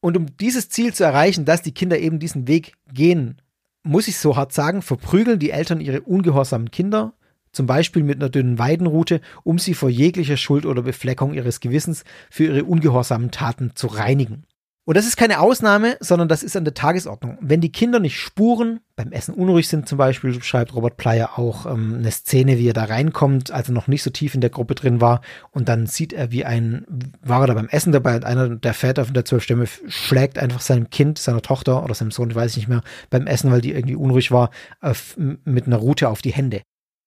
Und 0.01 0.17
um 0.17 0.27
dieses 0.39 0.69
Ziel 0.69 0.93
zu 0.93 1.05
erreichen, 1.05 1.45
dass 1.45 1.63
die 1.63 1.73
Kinder 1.73 1.99
eben 1.99 2.19
diesen 2.19 2.47
Weg 2.49 2.75
gehen, 2.93 3.41
muss 3.85 4.09
ich 4.09 4.19
so 4.19 4.37
hart 4.37 4.53
sagen, 4.53 4.83
verprügeln 4.83 5.39
die 5.39 5.51
Eltern 5.51 5.81
ihre 5.81 6.01
ungehorsamen 6.03 6.71
Kinder, 6.71 7.15
zum 7.55 7.67
Beispiel 7.67 8.03
mit 8.03 8.21
einer 8.21 8.31
dünnen 8.31 8.59
Weidenrute, 8.59 9.21
um 9.43 9.59
sie 9.59 9.75
vor 9.75 9.89
jeglicher 9.89 10.37
Schuld 10.37 10.67
oder 10.67 10.83
Befleckung 10.83 11.35
ihres 11.35 11.61
Gewissens 11.61 12.05
für 12.31 12.45
ihre 12.45 12.65
ungehorsamen 12.65 13.31
Taten 13.31 13.73
zu 13.75 13.87
reinigen. 13.87 14.45
Und 14.87 14.99
das 14.99 15.07
ist 15.07 15.17
keine 15.17 15.41
Ausnahme, 15.41 15.97
sondern 16.01 16.29
das 16.29 16.43
ist 16.43 16.57
an 16.57 16.65
der 16.65 16.75
Tagesordnung. 16.75 17.39
Wenn 17.41 17.63
die 17.63 17.73
Kinder 17.73 18.01
nicht 18.01 18.19
spuren, 18.21 18.81
beim 18.97 19.13
Essen 19.13 19.35
unruhig 19.35 19.67
sind 19.67 19.89
zum 19.89 19.97
Beispiel, 19.97 20.43
schreibt 20.43 20.75
Robert 20.75 20.99
Plyer 20.99 21.39
auch 21.39 21.65
ähm, 21.65 21.95
eine 21.99 22.11
Szene, 22.11 22.59
wie 22.59 22.69
er 22.69 22.75
da 22.75 22.85
reinkommt, 22.85 23.51
als 23.51 23.69
er 23.69 23.75
noch 23.75 23.89
nicht 23.89 24.03
so 24.03 24.11
tief 24.11 24.35
in 24.35 24.43
der 24.43 24.51
Gruppe 24.51 24.75
drin 24.75 25.01
war. 25.01 25.23
Und 25.53 25.71
dann 25.71 25.87
sieht 25.87 26.13
er, 26.13 26.33
wie 26.33 26.45
ein, 26.45 26.85
war 27.23 27.41
er 27.41 27.47
da 27.47 27.55
beim 27.55 27.69
Essen 27.69 27.93
dabei 27.93 28.17
und 28.17 28.27
einer 28.27 28.51
der 28.51 28.75
Väter 28.75 29.07
von 29.07 29.15
der 29.15 29.25
zwölf 29.25 29.43
Stämme 29.43 29.67
schlägt 29.89 30.39
einfach 30.39 30.61
seinem 30.61 30.91
Kind, 30.91 31.19
seiner 31.19 31.41
Tochter 31.41 31.83
oder 31.83 31.95
seinem 31.95 32.11
Sohn, 32.11 32.29
ich 32.29 32.37
weiß 32.37 32.55
nicht 32.57 32.69
mehr, 32.69 32.83
beim 33.09 33.27
Essen, 33.27 33.51
weil 33.51 33.63
die 33.63 33.73
irgendwie 33.73 33.97
unruhig 33.97 34.33
war, 34.33 34.51
auf, 34.83 35.17
mit 35.17 35.67
einer 35.67 35.77
Rute 35.77 36.11
auf 36.11 36.21
die 36.21 36.33
Hände. 36.33 36.61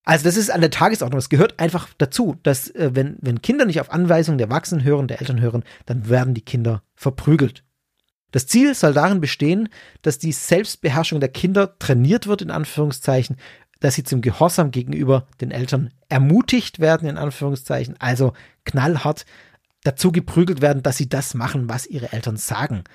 Also 0.07 0.23
das 0.23 0.38
ist 0.38 0.49
an 0.49 0.61
der 0.61 0.71
Tagesordnung. 0.71 1.19
Es 1.19 1.27
gehört 1.27 1.59
einfach 1.59 1.89
dazu, 1.97 2.38
dass 2.43 2.69
äh, 2.69 2.91
wenn, 2.93 3.17
wenn 3.19 3.41
Kinder 3.41 3.65
nicht 3.65 3.81
auf 3.81 3.91
Anweisungen 3.91 4.38
der 4.38 4.47
Erwachsenen 4.47 4.85
hören, 4.85 5.09
der 5.09 5.19
Eltern 5.19 5.41
hören, 5.41 5.65
dann 5.85 6.07
werden 6.07 6.34
die 6.34 6.45
Kinder 6.45 6.81
verprügelt. 6.95 7.65
Das 8.31 8.47
Ziel 8.47 8.73
soll 8.73 8.93
darin 8.93 9.19
bestehen, 9.19 9.67
dass 10.03 10.17
die 10.17 10.31
Selbstbeherrschung 10.31 11.19
der 11.19 11.27
Kinder 11.27 11.77
trainiert 11.77 12.25
wird, 12.25 12.41
in 12.41 12.51
Anführungszeichen, 12.51 13.35
dass 13.81 13.95
sie 13.95 14.05
zum 14.05 14.21
Gehorsam 14.21 14.71
gegenüber 14.71 15.27
den 15.41 15.51
Eltern 15.51 15.91
ermutigt 16.07 16.79
werden, 16.79 17.09
in 17.09 17.17
Anführungszeichen, 17.17 17.97
also 17.99 18.31
knallhart 18.63 19.25
dazu 19.84 20.13
geprügelt 20.13 20.61
werden, 20.61 20.84
dass 20.84 20.95
sie 20.95 21.09
das 21.09 21.34
machen, 21.34 21.67
was 21.67 21.85
ihre 21.85 22.13
Eltern 22.13 22.38
sagen. 22.38 22.85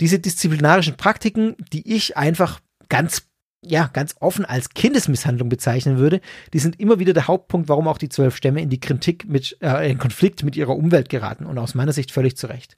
Diese 0.00 0.18
disziplinarischen 0.18 0.96
Praktiken, 0.96 1.54
die 1.72 1.94
ich 1.94 2.16
einfach 2.16 2.58
ganz 2.88 3.29
ja, 3.62 3.90
ganz 3.92 4.14
offen 4.20 4.44
als 4.44 4.70
Kindesmisshandlung 4.70 5.48
bezeichnen 5.48 5.98
würde, 5.98 6.20
die 6.52 6.58
sind 6.58 6.80
immer 6.80 6.98
wieder 6.98 7.12
der 7.12 7.28
Hauptpunkt, 7.28 7.68
warum 7.68 7.88
auch 7.88 7.98
die 7.98 8.08
zwölf 8.08 8.36
Stämme 8.36 8.62
in 8.62 8.70
die 8.70 8.80
Kritik 8.80 9.26
mit, 9.28 9.58
äh, 9.60 9.90
in 9.90 9.98
Konflikt 9.98 10.42
mit 10.44 10.56
ihrer 10.56 10.76
Umwelt 10.76 11.08
geraten 11.08 11.46
und 11.46 11.58
aus 11.58 11.74
meiner 11.74 11.92
Sicht 11.92 12.10
völlig 12.10 12.36
zu 12.36 12.46
Recht. 12.46 12.76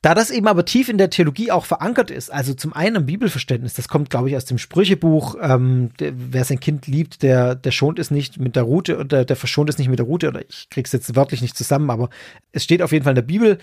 Da 0.00 0.14
das 0.14 0.30
eben 0.30 0.46
aber 0.46 0.64
tief 0.64 0.88
in 0.88 0.96
der 0.96 1.10
Theologie 1.10 1.50
auch 1.50 1.64
verankert 1.64 2.12
ist, 2.12 2.30
also 2.30 2.54
zum 2.54 2.72
einen 2.72 2.96
im 2.96 3.06
Bibelverständnis, 3.06 3.74
das 3.74 3.88
kommt, 3.88 4.10
glaube 4.10 4.28
ich, 4.28 4.36
aus 4.36 4.44
dem 4.44 4.58
Sprüchebuch, 4.58 5.34
ähm, 5.40 5.90
der, 5.98 6.12
wer 6.14 6.44
sein 6.44 6.60
Kind 6.60 6.86
liebt, 6.86 7.24
der, 7.24 7.56
der 7.56 7.72
schont 7.72 7.98
es 7.98 8.12
nicht 8.12 8.38
mit 8.38 8.54
der 8.54 8.62
Route 8.62 8.98
oder 8.98 9.24
der 9.24 9.34
verschont 9.34 9.68
es 9.68 9.78
nicht 9.78 9.88
mit 9.88 9.98
der 9.98 10.06
Route, 10.06 10.28
oder 10.28 10.42
ich 10.48 10.68
krieg's 10.70 10.92
jetzt 10.92 11.16
wörtlich 11.16 11.42
nicht 11.42 11.56
zusammen, 11.56 11.90
aber 11.90 12.10
es 12.52 12.62
steht 12.62 12.80
auf 12.80 12.92
jeden 12.92 13.02
Fall 13.02 13.12
in 13.12 13.16
der 13.16 13.22
Bibel, 13.22 13.58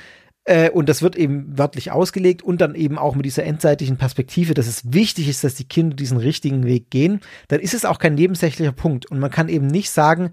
äh, 0.46 0.70
und 0.70 0.88
das 0.88 1.02
wird 1.02 1.16
eben 1.16 1.58
wörtlich 1.58 1.92
ausgelegt 1.92 2.44
und 2.44 2.62
dann 2.62 2.76
eben 2.76 2.98
auch 2.98 3.16
mit 3.16 3.26
dieser 3.26 3.44
endzeitlichen 3.44 3.98
Perspektive, 3.98 4.54
dass 4.54 4.68
es 4.68 4.94
wichtig 4.94 5.28
ist, 5.28 5.44
dass 5.44 5.56
die 5.56 5.68
Kinder 5.68 5.96
diesen 5.96 6.18
richtigen 6.18 6.66
Weg 6.66 6.92
gehen, 6.92 7.20
dann 7.48 7.60
ist 7.60 7.74
es 7.74 7.84
auch 7.84 8.00
kein 8.00 8.14
nebensächlicher 8.14 8.72
Punkt. 8.72 9.08
Und 9.08 9.20
man 9.20 9.32
kann 9.32 9.50
eben 9.50 9.68
nicht 9.68 9.90
sagen, 9.90 10.32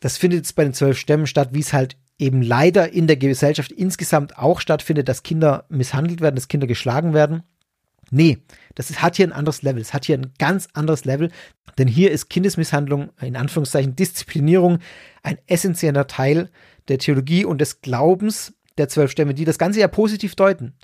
das 0.00 0.16
findet 0.16 0.38
jetzt 0.38 0.56
bei 0.56 0.64
den 0.64 0.74
zwölf 0.74 0.98
Stämmen 0.98 1.26
statt, 1.26 1.50
wie 1.52 1.60
es 1.60 1.72
halt 1.72 1.96
eben 2.18 2.42
leider 2.42 2.92
in 2.92 3.06
der 3.06 3.16
Gesellschaft 3.16 3.70
insgesamt 3.70 4.38
auch 4.38 4.60
stattfindet, 4.60 5.08
dass 5.08 5.22
Kinder 5.22 5.66
misshandelt 5.68 6.20
werden, 6.20 6.34
dass 6.34 6.48
Kinder 6.48 6.66
geschlagen 6.66 7.14
werden. 7.14 7.44
Nee, 8.10 8.38
das 8.74 9.02
hat 9.02 9.16
hier 9.16 9.26
ein 9.26 9.32
anderes 9.32 9.62
Level. 9.62 9.80
Es 9.80 9.92
hat 9.92 10.04
hier 10.04 10.16
ein 10.16 10.32
ganz 10.38 10.68
anderes 10.72 11.04
Level, 11.04 11.30
denn 11.76 11.86
hier 11.86 12.10
ist 12.10 12.28
Kindesmisshandlung, 12.28 13.10
in 13.20 13.36
Anführungszeichen 13.36 13.94
Disziplinierung, 13.94 14.78
ein 15.22 15.38
essentieller 15.46 16.06
Teil 16.06 16.50
der 16.88 16.98
Theologie 16.98 17.44
und 17.44 17.60
des 17.60 17.82
Glaubens 17.82 18.54
der 18.78 18.88
zwölf 18.88 19.10
Stämme, 19.10 19.34
die 19.34 19.44
das 19.44 19.58
Ganze 19.58 19.80
ja 19.80 19.88
positiv 19.88 20.34
deuten. 20.34 20.74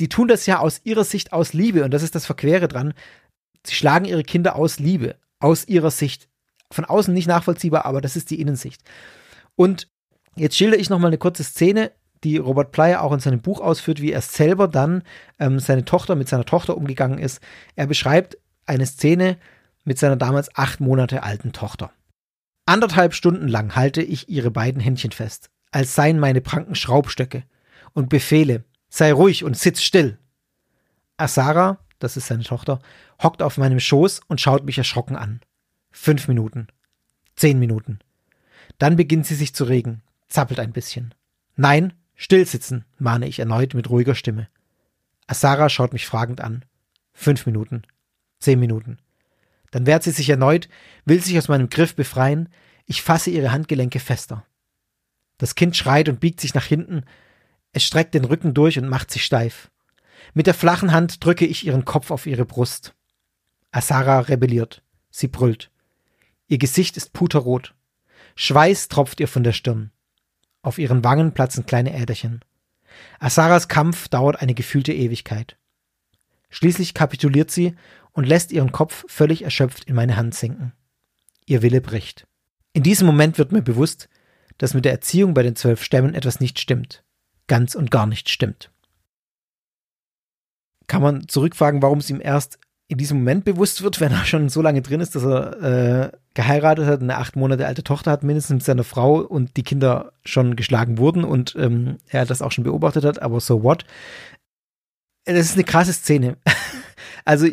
Die 0.00 0.08
tun 0.08 0.28
das 0.28 0.46
ja 0.46 0.58
aus 0.58 0.80
ihrer 0.84 1.04
Sicht 1.04 1.32
aus 1.32 1.52
Liebe 1.52 1.84
und 1.84 1.92
das 1.92 2.02
ist 2.02 2.14
das 2.14 2.26
Verquere 2.26 2.68
dran. 2.68 2.94
Sie 3.64 3.74
schlagen 3.74 4.04
ihre 4.04 4.24
Kinder 4.24 4.56
aus 4.56 4.78
Liebe, 4.78 5.16
aus 5.38 5.66
ihrer 5.66 5.90
Sicht. 5.90 6.28
Von 6.70 6.84
außen 6.84 7.14
nicht 7.14 7.28
nachvollziehbar, 7.28 7.84
aber 7.86 8.00
das 8.00 8.16
ist 8.16 8.30
die 8.30 8.40
Innensicht. 8.40 8.82
Und 9.54 9.88
Jetzt 10.36 10.56
schilder 10.56 10.78
ich 10.78 10.90
nochmal 10.90 11.10
eine 11.10 11.18
kurze 11.18 11.44
Szene, 11.44 11.92
die 12.24 12.38
Robert 12.38 12.72
Plyer 12.72 13.02
auch 13.02 13.12
in 13.12 13.20
seinem 13.20 13.40
Buch 13.40 13.60
ausführt, 13.60 14.00
wie 14.00 14.12
er 14.12 14.20
selber 14.20 14.66
dann 14.66 15.02
ähm, 15.38 15.60
seine 15.60 15.84
Tochter 15.84 16.16
mit 16.16 16.28
seiner 16.28 16.44
Tochter 16.44 16.76
umgegangen 16.76 17.18
ist. 17.18 17.40
Er 17.76 17.86
beschreibt 17.86 18.38
eine 18.66 18.86
Szene 18.86 19.36
mit 19.84 19.98
seiner 19.98 20.16
damals 20.16 20.54
acht 20.56 20.80
Monate 20.80 21.22
alten 21.22 21.52
Tochter. 21.52 21.92
Anderthalb 22.66 23.14
Stunden 23.14 23.46
lang 23.46 23.76
halte 23.76 24.02
ich 24.02 24.28
ihre 24.28 24.50
beiden 24.50 24.80
Händchen 24.80 25.12
fest, 25.12 25.50
als 25.74 25.96
seien 25.96 26.20
meine 26.20 26.40
Pranken 26.40 26.76
Schraubstöcke 26.76 27.42
und 27.94 28.08
befehle, 28.08 28.62
sei 28.88 29.12
ruhig 29.12 29.42
und 29.42 29.58
sitz 29.58 29.82
still. 29.82 30.18
Asara, 31.16 31.80
das 31.98 32.16
ist 32.16 32.28
seine 32.28 32.44
Tochter, 32.44 32.78
hockt 33.20 33.42
auf 33.42 33.58
meinem 33.58 33.80
Schoß 33.80 34.20
und 34.28 34.40
schaut 34.40 34.64
mich 34.64 34.78
erschrocken 34.78 35.16
an. 35.16 35.40
Fünf 35.90 36.28
Minuten. 36.28 36.68
Zehn 37.34 37.58
Minuten. 37.58 37.98
Dann 38.78 38.94
beginnt 38.94 39.26
sie 39.26 39.34
sich 39.34 39.52
zu 39.52 39.64
regen, 39.64 40.02
zappelt 40.28 40.60
ein 40.60 40.72
bisschen. 40.72 41.12
Nein, 41.56 41.92
stillsitzen, 42.14 42.84
mahne 42.98 43.26
ich 43.26 43.40
erneut 43.40 43.74
mit 43.74 43.90
ruhiger 43.90 44.14
Stimme. 44.14 44.48
Asara 45.26 45.68
schaut 45.68 45.92
mich 45.92 46.06
fragend 46.06 46.40
an. 46.40 46.64
Fünf 47.14 47.46
Minuten. 47.46 47.82
Zehn 48.38 48.60
Minuten. 48.60 48.98
Dann 49.72 49.86
wehrt 49.86 50.04
sie 50.04 50.12
sich 50.12 50.30
erneut, 50.30 50.68
will 51.04 51.20
sich 51.20 51.36
aus 51.36 51.48
meinem 51.48 51.68
Griff 51.68 51.96
befreien. 51.96 52.48
Ich 52.86 53.02
fasse 53.02 53.30
ihre 53.30 53.50
Handgelenke 53.50 53.98
fester. 53.98 54.46
Das 55.38 55.54
Kind 55.54 55.76
schreit 55.76 56.08
und 56.08 56.20
biegt 56.20 56.40
sich 56.40 56.54
nach 56.54 56.64
hinten. 56.64 57.04
Es 57.72 57.84
streckt 57.84 58.14
den 58.14 58.24
Rücken 58.24 58.54
durch 58.54 58.78
und 58.78 58.88
macht 58.88 59.10
sich 59.10 59.24
steif. 59.24 59.70
Mit 60.32 60.46
der 60.46 60.54
flachen 60.54 60.92
Hand 60.92 61.24
drücke 61.24 61.46
ich 61.46 61.66
ihren 61.66 61.84
Kopf 61.84 62.10
auf 62.10 62.26
ihre 62.26 62.44
Brust. 62.44 62.94
Asara 63.70 64.20
rebelliert. 64.20 64.82
Sie 65.10 65.28
brüllt. 65.28 65.70
Ihr 66.46 66.58
Gesicht 66.58 66.96
ist 66.96 67.12
puterrot. 67.12 67.74
Schweiß 68.36 68.88
tropft 68.88 69.20
ihr 69.20 69.28
von 69.28 69.44
der 69.44 69.52
Stirn. 69.52 69.90
Auf 70.62 70.78
ihren 70.78 71.04
Wangen 71.04 71.32
platzen 71.32 71.66
kleine 71.66 71.94
Äderchen. 71.94 72.44
Asaras 73.18 73.68
Kampf 73.68 74.08
dauert 74.08 74.40
eine 74.40 74.54
gefühlte 74.54 74.92
Ewigkeit. 74.92 75.56
Schließlich 76.50 76.94
kapituliert 76.94 77.50
sie 77.50 77.74
und 78.12 78.26
lässt 78.26 78.52
ihren 78.52 78.72
Kopf 78.72 79.04
völlig 79.08 79.42
erschöpft 79.42 79.84
in 79.84 79.94
meine 79.94 80.16
Hand 80.16 80.34
sinken. 80.34 80.72
Ihr 81.46 81.62
Wille 81.62 81.80
bricht. 81.80 82.26
In 82.72 82.82
diesem 82.82 83.06
Moment 83.06 83.38
wird 83.38 83.52
mir 83.52 83.62
bewusst, 83.62 84.08
dass 84.58 84.74
mit 84.74 84.84
der 84.84 84.92
Erziehung 84.92 85.34
bei 85.34 85.42
den 85.42 85.56
zwölf 85.56 85.82
Stämmen 85.82 86.14
etwas 86.14 86.40
nicht 86.40 86.58
stimmt. 86.58 87.04
Ganz 87.46 87.74
und 87.74 87.90
gar 87.90 88.06
nicht 88.06 88.28
stimmt. 88.28 88.70
Kann 90.86 91.02
man 91.02 91.28
zurückfragen, 91.28 91.82
warum 91.82 91.98
es 91.98 92.10
ihm 92.10 92.20
erst 92.20 92.58
in 92.86 92.98
diesem 92.98 93.18
Moment 93.18 93.44
bewusst 93.44 93.82
wird, 93.82 94.00
wenn 94.00 94.12
er 94.12 94.24
schon 94.24 94.48
so 94.48 94.62
lange 94.62 94.82
drin 94.82 95.00
ist, 95.00 95.14
dass 95.14 95.24
er 95.24 95.62
äh, 95.62 96.12
geheiratet 96.34 96.86
hat, 96.86 97.00
eine 97.00 97.16
acht 97.18 97.36
Monate 97.36 97.66
alte 97.66 97.84
Tochter 97.84 98.10
hat, 98.10 98.22
mindestens 98.22 98.54
mit 98.54 98.64
seiner 98.64 98.84
Frau 98.84 99.20
und 99.20 99.56
die 99.56 99.62
Kinder 99.62 100.12
schon 100.24 100.56
geschlagen 100.56 100.98
wurden 100.98 101.24
und 101.24 101.54
ähm, 101.58 101.98
er 102.08 102.26
das 102.26 102.42
auch 102.42 102.52
schon 102.52 102.64
beobachtet 102.64 103.04
hat, 103.04 103.22
aber 103.22 103.40
so 103.40 103.62
what? 103.62 103.84
Das 105.24 105.46
ist 105.46 105.54
eine 105.54 105.64
krasse 105.64 105.92
Szene. 105.92 106.36
also, 107.24 107.46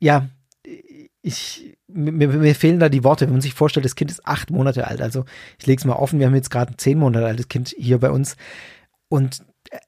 ja, 0.00 0.28
ich, 1.22 1.76
mir, 1.92 2.28
mir, 2.28 2.54
fehlen 2.54 2.80
da 2.80 2.88
die 2.88 3.04
Worte, 3.04 3.26
wenn 3.26 3.32
man 3.32 3.40
sich 3.40 3.54
vorstellt, 3.54 3.84
das 3.84 3.96
Kind 3.96 4.10
ist 4.10 4.26
acht 4.26 4.50
Monate 4.50 4.86
alt. 4.86 5.00
Also, 5.00 5.24
ich 5.58 5.66
lege 5.66 5.78
es 5.78 5.84
mal 5.84 5.94
offen, 5.94 6.18
wir 6.18 6.26
haben 6.26 6.34
jetzt 6.34 6.50
gerade 6.50 6.72
ein 6.72 6.78
zehn 6.78 6.98
Monate 6.98 7.26
altes 7.26 7.48
Kind 7.48 7.74
hier 7.76 7.98
bei 7.98 8.10
uns. 8.10 8.36
Und 9.08 9.44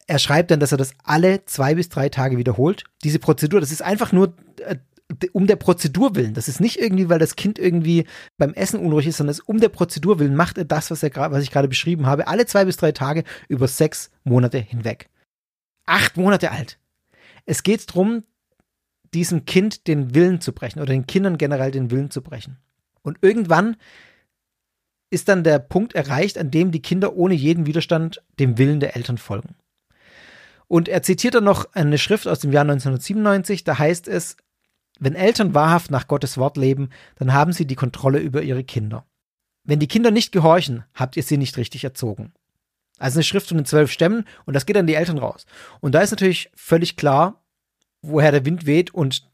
er 0.06 0.18
schreibt 0.18 0.50
dann, 0.50 0.60
dass 0.60 0.72
er 0.72 0.78
das 0.78 0.92
alle 1.02 1.44
zwei 1.46 1.74
bis 1.74 1.88
drei 1.88 2.08
Tage 2.08 2.36
wiederholt. 2.36 2.84
Diese 3.02 3.18
Prozedur, 3.18 3.60
das 3.60 3.72
ist 3.72 3.82
einfach 3.82 4.12
nur 4.12 4.34
äh, 4.66 4.76
um 5.32 5.46
der 5.46 5.56
Prozedur 5.56 6.14
willen. 6.14 6.34
Das 6.34 6.48
ist 6.48 6.60
nicht 6.60 6.80
irgendwie, 6.80 7.08
weil 7.08 7.18
das 7.18 7.36
Kind 7.36 7.58
irgendwie 7.58 8.06
beim 8.38 8.54
Essen 8.54 8.80
unruhig 8.80 9.06
ist, 9.06 9.18
sondern 9.18 9.32
es 9.32 9.40
ist 9.40 9.48
um 9.48 9.60
der 9.60 9.68
Prozedur 9.68 10.18
willen 10.18 10.34
macht 10.34 10.58
er 10.58 10.64
das, 10.64 10.90
was, 10.90 11.02
er, 11.02 11.10
was 11.14 11.42
ich 11.42 11.50
gerade 11.50 11.68
beschrieben 11.68 12.06
habe, 12.06 12.26
alle 12.26 12.46
zwei 12.46 12.64
bis 12.64 12.76
drei 12.76 12.92
Tage 12.92 13.24
über 13.48 13.68
sechs 13.68 14.10
Monate 14.24 14.58
hinweg. 14.58 15.08
Acht 15.86 16.16
Monate 16.16 16.50
alt. 16.50 16.78
Es 17.46 17.62
geht 17.62 17.88
darum, 17.88 18.24
diesem 19.14 19.44
Kind 19.44 19.86
den 19.86 20.14
Willen 20.14 20.40
zu 20.40 20.52
brechen 20.52 20.80
oder 20.80 20.92
den 20.92 21.06
Kindern 21.06 21.38
generell 21.38 21.70
den 21.70 21.90
Willen 21.90 22.10
zu 22.10 22.22
brechen. 22.22 22.58
Und 23.02 23.18
irgendwann 23.22 23.76
ist 25.10 25.28
dann 25.28 25.44
der 25.44 25.58
Punkt 25.58 25.94
erreicht, 25.94 26.36
an 26.38 26.50
dem 26.50 26.72
die 26.72 26.82
Kinder 26.82 27.14
ohne 27.16 27.34
jeden 27.34 27.66
Widerstand 27.66 28.22
dem 28.38 28.58
Willen 28.58 28.80
der 28.80 28.96
Eltern 28.96 29.18
folgen. 29.18 29.54
Und 30.66 30.88
er 30.88 31.02
zitiert 31.02 31.34
dann 31.34 31.44
noch 31.44 31.72
eine 31.72 31.98
Schrift 31.98 32.26
aus 32.26 32.40
dem 32.40 32.52
Jahr 32.52 32.62
1997, 32.62 33.64
da 33.64 33.78
heißt 33.78 34.08
es, 34.08 34.36
wenn 34.98 35.14
Eltern 35.14 35.54
wahrhaft 35.54 35.90
nach 35.90 36.08
Gottes 36.08 36.38
Wort 36.38 36.56
leben, 36.56 36.90
dann 37.16 37.32
haben 37.32 37.52
sie 37.52 37.66
die 37.66 37.74
Kontrolle 37.74 38.18
über 38.18 38.42
ihre 38.42 38.64
Kinder. 38.64 39.06
Wenn 39.64 39.78
die 39.78 39.88
Kinder 39.88 40.10
nicht 40.10 40.32
gehorchen, 40.32 40.84
habt 40.94 41.16
ihr 41.16 41.22
sie 41.22 41.36
nicht 41.36 41.56
richtig 41.56 41.84
erzogen. 41.84 42.32
Also 42.98 43.18
eine 43.18 43.24
Schrift 43.24 43.48
von 43.48 43.56
den 43.56 43.66
zwölf 43.66 43.90
Stämmen 43.90 44.24
und 44.46 44.54
das 44.54 44.66
geht 44.66 44.76
an 44.76 44.86
die 44.86 44.94
Eltern 44.94 45.18
raus. 45.18 45.46
Und 45.80 45.94
da 45.94 46.00
ist 46.00 46.10
natürlich 46.10 46.50
völlig 46.54 46.96
klar, 46.96 47.43
woher 48.06 48.32
der 48.32 48.44
Wind 48.44 48.66
weht 48.66 48.92
und 48.94 49.28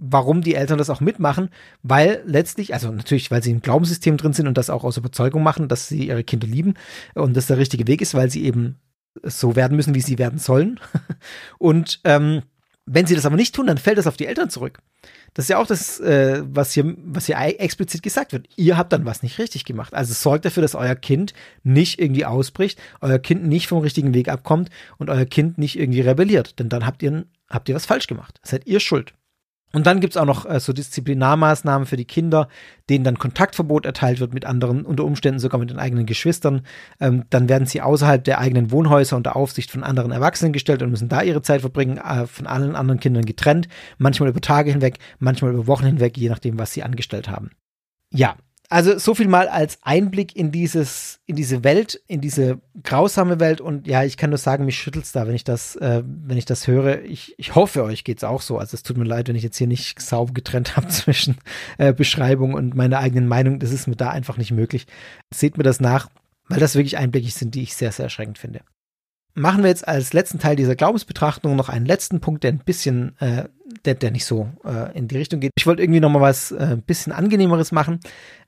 warum 0.00 0.42
die 0.42 0.54
Eltern 0.54 0.78
das 0.78 0.90
auch 0.90 1.00
mitmachen, 1.00 1.50
weil 1.82 2.22
letztlich, 2.24 2.72
also 2.72 2.90
natürlich, 2.90 3.30
weil 3.30 3.42
sie 3.42 3.50
im 3.50 3.62
Glaubenssystem 3.62 4.16
drin 4.16 4.32
sind 4.32 4.46
und 4.46 4.56
das 4.56 4.70
auch 4.70 4.84
aus 4.84 4.96
Überzeugung 4.96 5.42
machen, 5.42 5.68
dass 5.68 5.88
sie 5.88 6.06
ihre 6.06 6.24
Kinder 6.24 6.46
lieben 6.46 6.74
und 7.14 7.36
das 7.36 7.48
der 7.48 7.58
richtige 7.58 7.86
Weg 7.86 8.00
ist, 8.00 8.14
weil 8.14 8.30
sie 8.30 8.44
eben 8.44 8.76
so 9.22 9.56
werden 9.56 9.76
müssen, 9.76 9.94
wie 9.94 10.00
sie 10.00 10.18
werden 10.18 10.38
sollen. 10.38 10.78
Und 11.58 12.00
ähm, 12.04 12.42
wenn 12.86 13.06
sie 13.06 13.14
das 13.14 13.26
aber 13.26 13.36
nicht 13.36 13.54
tun, 13.54 13.66
dann 13.66 13.78
fällt 13.78 13.98
das 13.98 14.06
auf 14.06 14.16
die 14.16 14.26
Eltern 14.26 14.48
zurück. 14.48 14.78
Das 15.34 15.44
ist 15.44 15.50
ja 15.50 15.58
auch 15.58 15.66
das, 15.66 16.00
äh, 16.00 16.42
was 16.44 16.72
hier, 16.72 16.94
was 17.04 17.26
hier 17.26 17.36
explizit 17.38 18.02
gesagt 18.02 18.32
wird. 18.32 18.48
Ihr 18.56 18.78
habt 18.78 18.92
dann 18.92 19.04
was 19.04 19.22
nicht 19.22 19.38
richtig 19.38 19.64
gemacht. 19.64 19.92
Also 19.92 20.14
sorgt 20.14 20.44
dafür, 20.44 20.62
dass 20.62 20.74
euer 20.74 20.94
Kind 20.94 21.34
nicht 21.62 22.00
irgendwie 22.00 22.24
ausbricht, 22.24 22.80
euer 23.00 23.18
Kind 23.18 23.44
nicht 23.44 23.68
vom 23.68 23.80
richtigen 23.80 24.14
Weg 24.14 24.28
abkommt 24.28 24.70
und 24.96 25.10
euer 25.10 25.26
Kind 25.26 25.58
nicht 25.58 25.78
irgendwie 25.78 26.00
rebelliert. 26.00 26.58
Denn 26.58 26.68
dann 26.70 26.86
habt 26.86 27.02
ihr, 27.02 27.26
habt 27.48 27.68
ihr 27.68 27.74
was 27.74 27.86
falsch 27.86 28.06
gemacht. 28.06 28.40
Seid 28.42 28.66
ihr 28.66 28.80
schuld. 28.80 29.14
Und 29.72 29.86
dann 29.86 30.00
gibt's 30.00 30.16
auch 30.16 30.24
noch 30.24 30.46
äh, 30.46 30.60
so 30.60 30.72
Disziplinarmaßnahmen 30.72 31.86
für 31.86 31.98
die 31.98 32.06
Kinder, 32.06 32.48
denen 32.88 33.04
dann 33.04 33.18
Kontaktverbot 33.18 33.84
erteilt 33.84 34.18
wird 34.18 34.32
mit 34.32 34.46
anderen, 34.46 34.86
unter 34.86 35.04
Umständen 35.04 35.40
sogar 35.40 35.60
mit 35.60 35.68
den 35.68 35.78
eigenen 35.78 36.06
Geschwistern. 36.06 36.62
Ähm, 37.00 37.24
dann 37.28 37.50
werden 37.50 37.66
sie 37.66 37.82
außerhalb 37.82 38.24
der 38.24 38.38
eigenen 38.38 38.70
Wohnhäuser 38.70 39.16
unter 39.16 39.36
Aufsicht 39.36 39.70
von 39.70 39.84
anderen 39.84 40.10
Erwachsenen 40.10 40.54
gestellt 40.54 40.82
und 40.82 40.90
müssen 40.90 41.10
da 41.10 41.22
ihre 41.22 41.42
Zeit 41.42 41.60
verbringen, 41.60 41.98
äh, 41.98 42.26
von 42.26 42.46
allen 42.46 42.76
anderen 42.76 43.00
Kindern 43.00 43.26
getrennt, 43.26 43.68
manchmal 43.98 44.30
über 44.30 44.40
Tage 44.40 44.70
hinweg, 44.70 44.98
manchmal 45.18 45.52
über 45.52 45.66
Wochen 45.66 45.84
hinweg, 45.84 46.16
je 46.16 46.30
nachdem, 46.30 46.58
was 46.58 46.72
sie 46.72 46.82
angestellt 46.82 47.28
haben. 47.28 47.50
Ja, 48.10 48.36
also 48.70 48.98
so 48.98 49.14
viel 49.14 49.28
mal 49.28 49.48
als 49.48 49.78
Einblick 49.82 50.36
in 50.36 50.52
dieses, 50.52 51.20
in 51.24 51.36
diese 51.36 51.64
Welt, 51.64 52.00
in 52.06 52.20
diese 52.20 52.60
grausame 52.82 53.40
Welt 53.40 53.62
und 53.62 53.86
ja, 53.86 54.04
ich 54.04 54.18
kann 54.18 54.28
nur 54.28 54.38
sagen, 54.38 54.66
mich 54.66 54.78
schüttelt's 54.78 55.12
da, 55.12 55.26
wenn 55.26 55.34
ich 55.34 55.44
das, 55.44 55.76
äh, 55.76 56.02
wenn 56.04 56.36
ich 56.36 56.44
das 56.44 56.66
höre. 56.66 57.02
Ich, 57.02 57.34
ich 57.38 57.54
hoffe, 57.54 57.82
euch 57.84 58.04
geht's 58.04 58.24
auch 58.24 58.42
so. 58.42 58.58
Also 58.58 58.74
es 58.74 58.82
tut 58.82 58.98
mir 58.98 59.04
leid, 59.04 59.28
wenn 59.28 59.36
ich 59.36 59.42
jetzt 59.42 59.56
hier 59.56 59.66
nicht 59.66 60.00
sauber 60.00 60.34
getrennt 60.34 60.76
habe 60.76 60.88
zwischen 60.88 61.38
äh, 61.78 61.94
Beschreibung 61.94 62.54
und 62.54 62.74
meiner 62.74 62.98
eigenen 62.98 63.26
Meinung. 63.26 63.58
Das 63.58 63.72
ist 63.72 63.86
mir 63.86 63.96
da 63.96 64.10
einfach 64.10 64.36
nicht 64.36 64.50
möglich. 64.50 64.86
Seht 65.32 65.56
mir 65.56 65.64
das 65.64 65.80
nach, 65.80 66.10
weil 66.48 66.60
das 66.60 66.74
wirklich 66.74 66.98
Einblicke 66.98 67.30
sind, 67.30 67.54
die 67.54 67.62
ich 67.62 67.74
sehr, 67.74 67.92
sehr 67.92 68.04
erschreckend 68.04 68.38
finde 68.38 68.60
machen 69.38 69.62
wir 69.62 69.70
jetzt 69.70 69.86
als 69.86 70.12
letzten 70.12 70.38
Teil 70.38 70.56
dieser 70.56 70.76
Glaubensbetrachtung 70.76 71.56
noch 71.56 71.68
einen 71.68 71.86
letzten 71.86 72.20
Punkt, 72.20 72.44
der 72.44 72.52
ein 72.52 72.58
bisschen, 72.58 73.16
äh, 73.20 73.44
der, 73.84 73.94
der 73.94 74.10
nicht 74.10 74.24
so 74.24 74.48
äh, 74.64 74.96
in 74.96 75.08
die 75.08 75.16
Richtung 75.16 75.40
geht. 75.40 75.52
Ich 75.56 75.66
wollte 75.66 75.82
irgendwie 75.82 76.00
noch 76.00 76.10
mal 76.10 76.20
was 76.20 76.52
äh, 76.52 76.58
ein 76.58 76.82
bisschen 76.82 77.12
angenehmeres 77.12 77.72
machen 77.72 78.00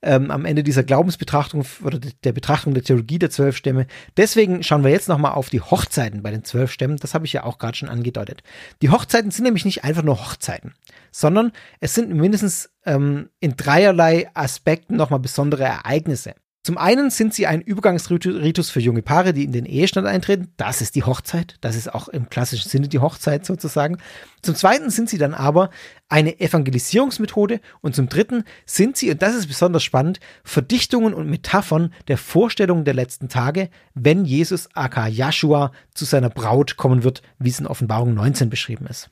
ähm, 0.03 0.31
am 0.31 0.45
Ende 0.45 0.63
dieser 0.63 0.83
Glaubensbetrachtung 0.83 1.65
oder 1.83 1.99
der 1.99 2.33
Betrachtung 2.33 2.75
der 2.75 2.83
Theologie 2.83 3.19
der 3.19 3.31
zwölf 3.31 3.57
Stämme. 3.57 3.87
Deswegen 4.17 4.63
schauen 4.63 4.85
wir 4.85 4.91
jetzt 4.91 5.09
noch 5.09 5.19
mal 5.19 5.33
auf 5.33 5.51
die 5.51 5.61
Hochzeiten 5.61 6.23
bei 6.23 6.31
den 6.31 6.45
zwölf 6.45 6.73
Stämmen. 6.73 6.97
Das 6.97 7.15
habe 7.15 7.27
ich 7.27 7.33
ja 7.33 7.45
auch 7.45 7.59
gerade 7.59 7.77
schon 7.77 7.89
angedeutet. 7.89 8.43
Die 8.83 8.91
Hochzeiten 8.91 9.31
sind 9.31 9.45
nämlich 9.45 9.65
nicht 9.65 9.85
einfach 9.85 10.03
nur 10.03 10.21
Hochzeiten, 10.21 10.75
sondern 11.11 11.53
es 11.81 11.95
sind 11.95 12.15
mindestens 12.15 12.71
ähm, 12.85 13.29
in 13.41 13.57
dreierlei 13.57 14.29
Aspekten 14.35 14.97
noch 14.97 15.11
mal 15.11 15.19
besondere 15.19 15.65
Ereignisse. 15.65 16.35
Zum 16.63 16.77
einen 16.77 17.09
sind 17.09 17.33
sie 17.33 17.47
ein 17.47 17.63
Übergangsritus 17.63 18.69
für 18.69 18.81
junge 18.81 19.01
Paare, 19.01 19.33
die 19.33 19.45
in 19.45 19.53
den 19.53 19.65
Ehestand 19.65 20.07
eintreten. 20.07 20.53
Das 20.59 20.83
ist 20.83 20.95
die 20.95 21.05
Hochzeit. 21.05 21.57
Das 21.63 21.75
ist 21.75 21.95
auch 21.95 22.09
im 22.09 22.29
klassischen 22.29 22.69
Sinne 22.69 22.87
die 22.87 22.99
Hochzeit 22.99 23.47
sozusagen. 23.47 23.97
Zum 24.43 24.55
zweiten 24.55 24.91
sind 24.91 25.09
sie 25.09 25.17
dann 25.17 25.33
aber 25.33 25.71
eine 26.11 26.39
Evangelisierungsmethode. 26.39 27.61
Und 27.81 27.97
zum 27.97 28.11
dritten 28.11 28.45
sind 28.67 28.99
sie, 28.99 29.11
und 29.11 29.23
das 29.23 29.35
ist 29.35 29.47
besonders 29.47 29.83
spannend, 29.83 30.21
Verdichtungen 30.45 31.15
und 31.15 31.31
Metaphern 31.31 31.95
der 32.09 32.19
Vorstellungen 32.19 32.85
der 32.85 32.95
letzten 32.95 33.31
Tage, 33.31 33.71
wenn 33.95 34.27
Jesus 34.27 34.69
aka 34.75 35.09
Joshua 35.09 35.73
zu 35.95 36.05
seiner 36.05 36.29
Braut 36.29 36.77
kommen 36.77 37.05
wird, 37.05 37.23
wie 37.39 37.49
es 37.49 37.59
in 37.59 37.67
Offenbarung 37.67 38.13
19 38.13 38.51
beschrieben 38.51 38.87
ist. 38.87 39.09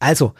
Also, 0.00 0.34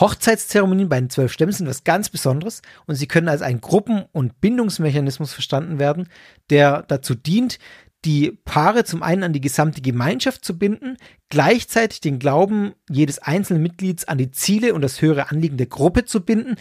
Hochzeitszeremonien 0.00 0.88
bei 0.88 0.98
den 0.98 1.10
zwölf 1.10 1.32
Stämmen 1.32 1.52
sind 1.52 1.68
was 1.68 1.84
ganz 1.84 2.08
Besonderes 2.08 2.62
und 2.86 2.94
sie 2.94 3.06
können 3.06 3.28
als 3.28 3.42
ein 3.42 3.60
Gruppen- 3.60 4.06
und 4.12 4.40
Bindungsmechanismus 4.40 5.32
verstanden 5.32 5.78
werden, 5.78 6.08
der 6.48 6.82
dazu 6.82 7.14
dient, 7.14 7.58
die 8.06 8.32
Paare 8.46 8.84
zum 8.84 9.02
einen 9.02 9.22
an 9.22 9.34
die 9.34 9.42
gesamte 9.42 9.82
Gemeinschaft 9.82 10.42
zu 10.42 10.58
binden, 10.58 10.96
gleichzeitig 11.28 12.00
den 12.00 12.18
Glauben 12.18 12.72
jedes 12.88 13.18
einzelnen 13.18 13.62
Mitglieds 13.62 14.06
an 14.06 14.16
die 14.16 14.30
Ziele 14.30 14.72
und 14.72 14.80
das 14.80 15.02
höhere 15.02 15.30
Anliegen 15.30 15.58
der 15.58 15.66
Gruppe 15.66 16.06
zu 16.06 16.24
binden, 16.24 16.56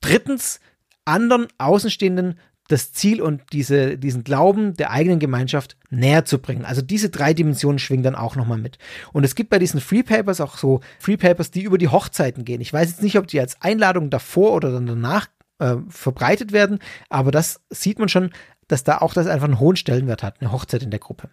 drittens 0.00 0.58
anderen 1.04 1.46
Außenstehenden 1.58 2.38
das 2.68 2.92
Ziel 2.92 3.20
und 3.20 3.42
diese, 3.52 3.98
diesen 3.98 4.24
Glauben 4.24 4.74
der 4.74 4.90
eigenen 4.90 5.18
Gemeinschaft 5.18 5.76
näher 5.90 6.24
zu 6.24 6.38
bringen. 6.38 6.64
Also 6.64 6.80
diese 6.80 7.10
drei 7.10 7.34
Dimensionen 7.34 7.78
schwingen 7.78 8.04
dann 8.04 8.14
auch 8.14 8.36
nochmal 8.36 8.58
mit. 8.58 8.78
Und 9.12 9.24
es 9.24 9.34
gibt 9.34 9.50
bei 9.50 9.58
diesen 9.58 9.80
Free 9.80 10.02
Papers 10.02 10.40
auch 10.40 10.56
so 10.56 10.80
Free 10.98 11.16
Papers, 11.16 11.50
die 11.50 11.62
über 11.62 11.78
die 11.78 11.88
Hochzeiten 11.88 12.44
gehen. 12.44 12.60
Ich 12.60 12.72
weiß 12.72 12.88
jetzt 12.88 13.02
nicht, 13.02 13.18
ob 13.18 13.26
die 13.26 13.40
als 13.40 13.60
Einladung 13.60 14.10
davor 14.10 14.52
oder 14.52 14.72
dann 14.72 14.86
danach 14.86 15.28
äh, 15.58 15.76
verbreitet 15.88 16.52
werden, 16.52 16.78
aber 17.08 17.30
das 17.30 17.60
sieht 17.70 17.98
man 17.98 18.08
schon, 18.08 18.30
dass 18.68 18.84
da 18.84 18.98
auch 18.98 19.12
das 19.12 19.26
einfach 19.26 19.48
einen 19.48 19.60
hohen 19.60 19.76
Stellenwert 19.76 20.22
hat, 20.22 20.40
eine 20.40 20.52
Hochzeit 20.52 20.82
in 20.82 20.90
der 20.90 21.00
Gruppe. 21.00 21.28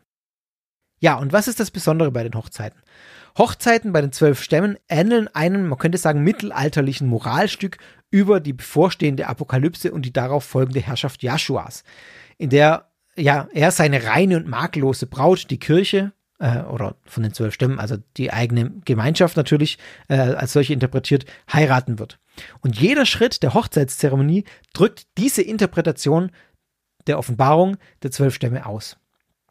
Ja, 1.00 1.18
und 1.18 1.32
was 1.32 1.48
ist 1.48 1.60
das 1.60 1.72
Besondere 1.72 2.12
bei 2.12 2.24
den 2.24 2.34
Hochzeiten? 2.34 2.82
Hochzeiten 3.38 3.94
bei 3.94 4.02
den 4.02 4.12
zwölf 4.12 4.42
Stämmen 4.44 4.78
ähneln 4.90 5.30
einem, 5.30 5.70
man 5.70 5.80
könnte 5.80 5.98
sagen, 5.98 6.24
mittelalterlichen 6.24 7.08
Moralstück 7.08 7.78
über 8.12 8.40
die 8.40 8.54
bevorstehende 8.54 9.28
Apokalypse 9.28 9.92
und 9.92 10.06
die 10.06 10.14
darauf 10.14 10.44
folgende 10.44 10.80
Herrschaft 10.80 11.24
Joshuas, 11.24 11.84
in 12.38 12.50
der 12.50 12.90
ja 13.16 13.50
er 13.54 13.72
seine 13.72 14.06
reine 14.06 14.38
und 14.38 14.48
makellose 14.48 15.06
Braut, 15.06 15.50
die 15.50 15.60
Kirche, 15.60 16.14
äh, 16.40 16.62
oder 16.62 16.96
von 17.06 17.24
den 17.24 17.34
zwölf 17.34 17.54
Stämmen, 17.54 17.80
also 17.80 17.98
die 18.18 18.32
eigene 18.32 18.72
Gemeinschaft 18.86 19.38
natürlich 19.38 19.78
äh, 20.08 20.16
als 20.16 20.54
solche 20.54 20.74
interpretiert, 20.74 21.26
heiraten 21.52 22.00
wird. 22.00 22.20
Und 22.62 22.80
jeder 22.80 23.06
Schritt 23.06 23.44
der 23.44 23.54
Hochzeitszeremonie 23.54 24.46
drückt 24.74 25.08
diese 25.18 25.42
Interpretation 25.42 26.32
der 27.08 27.20
Offenbarung 27.20 27.78
der 28.04 28.12
zwölf 28.12 28.34
Stämme 28.34 28.66
aus. 28.66 28.98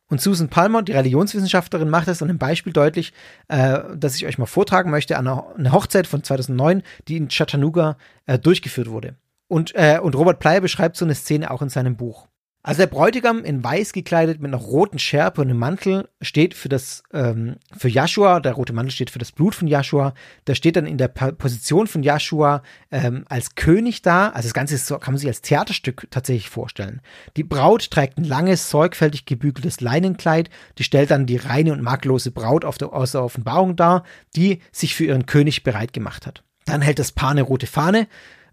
Und 0.09 0.23
Susan 0.23 0.49
Palmer, 0.49 0.83
die 0.83 0.93
Religionswissenschaftlerin, 0.93 1.91
macht 1.91 2.09
das 2.09 2.23
an 2.23 2.31
einem 2.31 2.39
Beispiel 2.39 2.73
deutlich, 2.73 3.13
äh, 3.49 3.81
das 3.95 4.17
ich 4.17 4.27
euch 4.27 4.39
mal 4.39 4.47
vortragen 4.47 4.91
möchte, 4.91 5.19
an 5.19 5.29
einer 5.29 5.73
Hochzeit 5.73 6.07
von 6.07 6.23
2009, 6.23 6.83
die 7.09 7.19
in 7.19 7.29
Chattanooga 7.29 7.99
äh, 8.27 8.39
durchgeführt 8.39 8.91
wurde. 8.91 9.17
Und, 9.49 9.75
äh, 9.75 9.99
und 10.03 10.17
Robert 10.17 10.39
Plyer 10.39 10.61
beschreibt 10.61 10.97
so 10.97 11.05
eine 11.05 11.15
Szene 11.15 11.51
auch 11.51 11.63
in 11.63 11.69
seinem 11.69 11.97
Buch. 11.97 12.27
Also 12.63 12.83
der 12.83 12.89
Bräutigam 12.89 13.45
in 13.45 13.63
weiß 13.63 13.93
gekleidet 13.93 14.41
mit 14.41 14.53
einer 14.53 14.63
roten 14.63 14.99
Schärpe 14.99 15.41
und 15.41 15.49
einem 15.49 15.59
Mantel 15.59 16.09
steht 16.21 16.55
für 16.55 16.69
das 16.69 17.05
ähm, 17.13 17.57
für 17.77 17.89
Joshua. 17.89 18.41
Der 18.41 18.53
rote 18.53 18.73
Mantel 18.73 18.91
steht 18.91 19.11
für 19.11 19.21
das 19.21 19.31
Blut 19.33 19.55
von 19.55 19.69
Joshua. 19.69 20.13
Der 20.47 20.55
steht 20.55 20.77
dann 20.77 20.85
in 20.85 20.99
der 20.99 21.09
pa 21.09 21.31
Position 21.31 21.87
von 21.87 22.03
Joshua 22.03 22.63
ähm, 22.91 23.25
als 23.29 23.55
König 23.55 24.03
da. 24.03 24.31
Also 24.31 24.49
das 24.49 24.55
Ganze 24.55 24.75
ist 24.75 24.87
so, 24.87 24.99
kann 24.99 25.15
man 25.15 25.19
sich 25.19 25.29
als 25.29 25.41
Theaterstück 25.41 26.09
tatsächlich 26.11 26.51
vorstellen. 26.51 27.01
Die 27.37 27.45
Braut 27.45 27.91
trägt 27.91 28.19
ein 28.19 28.25
langes, 28.25 28.71
sorgfältig 28.71 29.25
gebügeltes 29.25 29.81
Leinenkleid. 29.81 30.51
Die 30.79 30.85
stellt 30.85 31.13
dann 31.13 31.27
die 31.27 31.37
reine 31.37 31.73
und 31.73 31.83
makellose 31.83 32.33
Braut 32.33 32.65
auf 32.65 32.77
der, 32.77 32.93
aus 32.93 33.13
der 33.13 33.23
Offenbarung 33.23 33.77
dar, 33.77 34.03
die 34.35 34.61
sich 34.73 34.97
für 34.97 35.05
ihren 35.05 35.27
König 35.27 35.63
bereit 35.63 35.93
gemacht 35.93 36.27
hat. 36.27 36.43
Dann 36.65 36.83
hält 36.83 36.99
das 36.99 37.13
Paar 37.13 37.31
eine 37.31 37.43
rote 37.43 37.67
Fahne 37.67 38.09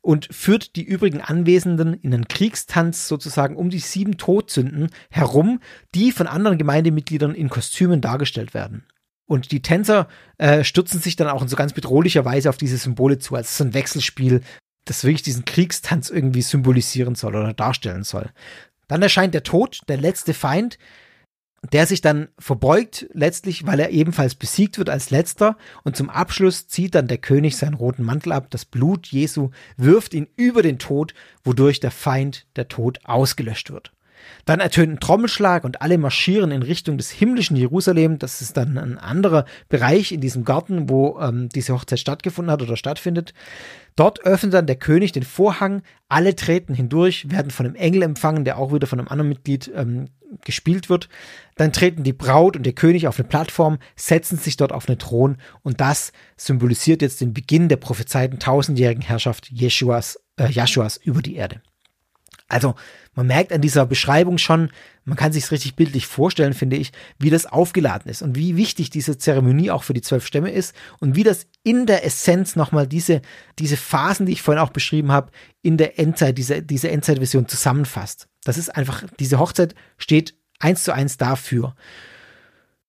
und 0.05 0.27
führt 0.31 0.75
die 0.75 0.83
übrigen 0.83 1.19
Anwesenden 1.19 1.95
in 1.95 2.13
einen 2.13 2.27
Kriegstanz 2.27 3.07
sozusagen 3.07 3.55
um 3.55 3.71
die 3.71 3.79
sieben 3.79 4.17
Todsünden 4.17 4.89
herum, 5.09 5.59
die 5.95 6.11
von 6.11 6.27
anderen 6.27 6.59
Gemeindemitgliedern 6.59 7.33
in 7.33 7.49
Kostümen 7.49 8.01
dargestellt 8.01 8.53
werden. 8.53 8.85
Und 9.25 9.51
die 9.51 9.63
Tänzer 9.63 10.07
äh, 10.37 10.63
stürzen 10.63 11.01
sich 11.01 11.15
dann 11.15 11.27
auch 11.27 11.41
in 11.41 11.47
so 11.47 11.55
ganz 11.55 11.73
bedrohlicher 11.73 12.23
Weise 12.23 12.49
auf 12.49 12.57
diese 12.57 12.77
Symbole 12.77 13.17
zu, 13.17 13.33
als 13.33 13.57
so 13.57 13.63
ein 13.63 13.73
Wechselspiel, 13.73 14.41
das 14.85 15.03
wirklich 15.03 15.23
diesen 15.23 15.43
Kriegstanz 15.43 16.11
irgendwie 16.11 16.43
symbolisieren 16.43 17.15
soll 17.15 17.35
oder 17.35 17.53
darstellen 17.53 18.03
soll. 18.03 18.29
Dann 18.87 19.01
erscheint 19.01 19.33
der 19.33 19.41
Tod, 19.41 19.81
der 19.87 19.97
letzte 19.97 20.35
Feind, 20.35 20.77
der 21.71 21.85
sich 21.85 22.01
dann 22.01 22.27
verbeugt, 22.37 23.07
letztlich, 23.13 23.65
weil 23.65 23.79
er 23.79 23.89
ebenfalls 23.91 24.35
besiegt 24.35 24.77
wird 24.77 24.89
als 24.89 25.09
letzter. 25.09 25.57
Und 25.83 25.95
zum 25.95 26.09
Abschluss 26.09 26.67
zieht 26.67 26.95
dann 26.95 27.07
der 27.07 27.17
König 27.17 27.57
seinen 27.57 27.73
roten 27.73 28.03
Mantel 28.03 28.31
ab, 28.31 28.47
das 28.49 28.65
Blut 28.65 29.07
Jesu 29.07 29.51
wirft 29.77 30.13
ihn 30.13 30.27
über 30.35 30.61
den 30.61 30.79
Tod, 30.79 31.13
wodurch 31.43 31.79
der 31.79 31.91
Feind, 31.91 32.45
der 32.55 32.67
Tod, 32.67 32.99
ausgelöscht 33.05 33.71
wird. 33.71 33.94
Dann 34.45 34.59
ertönt 34.59 34.93
ein 34.93 34.99
Trommelschlag 34.99 35.63
und 35.63 35.81
alle 35.81 35.97
marschieren 35.97 36.51
in 36.51 36.61
Richtung 36.61 36.97
des 36.97 37.11
himmlischen 37.11 37.55
Jerusalem. 37.57 38.19
Das 38.19 38.41
ist 38.41 38.57
dann 38.57 38.77
ein 38.77 38.97
anderer 38.97 39.45
Bereich 39.69 40.11
in 40.11 40.21
diesem 40.21 40.45
Garten, 40.45 40.89
wo 40.89 41.19
ähm, 41.19 41.49
diese 41.49 41.73
Hochzeit 41.73 41.99
stattgefunden 41.99 42.51
hat 42.51 42.61
oder 42.61 42.77
stattfindet. 42.77 43.33
Dort 43.95 44.25
öffnet 44.25 44.53
dann 44.53 44.67
der 44.67 44.75
König 44.75 45.13
den 45.13 45.23
Vorhang, 45.23 45.81
alle 46.09 46.35
treten 46.35 46.73
hindurch, 46.73 47.31
werden 47.31 47.49
von 47.49 47.65
einem 47.65 47.75
Engel 47.75 48.01
empfangen, 48.03 48.43
der 48.43 48.57
auch 48.57 48.73
wieder 48.73 48.87
von 48.87 48.99
einem 48.99 49.07
anderen 49.07 49.29
Mitglied 49.29 49.71
ähm, 49.73 50.09
gespielt 50.43 50.89
wird. 50.89 51.07
Dann 51.55 51.71
treten 51.71 52.03
die 52.03 52.13
Braut 52.13 52.57
und 52.57 52.65
der 52.65 52.73
König 52.73 53.07
auf 53.07 53.19
eine 53.19 53.27
Plattform, 53.27 53.79
setzen 53.95 54.37
sich 54.37 54.57
dort 54.57 54.73
auf 54.73 54.89
einen 54.89 54.99
Thron 54.99 55.37
und 55.63 55.79
das 55.79 56.11
symbolisiert 56.35 57.01
jetzt 57.01 57.21
den 57.21 57.33
Beginn 57.33 57.69
der 57.69 57.77
prophezeiten 57.77 58.39
tausendjährigen 58.39 59.03
Herrschaft 59.03 59.49
Jeschuas, 59.49 60.19
äh, 60.37 60.49
Joshuas 60.49 60.97
über 60.97 61.21
die 61.21 61.35
Erde. 61.35 61.61
Also 62.47 62.75
man 63.15 63.27
merkt 63.27 63.53
an 63.53 63.61
dieser 63.61 63.85
Beschreibung 63.85 64.37
schon, 64.37 64.69
man 65.05 65.17
kann 65.17 65.31
sich 65.31 65.49
richtig 65.49 65.75
bildlich 65.75 66.05
vorstellen, 66.05 66.53
finde 66.53 66.75
ich, 66.75 66.91
wie 67.17 67.29
das 67.29 67.45
aufgeladen 67.45 68.11
ist 68.11 68.21
und 68.21 68.35
wie 68.35 68.57
wichtig 68.57 68.89
diese 68.89 69.17
Zeremonie 69.17 69.71
auch 69.71 69.83
für 69.83 69.93
die 69.93 70.01
zwölf 70.01 70.25
Stämme 70.25 70.51
ist 70.51 70.75
und 70.99 71.15
wie 71.15 71.23
das 71.23 71.47
in 71.63 71.85
der 71.85 72.05
Essenz 72.05 72.55
nochmal 72.55 72.87
diese, 72.87 73.21
diese 73.57 73.77
Phasen, 73.77 74.25
die 74.25 74.33
ich 74.33 74.41
vorhin 74.41 74.61
auch 74.61 74.71
beschrieben 74.71 75.11
habe, 75.11 75.31
in 75.61 75.77
der 75.77 75.97
Endzeit, 75.97 76.37
diese, 76.37 76.61
diese 76.61 76.91
Endzeitvision 76.91 77.47
zusammenfasst. 77.47 78.27
Das 78.43 78.57
ist 78.57 78.69
einfach, 78.69 79.03
diese 79.19 79.39
Hochzeit 79.39 79.75
steht 79.97 80.35
eins 80.59 80.83
zu 80.83 80.93
eins 80.93 81.17
dafür. 81.17 81.75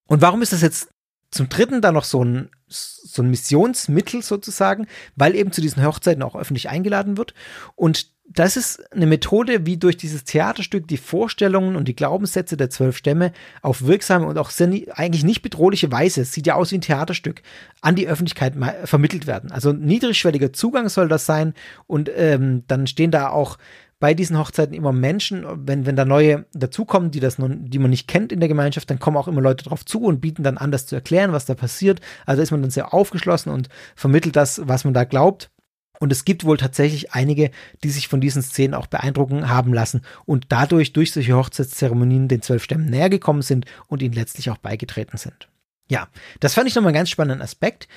Und 0.07 0.23
warum 0.23 0.43
ist 0.43 0.53
das 0.53 0.62
jetzt 0.62 0.89
zum 1.31 1.48
dritten 1.48 1.81
dann 1.81 1.94
noch 1.94 2.05
so 2.05 2.24
ein, 2.24 2.51
so 2.69 3.23
ein 3.23 3.31
Missionsmittel 3.31 4.23
sozusagen, 4.23 4.86
weil 5.16 5.35
eben 5.35 5.53
zu 5.53 5.61
diesen 5.61 5.85
Hochzeiten 5.85 6.23
auch 6.23 6.36
öffentlich 6.36 6.69
eingeladen 6.69 7.16
wird. 7.16 7.35
Und 7.74 8.11
das 8.28 8.57
ist 8.57 8.93
eine 8.93 9.07
Methode, 9.07 9.66
wie 9.66 9.77
durch 9.77 9.97
dieses 9.97 10.24
Theaterstück 10.24 10.89
die 10.89 10.97
Vorstellungen 10.97 11.77
und 11.77 11.89
die 11.89 11.97
Glaubenssätze 11.97 12.57
der 12.57 12.70
zwölf 12.70 12.97
Stämme 12.97 13.32
auf 13.62 13.86
wirksame 13.86 14.27
und 14.27 14.39
auch 14.39 14.51
eigentlich 14.59 15.24
nicht 15.24 15.43
bedrohliche 15.43 15.90
Weise, 15.93 16.24
sieht 16.24 16.47
ja 16.47 16.55
aus 16.55 16.73
wie 16.73 16.78
ein 16.78 16.82
Theaterstück, 16.82 17.43
an 17.81 17.94
die 17.94 18.09
Öffentlichkeit 18.09 18.55
vermittelt 18.85 19.27
werden. 19.27 19.53
Also 19.53 19.73
niedrigschwelliger 19.73 20.53
Zugang 20.53 20.89
soll 20.89 21.09
das 21.09 21.27
sein 21.27 21.55
und 21.86 22.11
ähm, 22.15 22.65
dann 22.66 22.86
stehen 22.86 23.11
da 23.11 23.31
auch 23.31 23.59
bei 23.98 24.12
diesen 24.12 24.39
Hochzeiten 24.39 24.74
immer 24.74 24.93
Menschen, 24.93 25.47
wenn, 25.66 25.86
wenn 25.86 25.97
da 25.97 26.05
neue 26.05 26.44
dazukommen, 26.53 27.11
die 27.11 27.20
das 27.20 27.39
nun, 27.39 27.70
die 27.70 27.78
man 27.78 27.90
nicht 27.90 28.09
kennt 28.09 28.31
in 28.31 28.40
der 28.40 28.48
Gemeinschaft, 28.48 28.90
dann 28.90 28.98
kommen 28.98 29.16
auch 29.16 29.28
immer 29.28 29.40
Leute 29.40 29.65
drauf 29.65 29.86
zu 29.86 30.03
und 30.03 30.20
bieten 30.20 30.43
dann 30.43 30.59
an, 30.59 30.70
das 30.70 30.86
zu 30.86 30.94
erklären, 30.94 31.32
was 31.32 31.47
da 31.47 31.55
passiert. 31.55 32.01
Also 32.27 32.43
ist 32.43 32.51
man 32.51 32.61
dann 32.61 32.70
sehr 32.70 32.93
aufgeschlossen 32.93 33.51
und 33.51 33.70
vermittelt 33.94 34.36
das, 34.36 34.61
was 34.65 34.85
man 34.85 34.93
da 34.93 35.05
glaubt. 35.05 35.51
Und 35.98 36.12
es 36.12 36.24
gibt 36.24 36.44
wohl 36.44 36.56
tatsächlich 36.56 37.12
einige, 37.12 37.51
die 37.82 37.90
sich 37.90 38.09
von 38.09 38.20
diesen 38.20 38.43
Szenen 38.43 38.74
auch 38.74 38.86
beeindrucken 38.86 39.48
haben 39.48 39.73
lassen 39.73 40.02
und 40.24 40.47
dadurch 40.48 40.93
durch 40.93 41.12
solche 41.12 41.36
Hochzeitszeremonien 41.36 42.28
den 42.28 42.43
zwölf 42.43 42.64
Stämmen 42.64 42.90
näher 42.90 43.10
gekommen 43.10 43.43
sind 43.43 43.66
und 43.86 44.02
ihnen 44.02 44.14
letztlich 44.14 44.51
auch 44.51 44.59
beigetreten 44.59 45.16
sind. 45.16 45.48
Ja, 45.89 46.09
das 46.40 46.55
fand 46.55 46.68
ich 46.68 46.74
nochmal 46.74 46.90
einen 46.90 46.97
ganz 46.97 47.10
spannenden 47.10 47.43
Aspekt. 47.43 47.89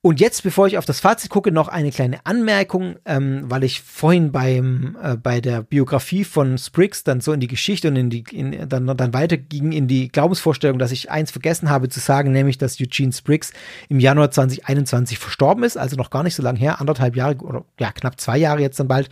Und 0.00 0.20
jetzt, 0.20 0.44
bevor 0.44 0.68
ich 0.68 0.78
auf 0.78 0.84
das 0.84 1.00
Fazit 1.00 1.28
gucke, 1.28 1.50
noch 1.50 1.66
eine 1.66 1.90
kleine 1.90 2.24
Anmerkung, 2.24 2.96
ähm, 3.04 3.42
weil 3.50 3.64
ich 3.64 3.80
vorhin 3.80 4.30
beim 4.30 4.96
äh, 5.02 5.16
bei 5.16 5.40
der 5.40 5.62
Biografie 5.62 6.22
von 6.22 6.56
Spriggs 6.56 7.02
dann 7.02 7.20
so 7.20 7.32
in 7.32 7.40
die 7.40 7.48
Geschichte 7.48 7.88
und 7.88 7.96
in 7.96 8.08
die 8.08 8.22
in, 8.30 8.68
dann 8.68 8.86
dann 8.86 9.12
weiterging 9.12 9.72
in 9.72 9.88
die 9.88 10.06
Glaubensvorstellung, 10.08 10.78
dass 10.78 10.92
ich 10.92 11.10
eins 11.10 11.32
vergessen 11.32 11.68
habe 11.68 11.88
zu 11.88 11.98
sagen, 11.98 12.30
nämlich 12.30 12.58
dass 12.58 12.80
Eugene 12.80 13.12
Spriggs 13.12 13.52
im 13.88 13.98
Januar 13.98 14.30
2021 14.30 15.18
verstorben 15.18 15.64
ist, 15.64 15.76
also 15.76 15.96
noch 15.96 16.10
gar 16.10 16.22
nicht 16.22 16.36
so 16.36 16.44
lange 16.44 16.60
her, 16.60 16.80
anderthalb 16.80 17.16
Jahre 17.16 17.36
oder 17.38 17.64
ja 17.80 17.90
knapp 17.90 18.20
zwei 18.20 18.38
Jahre 18.38 18.60
jetzt 18.60 18.78
dann 18.78 18.88
bald. 18.88 19.10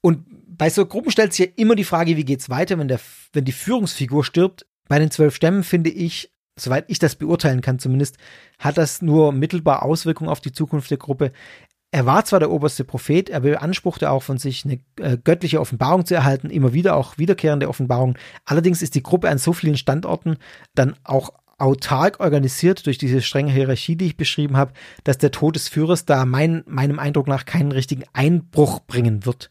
Und 0.00 0.24
bei 0.56 0.70
so 0.70 0.86
Gruppen 0.86 1.10
stellt 1.10 1.32
sich 1.32 1.46
ja 1.46 1.52
immer 1.56 1.74
die 1.74 1.82
Frage, 1.82 2.16
wie 2.16 2.24
geht's 2.24 2.50
weiter, 2.50 2.78
wenn 2.78 2.86
der 2.86 3.00
wenn 3.32 3.44
die 3.44 3.50
Führungsfigur 3.50 4.22
stirbt. 4.22 4.64
Bei 4.88 5.00
den 5.00 5.10
zwölf 5.10 5.34
Stämmen 5.34 5.64
finde 5.64 5.90
ich 5.90 6.31
soweit 6.56 6.84
ich 6.88 6.98
das 6.98 7.16
beurteilen 7.16 7.60
kann 7.60 7.78
zumindest, 7.78 8.16
hat 8.58 8.78
das 8.78 9.02
nur 9.02 9.32
mittelbar 9.32 9.82
Auswirkungen 9.82 10.30
auf 10.30 10.40
die 10.40 10.52
Zukunft 10.52 10.90
der 10.90 10.98
Gruppe. 10.98 11.32
Er 11.90 12.06
war 12.06 12.24
zwar 12.24 12.40
der 12.40 12.50
oberste 12.50 12.84
Prophet, 12.84 13.28
er 13.28 13.40
beanspruchte 13.40 14.10
auch 14.10 14.22
von 14.22 14.38
sich 14.38 14.64
eine 14.64 14.80
äh, 14.98 15.18
göttliche 15.22 15.60
Offenbarung 15.60 16.06
zu 16.06 16.14
erhalten, 16.14 16.48
immer 16.48 16.72
wieder 16.72 16.96
auch 16.96 17.18
wiederkehrende 17.18 17.68
Offenbarungen. 17.68 18.16
Allerdings 18.46 18.80
ist 18.80 18.94
die 18.94 19.02
Gruppe 19.02 19.28
an 19.28 19.38
so 19.38 19.52
vielen 19.52 19.76
Standorten 19.76 20.38
dann 20.74 20.94
auch 21.04 21.34
autark 21.58 22.18
organisiert 22.18 22.86
durch 22.86 22.98
diese 22.98 23.20
strenge 23.20 23.52
Hierarchie, 23.52 23.96
die 23.96 24.06
ich 24.06 24.16
beschrieben 24.16 24.56
habe, 24.56 24.72
dass 25.04 25.18
der 25.18 25.30
Tod 25.30 25.54
des 25.54 25.68
Führers 25.68 26.06
da 26.06 26.24
mein, 26.24 26.64
meinem 26.66 26.98
Eindruck 26.98 27.28
nach 27.28 27.44
keinen 27.44 27.72
richtigen 27.72 28.04
Einbruch 28.14 28.80
bringen 28.80 29.26
wird 29.26 29.50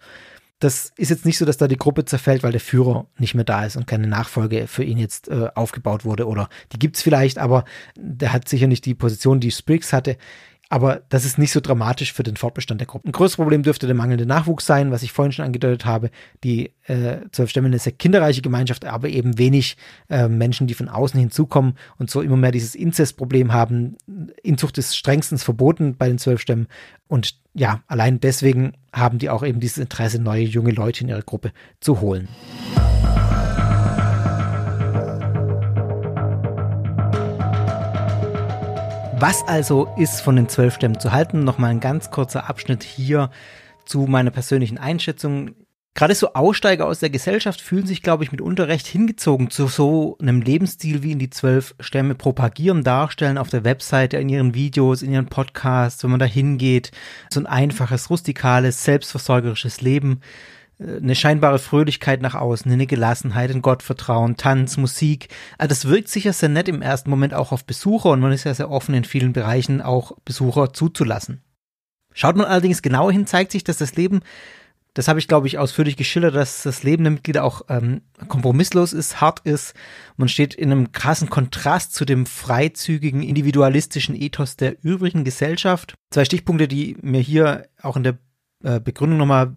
das 0.61 0.93
ist 0.95 1.09
jetzt 1.09 1.25
nicht 1.25 1.39
so, 1.39 1.45
dass 1.45 1.57
da 1.57 1.67
die 1.67 1.75
Gruppe 1.75 2.05
zerfällt, 2.05 2.43
weil 2.43 2.51
der 2.51 2.61
Führer 2.61 3.07
nicht 3.17 3.33
mehr 3.33 3.43
da 3.43 3.65
ist 3.65 3.77
und 3.77 3.87
keine 3.87 4.05
Nachfolge 4.05 4.67
für 4.67 4.83
ihn 4.83 4.99
jetzt 4.99 5.27
äh, 5.27 5.49
aufgebaut 5.55 6.05
wurde. 6.05 6.27
Oder 6.27 6.49
die 6.71 6.77
gibt's 6.77 7.01
vielleicht, 7.01 7.39
aber 7.39 7.65
der 7.95 8.31
hat 8.31 8.47
sicher 8.47 8.67
nicht 8.67 8.85
die 8.85 8.93
Position, 8.93 9.39
die 9.39 9.49
Spriggs 9.49 9.91
hatte. 9.91 10.17
Aber 10.71 11.01
das 11.09 11.25
ist 11.25 11.37
nicht 11.37 11.51
so 11.51 11.59
dramatisch 11.59 12.13
für 12.13 12.23
den 12.23 12.37
Fortbestand 12.37 12.79
der 12.79 12.87
Gruppe. 12.87 13.05
Ein 13.05 13.11
größeres 13.11 13.35
Problem 13.35 13.61
dürfte 13.61 13.87
der 13.87 13.95
mangelnde 13.95 14.25
Nachwuchs 14.25 14.65
sein, 14.65 14.89
was 14.89 15.03
ich 15.03 15.11
vorhin 15.11 15.33
schon 15.33 15.43
angedeutet 15.43 15.83
habe. 15.83 16.11
Die 16.45 16.71
äh, 16.85 17.17
zwölf 17.33 17.49
Stämme 17.49 17.75
ist 17.75 17.85
eine 17.85 17.97
kinderreiche 17.97 18.41
Gemeinschaft, 18.41 18.85
aber 18.85 19.09
eben 19.09 19.37
wenig 19.37 19.75
äh, 20.09 20.29
Menschen, 20.29 20.67
die 20.67 20.73
von 20.73 20.87
außen 20.87 21.19
hinzukommen 21.19 21.73
und 21.97 22.09
so 22.09 22.21
immer 22.21 22.37
mehr 22.37 22.51
dieses 22.51 22.73
Inzestproblem 22.73 23.51
haben. 23.51 23.97
Inzucht 24.43 24.77
ist 24.77 24.95
strengstens 24.95 25.43
verboten 25.43 25.97
bei 25.97 26.07
den 26.07 26.19
zwölf 26.19 26.39
Stämmen. 26.39 26.67
Und 27.09 27.35
ja, 27.53 27.83
allein 27.87 28.21
deswegen 28.21 28.71
haben 28.93 29.17
die 29.17 29.29
auch 29.29 29.43
eben 29.43 29.59
dieses 29.59 29.77
Interesse, 29.77 30.21
neue 30.21 30.43
junge 30.43 30.71
Leute 30.71 31.03
in 31.03 31.09
ihre 31.09 31.21
Gruppe 31.21 31.51
zu 31.81 31.99
holen. 31.99 32.29
Was 39.21 39.47
also 39.47 39.87
ist 39.97 40.21
von 40.21 40.35
den 40.35 40.49
zwölf 40.49 40.73
Stämmen 40.73 40.99
zu 40.99 41.11
halten? 41.11 41.43
Nochmal 41.43 41.69
ein 41.69 41.79
ganz 41.79 42.09
kurzer 42.09 42.49
Abschnitt 42.49 42.81
hier 42.81 43.29
zu 43.85 44.07
meiner 44.07 44.31
persönlichen 44.31 44.79
Einschätzung. 44.79 45.51
Gerade 45.93 46.15
so 46.15 46.33
Aussteiger 46.33 46.87
aus 46.87 47.01
der 47.01 47.11
Gesellschaft 47.11 47.61
fühlen 47.61 47.85
sich, 47.85 48.01
glaube 48.01 48.23
ich, 48.23 48.31
mitunter 48.31 48.67
recht 48.67 48.87
hingezogen 48.87 49.51
zu 49.51 49.67
so 49.67 50.17
einem 50.19 50.41
Lebensstil, 50.41 51.03
wie 51.03 51.11
ihn 51.11 51.19
die 51.19 51.29
zwölf 51.29 51.75
Stämme 51.79 52.15
propagieren, 52.15 52.83
darstellen 52.83 53.37
auf 53.37 53.49
der 53.49 53.63
Webseite, 53.63 54.17
in 54.17 54.27
ihren 54.27 54.55
Videos, 54.55 55.03
in 55.03 55.13
ihren 55.13 55.27
Podcasts, 55.27 56.03
wenn 56.03 56.09
man 56.09 56.19
da 56.19 56.25
hingeht. 56.25 56.89
So 57.31 57.41
ein 57.41 57.45
einfaches, 57.45 58.09
rustikales, 58.09 58.83
selbstversorgerisches 58.83 59.81
Leben 59.81 60.21
eine 60.81 61.15
scheinbare 61.15 61.59
Fröhlichkeit 61.59 62.21
nach 62.21 62.35
außen, 62.35 62.71
eine 62.71 62.87
Gelassenheit, 62.87 63.51
ein 63.51 63.61
Gottvertrauen, 63.61 64.37
Tanz, 64.37 64.77
Musik. 64.77 65.27
Also 65.57 65.69
das 65.69 65.87
wirkt 65.87 66.09
sicher 66.09 66.33
sehr 66.33 66.49
nett 66.49 66.67
im 66.67 66.81
ersten 66.81 67.09
Moment 67.09 67.33
auch 67.33 67.51
auf 67.51 67.65
Besucher 67.65 68.09
und 68.09 68.19
man 68.19 68.31
ist 68.31 68.45
ja 68.45 68.53
sehr 68.53 68.71
offen 68.71 68.95
in 68.95 69.03
vielen 69.03 69.33
Bereichen 69.33 69.81
auch 69.81 70.13
Besucher 70.25 70.73
zuzulassen. 70.73 71.43
Schaut 72.13 72.35
man 72.35 72.47
allerdings 72.47 72.81
genauer 72.81 73.11
hin, 73.11 73.27
zeigt 73.27 73.51
sich, 73.51 73.63
dass 73.63 73.77
das 73.77 73.95
Leben, 73.95 74.21
das 74.93 75.07
habe 75.07 75.19
ich 75.19 75.27
glaube 75.27 75.47
ich 75.47 75.59
ausführlich 75.59 75.97
geschildert, 75.97 76.35
dass 76.35 76.63
das 76.63 76.83
Leben 76.83 77.03
der 77.03 77.11
Mitglieder 77.11 77.43
auch 77.43 77.61
ähm, 77.69 78.01
kompromisslos 78.27 78.91
ist, 78.91 79.21
hart 79.21 79.41
ist. 79.41 79.75
Man 80.17 80.29
steht 80.29 80.55
in 80.55 80.71
einem 80.71 80.91
krassen 80.91 81.29
Kontrast 81.29 81.93
zu 81.93 82.05
dem 82.05 82.25
freizügigen, 82.25 83.21
individualistischen 83.21 84.15
Ethos 84.15 84.57
der 84.57 84.83
übrigen 84.83 85.23
Gesellschaft. 85.23 85.93
Zwei 86.09 86.25
Stichpunkte, 86.25 86.67
die 86.67 86.97
mir 87.01 87.21
hier 87.21 87.67
auch 87.81 87.95
in 87.95 88.03
der 88.03 88.17
äh, 88.63 88.79
Begründung 88.79 89.19
nochmal 89.19 89.55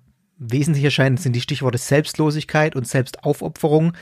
wesentlich 0.51 0.85
erscheinen, 0.85 1.17
sind 1.17 1.35
die 1.35 1.41
Stichworte 1.41 1.79
Selbstlosigkeit 1.79 2.77
und 2.77 2.87
Selbstaufopferung. 2.87 3.93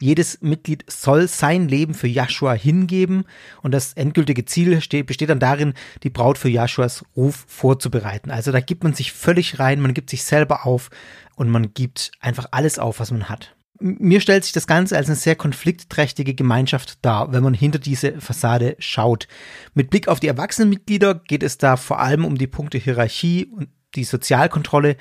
Jedes 0.00 0.42
Mitglied 0.42 0.84
soll 0.88 1.26
sein 1.26 1.68
Leben 1.68 1.94
für 1.94 2.08
Joshua 2.08 2.52
hingeben 2.52 3.24
und 3.62 3.72
das 3.72 3.94
endgültige 3.94 4.44
Ziel 4.44 4.80
steht, 4.80 5.06
besteht 5.06 5.30
dann 5.30 5.40
darin, 5.40 5.74
die 6.02 6.10
Braut 6.10 6.36
für 6.38 6.50
Joshuas 6.50 7.04
Ruf 7.16 7.44
vorzubereiten. 7.48 8.30
Also 8.30 8.52
da 8.52 8.60
gibt 8.60 8.84
man 8.84 8.94
sich 8.94 9.12
völlig 9.12 9.58
rein, 9.58 9.80
man 9.80 9.94
gibt 9.94 10.10
sich 10.10 10.24
selber 10.24 10.66
auf 10.66 10.90
und 11.34 11.48
man 11.48 11.72
gibt 11.72 12.12
einfach 12.20 12.48
alles 12.50 12.78
auf, 12.78 13.00
was 13.00 13.10
man 13.10 13.28
hat. 13.28 13.56
Mir 13.78 14.20
stellt 14.20 14.44
sich 14.44 14.54
das 14.54 14.66
Ganze 14.66 14.96
als 14.96 15.06
eine 15.08 15.16
sehr 15.16 15.36
konfliktträchtige 15.36 16.34
Gemeinschaft 16.34 16.98
dar, 17.02 17.32
wenn 17.32 17.42
man 17.42 17.52
hinter 17.52 17.78
diese 17.78 18.20
Fassade 18.20 18.76
schaut. 18.78 19.28
Mit 19.74 19.90
Blick 19.90 20.08
auf 20.08 20.18
die 20.18 20.28
Erwachsenenmitglieder 20.28 21.14
geht 21.14 21.42
es 21.42 21.58
da 21.58 21.76
vor 21.76 22.00
allem 22.00 22.24
um 22.24 22.38
die 22.38 22.46
Punkte 22.46 22.78
Hierarchie 22.78 23.46
und 23.46 23.68
die 23.94 24.04
Sozialkontrolle 24.04 24.96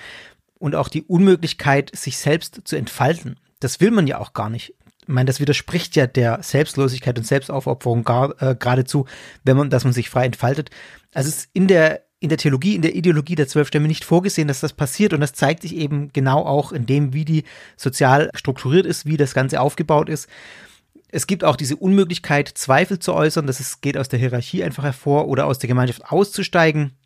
und 0.66 0.74
auch 0.74 0.90
die 0.90 1.04
Unmöglichkeit, 1.04 1.96
sich 1.96 2.18
selbst 2.18 2.62
zu 2.64 2.76
entfalten. 2.76 3.40
Das 3.60 3.82
will 3.82 3.92
man 3.92 4.08
ja 4.08 4.18
auch 4.18 4.34
gar 4.34 4.50
nicht. 4.50 4.74
Ich 5.04 5.08
meine, 5.08 5.28
das 5.28 5.40
widerspricht 5.40 5.96
ja 5.96 6.08
der 6.08 6.42
Selbstlosigkeit 6.42 7.20
und 7.20 7.28
Selbstaufopferung 7.28 8.04
gar, 8.04 8.42
äh, 8.42 8.56
geradezu, 8.56 9.06
wenn 9.44 9.58
man, 9.58 9.70
dass 9.70 9.84
man 9.84 9.94
sich 9.94 10.10
frei 10.10 10.26
entfaltet. 10.26 10.72
Also 11.14 11.30
es 11.30 11.36
ist 11.36 11.50
in 11.54 11.68
der 11.68 12.02
in 12.20 12.30
der 12.30 12.40
Theologie, 12.40 12.74
in 12.74 12.82
der 12.82 12.96
Ideologie 12.96 13.36
der 13.36 13.48
zwölf 13.48 13.68
Stämme 13.68 13.88
nicht 13.88 14.06
vorgesehen, 14.06 14.48
dass 14.48 14.62
das 14.62 14.74
passiert. 14.74 15.14
Und 15.14 15.20
das 15.20 15.34
zeigt 15.34 15.62
sich 15.62 15.76
eben 15.76 16.12
genau 16.14 16.44
auch 16.44 16.72
in 16.72 16.88
dem, 16.88 17.14
wie 17.14 17.26
die 17.26 17.44
sozial 17.78 18.32
strukturiert 18.34 18.88
ist, 18.88 19.06
wie 19.06 19.18
das 19.18 19.36
Ganze 19.36 19.62
aufgebaut 19.62 20.10
ist. 20.10 20.28
Es 21.10 21.28
gibt 21.28 21.44
auch 21.44 21.58
diese 21.58 21.76
Unmöglichkeit, 21.76 22.50
Zweifel 22.50 22.98
zu 22.98 23.14
äußern. 23.14 23.46
Das 23.46 23.60
ist, 23.60 23.84
geht 23.84 23.98
aus 23.98 24.10
der 24.10 24.18
Hierarchie 24.18 24.64
einfach 24.64 24.86
hervor 24.86 25.28
oder 25.28 25.46
aus 25.46 25.60
der 25.60 25.68
Gemeinschaft 25.68 26.06
auszusteigen. 26.06 26.98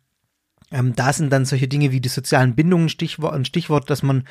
Ähm, 0.70 0.94
da 0.94 1.12
sind 1.12 1.30
dann 1.32 1.44
solche 1.44 1.68
Dinge 1.68 1.92
wie 1.92 2.00
die 2.00 2.08
sozialen 2.08 2.54
Bindungen 2.54 2.88
Stichwort, 2.88 3.34
ein 3.34 3.44
Stichwort, 3.44 3.90
dass 3.90 4.02
man 4.02 4.24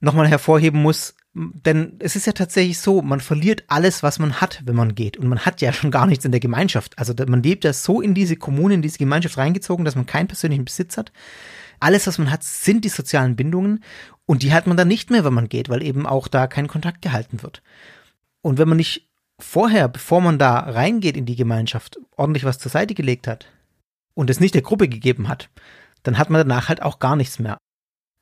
nochmal 0.00 0.28
hervorheben 0.28 0.80
muss, 0.80 1.14
denn 1.34 1.96
es 1.98 2.16
ist 2.16 2.26
ja 2.26 2.32
tatsächlich 2.32 2.78
so, 2.78 3.02
man 3.02 3.20
verliert 3.20 3.64
alles, 3.68 4.02
was 4.02 4.18
man 4.18 4.40
hat, 4.40 4.62
wenn 4.64 4.74
man 4.74 4.94
geht. 4.94 5.18
Und 5.18 5.28
man 5.28 5.40
hat 5.40 5.60
ja 5.60 5.72
schon 5.74 5.90
gar 5.90 6.06
nichts 6.06 6.24
in 6.24 6.30
der 6.30 6.40
Gemeinschaft. 6.40 6.98
Also 6.98 7.12
man 7.26 7.42
lebt 7.42 7.64
ja 7.64 7.72
so 7.72 8.00
in 8.00 8.14
diese 8.14 8.36
Kommune, 8.36 8.74
in 8.74 8.82
diese 8.82 8.98
Gemeinschaft 8.98 9.36
reingezogen, 9.36 9.84
dass 9.84 9.96
man 9.96 10.06
keinen 10.06 10.28
persönlichen 10.28 10.64
Besitz 10.64 10.96
hat. 10.96 11.12
Alles, 11.78 12.06
was 12.06 12.16
man 12.16 12.30
hat, 12.30 12.42
sind 12.42 12.86
die 12.86 12.88
sozialen 12.88 13.36
Bindungen. 13.36 13.84
Und 14.24 14.42
die 14.42 14.54
hat 14.54 14.66
man 14.66 14.78
dann 14.78 14.88
nicht 14.88 15.10
mehr, 15.10 15.24
wenn 15.24 15.34
man 15.34 15.50
geht, 15.50 15.68
weil 15.68 15.82
eben 15.82 16.06
auch 16.06 16.26
da 16.26 16.46
kein 16.46 16.68
Kontakt 16.68 17.02
gehalten 17.02 17.42
wird. 17.42 17.62
Und 18.40 18.56
wenn 18.56 18.68
man 18.68 18.78
nicht 18.78 19.10
vorher, 19.38 19.88
bevor 19.88 20.22
man 20.22 20.38
da 20.38 20.58
reingeht 20.58 21.18
in 21.18 21.26
die 21.26 21.36
Gemeinschaft, 21.36 21.98
ordentlich 22.16 22.44
was 22.44 22.58
zur 22.58 22.70
Seite 22.70 22.94
gelegt 22.94 23.26
hat 23.26 23.46
und 24.16 24.30
es 24.30 24.40
nicht 24.40 24.54
der 24.54 24.62
Gruppe 24.62 24.88
gegeben 24.88 25.28
hat, 25.28 25.50
dann 26.02 26.18
hat 26.18 26.30
man 26.30 26.40
danach 26.40 26.68
halt 26.68 26.82
auch 26.82 26.98
gar 26.98 27.14
nichts 27.14 27.38
mehr 27.38 27.58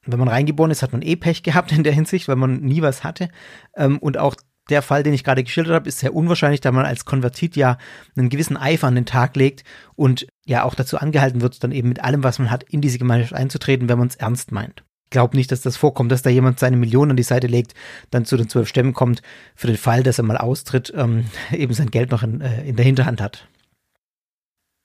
wenn 0.06 0.18
man 0.18 0.28
reingeboren 0.28 0.70
ist, 0.70 0.82
hat 0.82 0.92
man 0.92 1.02
eh 1.02 1.16
Pech 1.16 1.42
gehabt 1.42 1.72
in 1.72 1.84
der 1.84 1.92
Hinsicht, 1.92 2.28
weil 2.28 2.36
man 2.36 2.60
nie 2.60 2.82
was 2.82 3.04
hatte. 3.04 3.28
Ähm, 3.76 3.98
und 3.98 4.18
auch 4.18 4.36
der 4.70 4.82
Fall, 4.82 5.02
den 5.02 5.12
ich 5.12 5.24
gerade 5.24 5.44
geschildert 5.44 5.74
habe, 5.74 5.88
ist 5.88 5.98
sehr 5.98 6.14
unwahrscheinlich, 6.14 6.60
da 6.60 6.72
man 6.72 6.86
als 6.86 7.04
Konvertit 7.04 7.54
ja 7.56 7.76
einen 8.16 8.30
gewissen 8.30 8.56
Eifer 8.56 8.86
an 8.86 8.94
den 8.94 9.06
Tag 9.06 9.36
legt 9.36 9.62
und 9.94 10.26
ja 10.46 10.64
auch 10.64 10.74
dazu 10.74 10.98
angehalten 10.98 11.42
wird, 11.42 11.62
dann 11.62 11.72
eben 11.72 11.88
mit 11.88 12.02
allem, 12.02 12.22
was 12.22 12.38
man 12.38 12.50
hat, 12.50 12.62
in 12.64 12.80
diese 12.80 12.98
Gemeinschaft 12.98 13.34
einzutreten, 13.34 13.88
wenn 13.88 13.98
man 13.98 14.08
es 14.08 14.16
ernst 14.16 14.52
meint. 14.52 14.82
Ich 15.04 15.10
glaube 15.10 15.36
nicht, 15.36 15.52
dass 15.52 15.60
das 15.60 15.76
vorkommt, 15.76 16.10
dass 16.10 16.22
da 16.22 16.30
jemand 16.30 16.58
seine 16.58 16.78
Millionen 16.78 17.12
an 17.12 17.16
die 17.16 17.22
Seite 17.22 17.46
legt, 17.46 17.74
dann 18.10 18.24
zu 18.24 18.36
den 18.36 18.48
zwölf 18.48 18.68
Stämmen 18.68 18.94
kommt, 18.94 19.22
für 19.54 19.66
den 19.66 19.76
Fall, 19.76 20.02
dass 20.02 20.18
er 20.18 20.24
mal 20.24 20.38
austritt, 20.38 20.92
ähm, 20.96 21.26
eben 21.52 21.74
sein 21.74 21.90
Geld 21.90 22.10
noch 22.10 22.22
in, 22.22 22.40
äh, 22.40 22.64
in 22.64 22.76
der 22.76 22.84
Hinterhand 22.84 23.20
hat 23.20 23.48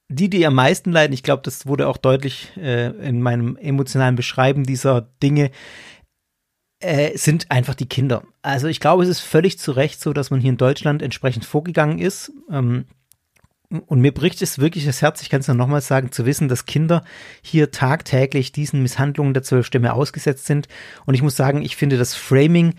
die, 0.10 0.30
die 0.30 0.45
am 0.45 0.56
meisten 0.56 0.91
leiden, 0.91 1.14
ich 1.14 1.23
glaube, 1.23 1.44
das 1.44 1.68
wurde 1.68 1.88
auch 1.88 1.98
deutlich 1.98 2.52
äh, 2.57 2.88
in 3.07 3.22
meinem 3.22 3.56
emotionalen 3.57 4.15
Beschreiben 4.15 4.64
dieser 4.64 5.02
Dinge, 5.22 5.52
äh, 6.80 7.15
sind 7.18 7.52
einfach 7.52 7.76
die 7.76 7.88
Kinder. 7.88 8.23
Also 8.41 8.68
ich 8.68 8.80
glaube, 8.80 9.03
es 9.03 9.10
ist 9.10 9.19
völlig 9.19 9.60
zu 9.60 9.72
Recht 9.72 10.02
so, 10.02 10.14
dass 10.14 10.31
man 10.31 10.40
hier 10.40 10.49
in 10.49 10.57
Deutschland 10.57 11.02
entsprechend 11.02 11.45
vorgegangen 11.45 11.99
ist. 11.99 12.31
Ähm, 12.49 12.86
und 13.86 14.02
mir 14.02 14.11
bricht 14.11 14.41
es 14.41 14.57
wirklich 14.57 14.86
das 14.86 15.03
Herz, 15.03 15.22
ich 15.22 15.30
kann 15.30 15.41
es 15.41 15.48
nur 15.48 15.56
nochmal 15.56 15.81
sagen, 15.81 16.11
zu 16.11 16.26
wissen, 16.26 16.48
dass 16.48 16.65
Kinder 16.65 17.03
hier 17.44 17.69
tagtäglich 17.69 18.52
diesen 18.52 18.81
Misshandlungen 18.81 19.36
der 19.36 19.44
Zwölf 19.44 19.68
Stämme 19.68 19.94
ausgesetzt 19.94 20.48
sind. 20.48 20.68
Und 21.06 21.14
ich 21.14 21.22
muss 21.22 21.36
sagen, 21.36 21.61
ich 21.61 21.76
finde 21.76 21.99
das 21.99 22.15
Framing 22.15 22.73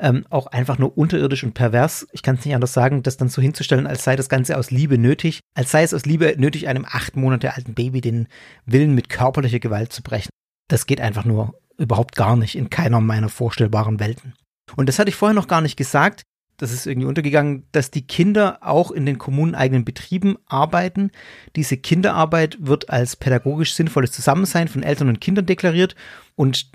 ähm, 0.00 0.24
auch 0.30 0.46
einfach 0.46 0.78
nur 0.78 0.96
unterirdisch 0.96 1.44
und 1.44 1.54
pervers. 1.54 2.06
Ich 2.12 2.22
kann 2.22 2.36
es 2.36 2.44
nicht 2.44 2.54
anders 2.54 2.72
sagen, 2.72 3.02
das 3.02 3.16
dann 3.16 3.28
so 3.28 3.40
hinzustellen, 3.42 3.86
als 3.86 4.04
sei 4.04 4.16
das 4.16 4.28
Ganze 4.28 4.56
aus 4.56 4.70
Liebe 4.70 4.98
nötig, 4.98 5.40
als 5.54 5.70
sei 5.70 5.82
es 5.82 5.94
aus 5.94 6.06
Liebe 6.06 6.34
nötig, 6.38 6.68
einem 6.68 6.86
acht 6.88 7.16
Monate 7.16 7.54
alten 7.54 7.74
Baby 7.74 8.00
den 8.00 8.28
Willen 8.66 8.94
mit 8.94 9.08
körperlicher 9.08 9.60
Gewalt 9.60 9.92
zu 9.92 10.02
brechen. 10.02 10.30
Das 10.68 10.86
geht 10.86 11.00
einfach 11.00 11.24
nur 11.24 11.54
überhaupt 11.76 12.14
gar 12.14 12.36
nicht 12.36 12.56
in 12.56 12.70
keiner 12.70 13.00
meiner 13.00 13.28
vorstellbaren 13.28 14.00
Welten. 14.00 14.34
Und 14.76 14.88
das 14.88 14.98
hatte 14.98 15.08
ich 15.08 15.16
vorher 15.16 15.34
noch 15.34 15.48
gar 15.48 15.60
nicht 15.60 15.76
gesagt. 15.76 16.22
Das 16.60 16.72
ist 16.72 16.86
irgendwie 16.86 17.08
untergegangen, 17.08 17.64
dass 17.72 17.90
die 17.90 18.06
Kinder 18.06 18.58
auch 18.60 18.90
in 18.90 19.06
den 19.06 19.16
kommuneneigenen 19.16 19.86
Betrieben 19.86 20.36
arbeiten. 20.46 21.10
Diese 21.56 21.78
Kinderarbeit 21.78 22.58
wird 22.60 22.90
als 22.90 23.16
pädagogisch 23.16 23.72
sinnvolles 23.72 24.12
Zusammensein 24.12 24.68
von 24.68 24.82
Eltern 24.82 25.08
und 25.08 25.22
Kindern 25.22 25.46
deklariert 25.46 25.96
und 26.36 26.70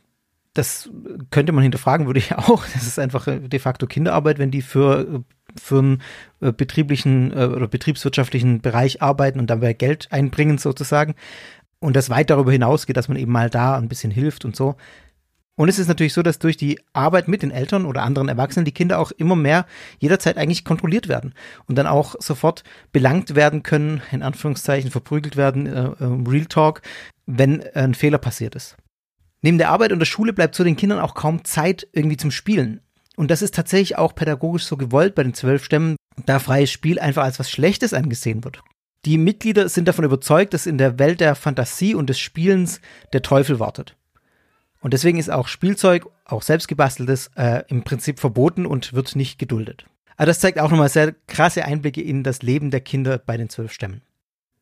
das 0.56 0.90
könnte 1.30 1.52
man 1.52 1.62
hinterfragen, 1.62 2.08
würde 2.08 2.20
ich 2.20 2.34
auch. 2.36 2.66
Das 2.74 2.88
ist 2.88 2.98
einfach 2.98 3.28
de 3.28 3.60
facto 3.60 3.86
Kinderarbeit, 3.86 4.40
wenn 4.40 4.52
die 4.52 4.64
für, 4.64 5.24
für 5.56 5.80
einen 5.80 6.02
äh, 6.42 6.52
betrieblichen 6.52 7.32
äh, 7.32 7.46
oder 7.46 7.68
betriebswirtschaftlichen 7.68 8.62
Bereich 8.62 9.02
arbeiten 9.02 9.40
und 9.40 9.50
dabei 9.50 9.74
Geld 9.74 10.08
einbringen 10.12 10.58
sozusagen. 10.58 11.16
Und 11.80 11.96
das 11.96 12.10
weit 12.10 12.30
darüber 12.30 12.52
hinausgeht, 12.52 12.98
dass 12.98 13.10
man 13.10 13.18
eben 13.18 13.32
mal 13.32 13.50
da 13.50 13.78
ein 13.78 13.90
bisschen 13.90 14.12
hilft 14.12 14.46
und 14.46 14.56
so. 14.56 14.76
Und 15.58 15.70
es 15.70 15.80
ist 15.80 15.88
natürlich 15.88 16.14
so, 16.14 16.22
dass 16.22 16.40
durch 16.40 16.58
die 16.58 16.80
Arbeit 16.92 17.28
mit 17.28 17.42
den 17.42 17.52
Eltern 17.52 17.86
oder 17.86 18.04
anderen 18.04 18.28
Erwachsenen 18.28 18.66
die 18.66 18.74
Kinder 18.74 19.00
auch 19.00 19.12
immer 19.12 19.38
mehr 19.38 19.66
jederzeit 20.00 20.38
eigentlich 20.38 20.66
kontrolliert 20.66 21.08
werden 21.08 21.34
und 21.68 21.78
dann 21.78 21.88
auch 21.88 22.16
sofort 22.20 22.64
belangt 22.92 23.36
werden 23.36 23.64
können, 23.64 24.02
in 24.12 24.22
Anführungszeichen 24.22 24.92
verprügelt 24.92 25.38
werden, 25.38 25.66
äh, 25.68 25.92
Real 26.30 26.46
Talk, 26.46 26.82
wenn 27.26 27.64
ein 27.74 27.94
Fehler 27.94 28.18
passiert 28.18 28.56
ist. 28.56 28.76
Neben 29.46 29.60
der 29.60 29.70
Arbeit 29.70 29.92
und 29.92 30.00
der 30.00 30.08
Schule 30.08 30.34
bleibt 30.34 30.56
zu 30.56 30.64
den 30.64 30.76
Kindern 30.76 30.98
auch 30.98 31.14
kaum 31.14 31.46
Zeit 31.46 31.88
irgendwie 31.92 32.18
zum 32.18 32.32
Spielen. 32.32 32.82
Und 33.16 33.30
das 33.30 33.44
ist 33.44 33.54
tatsächlich 33.54 33.96
auch 33.96 34.16
pädagogisch 34.16 34.66
so 34.66 34.76
gewollt 34.76 35.14
bei 35.14 35.22
den 35.22 35.36
zwölf 35.36 35.64
Stämmen, 35.64 35.98
da 36.26 36.40
freies 36.40 36.72
Spiel 36.72 36.98
einfach 36.98 37.22
als 37.22 37.38
was 37.38 37.52
Schlechtes 37.52 37.94
angesehen 37.94 38.44
wird. 38.44 38.64
Die 39.06 39.20
Mitglieder 39.20 39.70
sind 39.70 39.88
davon 39.88 40.04
überzeugt, 40.04 40.56
dass 40.56 40.66
in 40.66 40.80
der 40.80 40.98
Welt 40.98 41.20
der 41.20 41.36
Fantasie 41.36 41.94
und 41.94 42.10
des 42.10 42.18
Spielens 42.18 42.82
der 43.14 43.22
Teufel 43.22 43.60
wartet. 43.60 43.96
Und 44.82 44.96
deswegen 44.96 45.20
ist 45.20 45.30
auch 45.30 45.48
Spielzeug, 45.48 46.08
auch 46.26 46.42
selbstgebasteltes, 46.42 47.30
äh, 47.36 47.62
im 47.68 47.84
Prinzip 47.84 48.20
verboten 48.20 48.66
und 48.66 48.94
wird 48.94 49.16
nicht 49.16 49.38
geduldet. 49.38 49.86
Aber 50.18 50.26
das 50.26 50.40
zeigt 50.40 50.60
auch 50.60 50.72
nochmal 50.72 50.90
sehr 50.90 51.14
krasse 51.28 51.66
Einblicke 51.66 52.02
in 52.02 52.24
das 52.24 52.42
Leben 52.42 52.72
der 52.72 52.82
Kinder 52.82 53.20
bei 53.20 53.38
den 53.38 53.50
zwölf 53.50 53.72
Stämmen. 53.72 54.02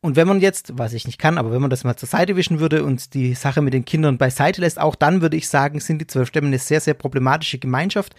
Und 0.04 0.16
wenn 0.16 0.28
man 0.28 0.42
jetzt, 0.42 0.76
was 0.76 0.92
ich 0.92 1.06
nicht 1.06 1.18
kann, 1.18 1.38
aber 1.38 1.50
wenn 1.50 1.62
man 1.62 1.70
das 1.70 1.82
mal 1.82 1.96
zur 1.96 2.10
Seite 2.10 2.36
wischen 2.36 2.60
würde 2.60 2.84
und 2.84 3.14
die 3.14 3.32
Sache 3.32 3.62
mit 3.62 3.72
den 3.72 3.86
Kindern 3.86 4.18
beiseite 4.18 4.60
lässt, 4.60 4.78
auch 4.78 4.96
dann 4.96 5.22
würde 5.22 5.38
ich 5.38 5.48
sagen, 5.48 5.80
sind 5.80 5.98
die 5.98 6.06
zwölf 6.06 6.28
Stämme 6.28 6.48
eine 6.48 6.58
sehr, 6.58 6.82
sehr 6.82 6.92
problematische 6.92 7.56
Gemeinschaft 7.56 8.14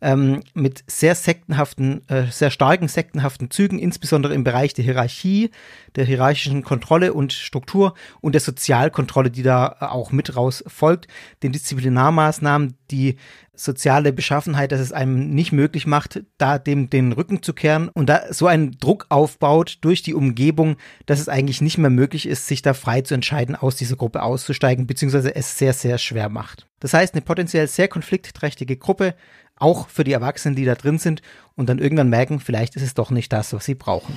ähm, 0.00 0.40
mit 0.54 0.84
sehr 0.86 1.14
sektenhaften, 1.14 2.08
äh, 2.08 2.24
sehr 2.30 2.50
starken 2.50 2.88
sektenhaften 2.88 3.50
Zügen, 3.50 3.78
insbesondere 3.78 4.34
im 4.34 4.44
Bereich 4.44 4.74
der 4.74 4.84
Hierarchie, 4.84 5.50
der 5.96 6.04
hierarchischen 6.04 6.62
Kontrolle 6.62 7.12
und 7.12 7.32
Struktur 7.32 7.94
und 8.20 8.32
der 8.32 8.40
Sozialkontrolle, 8.40 9.30
die 9.30 9.42
da 9.42 9.76
äh, 9.80 9.84
auch 9.84 10.12
mit 10.12 10.36
raus 10.36 10.64
folgt, 10.66 11.08
den 11.42 11.52
Disziplinarmaßnahmen, 11.52 12.76
die 12.90 13.16
soziale 13.54 14.12
Beschaffenheit, 14.12 14.72
dass 14.72 14.80
es 14.80 14.92
einem 14.92 15.30
nicht 15.30 15.52
möglich 15.52 15.86
macht, 15.86 16.22
da 16.38 16.58
dem 16.58 16.88
den 16.88 17.12
Rücken 17.12 17.42
zu 17.42 17.52
kehren 17.52 17.88
und 17.88 18.08
da 18.08 18.32
so 18.32 18.46
einen 18.46 18.72
Druck 18.78 19.06
aufbaut 19.10 19.78
durch 19.82 20.02
die 20.02 20.14
Umgebung, 20.14 20.76
dass 21.06 21.20
es 21.20 21.28
eigentlich 21.28 21.60
nicht 21.60 21.76
mehr 21.76 21.90
möglich 21.90 22.26
ist, 22.26 22.46
sich 22.46 22.62
da 22.62 22.72
frei 22.72 23.02
zu 23.02 23.14
entscheiden, 23.14 23.54
aus 23.54 23.76
dieser 23.76 23.96
Gruppe 23.96 24.22
auszusteigen, 24.22 24.86
beziehungsweise 24.86 25.34
es 25.34 25.58
sehr, 25.58 25.74
sehr 25.74 25.98
schwer 25.98 26.30
macht. 26.30 26.66
Das 26.80 26.94
heißt, 26.94 27.14
eine 27.14 27.20
potenziell 27.20 27.66
sehr 27.66 27.88
konfliktträchtige 27.88 28.76
Gruppe, 28.76 29.14
auch 29.60 29.88
für 29.88 30.04
die 30.04 30.12
Erwachsenen, 30.12 30.56
die 30.56 30.64
da 30.64 30.74
drin 30.74 30.98
sind 30.98 31.22
und 31.54 31.68
dann 31.68 31.78
irgendwann 31.78 32.08
merken, 32.08 32.40
vielleicht 32.40 32.74
ist 32.76 32.82
es 32.82 32.94
doch 32.94 33.10
nicht 33.10 33.32
das, 33.32 33.52
was 33.52 33.64
sie 33.64 33.74
brauchen. 33.74 34.14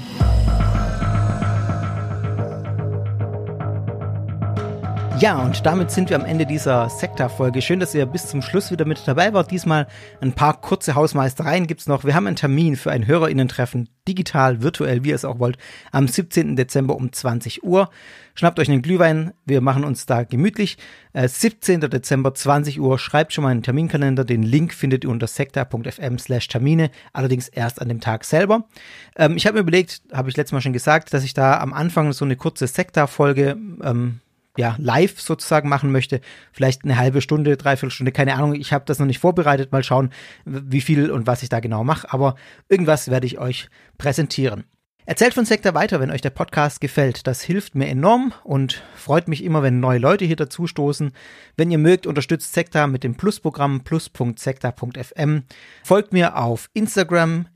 Ja, 5.20 5.42
und 5.42 5.66
damit 5.66 5.90
sind 5.90 6.10
wir 6.10 6.18
am 6.18 6.26
Ende 6.26 6.46
dieser 6.46 6.90
Sekta-Folge. 6.90 7.62
Schön, 7.62 7.80
dass 7.80 7.96
ihr 7.96 8.06
bis 8.06 8.28
zum 8.28 8.42
Schluss 8.42 8.72
wieder 8.72 8.84
mit 8.84 9.08
dabei 9.08 9.32
wart. 9.34 9.52
Diesmal 9.52 9.88
ein 10.20 10.34
paar 10.34 10.60
kurze 10.60 10.96
Hausmeistereien 10.96 11.66
gibt's 11.66 11.88
noch. 11.88 12.04
Wir 12.04 12.14
haben 12.14 12.28
einen 12.28 12.36
Termin 12.36 12.76
für 12.76 12.92
ein 12.92 13.08
HörerInnen-Treffen, 13.08 13.88
digital, 14.06 14.62
virtuell, 14.64 15.06
wie 15.06 15.10
ihr 15.10 15.16
es 15.16 15.24
auch 15.24 15.40
wollt, 15.40 15.58
am 15.94 16.10
17. 16.10 16.58
Dezember 16.58 16.98
um 16.98 17.14
20 17.14 17.64
Uhr. 17.64 17.90
Schnappt 18.36 18.60
euch 18.60 18.70
einen 18.70 18.82
Glühwein, 18.82 19.34
wir 19.46 19.62
machen 19.62 19.84
uns 19.84 20.08
da 20.08 20.24
gemütlich. 20.24 20.78
Äh, 21.14 21.28
17. 21.28 21.82
Dezember, 21.82 22.34
20 22.34 22.80
Uhr, 22.80 22.98
schreibt 22.98 23.32
schon 23.32 23.44
mal 23.44 23.52
einen 23.52 23.62
Terminkalender. 23.62 24.26
Den 24.26 24.42
Link 24.42 24.74
findet 24.74 25.04
ihr 25.04 25.12
unter 25.12 25.28
sekta.fm 25.28 26.18
slash 26.18 26.48
Termine, 26.48 26.90
allerdings 27.14 27.48
erst 27.48 27.80
an 27.80 27.90
dem 27.90 28.02
Tag 28.02 28.26
selber. 28.26 28.68
Ähm, 29.16 29.38
ich 29.38 29.46
habe 29.46 29.56
mir 29.56 29.62
überlegt, 29.62 30.02
habe 30.12 30.30
ich 30.30 30.38
letztes 30.38 30.52
Mal 30.54 30.62
schon 30.62 30.74
gesagt, 30.74 31.14
dass 31.14 31.24
ich 31.24 31.36
da 31.36 31.60
am 31.60 31.74
Anfang 31.74 32.12
so 32.12 32.26
eine 32.26 32.36
kurze 32.36 32.66
Sekta-Folge 32.66 33.56
ähm, 33.84 34.20
ja, 34.58 34.76
live 34.80 35.20
sozusagen 35.20 35.70
machen 35.70 35.92
möchte, 35.92 36.22
vielleicht 36.52 36.84
eine 36.84 36.98
halbe 36.98 37.22
Stunde, 37.22 37.58
dreiviertel 37.58 37.92
Stunde, 37.92 38.12
keine 38.12 38.36
Ahnung, 38.36 38.56
ich 38.56 38.72
habe 38.72 38.86
das 38.86 39.00
noch 39.00 39.08
nicht 39.08 39.20
vorbereitet, 39.20 39.72
mal 39.72 39.84
schauen, 39.84 40.12
wie 40.46 40.82
viel 40.82 41.10
und 41.12 41.26
was 41.26 41.44
ich 41.44 41.50
da 41.50 41.60
genau 41.60 41.84
mache, 41.84 42.12
aber 42.12 42.36
irgendwas 42.70 43.10
werde 43.10 43.26
ich 43.26 43.40
euch 43.40 43.70
präsentieren. 43.98 44.66
Erzählt 45.06 45.34
von 45.34 45.44
Sektor 45.44 45.74
weiter, 45.74 46.00
wenn 46.00 46.12
euch 46.12 46.22
der 46.22 46.30
Podcast 46.30 46.80
gefällt. 46.80 47.28
Das 47.28 47.42
hilft 47.42 47.76
mir 47.76 47.88
enorm 47.88 48.34
und 48.46 48.82
freut 48.96 49.28
mich 49.28 49.44
immer, 49.44 49.62
wenn 49.62 49.82
neue 49.82 50.00
Leute 50.00 50.24
hier 50.24 50.38
dazustoßen. 50.38 51.12
Wenn 51.58 51.72
ihr 51.72 51.78
mögt, 51.78 52.08
unterstützt 52.08 52.54
Sektor 52.54 52.88
mit 52.88 53.04
dem 53.04 53.16
Plusprogramm 53.16 53.82
plus.sektor.fm. 53.82 55.44
Folgt 55.84 56.14
mir 56.14 56.38
auf 56.38 56.70
Instagram, 56.74 57.48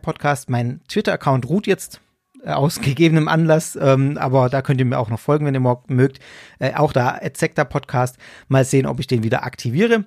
Podcast. 0.00 0.48
Mein 0.48 0.80
Twitter-Account 0.86 1.48
ruht 1.48 1.66
jetzt 1.66 2.00
äh, 2.44 2.50
aus 2.50 2.80
gegebenem 2.80 3.26
Anlass, 3.26 3.74
ähm, 3.74 4.16
aber 4.16 4.48
da 4.48 4.62
könnt 4.62 4.78
ihr 4.78 4.86
mir 4.86 5.00
auch 5.00 5.10
noch 5.10 5.18
folgen, 5.18 5.44
wenn 5.44 5.54
ihr 5.54 5.80
mögt. 5.88 6.20
Äh, 6.60 6.74
auch 6.74 6.92
da, 6.92 7.18
at 7.20 7.36
Podcast. 7.68 8.16
Mal 8.46 8.64
sehen, 8.64 8.86
ob 8.86 9.00
ich 9.00 9.08
den 9.08 9.24
wieder 9.24 9.42
aktiviere. 9.42 10.04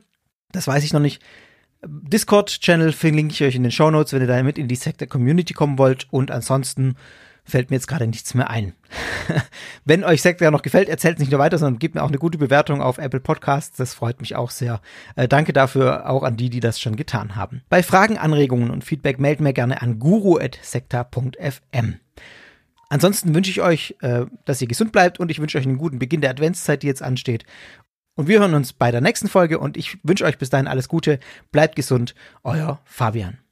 Das 0.53 0.65
weiß 0.65 0.85
ich 0.85 0.93
noch 0.93 1.01
nicht. 1.01 1.21
Discord-Channel 1.83 2.91
verlinke 2.91 3.33
ich 3.33 3.43
euch 3.43 3.55
in 3.55 3.63
den 3.63 3.71
Show 3.71 3.91
Notes, 3.91 4.13
wenn 4.13 4.21
ihr 4.21 4.27
da 4.27 4.41
mit 4.43 4.57
in 4.57 4.67
die 4.67 4.75
Sektor 4.75 5.07
Community 5.07 5.53
kommen 5.53 5.77
wollt. 5.77 6.07
Und 6.11 6.31
ansonsten 6.31 6.95
fällt 7.45 7.69
mir 7.69 7.77
jetzt 7.77 7.87
gerade 7.87 8.07
nichts 8.07 8.33
mehr 8.33 8.49
ein. 8.49 8.73
wenn 9.85 10.03
euch 10.03 10.21
Sektor 10.21 10.51
noch 10.51 10.63
gefällt, 10.63 10.89
erzählt 10.89 11.15
es 11.15 11.19
nicht 11.19 11.31
nur 11.31 11.39
weiter, 11.39 11.57
sondern 11.57 11.79
gebt 11.79 11.95
mir 11.95 12.03
auch 12.03 12.09
eine 12.09 12.17
gute 12.17 12.37
Bewertung 12.37 12.81
auf 12.81 12.97
Apple 12.97 13.19
Podcasts. 13.19 13.77
Das 13.77 13.93
freut 13.93 14.19
mich 14.19 14.35
auch 14.35 14.49
sehr. 14.49 14.81
Äh, 15.15 15.27
danke 15.27 15.53
dafür 15.53 16.09
auch 16.09 16.23
an 16.23 16.37
die, 16.37 16.49
die 16.49 16.59
das 16.59 16.79
schon 16.79 16.95
getan 16.95 17.35
haben. 17.35 17.61
Bei 17.69 17.83
Fragen, 17.83 18.17
Anregungen 18.17 18.71
und 18.71 18.83
Feedback 18.83 19.19
meldet 19.19 19.41
mir 19.41 19.53
gerne 19.53 19.81
an 19.81 19.99
guru.sekta.fm. 19.99 21.95
Ansonsten 22.89 23.33
wünsche 23.33 23.51
ich 23.51 23.61
euch, 23.61 23.95
äh, 24.01 24.25
dass 24.45 24.61
ihr 24.61 24.67
gesund 24.67 24.91
bleibt 24.91 25.19
und 25.19 25.31
ich 25.31 25.39
wünsche 25.39 25.57
euch 25.57 25.65
einen 25.65 25.77
guten 25.77 25.99
Beginn 25.99 26.21
der 26.21 26.31
Adventszeit, 26.31 26.83
die 26.83 26.87
jetzt 26.87 27.01
ansteht. 27.01 27.45
Und 28.15 28.27
wir 28.27 28.39
hören 28.39 28.53
uns 28.53 28.73
bei 28.73 28.91
der 28.91 29.01
nächsten 29.01 29.27
Folge 29.27 29.59
und 29.59 29.77
ich 29.77 29.97
wünsche 30.03 30.25
euch 30.25 30.37
bis 30.37 30.49
dahin 30.49 30.67
alles 30.67 30.87
Gute. 30.87 31.19
Bleibt 31.51 31.75
gesund. 31.75 32.15
Euer 32.43 32.79
Fabian. 32.85 33.44